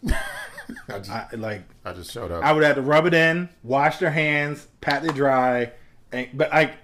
I 0.89 1.27
like 1.33 1.63
I 1.85 1.93
just 1.93 2.13
showed 2.13 2.31
up. 2.31 2.45
I 2.45 2.53
would 2.53 2.63
have 2.65 2.77
to 2.77 2.83
rub 2.83 3.07
it 3.07 3.15
in, 3.15 3.49
wash 3.63 3.99
their 3.99 4.11
hands, 4.11 4.67
pat 4.81 5.05
it 5.05 5.15
dry, 5.15 5.73
and, 6.13 6.29
but 6.35 6.51
like 6.51 6.75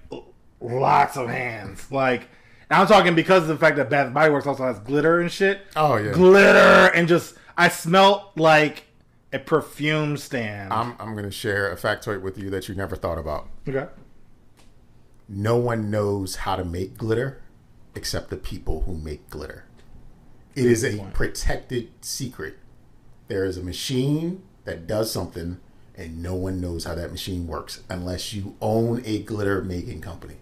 lots 0.61 1.17
of 1.17 1.29
hands. 1.29 1.91
Like 1.93 2.29
I'm 2.71 2.87
talking 2.87 3.15
because 3.15 3.43
of 3.43 3.49
the 3.49 3.57
fact 3.57 3.77
that 3.77 3.89
Bath 3.91 4.13
Body 4.13 4.31
Works 4.33 4.47
also 4.47 4.65
has 4.65 4.79
glitter 4.81 5.21
and 5.21 5.31
shit. 5.31 5.61
oh 5.77 5.97
yeah. 5.97 6.13
Glitter 6.13 6.93
and 6.95 7.07
just 7.09 7.35
I 7.57 7.69
smelt 7.69 8.37
like 8.37 8.85
a 9.33 9.39
perfume 9.39 10.17
stand. 10.17 10.73
I'm 10.73 10.95
I'm 10.99 11.15
gonna 11.15 11.31
share 11.31 11.71
a 11.71 11.77
factoid 11.77 12.23
with 12.23 12.39
you 12.39 12.51
that 12.51 12.69
you 12.69 12.75
never 12.75 12.97
thought 12.97 13.19
about. 13.19 13.49
okay. 13.69 13.87
No 15.29 15.57
one 15.57 15.91
knows 15.91 16.37
how 16.37 16.57
to 16.57 16.65
make 16.65 16.97
glitter 16.97 17.43
except 17.95 18.31
the 18.31 18.37
people 18.37 18.83
who 18.83 18.95
make 18.97 19.29
glitter. 19.29 19.65
It 20.55 20.65
is 20.65 20.83
a 20.83 21.05
protected 21.13 21.91
secret. 22.01 22.57
There 23.29 23.45
is 23.45 23.59
a 23.59 23.63
machine 23.63 24.43
that 24.69 24.87
does 24.87 25.11
something, 25.11 25.59
and 25.97 26.23
no 26.23 26.35
one 26.35 26.61
knows 26.61 26.85
how 26.85 26.95
that 26.95 27.11
machine 27.11 27.47
works 27.47 27.81
unless 27.89 28.35
you 28.35 28.55
own 28.61 29.03
a 29.07 29.21
glitter 29.21 29.63
making 29.63 30.03
company. 30.03 30.37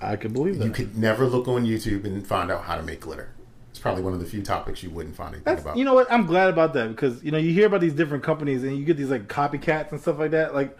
I 0.00 0.16
can 0.16 0.32
believe 0.32 0.58
that. 0.58 0.64
You 0.64 0.72
could 0.72 0.98
never 0.98 1.24
look 1.26 1.46
on 1.46 1.64
YouTube 1.64 2.04
and 2.04 2.26
find 2.26 2.50
out 2.50 2.64
how 2.64 2.74
to 2.74 2.82
make 2.82 3.00
glitter. 3.00 3.30
It's 3.70 3.78
probably 3.78 4.02
one 4.02 4.12
of 4.12 4.18
the 4.18 4.26
few 4.26 4.42
topics 4.42 4.82
you 4.82 4.90
wouldn't 4.90 5.14
find 5.14 5.34
anything 5.34 5.44
That's, 5.44 5.62
about. 5.62 5.76
you 5.76 5.84
know 5.84 5.94
what? 5.94 6.10
I'm 6.10 6.26
glad 6.26 6.48
about 6.48 6.74
that 6.74 6.88
because 6.88 7.22
you 7.22 7.30
know 7.30 7.38
you 7.38 7.52
hear 7.52 7.66
about 7.66 7.80
these 7.80 7.92
different 7.92 8.24
companies 8.24 8.64
and 8.64 8.76
you 8.76 8.84
get 8.84 8.96
these 8.96 9.10
like 9.10 9.28
copycats 9.28 9.92
and 9.92 10.00
stuff 10.00 10.18
like 10.18 10.32
that. 10.32 10.52
Like, 10.52 10.76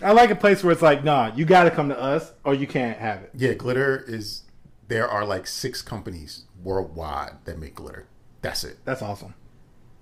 I 0.00 0.12
like 0.12 0.30
a 0.30 0.36
place 0.36 0.62
where 0.62 0.72
it's 0.72 0.82
like, 0.82 1.02
nah, 1.02 1.32
you 1.34 1.44
got 1.44 1.64
to 1.64 1.70
come 1.72 1.88
to 1.88 2.00
us 2.00 2.32
or 2.44 2.54
you 2.54 2.68
can't 2.68 2.98
have 2.98 3.22
it. 3.22 3.30
yeah, 3.34 3.54
glitter 3.54 4.04
is. 4.06 4.42
There 4.86 5.08
are 5.08 5.24
like 5.24 5.46
six 5.46 5.82
companies 5.82 6.44
worldwide 6.62 7.44
that 7.46 7.58
make 7.58 7.74
glitter. 7.74 8.06
That's 8.42 8.62
it. 8.62 8.78
That's 8.84 9.02
awesome. 9.02 9.34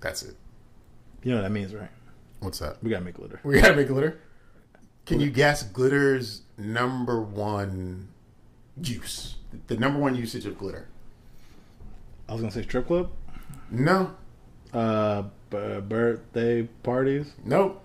That's 0.01 0.23
it. 0.23 0.35
You 1.23 1.31
know 1.31 1.39
what 1.39 1.43
that 1.43 1.53
means, 1.53 1.75
right? 1.75 1.91
What's 2.41 2.59
that? 2.59 2.83
We 2.83 2.91
gotta 2.91 3.05
make 3.05 3.15
glitter. 3.15 3.41
We 3.45 3.61
gotta 3.61 3.77
make 3.77 3.89
glitter. 3.89 4.19
Can 5.07 5.21
you 5.21 5.31
guess 5.31 5.63
glitter's 5.65 6.43
number 6.57 7.21
one 7.21 8.09
use? 8.81 9.37
The 9.67 9.77
number 9.77 9.99
one 9.99 10.15
usage 10.15 10.47
of 10.47 10.57
glitter? 10.59 10.89
I 12.29 12.33
was 12.33 12.41
gonna 12.43 12.53
say 12.53 12.63
strip 12.63 12.87
club, 12.87 13.11
No, 13.71 14.15
uh, 14.73 15.23
b- 15.51 15.81
birthday 15.81 16.63
parties, 16.85 17.33
nope. 17.45 17.83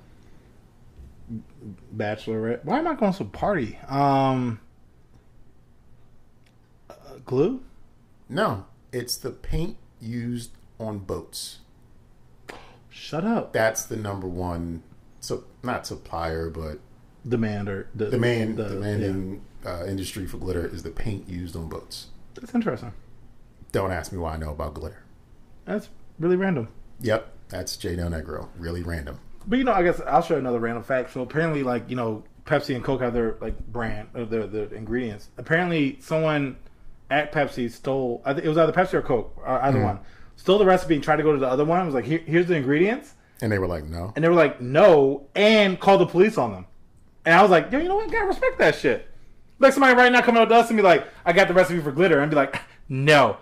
bachelorette. 1.95 2.63
Why 2.63 2.77
am 2.79 2.87
I 2.87 2.93
going 2.93 3.13
to 3.13 3.23
party? 3.25 3.77
Um, 3.87 4.59
uh, 6.89 6.93
glue. 7.25 7.61
No. 8.29 8.65
It's 8.91 9.17
the 9.17 9.31
paint 9.31 9.77
used 9.99 10.51
on 10.79 10.99
boats. 10.99 11.59
Shut 12.95 13.25
up. 13.25 13.51
That's 13.51 13.83
the 13.85 13.97
number 13.97 14.25
one. 14.25 14.81
So 15.19 15.43
not 15.63 15.85
supplier, 15.85 16.49
but 16.49 16.79
demander. 17.27 17.89
the 17.93 18.09
demand 18.09 18.55
the- 18.55 18.69
demanding 18.69 19.41
uh, 19.65 19.83
industry 19.85 20.25
for 20.25 20.37
glitter 20.37 20.65
is 20.65 20.83
the 20.83 20.91
paint 20.91 21.27
used 21.27 21.55
on 21.57 21.67
boats. 21.67 22.07
That's 22.35 22.55
interesting. 22.55 22.93
Don't 23.73 23.91
ask 23.91 24.11
me 24.13 24.17
why 24.17 24.35
I 24.35 24.37
know 24.37 24.51
about 24.51 24.75
glitter. 24.75 25.03
That's 25.65 25.89
really 26.19 26.37
random. 26.37 26.69
Yep, 27.01 27.33
that's 27.49 27.75
J 27.75 27.97
Del 27.97 28.09
Negro. 28.09 28.47
Really 28.57 28.81
random. 28.83 29.19
But 29.45 29.57
you 29.59 29.65
know, 29.65 29.73
I 29.73 29.83
guess 29.83 29.99
I'll 30.07 30.21
share 30.21 30.37
another 30.37 30.59
random 30.59 30.83
fact. 30.83 31.11
So 31.11 31.21
apparently, 31.21 31.63
like 31.63 31.89
you 31.89 31.97
know, 31.97 32.23
Pepsi 32.45 32.75
and 32.75 32.83
Coke 32.83 33.01
have 33.01 33.13
their 33.13 33.35
like 33.41 33.59
brand 33.67 34.07
of 34.13 34.29
their 34.29 34.47
their 34.47 34.73
ingredients. 34.73 35.29
Apparently, 35.37 35.97
someone 35.99 36.55
at 37.09 37.33
Pepsi 37.33 37.69
stole. 37.69 38.21
It 38.25 38.45
was 38.45 38.57
either 38.57 38.71
Pepsi 38.71 38.93
or 38.93 39.01
Coke, 39.01 39.35
or 39.37 39.61
either 39.63 39.83
one. 39.83 39.99
Stole 40.37 40.57
the 40.59 40.65
recipe 40.65 40.95
and 40.95 41.03
tried 41.03 41.15
to 41.17 41.23
go 41.23 41.31
to 41.33 41.39
the 41.39 41.47
other 41.47 41.65
one. 41.65 41.79
I 41.79 41.85
was 41.85 41.93
like, 41.93 42.05
Here, 42.05 42.19
here's 42.25 42.47
the 42.47 42.55
ingredients, 42.55 43.13
And 43.41 43.51
they 43.51 43.57
were 43.59 43.67
like, 43.67 43.85
no. 43.85 44.13
and 44.15 44.23
they 44.23 44.29
were 44.29 44.35
like, 44.35 44.61
no, 44.61 45.27
and 45.35 45.79
called 45.79 46.01
the 46.01 46.05
police 46.05 46.37
on 46.37 46.51
them. 46.51 46.65
And 47.25 47.33
I 47.33 47.41
was 47.41 47.49
like, 47.51 47.71
yo, 47.71 47.79
you 47.79 47.87
know 47.87 47.95
what? 47.95 48.11
Gotta 48.11 48.25
respect 48.27 48.59
that 48.59 48.75
shit. 48.75 49.09
Like 49.59 49.73
somebody 49.73 49.95
right 49.95 50.11
now 50.11 50.21
coming 50.21 50.41
up 50.41 50.49
to 50.49 50.55
us 50.55 50.69
and 50.69 50.77
be 50.77 50.83
like, 50.83 51.07
I 51.25 51.33
got 51.33 51.47
the 51.47 51.53
recipe 51.53 51.79
for 51.79 51.91
glitter, 51.91 52.19
and 52.19 52.29
be 52.29 52.35
like, 52.35 52.59
no, 52.89 53.37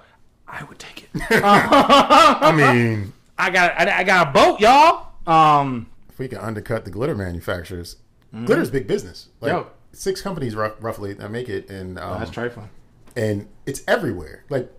I 0.47 0.63
would 0.63 0.79
take 0.79 1.03
it. 1.03 1.09
I 1.31 2.51
mean, 2.55 3.11
I 3.37 3.49
got 3.49 3.79
I, 3.79 3.99
I 3.99 4.03
got 4.03 4.27
a 4.29 4.31
boat, 4.31 4.59
y'all. 4.59 5.07
Um, 5.27 5.87
if 6.09 6.19
we 6.19 6.27
can 6.27 6.37
undercut 6.37 6.85
the 6.85 6.91
glitter 6.91 7.15
manufacturers, 7.15 7.97
glitter's 8.33 8.69
big 8.69 8.87
business. 8.87 9.29
Like 9.41 9.51
Yo. 9.51 9.67
six 9.91 10.21
companies 10.21 10.55
rough, 10.55 10.73
roughly 10.79 11.13
that 11.13 11.29
make 11.31 11.49
it, 11.49 11.69
and 11.69 11.97
um, 11.99 12.19
that's 12.19 12.31
trifling. 12.31 12.69
and 13.15 13.47
it's 13.65 13.83
everywhere. 13.87 14.43
Like 14.49 14.71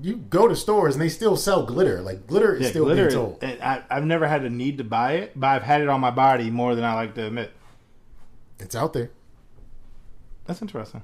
you 0.00 0.16
go 0.16 0.48
to 0.48 0.56
stores 0.56 0.94
and 0.94 1.02
they 1.02 1.08
still 1.08 1.36
sell 1.36 1.64
glitter. 1.64 2.00
Like 2.02 2.26
glitter 2.26 2.54
is 2.54 2.62
Yeah, 2.62 2.68
still 2.70 2.84
glitter. 2.84 3.02
being 3.02 3.10
sold. 3.12 3.42
it- 3.42 3.60
I, 3.62 3.82
I've 3.90 4.04
never 4.04 4.26
had 4.26 4.42
the 4.42 4.50
need 4.50 4.78
to 4.78 4.84
buy 4.84 5.12
it, 5.12 5.32
but 5.38 5.46
I've 5.48 5.62
had 5.62 5.80
it 5.80 5.88
on 5.88 6.00
my 6.00 6.10
body 6.10 6.50
more 6.50 6.74
than 6.74 6.84
I 6.84 6.94
like 6.94 7.14
to 7.14 7.26
admit. 7.26 7.52
It's 8.58 8.74
out 8.74 8.92
there. 8.92 9.10
That's 10.46 10.60
interesting. 10.62 11.02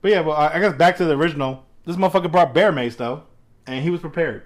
But 0.00 0.10
yeah, 0.10 0.20
well, 0.20 0.36
I 0.36 0.48
I 0.54 0.60
guess 0.60 0.74
back 0.74 0.96
to 0.98 1.04
the 1.04 1.16
original. 1.16 1.64
This 1.84 1.96
motherfucker 1.96 2.30
brought 2.30 2.54
bear 2.54 2.70
mace 2.72 2.96
though, 2.96 3.24
and 3.66 3.82
he 3.82 3.90
was 3.90 4.00
prepared 4.00 4.42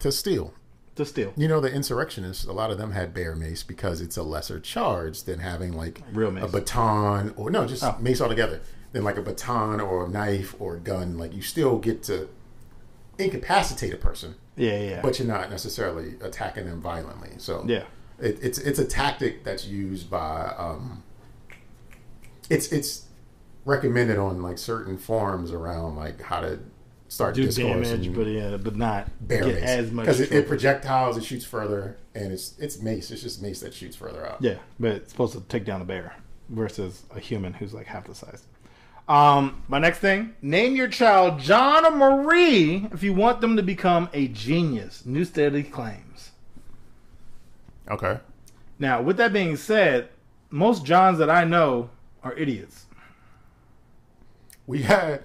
To 0.00 0.12
steal. 0.12 0.52
to 0.96 1.04
steal 1.04 1.32
You 1.36 1.48
know, 1.48 1.60
the 1.60 1.72
insurrectionists, 1.72 2.44
a 2.44 2.52
lot 2.52 2.70
of 2.70 2.76
them 2.78 2.92
had 2.92 3.14
bear 3.14 3.34
mace 3.34 3.62
because 3.62 4.00
it's 4.00 4.16
a 4.16 4.22
lesser 4.22 4.60
charge 4.60 5.22
than 5.24 5.38
having 5.40 5.72
like 5.72 6.02
Real 6.12 6.30
mace. 6.30 6.44
a 6.44 6.48
baton 6.48 7.32
or 7.36 7.50
no, 7.50 7.66
just 7.66 7.82
Oh. 7.84 7.96
mace 8.00 8.20
altogether. 8.20 8.60
Than 8.92 9.04
like 9.04 9.18
a 9.18 9.22
baton 9.22 9.80
or 9.80 10.06
a 10.06 10.08
knife 10.08 10.54
or 10.58 10.76
a 10.76 10.80
gun. 10.80 11.16
Like 11.18 11.34
you 11.34 11.42
still 11.42 11.78
get 11.78 12.02
to 12.04 12.28
incapacitate 13.18 13.92
a 13.92 13.96
person, 13.96 14.34
Yeah, 14.56 14.78
yeah, 14.78 15.00
but 15.02 15.18
you're 15.18 15.28
not 15.28 15.50
necessarily 15.50 16.14
attacking 16.20 16.66
them 16.66 16.80
violently. 16.80 17.32
So 17.38 17.64
yeah. 17.66 17.84
it, 18.18 18.38
it's 18.42 18.58
it's 18.58 18.78
a 18.78 18.84
tactic 18.84 19.44
that's 19.44 19.66
used 19.66 20.08
by 20.10 20.54
um, 20.56 21.02
it's 22.48 22.72
it's 22.72 23.06
recommended 23.64 24.18
on 24.18 24.42
like 24.42 24.58
certain 24.58 24.96
forums 24.96 25.50
around 25.52 25.96
like 25.96 26.20
how 26.22 26.40
to 26.40 26.58
start 27.08 27.34
Do 27.34 27.50
damage, 27.50 28.14
but 28.14 28.26
yeah, 28.26 28.56
but 28.56 28.76
not 28.76 29.08
bear 29.26 29.44
get 29.44 29.54
mace 29.54 29.64
as 29.64 29.90
much. 29.90 30.04
because 30.06 30.20
it, 30.20 30.32
it 30.32 30.46
projectiles 30.48 31.16
it 31.16 31.24
shoots 31.24 31.44
further 31.44 31.96
and 32.14 32.32
it's 32.32 32.58
it's 32.58 32.80
mace 32.80 33.10
it's 33.10 33.22
just 33.22 33.40
mace 33.42 33.60
that 33.60 33.72
shoots 33.72 33.96
further 33.96 34.26
out 34.26 34.38
Yeah, 34.40 34.56
but 34.78 34.92
it's 34.92 35.10
supposed 35.10 35.32
to 35.34 35.40
take 35.40 35.64
down 35.64 35.80
a 35.80 35.84
bear 35.84 36.14
versus 36.50 37.02
a 37.14 37.20
human 37.20 37.52
who's 37.54 37.74
like 37.74 37.86
half 37.86 38.06
the 38.06 38.14
size. 38.14 38.46
Um, 39.08 39.62
my 39.68 39.78
next 39.78 40.00
thing: 40.00 40.34
name 40.42 40.76
your 40.76 40.88
child 40.88 41.40
John 41.40 41.84
or 41.86 41.90
Marie 41.90 42.86
if 42.92 43.02
you 43.02 43.14
want 43.14 43.40
them 43.40 43.56
to 43.56 43.62
become 43.62 44.08
a 44.12 44.28
genius. 44.28 45.06
New 45.06 45.24
study 45.24 45.62
claims. 45.62 46.32
okay 47.90 48.20
Now, 48.78 49.00
with 49.02 49.16
that 49.16 49.32
being 49.32 49.56
said, 49.56 50.10
most 50.50 50.84
Johns 50.84 51.18
that 51.18 51.30
I 51.30 51.44
know 51.44 51.90
are 52.22 52.34
idiots. 52.34 52.86
we 54.66 54.82
had 54.82 55.22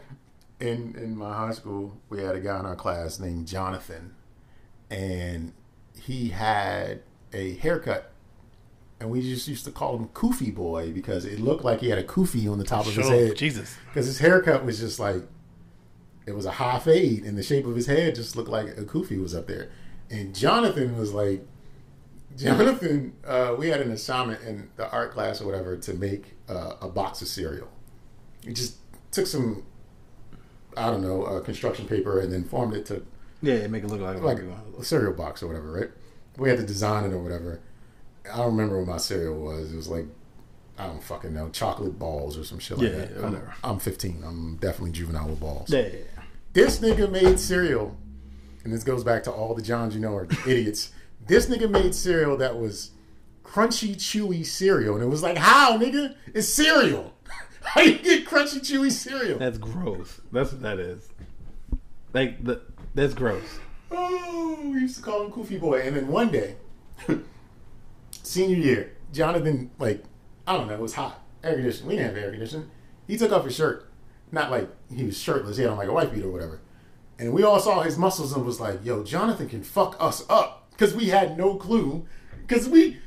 in 0.59 0.95
in 0.95 1.17
my 1.17 1.33
high 1.33 1.51
school 1.51 1.97
we 2.09 2.21
had 2.23 2.35
a 2.35 2.39
guy 2.39 2.59
in 2.59 2.65
our 2.65 2.75
class 2.75 3.19
named 3.19 3.47
Jonathan 3.47 4.15
and 4.89 5.51
he 5.99 6.29
had 6.29 7.01
a 7.33 7.55
haircut 7.55 8.12
and 9.03 9.11
we 9.11 9.21
just 9.21 9.49
used 9.49 9.65
to 9.65 9.71
call 9.71 9.97
him 9.97 10.07
Kufi 10.09 10.55
Boy 10.55 10.93
because 10.93 11.25
it 11.25 11.37
looked 11.41 11.65
like 11.65 11.81
he 11.81 11.89
had 11.89 11.99
a 11.99 12.03
kufi 12.05 12.49
on 12.49 12.57
the 12.57 12.63
top 12.63 12.87
of 12.87 12.95
his 12.95 13.09
head. 13.09 13.35
Jesus. 13.35 13.75
because 13.87 14.05
his 14.05 14.19
haircut 14.19 14.63
was 14.63 14.79
just 14.79 14.97
like 14.97 15.23
it 16.25 16.33
was 16.33 16.45
a 16.45 16.51
high 16.51 16.79
fade, 16.79 17.25
and 17.25 17.37
the 17.37 17.43
shape 17.43 17.65
of 17.65 17.75
his 17.75 17.85
head 17.85 18.15
just 18.15 18.37
looked 18.37 18.47
like 18.47 18.67
a 18.77 18.83
kufi 18.83 19.21
was 19.21 19.35
up 19.35 19.45
there. 19.47 19.69
And 20.09 20.33
Jonathan 20.33 20.97
was 20.97 21.13
like, 21.13 21.45
Jonathan, 22.37 23.13
uh, 23.27 23.55
we 23.57 23.67
had 23.67 23.81
an 23.81 23.91
assignment 23.91 24.41
in 24.43 24.69
the 24.77 24.89
art 24.89 25.11
class 25.11 25.41
or 25.41 25.45
whatever 25.47 25.75
to 25.75 25.93
make 25.93 26.35
uh, 26.47 26.75
a 26.81 26.87
box 26.87 27.21
of 27.21 27.27
cereal. 27.27 27.67
We 28.45 28.53
just 28.53 28.77
took 29.11 29.27
some, 29.27 29.63
I 30.77 30.89
don't 30.89 31.01
know, 31.01 31.23
uh, 31.23 31.41
construction 31.41 31.87
paper 31.87 32.21
and 32.21 32.31
then 32.31 32.45
formed 32.45 32.73
it 32.73 32.85
to 32.85 33.05
Yeah, 33.41 33.67
make 33.67 33.83
it 33.83 33.87
look 33.87 33.99
like, 33.99 34.21
like 34.21 34.39
a 34.79 34.83
cereal 34.83 35.13
box 35.13 35.43
or 35.43 35.47
whatever, 35.47 35.71
right? 35.73 35.89
We 36.37 36.47
had 36.47 36.57
to 36.59 36.65
design 36.65 37.03
it 37.03 37.13
or 37.13 37.19
whatever. 37.19 37.59
I 38.31 38.37
don't 38.37 38.47
remember 38.55 38.77
what 38.79 38.87
my 38.87 38.97
cereal 38.97 39.39
was. 39.39 39.71
It 39.73 39.75
was 39.75 39.87
like 39.87 40.05
I 40.77 40.87
don't 40.87 41.03
fucking 41.03 41.33
know, 41.33 41.49
chocolate 41.49 41.99
balls 41.99 42.37
or 42.37 42.43
some 42.43 42.59
shit 42.59 42.77
like 42.79 42.91
Yeah, 42.91 42.97
that. 42.97 43.11
yeah, 43.19 43.25
I'm. 43.25 43.71
I'm 43.73 43.79
15. 43.79 44.23
I'm 44.25 44.55
definitely 44.57 44.91
juvenile 44.91 45.27
with 45.29 45.39
balls. 45.39 45.69
yeah. 45.71 45.87
This 46.53 46.79
nigga 46.79 47.09
made 47.09 47.39
cereal, 47.39 47.97
and 48.63 48.71
this 48.73 48.83
goes 48.83 49.03
back 49.03 49.23
to 49.23 49.31
all 49.31 49.53
the 49.55 49.61
Johns 49.61 49.93
you 49.95 49.99
know 50.01 50.15
are 50.15 50.27
idiots. 50.47 50.91
This 51.25 51.47
nigga 51.47 51.69
made 51.69 51.93
cereal 51.95 52.37
that 52.37 52.57
was 52.59 52.91
crunchy, 53.43 53.95
chewy 53.95 54.45
cereal, 54.45 54.95
and 54.95 55.03
it 55.03 55.07
was 55.07 55.23
like, 55.23 55.37
how, 55.37 55.77
nigga? 55.77 56.15
It's 56.33 56.47
cereal. 56.49 57.13
How 57.65 57.79
you 57.81 57.97
get 57.97 58.25
crunchy, 58.25 58.59
chewy 58.59 58.91
cereal? 58.91 59.39
That's 59.39 59.57
gross. 59.57 60.19
That's 60.33 60.51
what 60.51 60.61
that 60.63 60.79
is. 60.79 61.07
Like 62.13 62.43
the, 62.43 62.59
that's 62.93 63.13
gross. 63.13 63.57
Oh, 63.89 64.59
we 64.65 64.81
used 64.81 64.97
to 64.97 65.01
call 65.01 65.23
him 65.25 65.31
Kufi 65.31 65.59
Boy. 65.61 65.79
And 65.81 65.95
then 65.95 66.07
one 66.09 66.29
day, 66.29 66.55
senior 68.23 68.57
year, 68.57 68.97
Jonathan, 69.11 69.69
like, 69.77 70.03
I 70.47 70.57
don't 70.57 70.67
know, 70.67 70.73
it 70.73 70.79
was 70.79 70.95
hot. 70.95 71.21
Air 71.43 71.55
conditioning. 71.55 71.87
We 71.89 71.95
didn't 71.97 72.15
have 72.15 72.23
air 72.23 72.31
conditioning. 72.31 72.69
He 73.07 73.17
took 73.17 73.31
off 73.31 73.45
his 73.45 73.55
shirt. 73.55 73.89
Not 74.31 74.49
like 74.49 74.69
he 74.91 75.03
was 75.03 75.17
shirtless. 75.17 75.57
He 75.57 75.63
had 75.63 75.71
on 75.71 75.77
like 75.77 75.87
a 75.89 75.93
white 75.93 76.11
beater 76.11 76.27
or 76.27 76.31
whatever. 76.31 76.59
And 77.19 77.33
we 77.33 77.43
all 77.43 77.59
saw 77.59 77.81
his 77.83 77.97
muscles 77.97 78.33
and 78.33 78.43
was 78.45 78.59
like, 78.59 78.83
yo, 78.83 79.03
Jonathan 79.03 79.47
can 79.47 79.61
fuck 79.63 79.95
us 79.99 80.25
up. 80.29 80.71
Because 80.71 80.95
we 80.95 81.09
had 81.09 81.37
no 81.37 81.55
clue. 81.55 82.05
Because 82.47 82.67
we, 82.67 82.97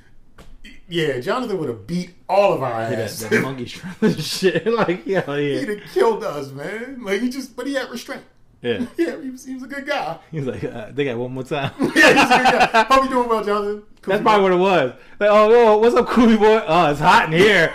yeah, 0.88 1.18
Jonathan 1.18 1.58
would 1.58 1.68
have 1.68 1.86
beat 1.86 2.14
all 2.28 2.52
of 2.52 2.62
our 2.62 2.72
ass. 2.80 3.18
that 3.20 3.42
monkey 3.42 3.64
shit. 4.20 4.66
Like 4.66 5.04
yeah, 5.04 5.36
He'd 5.36 5.68
have 5.68 5.80
killed 5.92 6.22
us, 6.22 6.52
man. 6.52 7.02
Like, 7.02 7.20
he 7.22 7.28
just, 7.28 7.56
but 7.56 7.66
he 7.66 7.74
had 7.74 7.90
restraint. 7.90 8.22
Yeah. 8.66 8.86
Yeah, 8.96 9.22
he 9.22 9.30
was, 9.30 9.44
he 9.44 9.54
was 9.54 9.62
a 9.62 9.66
good 9.66 9.86
guy. 9.86 10.18
He's 10.30 10.44
like, 10.44 10.64
uh, 10.64 10.90
they 10.92 11.04
got 11.04 11.16
one 11.16 11.32
more 11.32 11.44
time. 11.44 11.72
Yeah, 11.96 12.12
he's 12.12 12.30
a 12.30 12.36
good 12.36 12.72
guy. 12.72 12.84
Hope 12.84 13.04
you 13.04 13.10
doing 13.10 13.28
well, 13.28 13.44
Jonathan. 13.44 13.82
That's 14.02 14.22
probably 14.22 14.42
what 14.42 14.52
it 14.52 14.56
was. 14.56 14.92
Like, 15.18 15.30
oh, 15.30 15.78
what's 15.78 15.96
up, 15.96 16.06
Cooley 16.08 16.36
boy? 16.36 16.62
Oh, 16.66 16.90
it's 16.90 17.00
hot 17.00 17.26
in 17.26 17.32
here. 17.32 17.72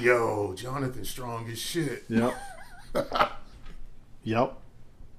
Yo, 0.00 0.54
Jonathan 0.54 1.04
Strong 1.04 1.48
as 1.50 1.58
shit. 1.58 2.04
Yep. 2.08 2.34
yep. 4.22 4.56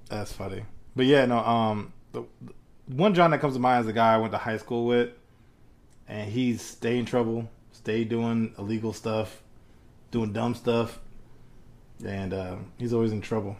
That's 0.08 0.32
funny. 0.32 0.64
But 0.94 1.06
yeah, 1.06 1.26
no. 1.26 1.38
Um, 1.38 1.92
the, 2.12 2.22
the 2.40 2.54
one 2.94 3.14
John 3.14 3.30
that 3.32 3.40
comes 3.40 3.54
to 3.54 3.60
mind 3.60 3.80
is 3.80 3.86
the 3.86 3.92
guy 3.92 4.14
I 4.14 4.16
went 4.18 4.32
to 4.32 4.38
high 4.38 4.56
school 4.56 4.86
with, 4.86 5.10
and 6.08 6.30
he's 6.30 6.62
stay 6.62 6.98
in 6.98 7.04
trouble, 7.04 7.48
stay 7.72 8.04
doing 8.04 8.54
illegal 8.58 8.92
stuff, 8.92 9.42
doing 10.10 10.32
dumb 10.32 10.54
stuff, 10.54 11.00
and 12.04 12.32
uh, 12.34 12.56
he's 12.78 12.92
always 12.92 13.12
in 13.12 13.20
trouble. 13.20 13.56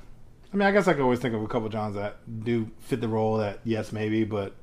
I 0.52 0.56
mean, 0.56 0.66
I 0.66 0.70
guess 0.72 0.88
I 0.88 0.92
could 0.94 1.02
always 1.02 1.18
think 1.18 1.34
of 1.34 1.42
a 1.42 1.48
couple 1.48 1.68
Johns 1.68 1.94
that 1.96 2.16
do 2.44 2.70
fit 2.80 3.00
the 3.00 3.08
role. 3.08 3.36
That 3.38 3.60
yes, 3.64 3.92
maybe, 3.92 4.24
but 4.24 4.54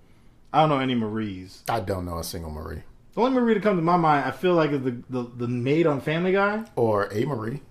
I 0.52 0.62
don't 0.62 0.70
know 0.70 0.80
any 0.80 0.96
Maries. 0.96 1.64
I 1.70 1.80
don't 1.82 2.06
know 2.06 2.18
a 2.20 2.24
single 2.24 2.52
Marie 2.52 2.84
The 3.14 3.22
only 3.22 3.40
Marie 3.40 3.54
that 3.56 3.64
comes 3.64 3.78
to 3.78 3.82
my 3.84 3.98
mind, 3.98 4.26
I 4.26 4.32
feel 4.32 4.54
like 4.56 4.72
is 4.72 4.82
the 4.84 5.02
the, 5.10 5.24
the 5.24 5.48
maid 5.48 5.86
on 5.88 6.02
Family 6.02 6.32
Guy. 6.32 6.66
or 6.76 7.10
a 7.14 7.26
Marie. 7.26 7.62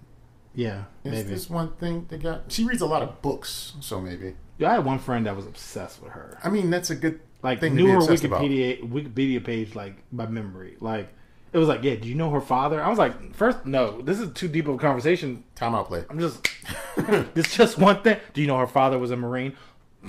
Yeah, 0.55 0.85
Is 1.03 1.12
maybe. 1.12 1.29
this 1.31 1.49
one 1.49 1.73
thing 1.77 2.07
they 2.11 2.19
got? 2.19 2.53
She 2.53 2.65
reads 2.65 2.83
a 2.83 2.87
lot 2.87 3.01
of 3.03 3.23
books, 3.23 3.73
so 3.81 3.99
maybe. 4.03 4.35
Yeah, 4.59 4.70
I 4.70 4.74
had 4.74 4.85
one 4.85 4.99
friend 4.99 5.24
that 5.27 5.35
was 5.35 5.47
obsessed 5.47 6.03
with 6.03 6.12
her. 6.12 6.39
I 6.45 6.51
mean, 6.51 6.69
that's 6.69 6.91
a 6.91 6.95
good 6.95 7.20
like 7.43 7.61
thing 7.61 7.74
knew 7.74 7.83
to 7.85 7.87
be 7.87 7.93
her 7.93 7.99
obsessed 7.99 8.24
about. 8.24 8.43
Wikipedia 8.43 8.83
Wikipedia 8.89 9.43
page 9.43 9.74
like 9.74 9.97
by 10.12 10.27
memory. 10.27 10.77
Like 10.79 11.09
it 11.53 11.59
was 11.59 11.69
like, 11.69 11.83
yeah, 11.83 11.97
do 11.97 12.09
you 12.09 12.15
know 12.15 12.31
her 12.31 12.41
father? 12.41 12.83
I 12.83 12.89
was 12.89 12.99
like, 12.99 13.35
first, 13.35 13.66
no, 13.66 14.01
this 14.01 14.19
is 14.19 14.33
too 14.33 14.49
deep 14.49 14.69
of 14.69 14.77
a 14.77 14.79
conversation. 14.79 15.45
Timeout 15.55 15.87
play. 15.87 16.05
I'm 16.09 16.19
just, 16.19 16.49
it's 17.37 17.55
just 17.55 17.77
one 17.77 18.03
thing. 18.03 18.19
Do 18.33 18.41
you 18.41 18.47
know 18.47 18.59
her 18.59 18.66
father 18.66 18.99
was 18.99 19.11
a 19.11 19.16
marine? 19.16 19.55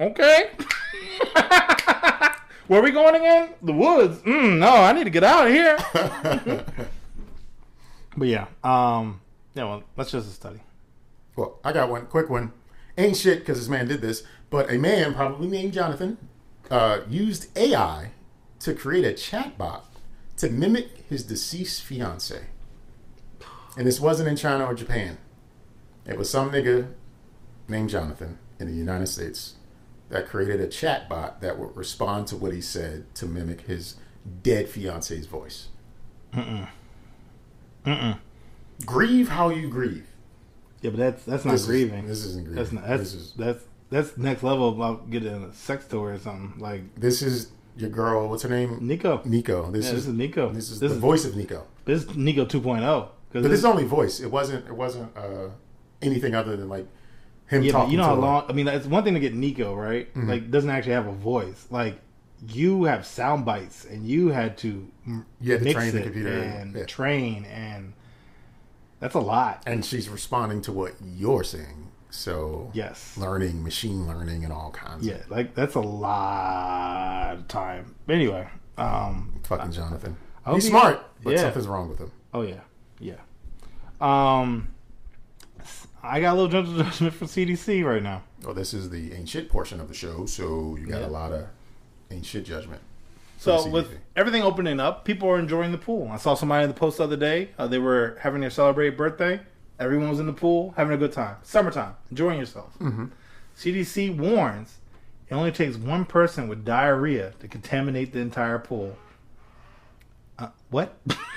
okay. 0.00 0.50
Where 2.66 2.80
are 2.80 2.82
we 2.82 2.90
going 2.90 3.14
again? 3.14 3.50
The 3.60 3.72
woods. 3.72 4.18
Mm, 4.20 4.58
no, 4.58 4.74
I 4.74 4.92
need 4.92 5.04
to 5.04 5.10
get 5.10 5.22
out 5.22 5.46
of 5.46 5.52
here. 5.52 5.76
but 8.16 8.28
yeah, 8.28 8.46
um, 8.64 9.20
yeah. 9.54 9.64
Well, 9.64 9.82
that's 9.96 10.10
just 10.10 10.28
a 10.28 10.32
study. 10.32 10.60
Well, 11.36 11.58
I 11.62 11.72
got 11.72 11.90
one 11.90 12.06
quick 12.06 12.30
one. 12.30 12.52
Ain't 12.96 13.18
shit 13.18 13.40
because 13.40 13.58
this 13.58 13.68
man 13.68 13.88
did 13.88 14.00
this, 14.00 14.22
but 14.48 14.70
a 14.70 14.78
man 14.78 15.12
probably 15.14 15.48
named 15.48 15.74
Jonathan 15.74 16.16
uh, 16.70 17.00
used 17.08 17.56
AI 17.56 18.10
to 18.60 18.74
create 18.74 19.04
a 19.04 19.12
chatbot 19.12 19.82
to 20.36 20.48
mimic 20.50 21.04
his 21.08 21.24
deceased 21.24 21.82
fiance. 21.82 22.46
And 23.76 23.86
this 23.86 24.00
wasn't 24.00 24.28
in 24.28 24.36
China 24.36 24.64
or 24.66 24.74
Japan. 24.74 25.18
It 26.06 26.18
was 26.18 26.28
some 26.30 26.50
nigga 26.50 26.88
named 27.68 27.90
Jonathan 27.90 28.38
in 28.58 28.66
the 28.66 28.74
United 28.74 29.06
States 29.06 29.54
that 30.08 30.28
created 30.28 30.60
a 30.60 30.66
chatbot 30.66 31.40
that 31.40 31.58
would 31.58 31.74
respond 31.76 32.26
to 32.28 32.36
what 32.36 32.52
he 32.52 32.60
said 32.60 33.12
to 33.14 33.26
mimic 33.26 33.62
his 33.62 33.96
dead 34.42 34.68
fiance's 34.68 35.26
voice. 35.26 35.68
Mm-mm. 36.34 36.68
Mm-mm. 37.86 38.18
Grieve 38.84 39.28
how 39.28 39.48
you 39.50 39.68
grieve. 39.68 40.06
Yeah, 40.80 40.90
but 40.90 40.98
that's 40.98 41.24
that's 41.24 41.44
not 41.44 41.52
This 41.52 41.62
is- 41.62 41.66
grieving. 41.66 42.06
this 42.06 42.24
isn't 42.24 42.44
grieving. 42.44 42.56
That's 42.62 42.72
not, 42.72 42.86
that's 42.86 43.02
This 43.02 43.14
is- 43.14 43.32
that's 43.36 43.64
that's 43.92 44.16
next 44.16 44.42
level 44.42 44.68
about 44.70 45.08
getting 45.10 45.44
a 45.44 45.52
sex 45.52 45.86
toy 45.86 46.06
or 46.08 46.18
something 46.18 46.58
like 46.60 46.82
This 46.96 47.22
is 47.22 47.52
your 47.76 47.90
girl. 47.90 48.28
What's 48.28 48.42
her 48.42 48.48
name? 48.48 48.78
Nico. 48.80 49.22
Nico. 49.24 49.70
This, 49.70 49.84
Yeah, 49.86 49.92
is, 49.92 49.96
this 50.04 50.06
is 50.08 50.14
Nico. 50.18 50.50
This 50.52 50.70
is 50.70 50.80
This 50.80 50.90
the 50.90 50.96
is- 50.96 51.00
voice 51.00 51.24
of 51.24 51.36
Nico. 51.36 51.66
This 51.84 52.02
is 52.04 52.16
Nico 52.16 52.44
2.0 52.44 53.08
But 53.32 53.42
this 53.44 53.52
is 53.52 53.64
only 53.64 53.84
voice. 53.84 54.18
It 54.20 54.30
wasn't. 54.30 54.66
It 54.66 54.74
wasn't 54.74 55.16
uh, 55.16 55.48
anything 56.00 56.34
other 56.34 56.56
than 56.56 56.68
like 56.68 56.86
Him 57.48 57.62
Yeah, 57.62 57.72
talking 57.72 57.92
you 57.92 57.96
know 57.98 58.04
how 58.04 58.14
long? 58.14 58.44
I 58.48 58.52
mean, 58.52 58.66
it's 58.68 58.86
one 58.86 59.04
thing 59.04 59.14
to 59.14 59.20
get 59.20 59.34
Nico 59.34 59.74
right, 59.74 60.08
Mm-hmm. 60.14 60.28
like 60.28 60.50
doesn't 60.50 60.70
actually 60.70 60.92
have 60.94 61.06
a 61.06 61.12
voice. 61.12 61.66
Like 61.70 61.98
you 62.48 62.84
have 62.84 63.06
sound 63.06 63.44
bites, 63.44 63.84
and 63.84 64.06
you 64.06 64.28
had 64.28 64.58
to 64.58 64.88
m- 65.06 65.26
You 65.40 65.52
had 65.52 65.60
to 65.60 65.64
mix 65.64 65.74
train 65.78 65.92
the 65.94 66.02
computer, 66.02 66.38
and 66.42 66.74
yeah. 66.76 66.84
train, 66.86 67.44
and 67.46 67.92
that's 69.00 69.14
a 69.14 69.20
lot. 69.20 69.62
and 69.66 69.84
she's 69.84 70.08
responding 70.08 70.60
to 70.62 70.72
what 70.72 70.94
you're 71.02 71.44
saying. 71.44 71.88
So 72.14 72.70
Yes. 72.74 73.16
learning, 73.16 73.62
machine 73.64 74.06
learning, 74.06 74.44
and 74.44 74.52
all 74.52 74.70
kinds. 74.70 75.06
Yeah, 75.06 75.22
like 75.30 75.54
that's 75.54 75.74
a 75.74 75.80
lot 75.80 77.36
of 77.38 77.48
time. 77.48 77.94
But 78.06 78.16
anyway, 78.16 78.48
um, 78.76 79.32
of 79.40 79.46
fucking 79.46 79.72
Jonathan. 79.72 80.16
hope 80.44 80.56
He's 80.56 80.64
he- 80.64 80.70
smart, 80.70 81.00
but 81.24 81.32
yeah. 81.32 81.38
something's 81.40 81.66
wrong 81.66 81.88
with 81.88 81.98
him. 81.98 82.12
oh 82.34 82.42
yeah, 82.42 82.60
yeah. 83.00 83.14
Um, 84.00 84.68
I 86.02 86.20
got 86.20 86.32
a 86.34 86.36
little 86.40 86.48
gentle 86.50 86.74
judgment 86.84 87.14
from 87.14 87.28
CDC 87.28 87.82
right 87.84 88.02
now. 88.02 88.24
Well, 88.44 88.54
this 88.54 88.74
is 88.74 88.90
the 88.90 89.14
ain't 89.14 89.28
shit 89.28 89.48
portion 89.48 89.80
of 89.80 89.88
the 89.88 89.94
show, 89.94 90.26
so 90.26 90.76
you 90.78 90.86
got 90.86 91.00
Yeah. 91.00 91.06
a 91.06 91.08
lot 91.08 91.32
of 91.32 91.46
ain't 92.10 92.26
shit 92.26 92.44
judgment. 92.44 92.82
So 93.38 93.66
with 93.68 93.88
everything 94.14 94.42
opening 94.42 94.78
up, 94.78 95.04
people 95.04 95.28
are 95.28 95.38
enjoying 95.38 95.72
the 95.72 95.78
pool. 95.78 96.08
I 96.12 96.16
saw 96.16 96.34
somebody 96.34 96.62
in 96.64 96.68
the 96.70 96.74
post 96.78 96.98
the 96.98 97.04
other 97.04 97.16
day. 97.16 97.48
Uh, 97.58 97.66
they 97.66 97.78
were 97.78 98.16
having 98.20 98.40
their 98.40 98.50
celebrated 98.50 98.96
birthday. 98.96 99.40
Everyone 99.82 100.08
was 100.08 100.20
in 100.20 100.26
the 100.26 100.32
pool 100.32 100.72
having 100.76 100.94
a 100.94 100.96
good 100.96 101.12
time. 101.12 101.36
Summertime, 101.42 101.96
enjoying 102.10 102.38
yourself. 102.38 102.72
Mm-hmm. 102.78 103.06
CDC 103.58 104.16
warns 104.16 104.78
it 105.28 105.34
only 105.34 105.50
takes 105.50 105.76
one 105.76 106.04
person 106.04 106.46
with 106.46 106.64
diarrhea 106.64 107.32
to 107.40 107.48
contaminate 107.48 108.12
the 108.12 108.20
entire 108.20 108.58
pool. 108.58 108.96
Uh, 110.38 110.48
what? 110.70 110.96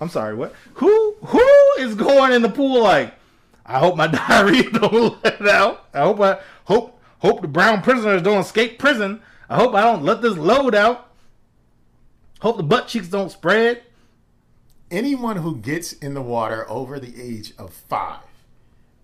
I'm 0.00 0.08
sorry. 0.08 0.34
What? 0.34 0.54
Who? 0.74 1.16
Who 1.24 1.48
is 1.78 1.94
going 1.96 2.32
in 2.32 2.42
the 2.42 2.48
pool? 2.48 2.82
Like, 2.82 3.14
I 3.64 3.78
hope 3.80 3.96
my 3.96 4.06
diarrhea 4.28 4.70
don't 4.70 5.24
let 5.24 5.48
out. 5.48 5.86
I 5.92 6.00
hope 6.00 6.20
I 6.20 6.38
hope 6.66 7.00
hope 7.18 7.40
the 7.40 7.48
brown 7.48 7.82
prisoners 7.82 8.22
don't 8.22 8.40
escape 8.40 8.78
prison. 8.78 9.22
I 9.48 9.56
hope 9.56 9.74
I 9.74 9.80
don't 9.80 10.04
let 10.04 10.22
this 10.22 10.36
load 10.36 10.74
out. 10.74 11.10
Hope 12.40 12.58
the 12.58 12.62
butt 12.62 12.86
cheeks 12.86 13.08
don't 13.08 13.32
spread. 13.32 13.82
Anyone 14.96 15.36
who 15.36 15.56
gets 15.56 15.92
in 15.92 16.14
the 16.14 16.22
water 16.22 16.68
over 16.70 16.98
the 16.98 17.20
age 17.20 17.52
of 17.58 17.72
five 17.72 18.20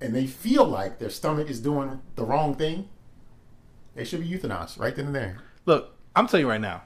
and 0.01 0.15
they 0.15 0.27
feel 0.27 0.65
like 0.65 0.99
their 0.99 1.11
stomach 1.11 1.51
is 1.51 1.61
doing 1.61 2.01
the 2.17 2.25
wrong 2.25 2.55
thing, 2.55 2.89
they 3.95 4.05
should 4.05 4.21
be 4.21 4.29
euthanized 4.29 4.79
right 4.79 4.97
then 4.97 5.07
and 5.07 5.15
there. 5.15 5.37
Look, 5.67 5.95
I'm 6.17 6.27
telling 6.27 6.47
you 6.47 6.51
right 6.51 6.61
now. 6.61 6.83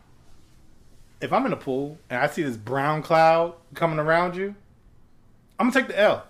If 1.20 1.32
I'm 1.32 1.46
in 1.46 1.52
a 1.52 1.56
pool 1.56 1.98
and 2.10 2.20
I 2.20 2.26
see 2.26 2.42
this 2.42 2.56
brown 2.56 3.02
cloud 3.02 3.54
coming 3.74 3.98
around 3.98 4.36
you, 4.36 4.54
I'm 5.58 5.70
gonna 5.70 5.80
take 5.80 5.88
the 5.88 5.98
L. 5.98 6.24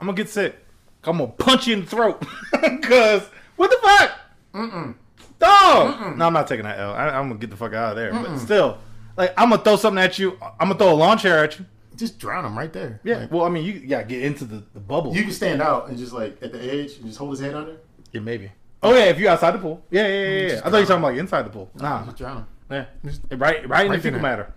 I'm 0.00 0.06
gonna 0.06 0.16
get 0.16 0.30
sick. 0.30 0.56
I'm 1.04 1.18
gonna 1.18 1.30
punch 1.32 1.66
you 1.66 1.74
in 1.74 1.80
the 1.82 1.86
throat. 1.86 2.24
Cause 2.82 3.28
what 3.56 3.70
the 3.70 3.76
fuck? 3.82 4.10
Mm-mm. 4.54 4.94
Dog. 5.38 6.16
No, 6.16 6.26
I'm 6.26 6.32
not 6.32 6.46
taking 6.48 6.64
that 6.64 6.78
L. 6.78 6.92
I, 6.92 7.08
I'm 7.10 7.28
gonna 7.28 7.38
get 7.38 7.50
the 7.50 7.56
fuck 7.56 7.74
out 7.74 7.90
of 7.90 7.96
there. 7.96 8.12
But 8.12 8.38
still, 8.38 8.78
like 9.16 9.34
I'm 9.36 9.50
gonna 9.50 9.62
throw 9.62 9.76
something 9.76 10.02
at 10.02 10.18
you. 10.18 10.38
I'm 10.58 10.68
gonna 10.68 10.76
throw 10.76 10.92
a 10.92 10.94
lawn 10.94 11.18
chair 11.18 11.44
at 11.44 11.58
you. 11.58 11.66
Just 11.96 12.18
drown 12.18 12.44
him 12.44 12.56
right 12.56 12.72
there. 12.72 13.00
Yeah. 13.04 13.18
Like, 13.18 13.32
Well, 13.32 13.44
I 13.44 13.48
mean, 13.48 13.64
you 13.64 13.80
gotta 13.86 14.04
get 14.06 14.22
into 14.22 14.44
the, 14.44 14.62
the 14.74 14.80
bubble. 14.80 15.14
you 15.14 15.22
can 15.22 15.32
stand 15.32 15.60
out 15.62 15.88
and 15.88 15.98
just 15.98 16.12
like 16.12 16.38
at 16.42 16.52
the 16.52 16.60
edge 16.62 16.96
and 16.96 17.06
just 17.06 17.18
hold 17.18 17.30
his 17.32 17.40
head 17.40 17.54
under. 17.54 17.76
yeah, 18.12 18.20
maybe. 18.20 18.50
Oh 18.82 18.92
yeah, 18.94 19.04
if 19.04 19.18
you're 19.18 19.30
outside 19.30 19.52
the 19.52 19.58
pool. 19.58 19.84
Yeah, 19.90 20.06
yeah, 20.08 20.14
yeah. 20.28 20.46
yeah. 20.54 20.60
I 20.64 20.70
thought 20.70 20.72
you 20.78 20.82
were 20.82 20.86
talking 20.86 21.04
about 21.04 21.16
inside 21.16 21.42
the 21.42 21.50
pool. 21.50 21.70
Nah. 21.76 22.04
Just 22.04 22.16
drown 22.16 22.36
him. 22.38 22.46
Yeah. 22.70 23.36
Right, 23.36 23.68
right 23.68 23.86
in 23.86 23.92
the 23.92 23.98
fecal 24.00 24.20
matter. 24.20 24.52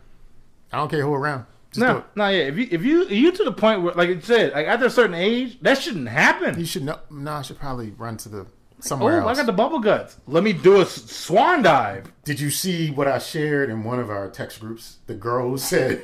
I 0.71 0.77
don't 0.77 0.89
care 0.89 1.01
who 1.03 1.13
around. 1.13 1.45
Just 1.71 1.79
No, 1.81 2.03
no, 2.15 2.29
yeah. 2.29 2.43
If 2.43 2.57
you 2.57 2.67
if 2.71 2.83
you 2.83 3.05
you 3.07 3.31
to 3.33 3.43
the 3.43 3.51
point 3.51 3.81
where, 3.83 3.93
like 3.93 4.09
it 4.09 4.23
said, 4.23 4.53
like 4.53 4.65
after 4.67 4.85
a 4.85 4.89
certain 4.89 5.15
age, 5.15 5.59
that 5.61 5.77
shouldn't 5.77 6.07
happen. 6.07 6.57
You 6.59 6.65
should 6.65 6.83
know. 6.83 6.99
No, 7.11 7.33
I 7.33 7.41
should 7.41 7.59
probably 7.59 7.91
run 7.91 8.17
to 8.17 8.29
the 8.29 8.47
somewhere 8.79 9.13
Oh, 9.13 9.17
somewhere 9.19 9.33
I 9.33 9.35
got 9.35 9.45
the 9.45 9.51
bubble 9.53 9.79
guts. 9.79 10.17
Let 10.27 10.43
me 10.43 10.53
do 10.53 10.79
a 10.81 10.85
swan 10.85 11.61
dive. 11.63 12.11
Did 12.23 12.39
you 12.39 12.49
see 12.49 12.91
what 12.91 13.07
I 13.07 13.19
shared 13.19 13.69
in 13.69 13.83
one 13.83 13.99
of 13.99 14.09
our 14.09 14.29
text 14.29 14.59
groups? 14.61 14.97
The 15.07 15.13
girl 15.15 15.49
who 15.49 15.57
said, 15.57 16.03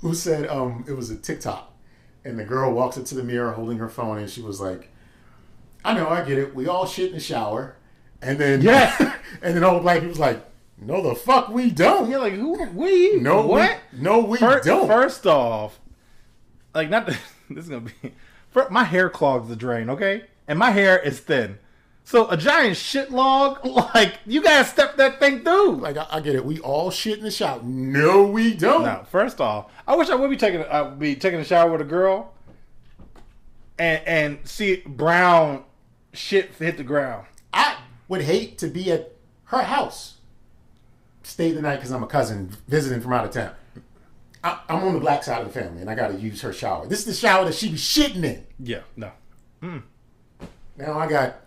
who 0.00 0.14
said, 0.14 0.48
um, 0.48 0.84
it 0.88 0.92
was 0.92 1.10
a 1.10 1.16
TikTok, 1.16 1.72
and 2.24 2.38
the 2.38 2.44
girl 2.44 2.72
walks 2.72 2.96
up 2.98 3.04
to 3.06 3.14
the 3.14 3.24
mirror 3.24 3.52
holding 3.52 3.78
her 3.78 3.88
phone, 3.88 4.18
and 4.18 4.30
she 4.30 4.42
was 4.42 4.60
like, 4.60 4.90
"I 5.84 5.94
know, 5.94 6.08
I 6.08 6.24
get 6.24 6.38
it. 6.38 6.54
We 6.54 6.66
all 6.68 6.86
shit 6.86 7.08
in 7.08 7.14
the 7.14 7.20
shower," 7.20 7.76
and 8.22 8.38
then 8.38 8.62
yeah, 8.62 9.16
and 9.42 9.56
then 9.56 9.64
old 9.64 9.82
black 9.82 10.02
he 10.02 10.08
was 10.08 10.18
like, 10.18 10.44
"No, 10.78 11.02
the 11.02 11.14
fuck 11.14 11.48
we 11.48 11.70
don't. 11.70 12.10
You're 12.10 12.20
like, 12.20 12.34
who? 12.34 12.64
We? 12.70 13.16
no, 13.20 13.46
what? 13.46 13.78
We, 13.92 14.00
no, 14.00 14.20
we 14.20 14.38
Fir- 14.38 14.60
don't." 14.60 14.86
First 14.86 15.26
off, 15.26 15.80
like 16.74 16.90
not. 16.90 17.06
The, 17.06 17.18
this 17.50 17.64
is 17.64 17.70
gonna 17.70 17.90
be. 18.02 18.14
my 18.70 18.84
hair 18.84 19.10
clogs 19.10 19.48
the 19.48 19.56
drain, 19.56 19.90
okay, 19.90 20.24
and 20.46 20.58
my 20.58 20.70
hair 20.70 20.98
is 20.98 21.20
thin. 21.20 21.58
So 22.08 22.26
a 22.30 22.38
giant 22.38 22.78
shit 22.78 23.10
log, 23.10 23.62
like 23.94 24.14
you 24.24 24.40
gotta 24.42 24.64
step 24.64 24.96
that 24.96 25.20
thing 25.20 25.44
through. 25.44 25.76
like 25.76 25.98
I, 25.98 26.06
I 26.10 26.20
get 26.20 26.36
it. 26.36 26.42
We 26.42 26.58
all 26.60 26.90
shit 26.90 27.18
in 27.18 27.22
the 27.22 27.30
shower. 27.30 27.60
No, 27.62 28.22
we 28.22 28.54
don't. 28.54 28.84
No, 28.84 29.04
first 29.10 29.42
off, 29.42 29.70
I 29.86 29.94
wish 29.94 30.08
I 30.08 30.14
would 30.14 30.30
be 30.30 30.38
taking 30.38 30.62
I 30.62 30.80
would 30.80 30.98
be 30.98 31.16
taking 31.16 31.38
a 31.38 31.44
shower 31.44 31.70
with 31.70 31.82
a 31.82 31.84
girl, 31.84 32.32
and 33.78 34.00
and 34.06 34.38
see 34.48 34.76
brown 34.86 35.64
shit 36.14 36.54
hit 36.54 36.78
the 36.78 36.82
ground. 36.82 37.26
I 37.52 37.76
would 38.08 38.22
hate 38.22 38.56
to 38.58 38.68
be 38.68 38.90
at 38.90 39.12
her 39.44 39.64
house, 39.64 40.14
stay 41.24 41.52
the 41.52 41.60
night 41.60 41.76
because 41.76 41.90
I'm 41.90 42.02
a 42.02 42.06
cousin 42.06 42.56
visiting 42.68 43.02
from 43.02 43.12
out 43.12 43.26
of 43.26 43.32
town. 43.32 43.52
I, 44.42 44.60
I'm 44.70 44.82
on 44.82 44.94
the 44.94 45.00
black 45.00 45.24
side 45.24 45.42
of 45.42 45.52
the 45.52 45.60
family, 45.60 45.82
and 45.82 45.90
I 45.90 45.94
got 45.94 46.08
to 46.08 46.14
use 46.14 46.40
her 46.40 46.54
shower. 46.54 46.86
This 46.86 47.00
is 47.00 47.04
the 47.04 47.12
shower 47.12 47.44
that 47.44 47.54
she 47.54 47.68
be 47.68 47.76
shitting 47.76 48.24
in. 48.24 48.46
Yeah, 48.58 48.80
no. 48.96 49.10
Hmm. 49.60 49.80
Now 50.78 50.98
I 50.98 51.06
got 51.06 51.42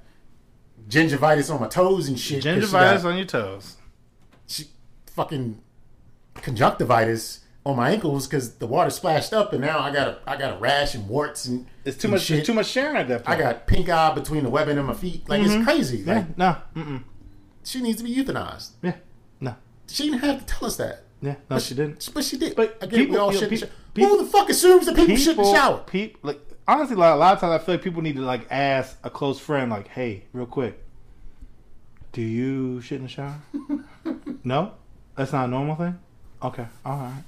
gingivitis 0.89 1.53
on 1.53 1.59
my 1.61 1.67
toes 1.67 2.07
and 2.07 2.19
shit. 2.19 2.43
'cause 2.43 2.53
she 2.53 2.59
Gingivitis 2.75 3.05
on 3.05 3.17
your 3.17 3.25
toes. 3.25 3.77
she 4.47 4.65
fucking 5.15 5.59
conjunctivitis 6.35 7.39
on 7.65 7.75
my 7.77 7.91
ankles 7.91 8.27
because 8.27 8.55
the 8.55 8.65
water 8.65 8.89
splashed 8.89 9.33
up, 9.33 9.53
and 9.53 9.61
now 9.61 9.79
I 9.79 9.91
got 9.91 10.07
a 10.07 10.17
I 10.25 10.35
got 10.37 10.55
a 10.57 10.59
rash 10.59 10.95
and 10.95 11.07
warts 11.07 11.45
and 11.45 11.67
It's 11.85 11.97
too 11.97 12.07
and 12.07 12.13
much. 12.13 12.23
Shit. 12.23 12.39
It's 12.39 12.47
too 12.47 12.53
much 12.53 12.67
sharing 12.67 12.97
at 12.97 13.07
that 13.07 13.23
point. 13.25 13.39
I 13.39 13.41
got 13.41 13.67
pink 13.67 13.89
eye 13.89 14.13
between 14.15 14.43
the 14.43 14.49
webbing 14.49 14.77
and 14.77 14.87
my 14.87 14.93
feet. 14.93 15.27
Like 15.29 15.41
it's 15.43 15.63
crazy. 15.63 16.03
Like 16.03 16.23
Mm-hmm. 16.35 16.41
no, 16.41 16.55
mm-mm. 16.75 17.03
she 17.63 17.81
needs 17.81 17.97
to 17.99 18.03
be 18.03 18.15
euthanized. 18.15 18.71
yeah, 18.81 18.95
no, 19.39 19.55
She 19.87 20.03
didn't 20.09 20.19
have 20.21 20.39
to 20.39 20.45
tell 20.45 20.67
us 20.67 20.77
that. 20.77 21.03
yeah, 21.21 21.35
no. 21.49 21.59
She 21.59 21.75
didn't. 21.75 22.09
But 22.13 22.23
she 22.23 22.37
did. 22.37 22.55
But 22.55 22.77
Again, 22.81 23.09
we 23.09 23.17
all 23.17 23.27
you 23.31 23.39
know, 23.41 23.47
shit 23.49 23.61
in 23.63 23.67
pe- 23.69 23.73
people- 23.93 24.17
Who 24.17 24.23
the 24.25 24.29
fuck 24.31 24.49
assumes 24.49 24.87
that 24.87 24.95
people, 24.95 25.15
shit 25.17 25.37
in 25.37 25.43
the 25.43 25.51
shower? 25.53 25.83
People, 25.85 26.19
like 26.23 26.39
honestly, 26.67 26.95
like, 26.95 27.13
a 27.13 27.17
lot 27.17 27.33
of 27.33 27.39
times 27.39 27.61
I 27.61 27.63
feel 27.65 27.75
like 27.75 27.83
people 27.83 28.01
need 28.01 28.15
to 28.15 28.21
like 28.21 28.47
ask 28.51 28.97
a 29.03 29.09
close 29.09 29.39
friend, 29.39 29.69
like, 29.71 29.87
"Hey, 29.87 30.23
real 30.33 30.45
quick, 30.45 30.81
do 32.11 32.21
you 32.21 32.81
shit 32.81 32.97
in 32.97 33.03
the 33.03 33.09
shower?" 33.09 33.39
no, 34.43 34.73
that's 35.15 35.31
not 35.33 35.45
a 35.45 35.47
normal 35.47 35.75
thing. 35.75 35.97
Okay, 36.43 36.65
all 36.85 36.97
right. 36.97 37.23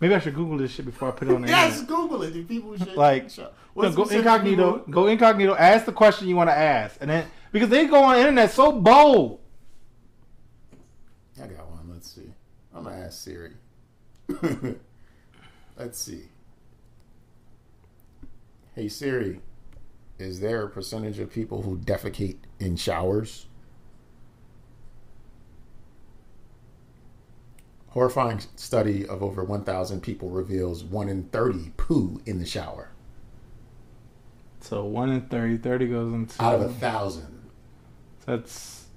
Maybe 0.00 0.14
I 0.14 0.18
should 0.18 0.34
Google 0.34 0.58
this 0.58 0.72
shit 0.72 0.84
before 0.84 1.08
I 1.08 1.12
put 1.12 1.28
it 1.28 1.34
on 1.34 1.42
the 1.42 1.48
Yes, 1.48 1.80
internet. 1.80 1.88
Google 1.88 2.22
it. 2.22 2.32
Do 2.32 2.44
people 2.44 2.76
shit 2.76 2.96
Like, 2.96 3.22
in 3.22 3.28
the 3.28 3.32
shower? 3.34 3.50
No, 3.76 3.92
go 3.92 4.04
incognito. 4.04 4.72
people- 4.78 4.92
Go 4.92 5.06
incognito. 5.06 5.54
Ask 5.54 5.86
the 5.86 5.92
question 5.92 6.28
you 6.28 6.36
want 6.36 6.50
to 6.50 6.56
ask, 6.56 6.96
and 7.00 7.08
then 7.10 7.26
because 7.52 7.68
they 7.70 7.86
go 7.86 8.02
on 8.04 8.14
the 8.14 8.20
internet 8.20 8.50
so 8.50 8.72
bold. 8.72 9.40
I 11.42 11.46
got 11.46 11.68
one. 11.70 11.90
Let's 11.92 12.10
see. 12.14 12.30
I'm 12.74 12.84
gonna 12.84 12.96
ask 12.96 13.22
Siri. 13.22 13.52
Let's 15.78 15.98
see. 15.98 16.22
Hey 18.76 18.88
Siri, 18.88 19.40
is 20.18 20.40
there 20.40 20.62
a 20.62 20.68
percentage 20.68 21.18
of 21.18 21.32
people 21.32 21.62
who 21.62 21.78
defecate 21.78 22.36
in 22.60 22.76
showers? 22.76 23.46
Horrifying 27.88 28.42
study 28.56 29.06
of 29.06 29.22
over 29.22 29.42
1,000 29.42 30.02
people 30.02 30.28
reveals 30.28 30.84
1 30.84 31.08
in 31.08 31.24
30 31.30 31.72
poo 31.78 32.20
in 32.26 32.38
the 32.38 32.44
shower. 32.44 32.90
So 34.60 34.84
one 34.84 35.08
in 35.10 35.22
30, 35.22 35.56
30 35.56 35.86
goes 35.88 36.12
into 36.12 36.42
Out 36.42 36.56
of 36.56 36.60
a 36.60 36.68
thousand. 36.68 37.48
that's 38.26 38.88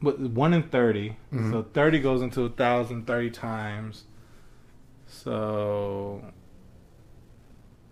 what 0.00 0.18
one 0.18 0.52
in 0.54 0.64
30 0.64 1.10
Mm-hmm. 1.10 1.52
So 1.52 1.62
thirty 1.74 2.00
goes 2.00 2.22
into 2.22 2.42
a 2.44 2.48
thousand 2.48 3.06
thirty 3.06 3.30
times. 3.30 4.04
So 5.06 6.22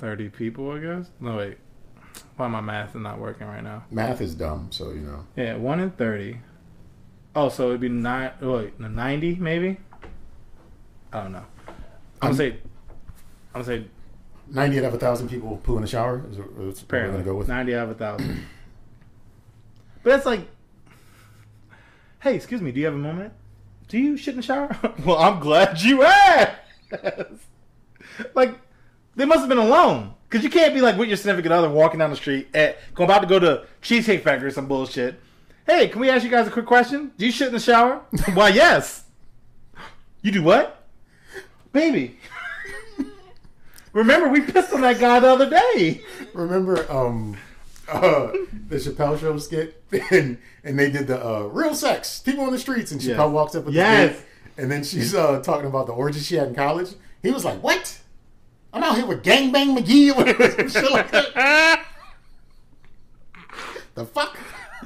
thirty 0.01 0.29
people, 0.29 0.73
I 0.73 0.79
guess. 0.79 1.11
No 1.21 1.37
wait, 1.37 1.59
why 2.37 2.49
my 2.49 2.61
math 2.61 2.97
is 2.97 3.03
not 3.03 3.19
working 3.21 3.47
right 3.47 3.63
now? 3.63 3.85
Math 3.91 4.21
is 4.21 4.35
dumb, 4.35 4.69
so 4.71 4.91
you 4.91 5.01
know. 5.01 5.25
Yeah, 5.37 5.57
one 5.57 5.79
in 5.81 5.91
thirty. 5.91 6.41
Oh, 7.37 7.49
so 7.49 7.69
it'd 7.69 7.81
be 7.81 7.89
nine. 7.89 8.33
oh, 8.43 8.59
Wait, 8.59 8.81
ninety 8.81 9.37
maybe. 9.37 9.79
I 11.13 11.23
don't 11.23 11.33
know. 11.33 11.45
I'm 12.23 12.33
gonna 12.33 12.35
say. 12.35 12.57
I'm 13.55 13.63
gonna 13.63 13.65
say 13.65 13.85
90 14.53 14.79
out 14.79 14.85
of 14.87 14.95
a 14.95 14.99
thousand 14.99 15.29
people 15.29 15.57
poo 15.63 15.77
in 15.77 15.83
the 15.83 15.89
shower. 15.89 16.25
Is 16.31 16.39
what, 16.39 16.53
we're 16.57 16.71
apparently 16.71 17.19
gonna 17.19 17.25
go 17.25 17.37
with. 17.37 17.49
ninety 17.49 17.75
out 17.75 17.85
of 17.85 17.91
a 17.91 17.95
thousand. 17.95 18.45
but 20.03 20.11
that's 20.11 20.27
like, 20.27 20.49
hey, 22.21 22.35
excuse 22.35 22.61
me, 22.61 22.73
do 22.73 22.81
you 22.81 22.87
have 22.87 22.95
a 22.95 22.99
moment? 22.99 23.33
Do 23.89 23.99
you 23.99 24.17
shit 24.17 24.35
in 24.35 24.41
the 24.41 24.43
shower? 24.47 24.77
well, 25.05 25.19
I'm 25.19 25.41
glad 25.41 25.81
you 25.83 26.03
asked. 26.05 26.57
like, 28.35 28.59
they 29.21 29.27
must 29.27 29.41
have 29.41 29.49
been 29.51 29.59
alone. 29.59 30.15
Because 30.29 30.43
you 30.45 30.49
can't 30.51 30.73
be 30.73 30.81
like 30.81 30.97
with 30.97 31.09
your 31.09 31.17
significant 31.19 31.53
other 31.53 31.69
walking 31.69 31.99
down 31.99 32.09
the 32.11 32.17
street 32.17 32.49
at 32.55 32.79
going 32.95 33.09
about 33.11 33.21
to 33.21 33.27
go 33.27 33.39
to 33.39 33.67
Cheesecake 33.83 34.23
Factory 34.25 34.49
or 34.49 34.51
some 34.51 34.67
bullshit. 34.67 35.21
Hey, 35.67 35.89
can 35.89 36.01
we 36.01 36.09
ask 36.09 36.25
you 36.25 36.31
guys 36.31 36.47
a 36.47 36.51
quick 36.51 36.67
question? 36.67 37.11
Do 37.19 37.27
you 37.27 37.33
shit 37.33 37.49
in 37.49 37.53
the 37.53 37.61
shower? 37.61 38.01
Why, 38.35 38.49
yes. 38.49 39.05
You 40.23 40.33
do 40.33 40.43
what? 40.43 40.87
Baby. 41.73 42.19
Remember, 43.93 44.29
we 44.29 44.41
pissed 44.41 44.73
on 44.73 44.81
that 44.83 44.99
guy 45.01 45.21
the 45.21 45.29
other 45.29 45.51
day. 45.51 46.01
Remember 46.33 46.91
um 46.91 47.37
uh 47.89 48.31
the 48.69 48.77
Chappelle 48.77 49.19
show 49.19 49.37
skit 49.39 49.83
and 50.13 50.39
and 50.63 50.79
they 50.79 50.91
did 50.91 51.07
the 51.09 51.25
uh 51.25 51.43
real 51.43 51.75
sex, 51.75 52.21
people 52.21 52.45
on 52.45 52.53
the 52.53 52.59
streets 52.59 52.93
and 52.93 53.01
Chappelle 53.01 53.17
Yeah. 53.17 53.27
walks 53.27 53.55
up 53.57 53.65
with 53.65 53.75
Yes. 53.75 54.13
the 54.13 54.17
kid, 54.17 54.25
and 54.63 54.71
then 54.71 54.85
she's 54.85 55.15
uh 55.15 55.41
talking 55.41 55.67
about 55.67 55.87
the 55.87 55.93
orgy 55.93 56.21
she 56.21 56.37
had 56.37 56.49
in 56.49 56.55
college. 56.55 56.91
He 57.23 57.31
was 57.31 57.45
like, 57.45 57.61
What? 57.63 57.99
I'm 58.73 58.83
out 58.83 58.97
here 58.97 59.07
with 59.07 59.23
Gangbang 59.25 59.77
McGee 59.79 60.11
or 60.13 60.15
whatever, 60.17 60.51
some 60.51 60.69
shit 60.69 60.91
like 60.93 61.11
that. 61.11 61.87
The 63.95 64.07
fuck? 64.07 64.37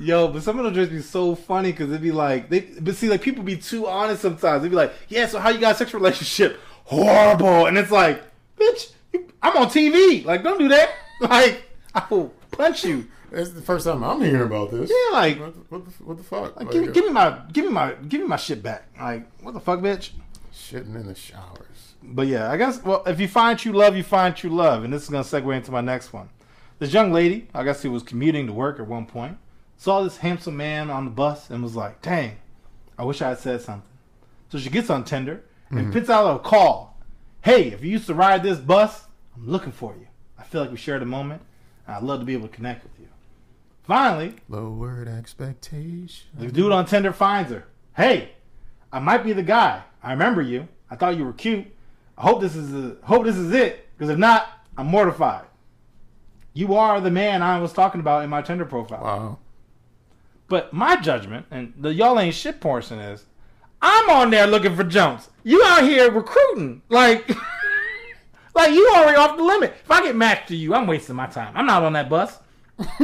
Yo, 0.01 0.29
but 0.29 0.43
some 0.43 0.59
of 0.59 0.65
those 0.65 0.75
jokes 0.75 0.91
be 0.91 1.03
so 1.03 1.35
funny 1.35 1.71
because 1.71 1.91
it'd 1.91 2.01
be 2.03 2.11
like, 2.11 2.49
they, 2.49 2.61
but 2.61 2.97
see, 2.97 3.09
like 3.09 3.21
people 3.23 3.45
be 3.45 3.57
too 3.57 3.87
honest 3.87 4.23
sometimes. 4.23 4.63
They'd 4.63 4.71
be 4.71 4.75
like, 4.75 4.93
"Yeah, 5.09 5.27
so 5.27 5.39
how 5.39 5.51
you 5.51 5.59
got 5.61 5.75
a 5.75 5.79
sexual 5.79 6.01
relationship? 6.01 6.59
Horrible," 6.85 7.67
and 7.67 7.77
it's 7.79 7.91
like, 7.91 8.23
"Bitch, 8.59 8.93
I'm 9.43 9.57
on 9.57 9.67
TV. 9.69 10.25
Like, 10.25 10.43
don't 10.43 10.59
do 10.59 10.69
that. 10.69 10.91
Like, 11.21 11.63
I 11.95 12.03
will 12.11 12.35
punch 12.51 12.85
you. 12.85 13.07
It's 13.31 13.51
the 13.51 13.63
first 13.63 13.87
time 13.87 14.03
I'm 14.03 14.21
hearing 14.21 14.43
about 14.43 14.73
this. 14.73 14.91
Yeah, 14.91 15.17
like, 15.17 15.39
What, 15.39 15.55
the- 15.55 15.61
what, 15.69 15.85
the, 15.85 15.91
what 16.05 16.17
the 16.17 16.25
fuck? 16.25 16.57
like 16.57 16.67
Like, 16.67 16.71
give, 16.73 16.89
uh, 16.89 16.93
give 16.93 17.05
me 17.05 17.11
my, 17.13 17.39
give 17.53 17.65
me 17.67 17.71
my, 17.71 17.93
give 18.09 18.21
me 18.23 18.27
my 18.27 18.37
shit 18.37 18.63
back. 18.65 18.89
Like, 19.01 19.29
what 19.43 19.55
the 19.55 19.61
fuck, 19.61 19.79
bitch? 19.81 20.11
shitting 20.53 20.97
in 20.97 21.07
the 21.07 21.15
showers. 21.15 21.74
But 22.07 22.27
yeah, 22.27 22.51
I 22.51 22.57
guess. 22.57 22.83
Well, 22.83 23.03
if 23.07 23.19
you 23.21 23.29
find 23.29 23.59
true 23.59 23.73
love, 23.73 23.97
you 23.97 24.03
find 24.03 24.37
true 24.37 24.51
love, 24.51 24.85
and 24.85 24.93
this 24.93 25.05
is 25.05 25.09
gonna 25.09 25.25
segue 25.25 25.55
into 25.55 25.73
my 25.73 25.81
next 25.81 26.13
one. 26.13 26.29
This 26.79 26.93
young 26.93 27.13
lady, 27.13 27.49
I 27.55 27.65
guess, 27.65 27.83
who 27.83 27.91
was 27.91 28.03
commuting 28.03 28.47
to 28.47 28.53
work 28.53 28.79
at 28.79 28.87
one 28.87 29.07
point, 29.07 29.39
saw 29.77 30.03
this 30.03 30.19
handsome 30.19 30.57
man 30.57 30.91
on 30.91 31.05
the 31.05 31.11
bus 31.11 31.51
and 31.51 31.63
was 31.63 31.77
like, 31.77 32.03
"Dang, 32.03 32.37
I 32.99 33.05
wish 33.05 33.23
I 33.23 33.31
had 33.31 33.39
said 33.39 33.63
something." 33.63 33.89
So 34.51 34.59
she 34.59 34.71
gets 34.71 34.91
on 34.91 35.05
Tinder 35.05 35.43
and 35.71 35.79
mm-hmm. 35.79 35.93
puts 35.93 36.11
out 36.11 36.37
a 36.37 36.39
call. 36.39 37.01
Hey, 37.43 37.69
if 37.69 37.83
you 37.83 37.91
used 37.91 38.07
to 38.07 38.15
ride 38.15 38.43
this 38.43 38.59
bus, 38.59 39.05
I'm 39.37 39.49
looking 39.49 39.73
for 39.73 39.95
you. 39.99 40.07
I 40.39 40.45
feel 40.45 40.61
like 40.61 40.71
we 40.71 40.77
shared 40.77 41.03
a 41.03 41.07
moment, 41.07 41.43
and 41.87 41.97
I'd 41.97 42.03
love 42.03 42.21
to 42.21 42.27
be 42.27 42.35
able 42.35 42.49
to 42.49 42.55
connect 42.55 42.85
with 42.85 42.93
you. 42.99 43.09
Finally, 43.83 44.35
Lowered 44.49 45.09
expectation. 45.09 46.29
the 46.39 46.51
dude 46.51 46.73
on 46.73 46.87
Tinder 46.87 47.13
finds 47.13 47.51
her. 47.51 47.65
Hey, 47.97 48.33
I 48.93 48.99
might 48.99 49.25
be 49.25 49.33
the 49.33 49.43
guy. 49.43 49.83
I 50.03 50.13
remember 50.13 50.41
you. 50.41 50.69
I 50.91 50.97
thought 50.97 51.17
you 51.17 51.25
were 51.25 51.33
cute. 51.33 51.67
I 52.17 52.23
hope 52.23 52.41
this 52.41 52.55
is 52.57 52.73
a, 52.73 52.97
hope 53.05 53.25
this 53.25 53.37
is 53.37 53.53
it. 53.53 53.89
Because 53.97 54.11
if 54.11 54.19
not, 54.19 54.49
I'm 54.77 54.87
mortified. 54.87 55.45
You 56.53 56.75
are 56.75 57.01
the 57.01 57.11
man 57.11 57.43
I 57.43 57.59
was 57.61 57.73
talking 57.73 58.01
about 58.01 58.23
in 58.25 58.31
my 58.31 58.43
Tinder 58.43 58.65
profile. 58.65 59.03
Wow. 59.03 59.39
But 60.49 60.73
my 60.73 60.97
judgment, 60.97 61.47
and 61.51 61.73
the 61.77 61.93
y'all 61.93 62.19
ain't 62.19 62.35
shit 62.35 62.61
portion 62.61 62.99
is, 62.99 63.25
I'm 63.83 64.09
on 64.11 64.31
there 64.31 64.47
looking 64.47 64.77
for 64.77 64.85
Jones. 64.85 65.29
You 65.43 65.63
out 65.65 65.83
here 65.83 66.11
recruiting. 66.11 66.83
Like, 66.89 67.29
like 68.55 68.73
you 68.73 68.93
already 68.95 69.17
off 69.17 69.37
the 69.37 69.43
limit. 69.43 69.75
If 69.83 69.91
I 69.91 70.03
get 70.03 70.17
matched 70.17 70.49
to 70.49 70.57
you, 70.57 70.75
I'm 70.75 70.87
wasting 70.87 71.17
my 71.17 71.27
time. 71.27 71.53
I'm 71.57 71.67
not 71.67 71.83
on 71.83 71.95
that 71.95 72.09
bus. 72.09 72.39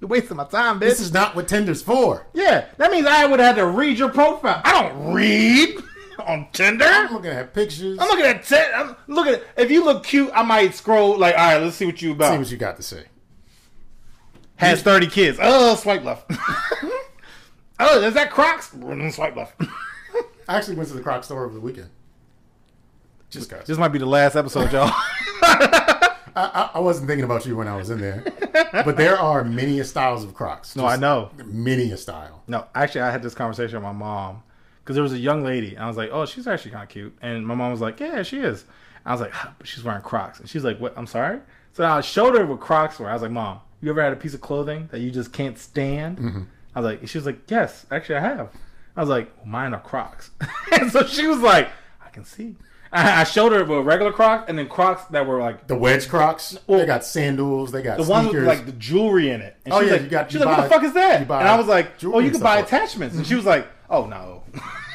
You're 0.00 0.08
wasting 0.08 0.36
my 0.38 0.46
time, 0.46 0.76
bitch. 0.76 0.80
This 0.80 1.00
is 1.00 1.12
not 1.12 1.36
what 1.36 1.48
Tinder's 1.48 1.82
for. 1.82 2.26
Yeah, 2.32 2.66
that 2.78 2.90
means 2.90 3.06
I 3.06 3.26
would 3.26 3.40
have 3.40 3.56
had 3.56 3.62
to 3.62 3.66
read 3.66 3.98
your 3.98 4.08
profile. 4.08 4.62
I 4.64 4.82
don't 4.82 5.12
read 5.12 5.76
on 6.26 6.48
Tinder. 6.52 6.84
I'm 6.84 7.12
looking 7.12 7.30
at 7.30 7.54
pictures. 7.54 7.98
I'm 8.00 8.08
looking 8.08 8.26
at 8.26 8.44
Tinder. 8.44 8.72
I'm 8.74 8.96
looking 9.06 9.34
at 9.34 9.44
if 9.56 9.70
you 9.70 9.84
look 9.84 10.04
cute, 10.04 10.30
I 10.34 10.42
might 10.42 10.74
scroll 10.74 11.18
like, 11.18 11.34
all 11.36 11.52
right, 11.52 11.62
let's 11.62 11.76
see 11.76 11.86
what 11.86 12.00
you 12.02 12.12
about. 12.12 12.32
See 12.32 12.38
what 12.38 12.50
you 12.50 12.56
got 12.56 12.76
to 12.76 12.82
say. 12.82 13.04
Has 14.56 14.82
thirty 14.82 15.06
kids. 15.06 15.38
Oh, 15.40 15.74
swipe 15.76 16.04
left. 16.04 16.30
oh, 17.80 18.02
is 18.02 18.14
that 18.14 18.30
Crocs? 18.30 18.70
Mm, 18.70 19.12
swipe 19.12 19.36
left. 19.36 19.60
I 20.48 20.56
actually 20.56 20.76
went 20.76 20.88
to 20.90 20.94
the 20.94 21.02
Croc 21.02 21.24
store 21.24 21.44
over 21.44 21.54
the 21.54 21.60
weekend. 21.60 21.90
Just 23.30 23.48
cause. 23.48 23.64
this 23.64 23.78
might 23.78 23.88
be 23.88 23.98
the 23.98 24.06
last 24.06 24.34
episode, 24.34 24.72
y'all. 24.72 24.90
I, 25.42 26.10
I, 26.36 26.70
I 26.74 26.78
wasn't 26.80 27.06
thinking 27.08 27.24
about 27.24 27.46
you 27.46 27.56
when 27.56 27.68
I 27.68 27.76
was 27.76 27.90
in 27.90 28.00
there, 28.00 28.24
but 28.72 28.96
there 28.96 29.18
are 29.18 29.44
many 29.44 29.82
styles 29.84 30.24
of 30.24 30.34
Crocs. 30.34 30.76
no, 30.76 30.84
I 30.84 30.96
know. 30.96 31.30
Many 31.44 31.90
a 31.92 31.96
style. 31.96 32.42
No, 32.46 32.66
actually, 32.74 33.02
I 33.02 33.10
had 33.10 33.22
this 33.22 33.34
conversation 33.34 33.76
with 33.76 33.84
my 33.84 33.92
mom 33.92 34.42
because 34.82 34.94
there 34.94 35.02
was 35.02 35.12
a 35.12 35.18
young 35.18 35.42
lady, 35.44 35.74
and 35.74 35.84
I 35.84 35.88
was 35.88 35.96
like, 35.96 36.10
"Oh, 36.12 36.26
she's 36.26 36.46
actually 36.46 36.72
kind 36.72 36.82
of 36.84 36.88
cute," 36.88 37.16
and 37.22 37.46
my 37.46 37.54
mom 37.54 37.70
was 37.70 37.80
like, 37.80 38.00
"Yeah, 38.00 38.22
she 38.22 38.38
is." 38.40 38.64
I 39.06 39.12
was 39.12 39.20
like, 39.20 39.32
"Ah, 39.34 39.52
"But 39.58 39.66
she's 39.68 39.82
wearing 39.84 40.02
Crocs," 40.02 40.40
and 40.40 40.48
she's 40.48 40.64
like, 40.64 40.78
"What? 40.78 40.94
I'm 40.96 41.06
sorry." 41.06 41.40
So 41.72 41.84
I 41.86 42.00
showed 42.00 42.36
her 42.36 42.44
what 42.46 42.60
Crocs 42.60 42.98
were. 42.98 43.08
I 43.08 43.12
was 43.12 43.22
like, 43.22 43.30
"Mom, 43.30 43.60
you 43.80 43.90
ever 43.90 44.02
had 44.02 44.12
a 44.12 44.16
piece 44.16 44.34
of 44.34 44.40
clothing 44.40 44.88
that 44.92 45.00
you 45.00 45.10
just 45.10 45.32
can't 45.32 45.58
stand?" 45.58 46.46
I 46.74 46.80
was 46.80 46.84
like, 46.84 47.08
she 47.08 47.18
was 47.18 47.26
like, 47.26 47.50
"Yes, 47.50 47.86
actually, 47.90 48.16
I 48.16 48.20
have." 48.20 48.48
I 48.96 49.00
was 49.00 49.08
like, 49.08 49.30
well, 49.38 49.46
"Mine 49.46 49.72
are 49.74 49.80
Crocs," 49.80 50.30
and 50.72 50.90
so 50.90 51.06
she 51.06 51.26
was 51.26 51.40
like, 51.40 51.68
"I 52.04 52.08
can 52.10 52.24
see." 52.24 52.56
I 52.92 53.20
I 53.20 53.24
showed 53.24 53.52
her 53.52 53.64
with 53.64 53.86
regular 53.86 54.10
Crocs 54.10 54.46
and 54.48 54.58
then 54.58 54.68
Crocs 54.68 55.04
that 55.12 55.24
were 55.24 55.38
like 55.40 55.68
The 55.68 55.76
wedge 55.76 56.08
Crocs. 56.08 56.58
Well, 56.66 56.80
they 56.80 56.86
got 56.86 57.04
sandals. 57.04 57.70
They 57.70 57.82
got 57.82 57.98
the 57.98 58.02
one 58.04 58.24
sneakers. 58.24 58.40
with 58.40 58.48
like 58.48 58.66
the 58.66 58.72
jewelry 58.72 59.30
in 59.30 59.40
it. 59.40 59.56
And 59.64 59.72
Oh, 59.72 59.80
she 59.80 59.86
yeah, 59.86 59.92
like, 59.92 60.02
you 60.02 60.08
got- 60.08 60.30
she's 60.32 60.40
you 60.40 60.44
like, 60.46 60.58
what 60.58 60.64
the 60.64 60.68
fuck 60.70 60.82
is 60.82 60.92
that? 60.94 61.20
And 61.20 61.30
I 61.32 61.56
was 61.56 61.68
like, 61.68 61.92
oh, 62.02 62.18
you 62.18 62.32
can 62.32 62.40
buy 62.40 62.58
attachments. 62.58 63.14
And 63.16 63.24
she 63.24 63.36
was 63.36 63.44
like, 63.46 63.68
oh 63.88 64.06
no, 64.06 64.39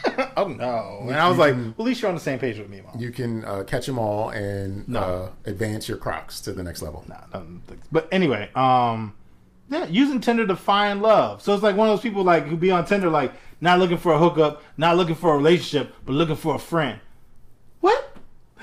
oh 0.38 0.48
no. 0.48 1.00
And 1.02 1.16
I 1.16 1.28
was 1.30 1.38
like, 1.38 1.54
well, 1.56 1.70
at 1.80 1.80
least 1.80 2.02
you're 2.02 2.10
on 2.10 2.16
the 2.16 2.22
same 2.22 2.40
page 2.40 2.58
with 2.58 2.70
me, 2.70 2.82
mom. 2.82 3.00
you 3.00 3.12
can 3.12 3.44
uh, 3.46 3.64
catch 3.64 3.86
them 3.86 3.98
all 4.00 4.30
and 4.30 4.88
No. 4.88 5.00
uh, 5.00 5.30
advance 5.46 5.88
your 5.88 5.98
Crocs 5.98 6.42
to 6.42 6.54
the 6.54 6.64
next 6.64 6.82
level. 6.82 7.04
Nah, 7.08 7.22
nothing- 7.34 7.82
but 7.92 8.08
anyway, 8.12 8.50
um, 8.56 9.14
yeah, 9.70 9.86
using 9.88 10.22
Tinder 10.22 10.46
to 10.48 10.56
find 10.56 11.02
love. 11.02 11.42
So 11.42 11.54
it's 11.54 11.64
like 11.64 11.76
one 11.76 11.88
of 11.90 11.94
those 11.98 12.04
people 12.04 12.24
like 12.24 12.46
who 12.46 12.56
be 12.58 12.72
on 12.72 12.86
Tinder 12.86 13.10
like 13.10 13.34
not 13.62 13.80
looking 13.80 13.98
for 13.98 14.14
a 14.14 14.20
hookup, 14.20 14.62
not 14.78 14.98
looking 14.98 15.16
for 15.16 15.34
a 15.34 15.38
relationship, 15.38 15.94
but 16.06 16.14
looking 16.14 16.36
for 16.36 16.56
a 16.56 16.60
friend. 16.60 17.00
What? 17.80 18.16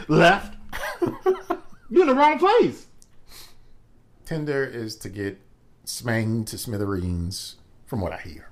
Left. 0.09 0.55
You're 1.91 2.03
in 2.03 2.09
the 2.09 2.15
wrong 2.15 2.39
place. 2.39 2.87
Tinder 4.25 4.65
is 4.65 4.97
to 4.97 5.09
get 5.09 5.41
smanged 5.85 6.49
to 6.49 6.59
smithereens, 6.59 7.57
from 7.87 8.01
what 8.01 8.13
I 8.13 8.19
hear. 8.19 8.49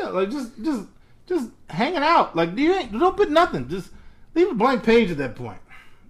Yeah, 0.00 0.08
like 0.08 0.30
just 0.30 0.50
just 0.62 0.86
just 1.26 1.50
hanging 1.68 2.02
out. 2.02 2.36
Like 2.36 2.56
you 2.56 2.74
ain't 2.74 2.92
don't 2.92 3.16
put 3.16 3.30
nothing. 3.30 3.68
Just 3.68 3.90
leave 4.34 4.50
a 4.50 4.54
blank 4.54 4.82
page 4.82 5.10
at 5.10 5.18
that 5.18 5.34
point. 5.36 5.58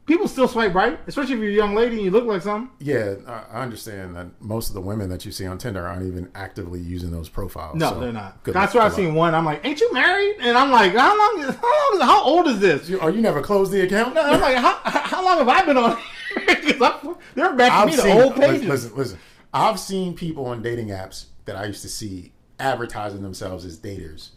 People 0.07 0.29
still 0.29 0.47
swipe 0.47 0.73
right, 0.73 1.01
especially 1.09 1.35
if 1.35 1.41
you're 1.41 1.51
a 1.51 1.53
young 1.53 1.75
lady 1.75 1.97
and 1.97 2.05
you 2.05 2.13
look 2.13 2.27
like 2.27 2.41
something. 2.41 2.71
Yeah, 2.79 3.17
I 3.27 3.61
understand 3.61 4.15
that 4.15 4.29
most 4.41 4.69
of 4.69 4.75
the 4.75 4.81
women 4.81 5.09
that 5.09 5.27
you 5.27 5.33
see 5.33 5.47
on 5.47 5.59
Tinder 5.59 5.85
aren't 5.85 6.07
even 6.07 6.31
actively 6.37 6.79
using 6.79 7.11
those 7.11 7.29
profiles. 7.29 7.75
No, 7.75 7.91
so 7.91 8.01
they're 8.01 8.13
not. 8.13 8.45
That's 8.45 8.73
why 8.73 8.83
I 8.83 8.89
good 8.89 8.95
seen 8.95 9.15
one. 9.17 9.35
I'm 9.35 9.45
like, 9.45 9.65
"Ain't 9.67 9.81
you 9.81 9.93
married?" 9.93 10.37
And 10.39 10.57
I'm 10.57 10.71
like, 10.71 10.93
"How 10.93 11.19
long? 11.19 11.49
Is, 11.49 11.57
how 11.57 11.91
long? 11.91 12.01
Is, 12.01 12.03
how 12.03 12.23
old 12.23 12.47
is 12.47 12.61
this?" 12.61 12.89
You, 12.89 13.01
oh, 13.01 13.09
you 13.09 13.21
never 13.21 13.43
closed 13.43 13.73
the 13.73 13.81
account? 13.81 14.17
I'm 14.17 14.41
like, 14.41 14.57
"How, 14.59 14.79
how 14.85 15.25
long 15.25 15.39
have 15.39 15.49
I 15.49 15.65
been 15.65 15.77
on?" 15.77 15.99
Because 16.37 17.17
they're 17.35 17.55
back 17.55 17.73
to 17.73 17.75
I've 17.75 17.87
me 17.87 17.97
the 17.97 18.03
seen, 18.03 18.21
old 18.21 18.37
pages. 18.37 18.65
listen, 18.65 18.97
listen. 18.97 19.19
I've 19.53 19.81
seen 19.81 20.15
people 20.15 20.47
on 20.47 20.63
dating 20.63 20.89
apps 20.89 21.27
that 21.47 21.57
I 21.57 21.65
used 21.65 21.83
to 21.83 21.89
see 21.89 22.33
advertising 22.61 23.23
themselves 23.23 23.65
as 23.65 23.79
daters 23.79 24.31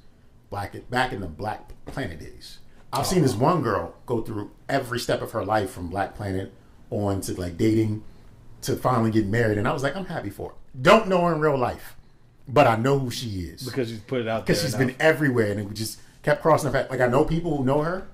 black 0.49 0.75
back 0.89 1.13
in 1.13 1.21
the 1.21 1.27
Black 1.27 1.71
Planet 1.85 2.19
days. 2.19 2.59
I've 2.91 3.05
seen 3.05 3.21
this 3.21 3.35
oh, 3.35 3.39
one 3.39 3.61
girl 3.61 3.95
go 4.05 4.21
through 4.21 4.51
every 4.67 4.99
step 4.99 5.21
of 5.21 5.31
her 5.31 5.45
life 5.45 5.69
from 5.69 5.89
Black 5.89 6.15
Planet 6.15 6.53
on 6.89 7.21
to 7.21 7.39
like 7.39 7.57
dating 7.57 8.03
to 8.61 8.75
finally 8.75 9.11
getting 9.11 9.31
married, 9.31 9.57
and 9.57 9.67
I 9.67 9.73
was 9.73 9.83
like, 9.83 9.95
I'm 9.95 10.05
happy 10.05 10.29
for 10.29 10.49
her. 10.49 10.55
Don't 10.81 11.07
know 11.07 11.21
her 11.25 11.33
in 11.33 11.39
real 11.39 11.57
life, 11.57 11.95
but 12.47 12.67
I 12.67 12.75
know 12.75 12.99
who 12.99 13.11
she 13.11 13.41
is 13.41 13.63
because 13.63 13.89
she's 13.89 13.99
put 13.99 14.21
it 14.21 14.27
out 14.27 14.45
there. 14.45 14.55
because 14.55 14.61
she's 14.61 14.73
now. 14.73 14.79
been 14.79 14.95
everywhere, 14.99 15.51
and 15.51 15.59
it 15.59 15.73
just 15.73 15.99
kept 16.23 16.41
crossing 16.41 16.71
her 16.71 16.79
path. 16.79 16.89
Like 16.89 17.01
I 17.01 17.07
know 17.07 17.23
people 17.23 17.57
who 17.57 17.63
know 17.63 17.81
her, 17.81 18.07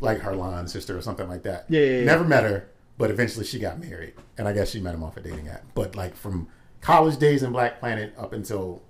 like 0.00 0.20
her 0.20 0.34
line 0.36 0.68
sister 0.68 0.96
or 0.96 1.02
something 1.02 1.28
like 1.28 1.42
that. 1.44 1.66
Yeah, 1.68 1.80
yeah, 1.80 1.98
yeah. 1.98 2.04
Never 2.04 2.24
met 2.24 2.44
her, 2.44 2.68
but 2.98 3.10
eventually 3.10 3.46
she 3.46 3.58
got 3.58 3.80
married, 3.80 4.14
and 4.36 4.46
I 4.46 4.52
guess 4.52 4.70
she 4.70 4.80
met 4.80 4.94
him 4.94 5.02
off 5.02 5.16
a 5.16 5.20
dating 5.20 5.48
app. 5.48 5.64
But 5.74 5.96
like 5.96 6.14
from 6.14 6.48
college 6.80 7.18
days 7.18 7.42
in 7.42 7.52
Black 7.52 7.80
Planet 7.80 8.14
up 8.18 8.32
until 8.32 8.82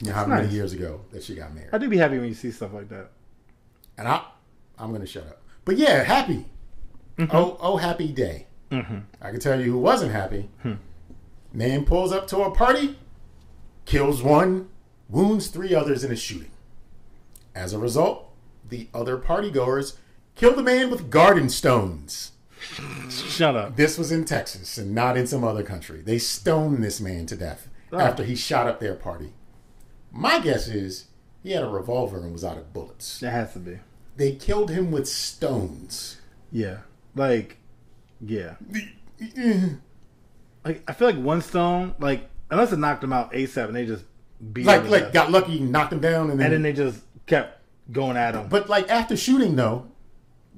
you 0.00 0.08
know, 0.08 0.14
how 0.14 0.26
many 0.26 0.48
years 0.48 0.72
ago 0.72 1.00
that 1.12 1.22
she 1.22 1.34
got 1.34 1.54
married, 1.54 1.70
I 1.72 1.78
do 1.78 1.88
be 1.88 1.98
happy 1.98 2.18
when 2.18 2.28
you 2.28 2.34
see 2.34 2.50
stuff 2.50 2.72
like 2.72 2.88
that. 2.88 3.10
and 3.98 4.08
I, 4.08 4.22
I'm 4.78 4.92
gonna 4.92 5.06
shut 5.06 5.26
up. 5.26 5.42
But 5.64 5.76
yeah, 5.76 6.02
happy. 6.02 6.46
Mm-hmm. 7.18 7.36
Oh, 7.36 7.56
oh, 7.60 7.76
happy 7.76 8.08
day. 8.12 8.46
I 8.72 9.30
can 9.30 9.40
tell 9.40 9.60
you 9.60 9.72
who 9.72 9.78
wasn't 9.78 10.12
happy. 10.12 10.48
Hmm. 10.62 10.74
Man 11.52 11.84
pulls 11.84 12.12
up 12.12 12.26
to 12.28 12.38
a 12.42 12.50
party, 12.52 12.96
kills 13.84 14.22
one, 14.22 14.68
wounds 15.08 15.48
three 15.48 15.74
others 15.74 16.04
in 16.04 16.12
a 16.12 16.16
shooting. 16.16 16.52
As 17.54 17.72
a 17.72 17.78
result, 17.80 18.30
the 18.68 18.88
other 18.94 19.18
partygoers 19.18 19.96
kill 20.36 20.54
the 20.54 20.62
man 20.62 20.88
with 20.90 21.10
garden 21.10 21.48
stones. 21.48 22.30
Shut 23.10 23.56
up. 23.56 23.74
This 23.76 23.98
was 23.98 24.12
in 24.12 24.24
Texas 24.24 24.78
and 24.78 24.94
not 24.94 25.16
in 25.16 25.26
some 25.26 25.42
other 25.42 25.62
country. 25.64 26.00
They 26.02 26.18
stoned 26.18 26.82
this 26.84 27.00
man 27.00 27.26
to 27.26 27.36
death 27.36 27.68
Oh. 27.92 27.98
after 27.98 28.22
he 28.22 28.36
shot 28.36 28.68
up 28.68 28.78
their 28.78 28.94
party. 28.94 29.32
My 30.12 30.38
guess 30.40 30.68
is 30.68 31.06
he 31.42 31.52
had 31.52 31.62
a 31.62 31.68
revolver 31.68 32.18
and 32.18 32.32
was 32.32 32.44
out 32.44 32.58
of 32.58 32.72
bullets. 32.72 33.22
It 33.22 33.30
has 33.30 33.52
to 33.54 33.58
be. 33.58 33.78
They 34.16 34.32
killed 34.34 34.70
him 34.70 34.90
with 34.90 35.08
stones. 35.08 36.20
Yeah, 36.52 36.78
like 37.14 37.58
Yeah. 38.20 38.54
Eh. 39.36 39.68
Like 40.64 40.82
I 40.88 40.92
feel 40.92 41.08
like 41.10 41.18
one 41.18 41.40
stone, 41.42 41.94
like 41.98 42.28
unless 42.50 42.72
it 42.72 42.78
knocked 42.78 43.02
him 43.04 43.12
out 43.12 43.32
ASAP 43.32 43.66
and 43.66 43.76
they 43.76 43.86
just 43.86 44.04
beat 44.52 44.66
like 44.66 44.82
him 44.82 44.90
like 44.90 45.04
death. 45.04 45.12
got 45.12 45.30
lucky, 45.30 45.60
knocked 45.60 45.92
him 45.92 46.00
down, 46.00 46.30
and 46.30 46.38
then, 46.40 46.46
and 46.46 46.54
then 46.54 46.62
they 46.62 46.72
just 46.72 47.00
kept 47.26 47.58
going 47.92 48.16
at 48.16 48.34
him. 48.34 48.48
but 48.48 48.68
like 48.68 48.88
after 48.90 49.16
shooting 49.16 49.56
though, 49.56 49.86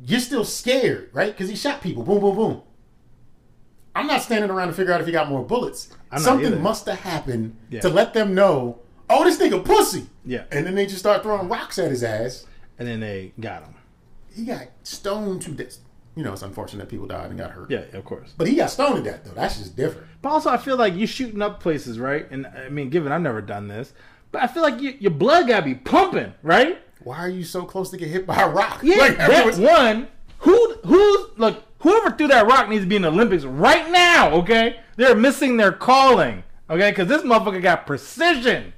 you're 0.05 0.20
still 0.20 0.45
scared, 0.45 1.11
right? 1.12 1.31
Because 1.33 1.49
he 1.49 1.55
shot 1.57 1.81
people, 1.83 2.03
boom, 2.03 2.20
boom, 2.20 2.35
boom. 2.37 2.62
I'm 3.95 4.07
not 4.07 4.23
standing 4.23 4.51
around 4.51 4.69
to 4.69 4.74
figure 4.74 4.93
out 4.93 5.01
if 5.01 5.07
he 5.07 5.12
got 5.12 5.29
more 5.29 5.45
bullets. 5.45 5.89
Something 6.16 6.47
either. 6.47 6.57
must 6.59 6.87
have 6.87 7.01
happened 7.01 7.57
Yeah. 7.70 7.81
to 7.83 7.89
let 7.91 8.15
them 8.15 8.35
know, 8.35 8.81
oh, 9.12 9.24
this 9.24 9.39
nigga 9.39 9.64
pussy. 9.64 10.06
Yeah. 10.24 10.44
And 10.51 10.66
then 10.66 10.74
they 10.74 10.86
just 10.86 10.98
start 10.98 11.22
throwing 11.22 11.48
rocks 11.48 11.78
at 11.78 11.90
his 11.90 12.02
ass. 12.02 12.47
and 12.78 12.89
then 12.89 13.01
they 13.01 13.32
got 13.39 13.62
him. 13.64 13.74
He 14.34 14.44
got 14.44 14.68
stoned 14.82 15.43
to 15.43 15.51
death. 15.52 15.78
You 16.14 16.24
know, 16.24 16.32
it's 16.32 16.43
unfortunate 16.43 16.80
that 16.80 16.89
people 16.90 17.06
died 17.06 17.30
and 17.30 17.39
got 17.39 17.52
hurt. 17.52 17.70
Yeah, 17.70 17.84
of 17.94 18.05
course. 18.05 18.34
But 18.36 18.47
he 18.48 18.56
got 18.56 18.70
stoned 18.70 18.97
to 18.97 19.10
death 19.10 19.24
though. 19.24 19.32
That's 19.32 19.59
just 19.59 19.76
different. 19.76 20.06
But 20.20 20.28
also, 20.30 20.51
I 20.51 20.56
feel 20.59 20.76
like 20.76 20.94
you're 20.94 21.06
shooting 21.06 21.40
up 21.43 21.60
places, 21.60 21.98
right? 21.98 22.30
And 22.30 22.47
I 22.47 22.68
mean, 22.68 22.90
given 22.90 23.12
I've 23.12 23.20
never 23.22 23.40
done 23.40 23.68
this, 23.68 23.93
but 24.30 24.43
I 24.43 24.47
feel 24.47 24.62
like 24.62 24.80
you, 24.80 24.94
your 25.01 25.10
blood 25.10 25.48
gotta 25.48 25.64
be 25.64 25.74
pumping, 25.74 26.32
right? 26.43 26.82
Why 27.02 27.18
are 27.18 27.28
you 27.30 27.44
so 27.44 27.64
close 27.64 27.90
to 27.90 27.97
get 27.97 28.09
hit 28.09 28.26
by 28.26 28.40
a 28.43 28.48
rock? 28.48 28.80
Yeah, 28.82 28.97
Like, 28.97 29.16
that 29.16 29.59
one. 29.59 30.09
Who 30.39 30.74
who's 30.84 31.39
look? 31.39 31.62
Whoever 31.80 32.10
threw 32.16 32.28
that 32.28 32.47
rock 32.47 32.68
needs 32.68 32.84
to 32.84 32.89
be 32.89 32.97
in 32.97 33.02
the 33.02 33.09
Olympics 33.09 33.44
right 33.44 33.90
now. 33.90 34.30
Okay, 34.32 34.80
they're 34.97 35.14
missing 35.16 35.56
their 35.56 35.72
calling. 35.72 36.43
Okay, 36.70 36.90
because 36.90 37.09
this 37.09 37.22
motherfucker 37.22 37.60
got 37.62 37.86
precision. 37.86 38.72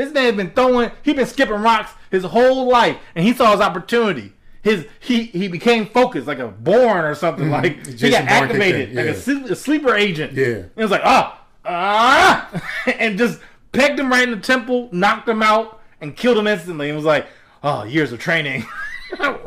This 0.00 0.14
man 0.14 0.24
had 0.24 0.36
been 0.38 0.50
throwing. 0.52 0.90
He's 1.02 1.14
been 1.14 1.26
skipping 1.26 1.60
rocks 1.60 1.92
his 2.10 2.24
whole 2.24 2.66
life, 2.66 2.96
and 3.14 3.22
he 3.22 3.34
saw 3.34 3.52
his 3.52 3.60
opportunity. 3.60 4.32
His 4.62 4.86
he 4.98 5.24
he 5.24 5.46
became 5.46 5.84
focused 5.84 6.26
like 6.26 6.38
a 6.38 6.48
Bourne 6.48 7.04
or 7.04 7.14
something. 7.14 7.50
Like 7.50 7.86
he 7.86 7.92
Mm-hmm. 7.92 8.10
Got 8.10 8.20
Bourne 8.20 8.28
activated 8.28 8.88
in, 8.90 8.96
like 8.96 9.48
a, 9.48 9.52
a 9.52 9.54
sleeper 9.54 9.94
agent. 9.94 10.32
Yeah. 10.32 10.46
and 10.46 10.70
it 10.74 10.82
was 10.82 10.90
like 10.90 11.02
ah 11.04 11.44
ah, 11.66 12.62
and 12.98 13.18
just 13.18 13.40
pegged 13.72 14.00
him 14.00 14.10
right 14.10 14.22
in 14.22 14.30
the 14.30 14.40
temple, 14.40 14.88
knocked 14.90 15.28
him 15.28 15.42
out, 15.42 15.82
and 16.00 16.16
killed 16.16 16.38
him 16.38 16.46
instantly. 16.46 16.88
And 16.88 16.96
was 16.96 17.04
like, 17.04 17.26
oh, 17.62 17.84
years 17.84 18.10
of 18.10 18.20
training. 18.20 18.64
like 19.18 19.46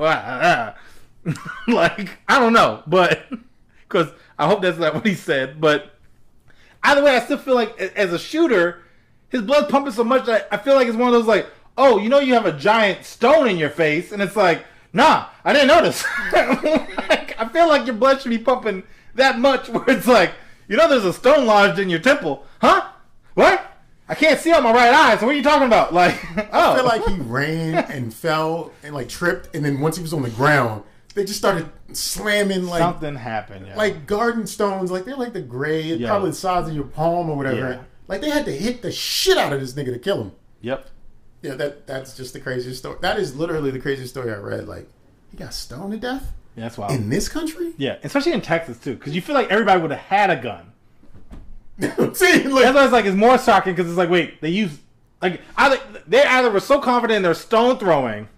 I 2.27 2.39
don't 2.39 2.53
know, 2.53 2.83
but 2.85 3.23
because 3.89 4.09
I 4.37 4.45
hope 4.45 4.61
that's 4.61 4.77
not 4.77 4.93
what 4.93 5.07
he 5.07 5.15
said. 5.15 5.59
But 5.59 5.95
either 6.83 7.03
way, 7.03 7.15
I 7.15 7.21
still 7.21 7.39
feel 7.39 7.55
like 7.55 7.75
as 7.79 8.13
a 8.13 8.19
shooter, 8.19 8.82
his 9.33 9.41
blood's 9.41 9.69
pumping 9.69 9.91
so 9.91 10.03
much 10.03 10.27
that 10.27 10.47
I 10.51 10.57
feel 10.57 10.75
like 10.75 10.87
it's 10.87 10.95
one 10.95 11.07
of 11.07 11.13
those 11.13 11.25
like, 11.25 11.47
oh, 11.75 11.97
you 11.97 12.07
know, 12.07 12.19
you 12.19 12.35
have 12.35 12.45
a 12.45 12.53
giant 12.53 13.03
stone 13.03 13.47
in 13.47 13.57
your 13.57 13.71
face, 13.71 14.11
and 14.11 14.21
it's 14.21 14.35
like, 14.35 14.63
nah, 14.93 15.25
I 15.43 15.51
didn't 15.53 15.69
notice. 15.69 16.05
like, 16.31 17.39
I 17.41 17.49
feel 17.51 17.67
like 17.67 17.87
your 17.87 17.95
blood 17.95 18.21
should 18.21 18.29
be 18.29 18.37
pumping 18.37 18.83
that 19.15 19.39
much, 19.39 19.69
where 19.69 19.83
it's 19.89 20.07
like, 20.07 20.33
you 20.67 20.77
know, 20.77 20.87
there's 20.87 21.03
a 21.03 21.11
stone 21.11 21.47
lodged 21.47 21.79
in 21.79 21.89
your 21.89 21.99
temple, 21.99 22.45
huh? 22.61 22.87
What? 23.33 23.71
I 24.07 24.13
can't 24.13 24.39
see 24.39 24.53
on 24.53 24.61
my 24.61 24.71
right 24.71 24.93
eye. 24.93 25.17
So 25.17 25.25
what 25.25 25.33
are 25.33 25.37
you 25.37 25.43
talking 25.43 25.65
about? 25.65 25.91
Like, 25.93 26.23
oh, 26.53 26.73
I 26.73 26.75
feel 26.75 26.83
oh. 26.83 26.85
like 26.85 27.05
he 27.07 27.15
ran 27.21 27.75
and 27.91 28.13
fell 28.13 28.71
and 28.83 28.93
like 28.93 29.09
tripped, 29.09 29.55
and 29.55 29.65
then 29.65 29.79
once 29.79 29.97
he 29.97 30.03
was 30.03 30.13
on 30.13 30.21
the 30.21 30.29
ground, 30.29 30.83
they 31.15 31.25
just 31.25 31.39
started 31.39 31.71
slamming 31.91 32.65
like 32.67 32.79
something 32.79 33.15
happened. 33.15 33.65
Yeah. 33.65 33.75
like 33.75 34.05
garden 34.05 34.45
stones. 34.45 34.91
Like 34.91 35.05
they're 35.05 35.15
like 35.15 35.33
the 35.33 35.41
gray, 35.41 35.81
Yeah. 35.81 36.07
probably 36.07 36.29
the 36.29 36.35
size 36.35 36.67
of 36.67 36.75
your 36.75 36.85
palm 36.85 37.31
or 37.31 37.35
whatever. 37.35 37.57
Yeah. 37.57 37.79
Like 38.13 38.21
they 38.21 38.29
had 38.29 38.45
to 38.45 38.51
hit 38.51 38.83
the 38.83 38.91
shit 38.91 39.37
out 39.39 39.51
of 39.53 39.59
this 39.59 39.73
nigga 39.73 39.91
to 39.91 39.97
kill 39.99 40.21
him. 40.21 40.31
yep. 40.61 40.87
Yeah, 41.41 41.55
that 41.55 41.87
that's 41.87 42.15
just 42.15 42.31
the 42.33 42.39
craziest 42.39 42.77
story. 42.79 42.97
That 43.01 43.17
is 43.19 43.35
literally 43.35 43.71
the 43.71 43.79
craziest 43.79 44.13
story 44.13 44.31
I 44.31 44.37
read. 44.37 44.67
Like 44.67 44.87
he 45.31 45.37
got 45.37 45.53
stoned 45.53 45.91
to 45.93 45.97
death 45.97 46.31
Yeah, 46.55 46.63
that's 46.65 46.77
wild. 46.77 46.91
in 46.93 47.09
this 47.09 47.27
country. 47.27 47.73
yeah, 47.77 47.97
especially 48.03 48.33
in 48.33 48.41
Texas 48.41 48.77
too, 48.77 48.93
because 48.95 49.15
you 49.15 49.21
feel 49.21 49.33
like 49.35 49.49
everybody 49.49 49.81
would 49.81 49.89
have 49.91 49.99
had 49.99 50.29
a 50.29 50.35
gun. 50.41 50.71
See, 52.13 52.43
like, 52.43 52.63
That's 52.65 52.75
why 52.75 52.83
it's 52.83 52.93
like 52.93 53.05
it's 53.05 53.15
more 53.15 53.37
shocking 53.39 53.73
because 53.73 53.89
it's 53.89 53.97
like 53.97 54.09
wait 54.11 54.39
they 54.41 54.49
use 54.51 54.77
like 55.23 55.41
either 55.57 55.79
they 56.07 56.23
either 56.23 56.51
were 56.51 56.59
so 56.59 56.79
confident 56.79 57.17
in 57.17 57.23
their 57.23 57.33
stone 57.33 57.79
throwing, 57.79 58.29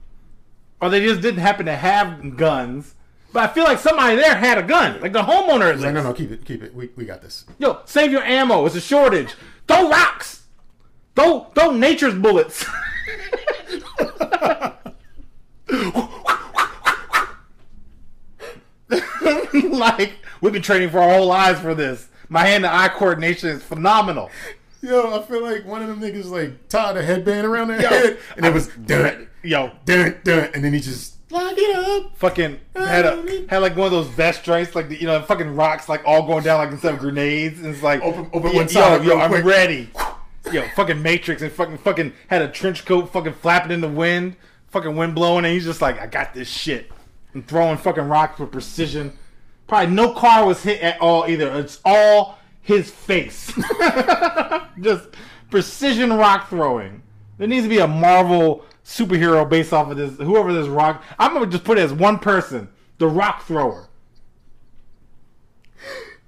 or 0.82 0.90
they 0.90 1.02
just 1.06 1.20
didn't 1.22 1.42
happen 1.42 1.66
to 1.66 1.76
have 1.76 2.38
guns. 2.38 2.96
But 3.34 3.50
I 3.50 3.54
feel 3.54 3.66
like 3.66 3.80
somebody 3.80 4.16
there 4.16 4.34
had 4.34 4.58
a 4.58 4.64
gun, 4.64 5.02
like 5.02 5.12
the 5.12 5.22
homeowner. 5.22 5.74
At 5.74 5.80
like, 5.82 5.94
no, 5.94 6.02
no, 6.02 6.14
keep 6.14 6.32
it, 6.32 6.46
keep 6.46 6.64
it. 6.64 6.74
We, 6.74 6.90
we 6.96 7.04
got 7.04 7.22
this. 7.22 7.44
Yo, 7.60 7.82
save 7.84 8.12
your 8.14 8.24
ammo. 8.24 8.66
It's 8.66 8.76
a 8.76 8.82
shortage. 8.82 9.34
Throw 9.68 9.90
rocks. 9.90 10.44
Throw 11.16 11.52
throw 11.56 11.72
nature's 11.72 12.16
bullets. 12.16 12.66
like 19.54 20.14
we've 20.42 20.54
been 20.54 20.62
training 20.62 20.90
for 20.90 21.00
our 21.00 21.18
whole 21.18 21.28
lives 21.28 21.60
for 21.60 21.74
this. 21.74 22.08
My 22.30 22.46
hand-to-eye 22.46 22.90
coordination 22.90 23.50
is 23.50 23.64
phenomenal. 23.64 24.30
Yo, 24.82 25.20
I 25.20 25.24
feel 25.24 25.42
like 25.44 25.66
one 25.66 25.82
of 25.82 25.88
them 25.88 26.00
niggas 26.00 26.30
like 26.30 26.68
tied 26.70 26.98
a 26.98 27.04
headband 27.04 27.48
around 27.48 27.70
their 27.70 27.82
Yo, 27.82 27.90
head, 27.90 28.18
and 28.38 28.46
it 28.46 28.54
was 28.54 28.68
dun 28.68 29.28
Yo, 29.44 29.72
dun 29.86 30.20
dun, 30.24 30.50
and 30.54 30.64
then 30.64 30.74
he 30.74 30.80
just 30.80 31.15
lock 31.36 31.54
it 31.58 31.76
up. 31.76 32.18
fucking 32.18 32.60
had 32.76 33.06
a 33.06 33.46
had 33.50 33.60
like 33.60 33.76
one 33.76 33.86
of 33.86 33.92
those 33.92 34.08
vest 34.08 34.44
joints, 34.44 34.74
like 34.76 34.90
the, 34.90 34.96
you 35.00 35.06
know, 35.08 35.22
fucking 35.22 35.56
rocks 35.56 35.88
like 35.90 36.02
all 36.06 36.26
going 36.26 36.44
down 36.44 36.58
like 36.60 36.72
instead 36.72 36.94
of 36.94 37.00
grenades. 37.00 37.60
And 37.60 37.68
it's 37.68 37.84
like 37.84 38.02
Open- 38.02 38.30
open 38.34 38.52
yo, 38.52 38.58
one 38.58 38.70
side 38.70 39.04
Yo, 39.04 39.10
real 39.14 39.22
I'm 39.22 39.30
quick. 39.30 39.46
ready. 39.46 39.90
Yo, 40.52 40.64
fucking 40.76 41.02
Matrix 41.02 41.42
and 41.42 41.52
fucking 41.52 41.78
fucking 41.80 42.14
had 42.28 42.42
a 42.42 42.48
trench 42.48 42.86
coat, 42.86 43.12
fucking 43.12 43.34
flapping 43.34 43.72
in 43.72 43.82
the 43.82 43.88
wind, 43.90 44.36
fucking 44.68 44.96
wind 44.96 45.16
blowing, 45.16 45.44
and 45.46 45.54
he's 45.54 45.66
just 45.66 45.82
like, 45.82 46.00
I 46.00 46.06
got 46.08 46.34
this 46.36 46.48
shit, 46.48 46.92
and 47.34 47.48
throwing 47.48 47.78
fucking 47.78 48.08
rocks 48.08 48.40
with 48.40 48.52
precision. 48.52 49.18
Probably 49.68 49.94
no 49.96 50.14
car 50.14 50.46
was 50.46 50.62
hit 50.62 50.82
at 50.82 51.02
all 51.02 51.26
either. 51.28 51.52
It's 51.58 51.80
all 51.84 52.38
his 52.62 52.92
face. 52.92 53.52
just 54.80 55.08
precision 55.50 56.14
rock 56.14 56.50
throwing. 56.50 57.02
There 57.38 57.48
needs 57.48 57.66
to 57.66 57.70
be 57.70 57.80
a 57.80 57.88
Marvel 57.88 58.64
superhero 58.86 59.50
based 59.50 59.74
off 59.74 59.92
of 59.92 59.98
this. 59.98 60.16
Whoever 60.18 60.54
this 60.54 60.68
rock, 60.68 61.04
I'm 61.20 61.34
gonna 61.34 61.48
just 61.48 61.64
put 61.64 61.78
it 61.78 61.82
as 61.82 61.92
one 61.92 62.20
person, 62.20 62.70
the 63.00 63.08
rock 63.08 63.46
thrower. 63.46 63.90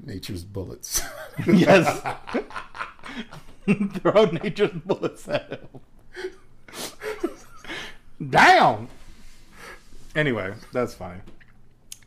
Nature's 0.03 0.43
bullets. 0.43 1.01
Yes. 1.45 2.01
Throw 4.01 4.25
nature's 4.25 4.71
bullets 4.71 5.27
at 5.27 5.51
him. 5.51 5.67
Damn. 8.31 8.87
Anyway, 10.15 10.55
that's 10.73 10.95
funny. 10.95 11.19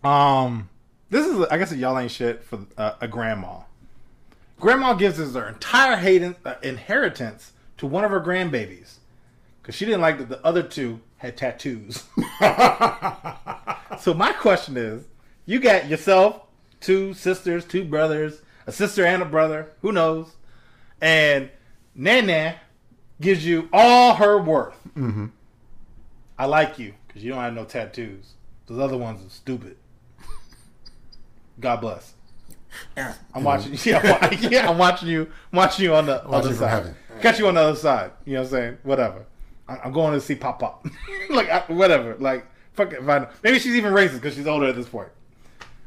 Um, 0.02 0.68
this 1.10 1.26
is 1.26 1.46
I 1.48 1.58
guess 1.58 1.70
a 1.70 1.76
y'all 1.76 1.96
ain't 1.96 2.10
shit 2.10 2.42
for 2.42 2.66
uh, 2.76 2.94
a 3.00 3.06
grandma. 3.06 3.60
Grandma 4.58 4.94
gives 4.94 5.20
us 5.20 5.34
her 5.34 5.46
entire 5.46 6.34
uh, 6.44 6.54
inheritance 6.62 7.52
to 7.76 7.86
one 7.86 8.04
of 8.04 8.10
her 8.10 8.20
grandbabies 8.20 8.96
because 9.60 9.74
she 9.74 9.84
didn't 9.84 10.00
like 10.00 10.18
that 10.18 10.28
the 10.28 10.44
other 10.44 10.62
two 10.62 11.00
had 11.16 11.36
tattoos. 11.36 12.04
so 14.00 14.14
my 14.14 14.32
question 14.38 14.76
is, 14.76 15.04
you 15.46 15.60
got 15.60 15.88
yourself 15.88 16.42
two 16.80 17.14
sisters, 17.14 17.64
two 17.64 17.84
brothers, 17.84 18.42
a 18.66 18.72
sister 18.72 19.04
and 19.04 19.22
a 19.22 19.26
brother, 19.26 19.72
who 19.82 19.92
knows? 19.92 20.36
And 21.00 21.50
Nana 21.94 22.56
gives 23.20 23.44
you 23.44 23.68
all 23.72 24.14
her 24.14 24.40
worth. 24.40 24.76
Mm-hmm. 24.96 25.26
I 26.38 26.46
like 26.46 26.78
you 26.78 26.94
because 27.06 27.22
you 27.22 27.30
don't 27.32 27.40
have 27.40 27.54
no 27.54 27.64
tattoos. 27.64 28.34
Those 28.66 28.78
other 28.78 28.96
ones 28.96 29.24
are 29.24 29.30
stupid. 29.30 29.76
God 31.58 31.80
bless. 31.80 32.14
I'm 33.34 33.44
watching. 33.44 33.76
Yeah, 33.84 34.18
I'm 34.22 34.38
yeah, 34.50 34.70
I'm 34.70 34.78
watching 34.78 35.08
you. 35.08 35.22
I'm 35.52 35.56
watching 35.56 35.84
you 35.84 35.94
on 35.94 36.06
the 36.06 36.24
other 36.26 36.54
side. 36.54 36.94
Got 37.20 37.38
you 37.38 37.48
on 37.48 37.54
the 37.54 37.60
other 37.60 37.78
side. 37.78 38.12
You 38.24 38.34
know 38.34 38.40
what 38.40 38.46
I'm 38.46 38.50
saying? 38.50 38.78
Whatever. 38.84 39.26
I- 39.70 39.80
I'm 39.84 39.92
going 39.92 40.12
to 40.14 40.20
see 40.20 40.34
Pop 40.34 40.58
Pop. 40.60 40.86
like 41.30 41.48
I, 41.48 41.60
whatever. 41.68 42.16
Like 42.18 42.46
fuck 42.72 42.92
it. 42.92 43.02
I- 43.08 43.28
Maybe 43.42 43.58
she's 43.58 43.74
even 43.76 43.92
racist 43.92 44.14
because 44.14 44.34
she's 44.34 44.46
older 44.46 44.66
at 44.66 44.76
this 44.76 44.88
point. 44.88 45.08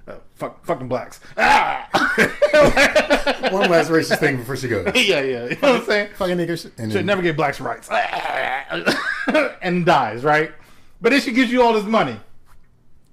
Uh, 0.07 0.15
fuck, 0.35 0.65
fucking 0.65 0.88
blacks. 0.88 1.19
Ah! 1.38 1.88
One 3.51 3.69
last 3.69 3.89
racist 3.89 4.19
thing 4.19 4.38
before 4.38 4.55
she 4.57 4.68
goes. 4.68 4.85
yeah, 4.95 5.22
yeah. 5.22 5.43
You 5.45 5.49
know 5.51 5.55
what 5.61 5.64
I'm 5.81 5.85
saying? 5.85 6.10
Fucking 6.15 6.38
niggers. 6.38 6.65
And 6.77 6.91
Should 6.91 6.99
then, 6.99 7.05
never 7.05 7.22
give 7.22 7.35
blacks 7.35 7.60
rights. 7.61 7.89
and 9.61 9.85
dies, 9.85 10.23
right? 10.23 10.51
But 11.01 11.11
then 11.11 11.22
she 11.22 11.31
gives 11.31 11.51
you 11.51 11.61
all 11.64 11.73
this 11.73 11.85
money. 11.85 12.19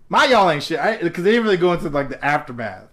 My 0.09 0.25
y'all 0.27 0.51
ain't 0.51 0.63
shit. 0.63 0.81
Because 1.03 1.25
they 1.25 1.31
didn't 1.31 1.45
really 1.45 1.57
go 1.57 1.73
into 1.73 1.89
like 1.89 2.09
the 2.09 2.23
aftermath. 2.25 2.89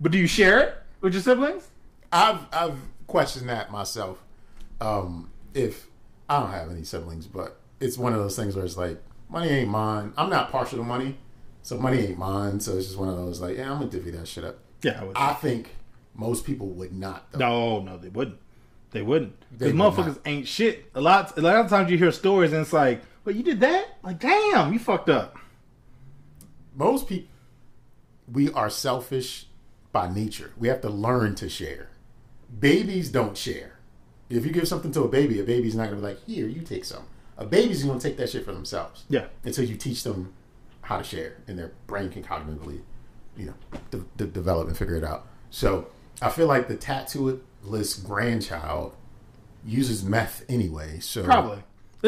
But 0.00 0.12
do 0.12 0.18
you 0.18 0.26
share 0.26 0.58
it 0.60 0.74
with 1.00 1.12
your 1.12 1.22
siblings? 1.22 1.68
I've 2.12 2.40
I've 2.52 2.78
questioned 3.06 3.48
that 3.48 3.70
myself. 3.70 4.22
Um, 4.80 5.30
if 5.54 5.86
I 6.32 6.40
don't 6.40 6.50
have 6.50 6.70
any 6.70 6.82
siblings, 6.82 7.26
but 7.26 7.60
it's 7.78 7.98
one 7.98 8.14
of 8.14 8.18
those 8.18 8.34
things 8.36 8.56
where 8.56 8.64
it's 8.64 8.78
like 8.78 9.02
money 9.28 9.50
ain't 9.50 9.68
mine. 9.68 10.14
I'm 10.16 10.30
not 10.30 10.50
partial 10.50 10.78
to 10.78 10.84
money, 10.84 11.18
so 11.62 11.78
money 11.78 11.98
ain't 11.98 12.16
mine. 12.16 12.58
So 12.58 12.76
it's 12.78 12.86
just 12.86 12.98
one 12.98 13.10
of 13.10 13.16
those 13.16 13.38
like, 13.38 13.58
yeah, 13.58 13.70
I'm 13.70 13.80
gonna 13.80 13.90
divvy 13.90 14.12
that 14.12 14.26
shit 14.26 14.42
up. 14.42 14.58
Yeah, 14.82 14.98
I 14.98 15.04
would. 15.04 15.16
I 15.16 15.34
think 15.34 15.74
most 16.14 16.46
people 16.46 16.68
would 16.68 16.94
not. 16.94 17.30
Though. 17.32 17.38
no, 17.38 17.80
no, 17.80 17.98
they 17.98 18.08
wouldn't. 18.08 18.38
They 18.92 19.02
wouldn't. 19.02 19.34
Because 19.52 19.74
motherfuckers 19.74 20.06
not. 20.06 20.26
ain't 20.26 20.48
shit. 20.48 20.90
A 20.94 21.00
lot, 21.02 21.36
a 21.36 21.42
lot 21.42 21.56
of 21.56 21.68
times 21.68 21.90
you 21.90 21.98
hear 21.98 22.12
stories 22.12 22.52
and 22.52 22.62
it's 22.62 22.72
like, 22.72 23.02
"Well, 23.26 23.36
you 23.36 23.42
did 23.42 23.60
that? 23.60 23.98
Like, 24.02 24.18
damn, 24.18 24.72
you 24.72 24.78
fucked 24.78 25.10
up." 25.10 25.36
Most 26.74 27.08
people. 27.08 27.28
we 28.32 28.50
are 28.52 28.70
selfish 28.70 29.46
by 29.92 30.10
nature. 30.10 30.52
We 30.56 30.68
have 30.68 30.80
to 30.80 30.88
learn 30.88 31.34
to 31.34 31.50
share. 31.50 31.90
Babies 32.58 33.10
don't 33.10 33.36
share. 33.36 33.71
If 34.36 34.46
you 34.46 34.52
give 34.52 34.66
something 34.68 34.92
to 34.92 35.02
a 35.02 35.08
baby, 35.08 35.40
a 35.40 35.44
baby's 35.44 35.74
not 35.74 35.84
gonna 35.84 35.96
be 35.96 36.02
like, 36.02 36.24
"Here, 36.26 36.46
you 36.46 36.62
take 36.62 36.84
some." 36.84 37.04
A 37.38 37.44
baby's 37.46 37.82
gonna 37.84 38.00
take 38.00 38.16
that 38.18 38.30
shit 38.30 38.44
for 38.44 38.52
themselves. 38.52 39.04
Yeah. 39.08 39.26
Until 39.44 39.64
you 39.64 39.76
teach 39.76 40.02
them 40.04 40.32
how 40.82 40.98
to 40.98 41.04
share, 41.04 41.36
and 41.46 41.58
their 41.58 41.72
brain 41.86 42.08
can 42.10 42.22
cognitively, 42.22 42.80
you 43.36 43.46
know, 43.46 43.54
de- 43.90 44.04
de- 44.16 44.26
develop 44.30 44.68
and 44.68 44.76
figure 44.76 44.96
it 44.96 45.04
out. 45.04 45.26
So 45.50 45.88
I 46.20 46.30
feel 46.30 46.46
like 46.46 46.68
the 46.68 46.76
tattooist 46.76 48.04
grandchild 48.04 48.94
uses 49.64 50.04
meth 50.04 50.44
anyway. 50.48 50.98
So 51.00 51.24
Probably. 51.24 51.62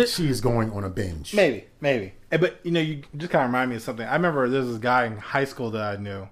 she 0.06 0.28
is 0.28 0.40
going 0.40 0.72
on 0.72 0.82
a 0.84 0.90
binge. 0.90 1.34
Maybe, 1.34 1.64
maybe. 1.80 2.14
Eh, 2.32 2.36
But 2.36 2.59
you 2.64 2.70
know, 2.72 2.80
you 2.80 3.02
just 3.16 3.30
kind 3.30 3.44
of 3.44 3.48
remind 3.51 3.70
me 3.70 3.76
of 3.76 3.82
something. 3.82 4.06
I 4.06 4.14
remember 4.14 4.48
there 4.48 4.60
was 4.60 4.70
this 4.70 4.78
guy 4.78 5.06
in 5.06 5.16
high 5.16 5.44
school 5.44 5.70
that 5.72 5.82
I 5.82 5.96
knew, 6.01 6.28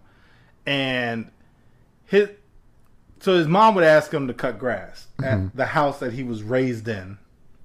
and 0.66 1.30
his 2.06 2.28
so 3.22 3.36
his 3.36 3.46
mom 3.46 3.76
would 3.76 3.84
ask 3.84 4.12
him 4.12 4.26
to 4.26 4.34
cut 4.34 4.58
grass 4.58 5.06
at 5.20 5.38
mm-hmm. 5.38 5.56
the 5.56 5.66
house 5.66 6.00
that 6.00 6.12
he 6.12 6.24
was 6.24 6.42
raised 6.42 6.88
in, 6.88 7.18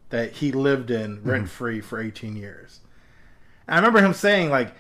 that 0.10 0.34
he 0.34 0.52
lived 0.52 0.92
in 0.92 1.18
mm-hmm. 1.18 1.30
rent 1.30 1.50
free 1.50 1.82
for 1.82 2.00
eighteen 2.00 2.36
years. 2.36 2.80
And 3.68 3.74
I 3.74 3.80
remember 3.80 4.00
him 4.00 4.14
saying 4.14 4.52
like, 4.52 4.74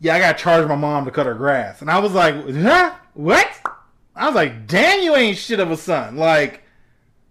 "Yeah, 0.00 0.14
I 0.14 0.18
got 0.18 0.36
to 0.36 0.42
charge 0.42 0.68
my 0.68 0.76
mom 0.76 1.06
to 1.06 1.10
cut 1.10 1.24
her 1.24 1.34
grass," 1.34 1.80
and 1.80 1.90
I 1.90 1.98
was 1.98 2.12
like, 2.12 2.34
"Huh? 2.50 2.94
What?" 3.14 3.48
I 4.14 4.26
was 4.26 4.34
like, 4.34 4.66
"Damn, 4.66 5.02
you 5.02 5.16
ain't 5.16 5.38
shit 5.38 5.60
of 5.60 5.70
a 5.70 5.76
son!" 5.76 6.16
Like. 6.16 6.60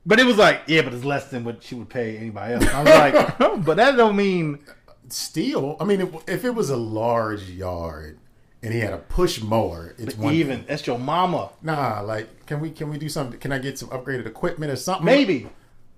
But 0.03 0.19
it 0.19 0.25
was 0.25 0.37
like, 0.37 0.63
yeah, 0.65 0.81
but 0.81 0.95
it's 0.95 1.05
less 1.05 1.29
than 1.29 1.43
what 1.43 1.61
she 1.61 1.75
would 1.75 1.87
pay 1.87 2.17
anybody 2.17 2.55
else. 2.55 2.67
I 2.73 2.81
was 2.81 2.89
like, 2.89 3.37
but 3.63 3.77
that 3.77 3.95
don't 3.95 4.15
mean 4.15 4.57
Steel. 5.09 5.77
I 5.79 5.83
mean, 5.83 6.01
if, 6.01 6.09
if 6.27 6.43
it 6.43 6.55
was 6.55 6.71
a 6.71 6.75
large 6.75 7.47
yard 7.49 8.17
and 8.63 8.73
he 8.73 8.79
had 8.79 8.93
a 8.93 8.97
push 8.97 9.41
mower, 9.41 9.95
it's 9.97 10.15
one 10.15 10.33
even. 10.33 10.59
thing. 10.59 10.65
That's 10.67 10.85
your 10.85 10.99
mama, 10.99 11.49
Nah, 11.61 12.01
like, 12.01 12.45
can 12.45 12.59
we 12.59 12.69
can 12.71 12.89
we 12.89 12.97
do 12.97 13.09
something? 13.09 13.39
Can 13.39 13.51
I 13.51 13.57
get 13.59 13.77
some 13.79 13.89
upgraded 13.89 14.25
equipment 14.27 14.71
or 14.71 14.75
something? 14.75 15.05
maybe. 15.05 15.43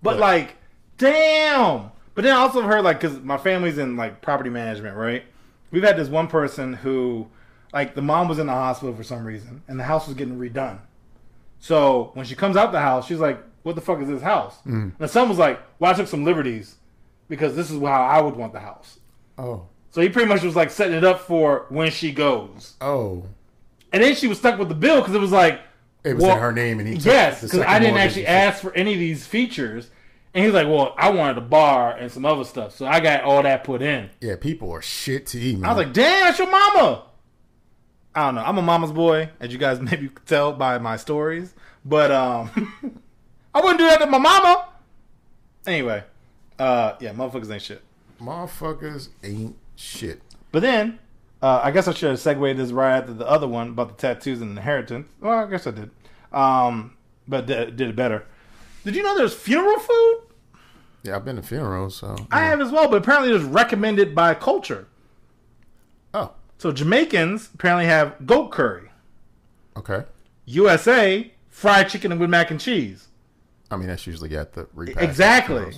But 0.02 0.11
But- 0.11 0.19
like, 0.19 0.56
damn. 0.98 1.91
But 2.15 2.23
then 2.23 2.35
I 2.35 2.40
also 2.40 2.61
heard 2.61 2.84
like, 2.84 2.99
because 3.02 3.19
my 3.22 3.38
family's 3.38 3.77
in 3.77 3.98
like 3.98 4.22
property 4.22 4.49
management, 4.49 4.95
right? 4.95 5.23
We've 5.72 5.84
had 5.84 5.98
this 5.98 6.07
one 6.10 6.27
person 6.27 6.73
who, 6.73 7.27
like, 7.73 7.95
the 7.95 8.02
mom 8.03 8.27
was 8.27 8.38
in 8.38 8.45
the 8.45 8.53
hospital 8.53 8.94
for 8.95 9.02
some 9.03 9.26
reason, 9.26 9.64
and 9.68 9.80
the 9.80 9.84
house 9.84 10.07
was 10.07 10.15
getting 10.15 10.38
redone. 10.38 10.77
So 11.60 12.11
when 12.14 12.26
she 12.26 12.35
comes 12.35 12.56
out 12.56 12.72
the 12.72 12.80
house, 12.80 13.07
she's 13.07 13.19
like, 13.19 13.41
"What 13.64 13.73
the 13.76 13.81
fuck 13.81 13.99
is 14.02 14.07
this 14.07 14.22
house?" 14.22 14.56
Mm. 14.68 14.84
And 14.84 14.94
the 14.99 15.07
son 15.07 15.30
was 15.30 15.38
like, 15.40 15.60
"Well, 15.80 15.90
I 15.91 15.95
took 15.95 16.07
some 16.07 16.23
liberties 16.26 16.76
because 17.30 17.56
this 17.56 17.72
is 17.72 17.80
how 17.81 17.88
I 18.03 18.22
would 18.22 18.35
want 18.35 18.53
the 18.53 18.60
house." 18.60 18.99
Oh, 19.38 19.64
So 19.94 20.02
he 20.02 20.10
pretty 20.10 20.28
much 20.28 20.41
was 20.44 20.56
like 20.56 20.70
setting 20.72 20.98
it 20.98 21.03
up 21.03 21.22
for 21.22 21.68
when 21.70 21.90
she 21.91 22.11
goes. 22.11 22.74
oh, 22.82 23.26
And 23.94 24.03
then 24.03 24.15
she 24.15 24.28
was 24.28 24.40
stuck 24.40 24.57
with 24.60 24.68
the 24.68 24.76
bill 24.76 24.99
because 25.02 25.14
it 25.15 25.22
was 25.22 25.32
like, 25.32 25.61
it 26.03 26.15
was 26.15 26.24
Well, 26.24 26.36
in 26.36 26.41
her 26.41 26.52
name, 26.52 26.80
and 26.80 26.88
he 26.90 26.95
yes, 26.95 27.41
because 27.41 27.61
I 27.61 27.80
didn't 27.80 27.98
actually 27.98 28.26
ask 28.28 28.60
for 28.61 28.74
any 28.76 28.94
of 28.94 28.99
these 28.99 29.26
features. 29.26 29.90
And 30.34 30.44
he's 30.44 30.53
like, 30.53 30.68
well, 30.68 30.95
I 30.98 31.11
wanted 31.11 31.38
a 31.38 31.41
bar 31.41 31.95
and 31.95 32.11
some 32.11 32.26
other 32.26 32.44
stuff, 32.44 32.76
so 32.76 32.88
I 32.88 32.99
got 33.02 33.22
all 33.24 33.44
that 33.44 33.64
put 33.64 33.84
in. 33.84 34.10
Yeah, 34.20 34.36
people 34.36 34.72
are 34.72 34.82
shit 34.82 35.28
to 35.28 35.40
eat, 35.40 35.60
man. 35.60 35.70
I 35.70 35.74
was 35.76 35.86
like, 35.86 35.94
damn, 35.94 36.26
that's 36.26 36.40
your 36.40 36.49
mama. 36.49 37.03
I 38.15 38.26
don't 38.26 38.36
know. 38.36 38.41
I'm 38.41 38.57
a 38.57 38.61
mama's 38.64 38.91
boy, 38.91 39.30
as 39.40 39.52
you 39.53 39.60
guys 39.60 39.80
maybe 39.91 40.10
could 40.10 40.26
tell 40.26 40.52
by 40.52 40.80
my 40.80 40.98
stories. 40.98 41.53
But 41.86 42.11
um, 42.11 42.49
I 43.53 43.61
wouldn't 43.61 43.78
do 43.80 43.86
that 43.86 43.99
to 43.99 44.07
my 44.07 44.18
mama. 44.18 44.70
Anyway, 45.68 46.03
uh, 46.57 46.94
yeah, 46.99 47.14
motherfuckers 47.14 47.52
ain't 47.52 47.61
shit. 47.61 47.84
motherfuckers 48.20 49.10
ain't 49.24 49.56
shit. 49.76 50.22
But 50.52 50.62
then, 50.62 51.00
uh, 51.41 51.62
I 51.64 51.72
guess 51.72 51.88
I 51.88 51.94
should 51.94 52.10
have 52.12 52.20
segued 52.20 52.58
this 52.58 52.72
right 52.72 52.98
after 52.98 53.14
the 53.14 53.28
other 53.28 53.48
one 53.48 53.70
about 53.70 53.90
the 53.90 53.95
tattoos 53.95 54.41
and 54.41 54.52
inheritance. 54.58 55.08
Well, 55.20 55.40
I 55.40 55.50
guess 55.50 55.66
I 55.68 55.72
did. 55.72 55.90
Um, 56.32 56.95
but 57.28 57.45
did, 57.45 57.76
did 57.76 57.90
it 57.90 57.95
better. 57.95 58.26
Did 58.84 58.95
you 58.95 59.04
know 59.04 59.16
there's 59.18 59.34
funeral 59.34 59.80
food? 59.80 60.18
Yeah, 61.04 61.16
I've 61.18 61.26
been 61.26 61.36
to 61.36 61.41
funerals, 61.41 61.95
so 61.98 62.16
I 62.32 62.41
have 62.41 62.62
as 62.62 62.72
well, 62.72 62.88
but 62.88 62.98
apparently 62.98 63.32
it's 63.34 63.44
recommended 63.44 64.16
by 64.16 64.34
culture. 64.36 64.88
oh, 66.14 66.32
So 66.58 66.72
Jamaicans 66.72 67.50
apparently 67.54 67.86
have 67.86 68.26
goat 68.26 68.52
curry. 68.52 68.90
okay. 69.76 70.04
USA, 70.45 71.32
fried 71.50 71.90
chicken 71.90 72.18
with 72.20 72.30
mac 72.30 72.52
and 72.52 72.60
cheese. 72.60 73.08
I 73.72 73.76
mean, 73.78 73.88
that's 73.88 74.06
usually 74.06 74.36
at 74.38 74.54
the 74.54 74.68
repast. 74.74 75.04
exactly. 75.04 75.74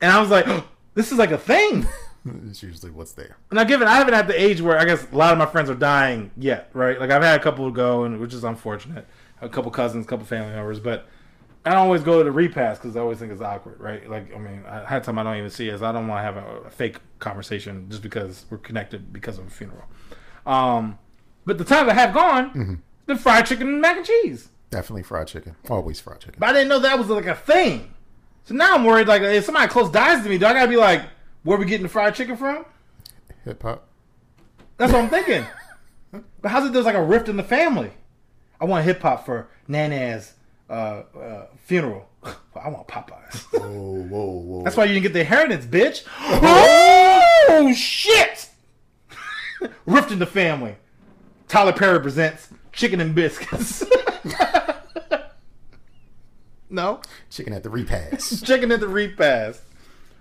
And 0.00 0.10
I 0.12 0.20
was 0.20 0.30
like, 0.30 0.46
this 0.94 1.10
is 1.12 1.18
like 1.18 1.32
a 1.32 1.38
thing. 1.38 1.86
It's 2.48 2.62
usually 2.62 2.92
what's 2.92 3.12
there. 3.12 3.36
Now, 3.50 3.64
given 3.64 3.88
I 3.88 3.96
haven't 3.96 4.14
had 4.14 4.28
the 4.28 4.40
age 4.40 4.60
where 4.60 4.78
I 4.78 4.84
guess 4.84 5.06
a 5.10 5.16
lot 5.16 5.32
of 5.32 5.38
my 5.38 5.46
friends 5.46 5.68
are 5.70 5.74
dying 5.74 6.30
yet, 6.36 6.70
right? 6.72 6.98
Like 7.00 7.10
I've 7.10 7.22
had 7.22 7.40
a 7.40 7.42
couple 7.42 7.70
go, 7.70 8.04
and 8.04 8.20
which 8.20 8.32
is 8.34 8.44
unfortunate. 8.44 9.06
A 9.40 9.48
couple 9.48 9.70
cousins, 9.72 10.06
a 10.06 10.08
couple 10.08 10.24
family 10.24 10.54
members, 10.54 10.78
but 10.78 11.08
I 11.64 11.70
don't 11.70 11.78
always 11.80 12.02
go 12.02 12.18
to 12.18 12.24
the 12.24 12.30
repass 12.30 12.78
because 12.78 12.96
I 12.96 13.00
always 13.00 13.18
think 13.18 13.32
it's 13.32 13.40
awkward, 13.40 13.80
right? 13.80 14.08
Like 14.08 14.34
I 14.34 14.38
mean, 14.38 14.62
I 14.68 14.84
had 14.84 15.04
time 15.04 15.18
I 15.18 15.24
don't 15.24 15.36
even 15.36 15.50
see 15.50 15.68
it. 15.68 15.78
So 15.78 15.86
I 15.86 15.92
don't 15.92 16.06
want 16.06 16.20
to 16.20 16.22
have 16.22 16.36
a, 16.36 16.66
a 16.66 16.70
fake 16.70 16.98
conversation 17.18 17.88
just 17.88 18.02
because 18.02 18.46
we're 18.50 18.58
connected 18.58 19.12
because 19.12 19.38
of 19.38 19.46
a 19.46 19.50
funeral. 19.50 19.84
Um, 20.46 20.98
but 21.44 21.58
the 21.58 21.64
times 21.64 21.88
I 21.88 21.94
have 21.94 22.14
gone, 22.14 22.82
the 23.06 23.16
fried 23.16 23.46
chicken 23.46 23.68
and 23.68 23.80
mac 23.80 23.96
and 23.96 24.06
cheese. 24.06 24.48
Definitely 24.70 25.02
fried 25.02 25.26
chicken. 25.26 25.56
Always 25.68 26.00
fried 26.00 26.20
chicken. 26.20 26.36
But 26.38 26.50
I 26.50 26.52
didn't 26.52 26.68
know 26.68 26.78
that 26.78 26.98
was 26.98 27.08
like 27.08 27.26
a 27.26 27.34
thing. 27.34 27.92
So 28.44 28.54
now 28.54 28.74
I'm 28.74 28.84
worried. 28.84 29.06
Like 29.06 29.22
if 29.22 29.44
somebody 29.44 29.68
close 29.68 29.90
dies 29.90 30.22
to 30.22 30.28
me, 30.28 30.38
do 30.38 30.46
I 30.46 30.54
gotta 30.54 30.68
be 30.68 30.76
like, 30.76 31.02
where 31.42 31.58
we 31.58 31.64
getting 31.66 31.82
the 31.82 31.88
fried 31.88 32.14
chicken 32.14 32.36
from? 32.36 32.64
Hip 33.44 33.62
hop. 33.62 33.88
That's 34.76 34.92
what 34.92 35.02
I'm 35.02 35.10
thinking. 35.10 35.44
but 36.40 36.50
how's 36.50 36.66
it 36.66 36.72
there's 36.72 36.84
like 36.84 36.94
a 36.94 37.02
rift 37.02 37.28
in 37.28 37.36
the 37.36 37.42
family? 37.42 37.90
I 38.60 38.64
want 38.64 38.84
hip 38.84 39.02
hop 39.02 39.26
for 39.26 39.48
Nana's 39.66 40.34
uh, 40.70 41.02
uh, 41.18 41.46
funeral. 41.64 42.08
I 42.24 42.68
want 42.68 42.86
Popeyes. 42.86 43.42
Whoa, 43.52 43.68
whoa, 43.68 44.24
whoa. 44.24 44.62
That's 44.62 44.76
why 44.76 44.84
you 44.84 44.94
didn't 44.94 45.02
get 45.02 45.12
the 45.12 45.20
inheritance, 45.20 45.66
bitch. 45.66 46.04
oh 46.20 47.72
shit! 47.74 48.48
rift 49.86 50.10
in 50.10 50.18
the 50.18 50.26
family. 50.26 50.76
Tyler 51.48 51.72
Perry 51.72 52.00
presents 52.00 52.48
Chicken 52.72 53.00
and 53.00 53.14
Biscuits. 53.14 53.84
no, 56.70 57.00
chicken 57.30 57.52
at 57.52 57.62
the 57.62 57.70
repast. 57.70 58.46
chicken 58.46 58.70
at 58.70 58.80
the 58.80 58.88
repass. 58.88 59.60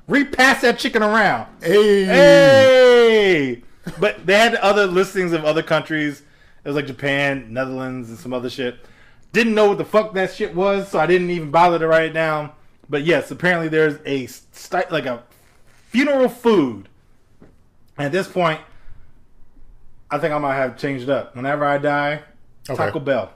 Repass 0.08 0.62
that 0.62 0.80
chicken 0.80 1.04
around. 1.04 1.48
hey. 1.62 2.04
Hey! 2.06 3.64
But 4.00 4.26
they 4.26 4.34
had 4.38 4.56
other 4.56 4.86
listings 4.88 5.32
of 5.32 5.44
other 5.46 5.64
countries. 5.64 6.22
It 6.64 6.68
was 6.68 6.76
like 6.76 6.86
Japan, 6.88 7.54
Netherlands, 7.54 8.10
and 8.10 8.18
some 8.18 8.34
other 8.34 8.50
shit. 8.50 8.78
Didn't 9.34 9.56
know 9.56 9.70
what 9.70 9.78
the 9.78 9.86
fuck 9.86 10.14
that 10.14 10.34
shit 10.34 10.54
was, 10.54 10.90
so 10.90 11.00
I 11.00 11.06
didn't 11.08 11.30
even 11.32 11.50
bother 11.52 11.80
to 11.80 11.88
write 11.88 12.04
it 12.04 12.14
down. 12.14 12.52
But 12.90 13.04
yes, 13.04 13.32
apparently 13.32 13.70
there's 13.70 14.00
a 14.06 14.28
like 14.92 15.06
a 15.06 15.24
funeral 15.90 16.30
food. 16.30 16.90
And 17.98 18.06
at 18.06 18.12
this 18.12 18.28
point, 18.28 18.60
I 20.10 20.18
think 20.18 20.34
I 20.34 20.38
might 20.38 20.56
have 20.56 20.78
changed 20.78 21.04
it 21.04 21.10
up. 21.10 21.36
Whenever 21.36 21.64
I 21.66 21.78
die, 21.78 22.22
Okay. 22.70 22.76
Taco 22.76 23.00
Bell. 23.00 23.32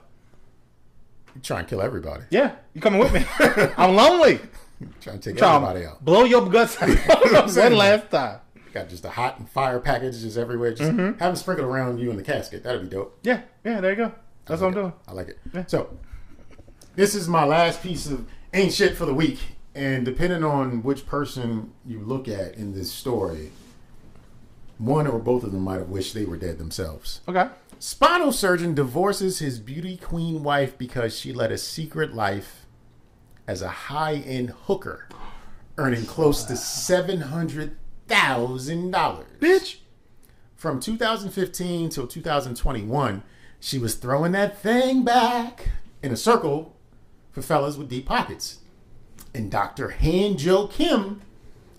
You 1.34 1.40
trying 1.40 1.64
to 1.64 1.68
kill 1.70 1.82
everybody. 1.82 2.24
Yeah, 2.30 2.54
you 2.74 2.80
coming 2.80 3.00
with 3.00 3.12
me? 3.12 3.24
I'm 3.76 3.96
lonely. 3.96 4.38
trying 5.00 5.18
to 5.20 5.30
take 5.30 5.38
Trying 5.38 5.62
everybody 5.62 5.86
out. 5.86 6.04
blow 6.04 6.24
your 6.24 6.48
guts 6.48 6.80
out 6.82 6.88
one 7.56 7.74
last 7.76 8.10
time. 8.10 8.40
Got 8.72 8.88
just 8.90 9.04
a 9.06 9.10
hot 9.10 9.38
and 9.38 9.48
fire 9.48 9.80
packages 9.80 10.22
just 10.22 10.36
everywhere. 10.36 10.72
Just 10.74 10.90
Mm-hmm. 10.92 11.18
have 11.18 11.30
them 11.30 11.36
sprinkled 11.36 11.68
around 11.68 11.98
you 11.98 12.10
in 12.10 12.16
the 12.16 12.22
casket. 12.22 12.62
That'd 12.62 12.82
be 12.82 12.88
dope. 12.88 13.18
Yeah, 13.22 13.40
yeah, 13.64 13.80
there 13.80 13.90
you 13.92 13.96
go. 13.96 14.12
That's 14.44 14.60
what 14.60 14.68
I'm 14.68 14.74
doing. 14.74 14.92
I 15.08 15.12
like 15.12 15.28
it. 15.28 15.70
So, 15.70 15.96
this 16.94 17.14
is 17.14 17.26
my 17.26 17.44
last 17.44 17.82
piece 17.82 18.06
of 18.06 18.26
ain't 18.52 18.72
shit 18.72 18.96
for 18.96 19.06
the 19.06 19.14
week. 19.14 19.38
And 19.74 20.04
depending 20.04 20.44
on 20.44 20.82
which 20.82 21.06
person 21.06 21.72
you 21.84 22.00
look 22.00 22.28
at 22.28 22.54
in 22.54 22.74
this 22.74 22.90
story, 22.92 23.50
one 24.78 25.06
or 25.06 25.18
both 25.18 25.42
of 25.42 25.52
them 25.52 25.62
might 25.62 25.78
have 25.78 25.88
wished 25.88 26.14
they 26.14 26.24
were 26.24 26.36
dead 26.36 26.58
themselves. 26.58 27.20
Okay. 27.28 27.48
Spinal 27.78 28.32
surgeon 28.32 28.74
divorces 28.74 29.38
his 29.38 29.58
beauty 29.58 29.96
queen 29.96 30.42
wife 30.42 30.76
because 30.78 31.18
she 31.18 31.32
led 31.32 31.50
a 31.52 31.58
secret 31.58 32.14
life 32.14 32.65
as 33.46 33.62
a 33.62 33.68
high 33.68 34.14
end 34.14 34.50
hooker, 34.64 35.08
earning 35.78 36.06
close 36.06 36.44
to 36.44 36.54
$700,000. 36.54 37.76
Bitch. 39.40 39.76
From 40.56 40.80
2015 40.80 41.90
till 41.90 42.06
2021, 42.06 43.22
she 43.60 43.78
was 43.78 43.94
throwing 43.94 44.32
that 44.32 44.58
thing 44.58 45.04
back 45.04 45.68
in 46.02 46.12
a 46.12 46.16
circle 46.16 46.74
for 47.30 47.42
fellas 47.42 47.76
with 47.76 47.90
deep 47.90 48.06
pockets. 48.06 48.60
And 49.34 49.50
Dr. 49.50 49.90
Han 49.90 50.38
Jo 50.38 50.66
Kim 50.66 51.20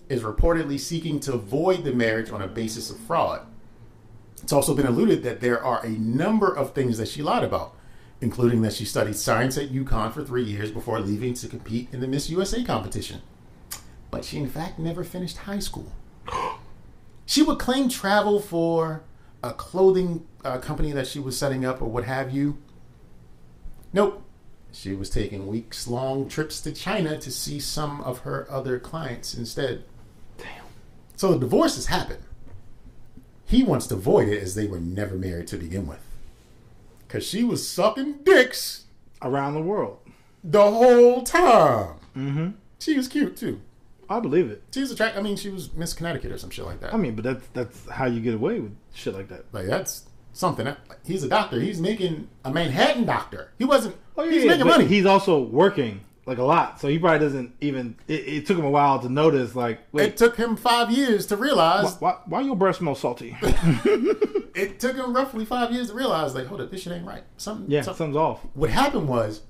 is 0.08 0.22
reportedly 0.22 0.78
seeking 0.78 1.18
to 1.20 1.32
void 1.32 1.84
the 1.84 1.92
marriage 1.92 2.30
on 2.30 2.40
a 2.40 2.46
basis 2.46 2.90
of 2.90 2.98
fraud. 3.00 3.46
It's 4.42 4.52
also 4.52 4.74
been 4.74 4.86
alluded 4.86 5.22
that 5.24 5.40
there 5.40 5.62
are 5.62 5.84
a 5.84 5.90
number 5.90 6.48
of 6.48 6.72
things 6.72 6.98
that 6.98 7.08
she 7.08 7.20
lied 7.22 7.42
about, 7.44 7.74
including 8.20 8.62
that 8.62 8.72
she 8.72 8.84
studied 8.84 9.16
science 9.16 9.56
at 9.56 9.70
UConn 9.70 10.12
for 10.12 10.24
three 10.24 10.42
years 10.42 10.70
before 10.70 11.00
leaving 11.00 11.34
to 11.34 11.48
compete 11.48 11.88
in 11.92 12.00
the 12.00 12.08
Miss 12.08 12.30
USA 12.30 12.62
competition. 12.64 13.22
But 14.10 14.24
she, 14.24 14.38
in 14.38 14.48
fact, 14.48 14.78
never 14.78 15.04
finished 15.04 15.38
high 15.38 15.60
school. 15.60 15.92
She 17.26 17.42
would 17.42 17.58
claim 17.58 17.90
travel 17.90 18.40
for 18.40 19.02
a 19.42 19.52
clothing 19.52 20.26
uh, 20.46 20.56
company 20.60 20.92
that 20.92 21.06
she 21.06 21.20
was 21.20 21.38
setting 21.38 21.62
up 21.62 21.82
or 21.82 21.84
what 21.84 22.04
have 22.04 22.30
you. 22.30 22.56
Nope. 23.92 24.24
She 24.72 24.94
was 24.94 25.10
taking 25.10 25.46
weeks 25.46 25.86
long 25.86 26.26
trips 26.26 26.58
to 26.62 26.72
China 26.72 27.18
to 27.18 27.30
see 27.30 27.60
some 27.60 28.00
of 28.00 28.20
her 28.20 28.50
other 28.50 28.78
clients 28.78 29.34
instead. 29.34 29.84
Damn. 30.38 30.64
So 31.16 31.32
the 31.32 31.38
divorce 31.38 31.74
has 31.76 31.86
happened. 31.86 32.22
He 33.44 33.62
wants 33.62 33.86
to 33.88 33.96
void 33.96 34.28
it 34.28 34.42
as 34.42 34.54
they 34.54 34.66
were 34.66 34.80
never 34.80 35.16
married 35.16 35.48
to 35.48 35.58
begin 35.58 35.86
with. 35.86 36.00
Because 37.08 37.26
she 37.26 37.42
was 37.42 37.66
sucking 37.68 38.18
dicks 38.22 38.84
Around 39.22 39.54
the 39.54 39.62
world. 39.62 39.98
the 40.44 40.70
whole 40.70 41.22
time. 41.22 41.94
Mm-hmm. 42.16 42.50
She 42.78 42.96
was 42.96 43.08
cute 43.08 43.36
too. 43.36 43.60
I 44.08 44.20
believe 44.20 44.50
it. 44.50 44.62
She 44.72 44.80
was 44.80 44.90
attractive. 44.92 45.18
I 45.18 45.22
mean, 45.22 45.36
she 45.36 45.50
was 45.50 45.72
Miss 45.74 45.92
Connecticut 45.92 46.30
or 46.30 46.38
some 46.38 46.50
shit 46.50 46.64
like 46.64 46.80
that. 46.80 46.94
I 46.94 46.96
mean, 46.96 47.14
but 47.16 47.24
that's 47.24 47.46
that's 47.52 47.88
how 47.90 48.06
you 48.06 48.20
get 48.20 48.34
away 48.34 48.60
with 48.60 48.76
shit 48.94 49.14
like 49.14 49.28
that. 49.28 49.44
Like 49.52 49.66
that's 49.66 50.04
something. 50.32 50.68
He's 51.04 51.24
a 51.24 51.28
doctor. 51.28 51.60
He's 51.60 51.80
making 51.80 52.28
a 52.44 52.52
Manhattan 52.52 53.04
doctor. 53.04 53.52
He 53.58 53.64
wasn't. 53.64 53.96
Oh, 54.16 54.22
yeah, 54.24 54.30
he's 54.30 54.44
yeah, 54.44 54.50
making 54.52 54.66
money. 54.66 54.84
He's 54.86 55.04
also 55.06 55.42
working 55.42 56.00
like 56.28 56.38
a 56.38 56.44
lot, 56.44 56.80
so 56.80 56.86
he 56.88 56.98
probably 56.98 57.18
doesn't 57.18 57.54
even. 57.60 57.96
It, 58.06 58.12
it 58.28 58.46
took 58.46 58.56
him 58.58 58.64
a 58.64 58.70
while 58.70 59.00
to 59.00 59.08
notice. 59.08 59.56
Like, 59.56 59.80
it 59.94 60.16
took 60.16 60.36
him 60.36 60.56
five 60.56 60.90
years 60.90 61.26
to 61.26 61.36
realize. 61.36 61.96
why, 62.00 62.18
why 62.26 62.42
your 62.42 62.54
breath 62.54 62.76
smell 62.76 62.94
salty? 62.94 63.36
It 64.54 64.80
took 64.80 64.96
him 64.96 65.14
roughly 65.14 65.44
five 65.44 65.70
years 65.70 65.86
to 65.88 65.94
realize, 65.94 66.34
like, 66.34 66.46
hold 66.46 66.60
up, 66.60 66.72
this 66.72 66.82
shit 66.82 66.92
ain't 66.92 67.06
right. 67.06 67.22
Something. 67.36 67.70
yeah, 67.70 67.82
something. 67.82 67.98
something's 68.12 68.16
off. 68.16 68.40
What 68.54 68.70
happened 68.70 69.06
was, 69.08 69.42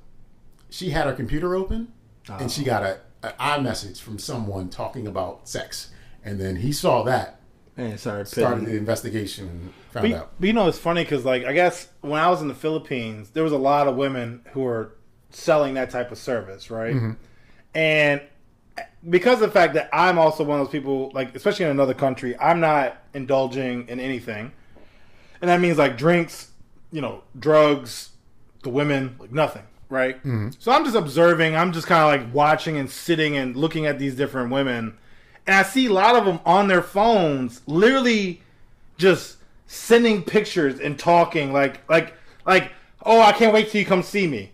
she 0.68 0.90
had 0.90 1.06
her 1.06 1.14
computer 1.14 1.54
open, 1.54 1.92
Oh. 2.28 2.36
and 2.38 2.50
she 2.52 2.62
got 2.62 2.82
a, 2.82 2.98
a 3.22 3.30
iMessage 3.40 4.00
from 4.02 4.18
someone 4.18 4.68
talking 4.68 5.06
about 5.06 5.48
sex, 5.48 5.88
and 6.22 6.38
then 6.38 6.56
he 6.56 6.72
saw 6.72 7.04
that, 7.04 7.40
And 7.78 7.98
started 7.98 8.28
started 8.28 8.66
the 8.66 8.76
investigation, 8.76 9.72
found 9.92 10.10
But, 10.10 10.18
out. 10.18 10.30
but 10.38 10.46
you 10.46 10.52
know, 10.52 10.68
it's 10.68 10.76
funny 10.76 11.04
because, 11.04 11.24
like, 11.24 11.46
I 11.46 11.54
guess 11.54 11.88
when 12.02 12.20
I 12.20 12.28
was 12.28 12.42
in 12.42 12.48
the 12.48 12.54
Philippines, 12.54 13.30
there 13.30 13.44
was 13.44 13.52
a 13.52 13.56
lot 13.58 13.88
of 13.88 13.96
women 13.96 14.42
who 14.52 14.60
were 14.60 14.92
selling 15.30 15.74
that 15.74 15.90
type 15.90 16.10
of 16.12 16.18
service, 16.18 16.70
right? 16.70 16.94
Mm-hmm. 16.94 17.12
And 17.74 18.20
because 19.08 19.34
of 19.34 19.48
the 19.48 19.50
fact 19.50 19.74
that 19.74 19.88
I'm 19.92 20.18
also 20.18 20.44
one 20.44 20.60
of 20.60 20.66
those 20.66 20.72
people, 20.72 21.10
like, 21.14 21.34
especially 21.34 21.66
in 21.66 21.70
another 21.70 21.94
country, 21.94 22.38
I'm 22.38 22.60
not 22.60 22.96
indulging 23.14 23.88
in 23.88 24.00
anything. 24.00 24.52
And 25.40 25.48
that 25.48 25.60
means, 25.60 25.78
like, 25.78 25.96
drinks, 25.96 26.50
you 26.90 27.00
know, 27.00 27.22
drugs, 27.38 28.10
the 28.62 28.70
women, 28.70 29.16
like, 29.18 29.32
nothing, 29.32 29.62
right? 29.88 30.18
Mm-hmm. 30.18 30.50
So 30.58 30.72
I'm 30.72 30.84
just 30.84 30.96
observing, 30.96 31.56
I'm 31.56 31.72
just 31.72 31.86
kind 31.86 32.02
of 32.02 32.26
like 32.26 32.34
watching 32.34 32.76
and 32.76 32.90
sitting 32.90 33.36
and 33.36 33.56
looking 33.56 33.86
at 33.86 33.98
these 33.98 34.14
different 34.14 34.50
women. 34.50 34.96
And 35.46 35.54
I 35.56 35.62
see 35.62 35.86
a 35.86 35.92
lot 35.92 36.16
of 36.16 36.24
them 36.24 36.40
on 36.44 36.68
their 36.68 36.82
phones, 36.82 37.62
literally 37.66 38.42
just 38.98 39.38
sending 39.68 40.22
pictures 40.22 40.80
and 40.80 40.98
talking 40.98 41.52
like 41.52 41.88
like 41.88 42.14
like 42.46 42.72
oh 43.04 43.20
I 43.20 43.32
can't 43.32 43.52
wait 43.52 43.70
till 43.70 43.80
you 43.80 43.86
come 43.86 44.02
see 44.02 44.26
me. 44.26 44.50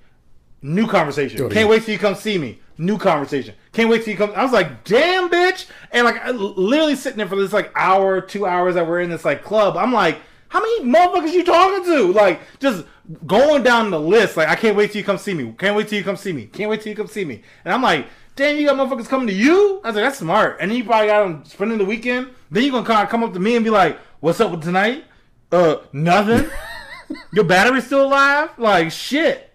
New 0.65 0.87
conversation. 0.87 1.37
Do 1.37 1.51
Can't 1.51 1.69
wait 1.69 1.83
till 1.83 1.93
you 1.93 1.99
come 1.99 2.15
see 2.15 2.39
me. 2.39 2.59
New 2.79 2.97
conversation. 2.97 3.55
Can't 3.73 3.91
wait 3.91 4.03
till 4.03 4.13
you 4.13 4.17
come. 4.17 4.33
I 4.35 4.43
was 4.43 4.51
like, 4.51 4.83
damn, 4.85 5.29
bitch. 5.29 5.67
And 5.93 6.07
like, 6.07 6.17
I 6.25 6.31
literally 6.31 6.97
sitting 6.97 7.19
there 7.19 7.29
for 7.29 7.37
this 7.37 7.53
like 7.53 7.71
hour, 7.77 8.23
two 8.23 8.47
hours 8.47 8.75
that 8.77 8.87
we're 8.87 9.03
in 9.03 9.11
this 9.11 9.27
like 9.27 9.45
club. 9.45 9.77
I'm 9.77 9.93
like, 9.93 10.23
how 10.49 10.61
many 10.61 10.85
motherfuckers 10.85 11.35
you 11.35 11.45
talking 11.45 11.85
to? 11.85 12.13
Like, 12.15 12.41
just 12.61 12.87
going 13.27 13.63
down 13.63 13.91
the 13.91 14.01
list. 14.01 14.39
Like, 14.39 14.49
I 14.49 14.55
can't 14.55 14.75
wait 14.75 14.91
till 14.91 15.01
you 15.01 15.05
come 15.05 15.19
see 15.19 15.35
me. 15.35 15.55
Can't 15.59 15.77
wait 15.77 15.89
till 15.89 15.99
you 15.99 16.05
come 16.05 16.17
see 16.17 16.33
me. 16.33 16.47
Can't 16.47 16.71
wait 16.71 16.81
till 16.81 16.89
you 16.89 16.97
come 16.97 17.09
see 17.09 17.27
me. 17.27 17.43
And 17.67 17.75
I'm 17.75 17.83
like, 17.83 18.07
damn, 18.35 18.57
you 18.57 18.67
got 18.67 18.79
motherfuckers 18.79 19.07
coming 19.07 19.27
to 19.27 19.35
you? 19.35 19.83
I 19.85 19.89
was 19.89 19.97
like, 19.97 20.05
that's 20.07 20.19
smart. 20.21 20.57
And 20.61 20.71
then 20.71 20.79
you 20.79 20.85
probably 20.85 21.09
got 21.09 21.25
them 21.25 21.45
spending 21.45 21.77
the 21.77 21.85
weekend. 21.85 22.31
Then 22.51 22.63
you 22.63 22.71
gonna 22.71 22.87
kind 22.87 23.03
of 23.03 23.11
come 23.11 23.23
up 23.23 23.35
to 23.35 23.39
me 23.39 23.55
and 23.57 23.65
be 23.67 23.71
like, 23.71 23.99
what's 24.21 24.41
up 24.41 24.51
with 24.51 24.63
tonight? 24.63 25.05
Uh, 25.53 25.77
nothing. 25.93 26.51
Your 27.35 27.45
battery's 27.45 27.85
still 27.85 28.07
alive? 28.07 28.49
Like, 28.57 28.91
shit. 28.91 29.54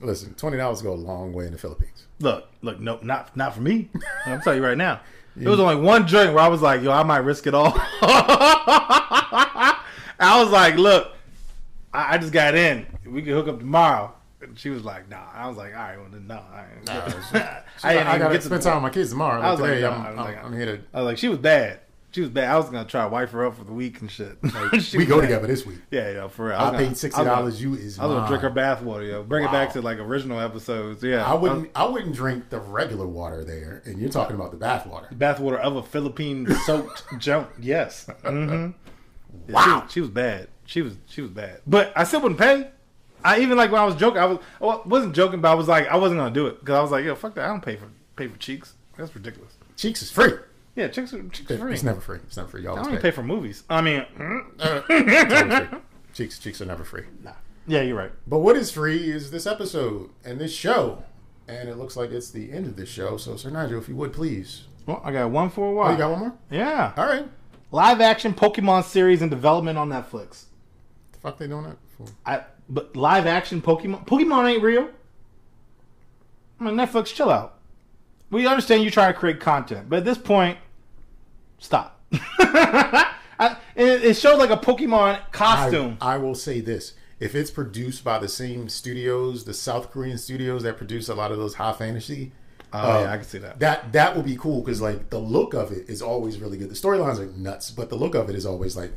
Listen, 0.00 0.34
twenty 0.34 0.56
dollars 0.56 0.82
go 0.82 0.92
a 0.92 0.94
long 0.94 1.32
way 1.32 1.46
in 1.46 1.52
the 1.52 1.58
Philippines. 1.58 2.06
Look, 2.20 2.48
look, 2.62 2.80
no, 2.80 2.98
not 3.02 3.36
not 3.36 3.54
for 3.54 3.60
me. 3.60 3.88
I'm 4.26 4.40
telling 4.40 4.60
you 4.60 4.64
right 4.66 4.78
now. 4.78 5.00
It 5.40 5.48
was 5.48 5.60
only 5.60 5.76
one 5.76 6.04
drink 6.04 6.34
where 6.34 6.42
I 6.42 6.48
was 6.48 6.62
like, 6.62 6.82
yo, 6.82 6.90
I 6.90 7.04
might 7.04 7.18
risk 7.18 7.46
it 7.46 7.54
all. 7.54 7.72
I 8.02 9.76
was 10.42 10.50
like, 10.50 10.74
look, 10.74 11.12
I, 11.92 12.14
I 12.14 12.18
just 12.18 12.32
got 12.32 12.56
in. 12.56 12.84
We 13.06 13.22
can 13.22 13.34
hook 13.34 13.46
up 13.46 13.60
tomorrow. 13.60 14.12
And 14.40 14.58
she 14.58 14.70
was 14.70 14.84
like, 14.84 15.08
nah. 15.08 15.22
I 15.32 15.46
was 15.46 15.56
like, 15.56 15.74
all 15.76 15.80
right, 15.80 15.96
well, 15.96 16.08
then, 16.10 16.26
no. 16.26 16.42
I, 16.52 16.64
ain't- 16.80 16.90
I, 16.90 17.62
I, 17.84 17.92
didn't 17.92 18.08
even 18.08 18.18
gotta 18.18 18.34
get 18.34 18.40
to 18.40 18.46
spend 18.46 18.62
time 18.62 18.74
with 18.76 18.82
my 18.82 18.90
kids 18.90 19.10
tomorrow. 19.10 19.40
I 19.40 19.52
was 19.52 19.60
like, 19.60 19.70
today, 19.70 19.82
no, 19.82 19.90
I'm, 19.90 20.00
I 20.00 20.10
was 20.10 20.18
I'm, 20.18 20.24
like- 20.24 20.44
I'm 20.44 20.52
here 20.54 20.66
to. 20.66 20.80
I 20.92 21.02
was 21.02 21.06
like, 21.06 21.18
she 21.18 21.28
was 21.28 21.38
bad. 21.38 21.78
She 22.18 22.22
was 22.22 22.30
bad. 22.30 22.50
I 22.50 22.56
was 22.56 22.64
gonna 22.68 22.84
try 22.84 23.04
to 23.04 23.08
wife 23.10 23.30
her 23.30 23.46
up 23.46 23.56
for 23.56 23.62
the 23.62 23.72
week 23.72 24.00
and 24.00 24.10
shit. 24.10 24.38
She 24.80 24.98
we 24.98 25.06
go 25.06 25.20
bad. 25.20 25.28
together 25.28 25.46
this 25.46 25.64
week. 25.64 25.78
Yeah, 25.92 26.10
yeah, 26.10 26.26
for 26.26 26.46
real. 26.46 26.56
I 26.56 26.72
gonna- 26.72 26.78
paid 26.78 26.96
sixty 26.96 27.20
I 27.20 27.24
dollars. 27.24 27.62
You 27.62 27.74
is 27.74 27.96
I 27.96 28.06
was 28.06 28.16
gonna 28.16 28.26
drink 28.26 28.42
her 28.42 28.48
mine. 28.48 28.54
bath 28.56 28.82
water, 28.82 29.04
yo. 29.04 29.22
Bring 29.22 29.44
it 29.44 29.52
back 29.52 29.72
to 29.74 29.80
like 29.82 29.98
original 30.00 30.40
episodes. 30.40 31.04
Yeah, 31.04 31.24
I 31.24 31.34
wouldn't. 31.34 31.70
I 31.76 31.84
wouldn't 31.86 32.16
drink 32.16 32.48
the 32.50 32.58
regular 32.58 33.06
water 33.06 33.44
there, 33.44 33.84
and 33.86 34.00
you're 34.00 34.10
talking 34.10 34.34
about 34.34 34.50
the 34.50 34.56
bath 34.56 34.84
water. 34.84 35.06
bathwater 35.14 35.60
of 35.60 35.76
a 35.76 35.82
Philippine 35.84 36.52
soaked 36.66 37.04
junk. 37.20 37.46
Yes. 37.60 38.06
Mm-hmm. 38.24 38.72
Yeah, 39.46 39.54
Wow. 39.54 39.62
She 39.62 39.70
was, 39.70 39.92
she 39.92 40.00
was 40.00 40.10
bad. 40.10 40.48
She 40.64 40.82
was 40.82 40.96
she 41.06 41.20
was 41.22 41.30
bad. 41.30 41.60
But 41.68 41.92
I 41.94 42.02
still 42.02 42.20
wouldn't 42.20 42.40
pay. 42.40 42.68
I 43.24 43.38
even 43.42 43.56
like 43.56 43.70
when 43.70 43.80
I 43.80 43.84
was 43.84 43.94
joking. 43.94 44.18
I 44.20 44.24
was 44.26 44.38
well, 44.58 44.82
I 44.84 44.88
wasn't 44.88 45.14
joking, 45.14 45.40
but 45.40 45.52
I 45.52 45.54
was 45.54 45.68
like 45.68 45.86
I 45.86 45.94
wasn't 45.96 46.18
gonna 46.18 46.34
do 46.34 46.48
it 46.48 46.58
because 46.58 46.74
I 46.74 46.82
was 46.82 46.90
like, 46.90 47.04
yo, 47.04 47.14
fuck 47.14 47.36
that. 47.36 47.44
I 47.44 47.46
don't 47.48 47.62
pay 47.62 47.76
for 47.76 47.86
pay 48.16 48.26
for 48.26 48.36
cheeks. 48.38 48.74
That's 48.96 49.14
ridiculous. 49.14 49.54
Cheeks 49.76 50.02
is 50.02 50.10
free. 50.10 50.32
Yeah, 50.78 50.88
chicks 50.88 51.12
are 51.12 51.22
chicks 51.30 51.50
are 51.50 51.58
free. 51.58 51.72
It's 51.74 51.82
never 51.82 52.00
free. 52.00 52.18
It's 52.26 52.36
never 52.36 52.48
free. 52.48 52.62
Y'all 52.62 52.70
I 52.70 52.78
always 52.78 52.86
don't 52.86 52.92
even 52.94 53.02
pay. 53.02 53.10
pay 53.10 53.14
for 53.16 53.22
movies. 53.22 53.64
I 53.68 53.80
mean, 53.80 54.06
uh, 54.60 54.82
It's 54.88 55.34
always. 55.34 55.82
Cheeks, 56.14 56.38
cheeks 56.38 56.60
are 56.60 56.66
never 56.66 56.84
free. 56.84 57.04
Nah. 57.22 57.32
yeah, 57.66 57.82
you're 57.82 57.96
right. 57.96 58.10
But 58.26 58.38
what 58.38 58.56
is 58.56 58.70
free 58.70 59.10
is 59.10 59.30
this 59.30 59.46
episode 59.46 60.10
and 60.24 60.40
this 60.40 60.52
show, 60.52 61.02
and 61.48 61.68
it 61.68 61.76
looks 61.76 61.96
like 61.96 62.10
it's 62.10 62.30
the 62.30 62.50
end 62.52 62.66
of 62.66 62.76
this 62.76 62.88
show. 62.88 63.16
So, 63.16 63.36
Sir 63.36 63.50
Nigel, 63.50 63.78
if 63.78 63.88
you 63.88 63.96
would 63.96 64.12
please. 64.12 64.62
Well, 64.86 65.00
I 65.04 65.12
got 65.12 65.30
one 65.30 65.50
for 65.50 65.66
a 65.66 65.70
Oh, 65.70 65.74
while. 65.74 65.92
you 65.92 65.98
got 65.98 66.10
one 66.10 66.20
more? 66.20 66.34
yeah, 66.50 66.92
All 66.96 67.06
right. 67.06 67.28
live 67.72 68.00
action 68.00 68.32
Pokemon 68.34 68.84
series 68.84 69.20
in 69.20 69.28
development 69.28 69.76
on 69.78 69.88
Netflix. 69.90 70.44
The 71.12 71.18
fuck 71.18 71.38
they 71.38 71.46
doing 71.46 71.64
that 71.64 71.76
for? 71.96 72.06
I 72.24 72.44
but 72.68 72.96
live 72.96 73.26
action 73.26 73.60
Pokemon 73.62 74.06
Pokemon 74.06 74.50
ain't 74.54 74.62
real. 74.62 74.88
I 76.60 76.64
mean 76.64 76.74
Netflix, 76.74 77.06
chill 77.14 77.30
out. 77.30 77.58
We 78.30 78.46
understand 78.46 78.82
you 78.82 78.90
trying 78.90 79.12
to 79.12 79.18
create 79.18 79.40
content, 79.40 79.88
but 79.88 80.00
at 80.00 80.04
this 80.04 80.18
point, 80.18 80.58
stop. 81.58 82.00
I, 83.40 83.56
it, 83.76 84.04
it 84.04 84.16
showed 84.16 84.38
like 84.38 84.50
a 84.50 84.56
Pokemon 84.56 85.30
costume. 85.32 85.98
I, 86.00 86.14
I 86.14 86.18
will 86.18 86.34
say 86.34 86.60
this: 86.60 86.94
if 87.20 87.34
it's 87.34 87.50
produced 87.50 88.04
by 88.04 88.18
the 88.18 88.28
same 88.28 88.68
studios, 88.68 89.44
the 89.44 89.54
South 89.54 89.90
Korean 89.90 90.18
studios 90.18 90.62
that 90.62 90.76
produce 90.76 91.08
a 91.08 91.14
lot 91.14 91.32
of 91.32 91.38
those 91.38 91.54
high 91.54 91.72
fantasy, 91.72 92.32
oh 92.72 92.78
uh, 92.78 93.00
yeah, 93.02 93.12
I 93.12 93.16
can 93.16 93.26
see 93.26 93.38
that. 93.38 93.60
that 93.60 93.92
that 93.92 94.16
will 94.16 94.22
be 94.22 94.36
cool 94.36 94.60
because 94.60 94.80
like 94.80 95.10
the 95.10 95.18
look 95.18 95.54
of 95.54 95.72
it 95.72 95.88
is 95.88 96.02
always 96.02 96.38
really 96.38 96.58
good. 96.58 96.70
The 96.70 96.74
storylines 96.74 97.18
are 97.18 97.26
nuts, 97.38 97.70
but 97.70 97.90
the 97.90 97.96
look 97.96 98.14
of 98.14 98.28
it 98.28 98.36
is 98.36 98.46
always 98.46 98.76
like 98.76 98.92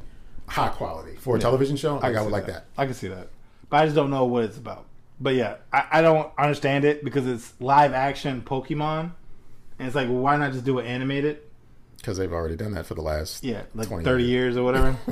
high 0.48 0.70
quality 0.70 1.16
for 1.18 1.36
a 1.36 1.40
television 1.40 1.76
show. 1.76 1.96
Like, 1.96 2.06
I, 2.06 2.14
can 2.14 2.24
would 2.24 2.34
like 2.34 2.48
that. 2.48 2.66
I 2.78 2.86
can 2.86 2.94
see 2.94 3.08
that, 3.08 3.30
but 3.70 3.78
I 3.78 3.86
just 3.86 3.96
don't 3.96 4.10
know 4.10 4.26
what 4.26 4.44
it's 4.44 4.58
about. 4.58 4.86
But 5.20 5.36
yeah, 5.36 5.58
I, 5.72 5.86
I 5.92 6.02
don't 6.02 6.32
understand 6.38 6.84
it 6.84 7.04
because 7.04 7.28
it's 7.28 7.54
live 7.60 7.94
action 7.94 8.42
Pokemon, 8.42 9.12
and 9.78 9.88
it's 9.88 9.96
like, 9.96 10.08
well, 10.08 10.18
why 10.18 10.38
not 10.38 10.52
just 10.54 10.66
do 10.66 10.80
it 10.80 10.86
animated? 10.86 11.40
Because 12.02 12.18
they've 12.18 12.32
already 12.34 12.56
done 12.56 12.73
that 12.73 12.86
for 12.86 12.95
the 12.95 13.02
last 13.02 13.44
Yeah, 13.44 13.61
like 13.76 13.88
20 13.88 14.03
thirty 14.03 14.23
years 14.26 14.57
or 14.57 14.64
whatever. 14.64 14.95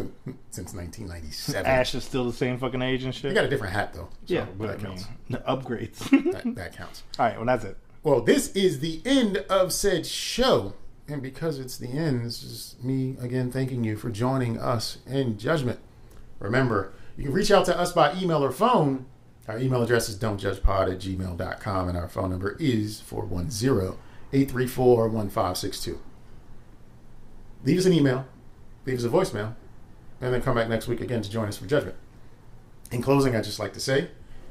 since 0.49 0.73
1997. 0.73 1.65
Ash 1.65 1.93
is 1.95 2.03
still 2.03 2.25
the 2.25 2.33
same 2.33 2.57
fucking 2.57 2.81
age 2.81 3.03
and 3.03 3.13
shit. 3.13 3.29
They 3.29 3.35
got 3.35 3.45
a 3.45 3.49
different 3.49 3.73
hat 3.73 3.93
though. 3.93 4.09
So 4.25 4.33
yeah, 4.33 4.45
but 4.57 4.69
I 4.69 4.71
that 4.73 4.81
mean, 4.81 4.97
counts. 4.97 5.07
the 5.29 5.37
upgrades. 5.39 6.31
That, 6.31 6.55
that 6.55 6.75
counts. 6.77 7.03
All 7.17 7.25
right, 7.25 7.37
well 7.37 7.45
that's 7.45 7.63
it. 7.63 7.77
Well, 8.03 8.21
this 8.21 8.51
is 8.53 8.79
the 8.79 9.01
end 9.05 9.37
of 9.49 9.71
said 9.73 10.05
show. 10.05 10.73
And 11.07 11.21
because 11.23 11.57
it's 11.57 11.77
the 11.77 11.87
end, 11.89 12.23
this 12.23 12.43
is 12.43 12.75
me 12.83 13.15
again 13.19 13.51
thanking 13.51 13.83
you 13.83 13.97
for 13.97 14.09
joining 14.11 14.59
us 14.59 14.99
in 15.07 15.37
judgment. 15.39 15.79
Remember, 16.39 16.93
you 17.17 17.25
can 17.25 17.33
reach 17.33 17.49
out 17.51 17.65
to 17.65 17.77
us 17.77 17.91
by 17.91 18.13
email 18.13 18.43
or 18.43 18.51
phone. 18.51 19.05
Our 19.47 19.57
email 19.57 19.81
address 19.81 20.07
is 20.07 20.15
don'tjudgepod 20.19 20.91
at 20.91 20.99
gmail.com 20.99 21.89
and 21.89 21.97
our 21.97 22.07
phone 22.07 22.29
number 22.29 22.55
is 22.59 22.99
410 23.01 23.97
834 24.31 25.09
1562. 25.09 25.99
Leave 27.63 27.79
us 27.79 27.85
an 27.85 27.93
email, 27.93 28.25
leave 28.85 28.97
us 28.97 29.03
a 29.03 29.09
voicemail, 29.09 29.55
and 30.21 30.33
then 30.33 30.41
come 30.41 30.55
back 30.55 30.69
next 30.69 30.87
week 30.87 31.01
again 31.01 31.21
to 31.21 31.29
join 31.29 31.47
us 31.47 31.57
for 31.57 31.65
judgment. 31.65 31.97
In 32.91 33.01
closing, 33.01 33.35
I'd 33.35 33.43
just 33.43 33.59
like 33.59 33.73
to 33.73 33.79
say 33.79 34.09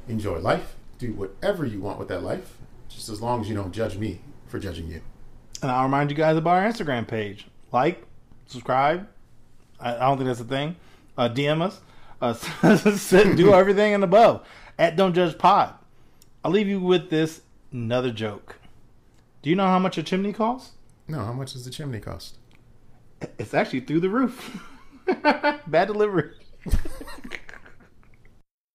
enjoy 0.08 0.38
life, 0.38 0.76
do 0.98 1.12
whatever 1.12 1.64
you 1.64 1.80
want 1.80 1.98
with 1.98 2.08
that 2.08 2.22
life, 2.22 2.56
just 2.88 3.08
as 3.08 3.20
long 3.20 3.40
as 3.40 3.48
you 3.48 3.54
don't 3.54 3.72
judge 3.72 3.96
me 3.96 4.20
for 4.46 4.58
judging 4.58 4.88
you. 4.88 5.00
And 5.62 5.70
I'll 5.70 5.84
remind 5.84 6.10
you 6.10 6.16
guys 6.16 6.36
about 6.36 6.62
our 6.62 6.70
Instagram 6.70 7.06
page. 7.06 7.46
Like, 7.72 8.06
subscribe. 8.46 9.08
I, 9.80 9.96
I 9.96 10.00
don't 10.00 10.18
think 10.18 10.28
that's 10.28 10.40
a 10.40 10.44
thing. 10.44 10.76
Uh, 11.16 11.28
DM 11.28 11.60
us. 11.62 11.80
Uh, 12.20 12.34
do 13.34 13.52
everything 13.54 13.94
and 13.94 14.04
above 14.04 14.46
at 14.78 14.96
Don't 14.96 15.14
Judge 15.14 15.36
Pod. 15.36 15.74
I'll 16.44 16.50
leave 16.50 16.68
you 16.68 16.80
with 16.80 17.10
this 17.10 17.42
another 17.72 18.10
joke. 18.10 18.56
Do 19.42 19.50
you 19.50 19.56
know 19.56 19.66
how 19.66 19.78
much 19.78 19.98
a 19.98 20.02
chimney 20.02 20.32
costs? 20.32 20.72
No, 21.06 21.24
how 21.24 21.32
much 21.32 21.52
does 21.52 21.64
the 21.64 21.70
chimney 21.70 22.00
cost? 22.00 22.36
It's 23.38 23.54
actually 23.54 23.80
through 23.80 24.00
the 24.00 24.08
roof. 24.08 24.62
Bad 25.66 25.86
delivery. 25.86 26.32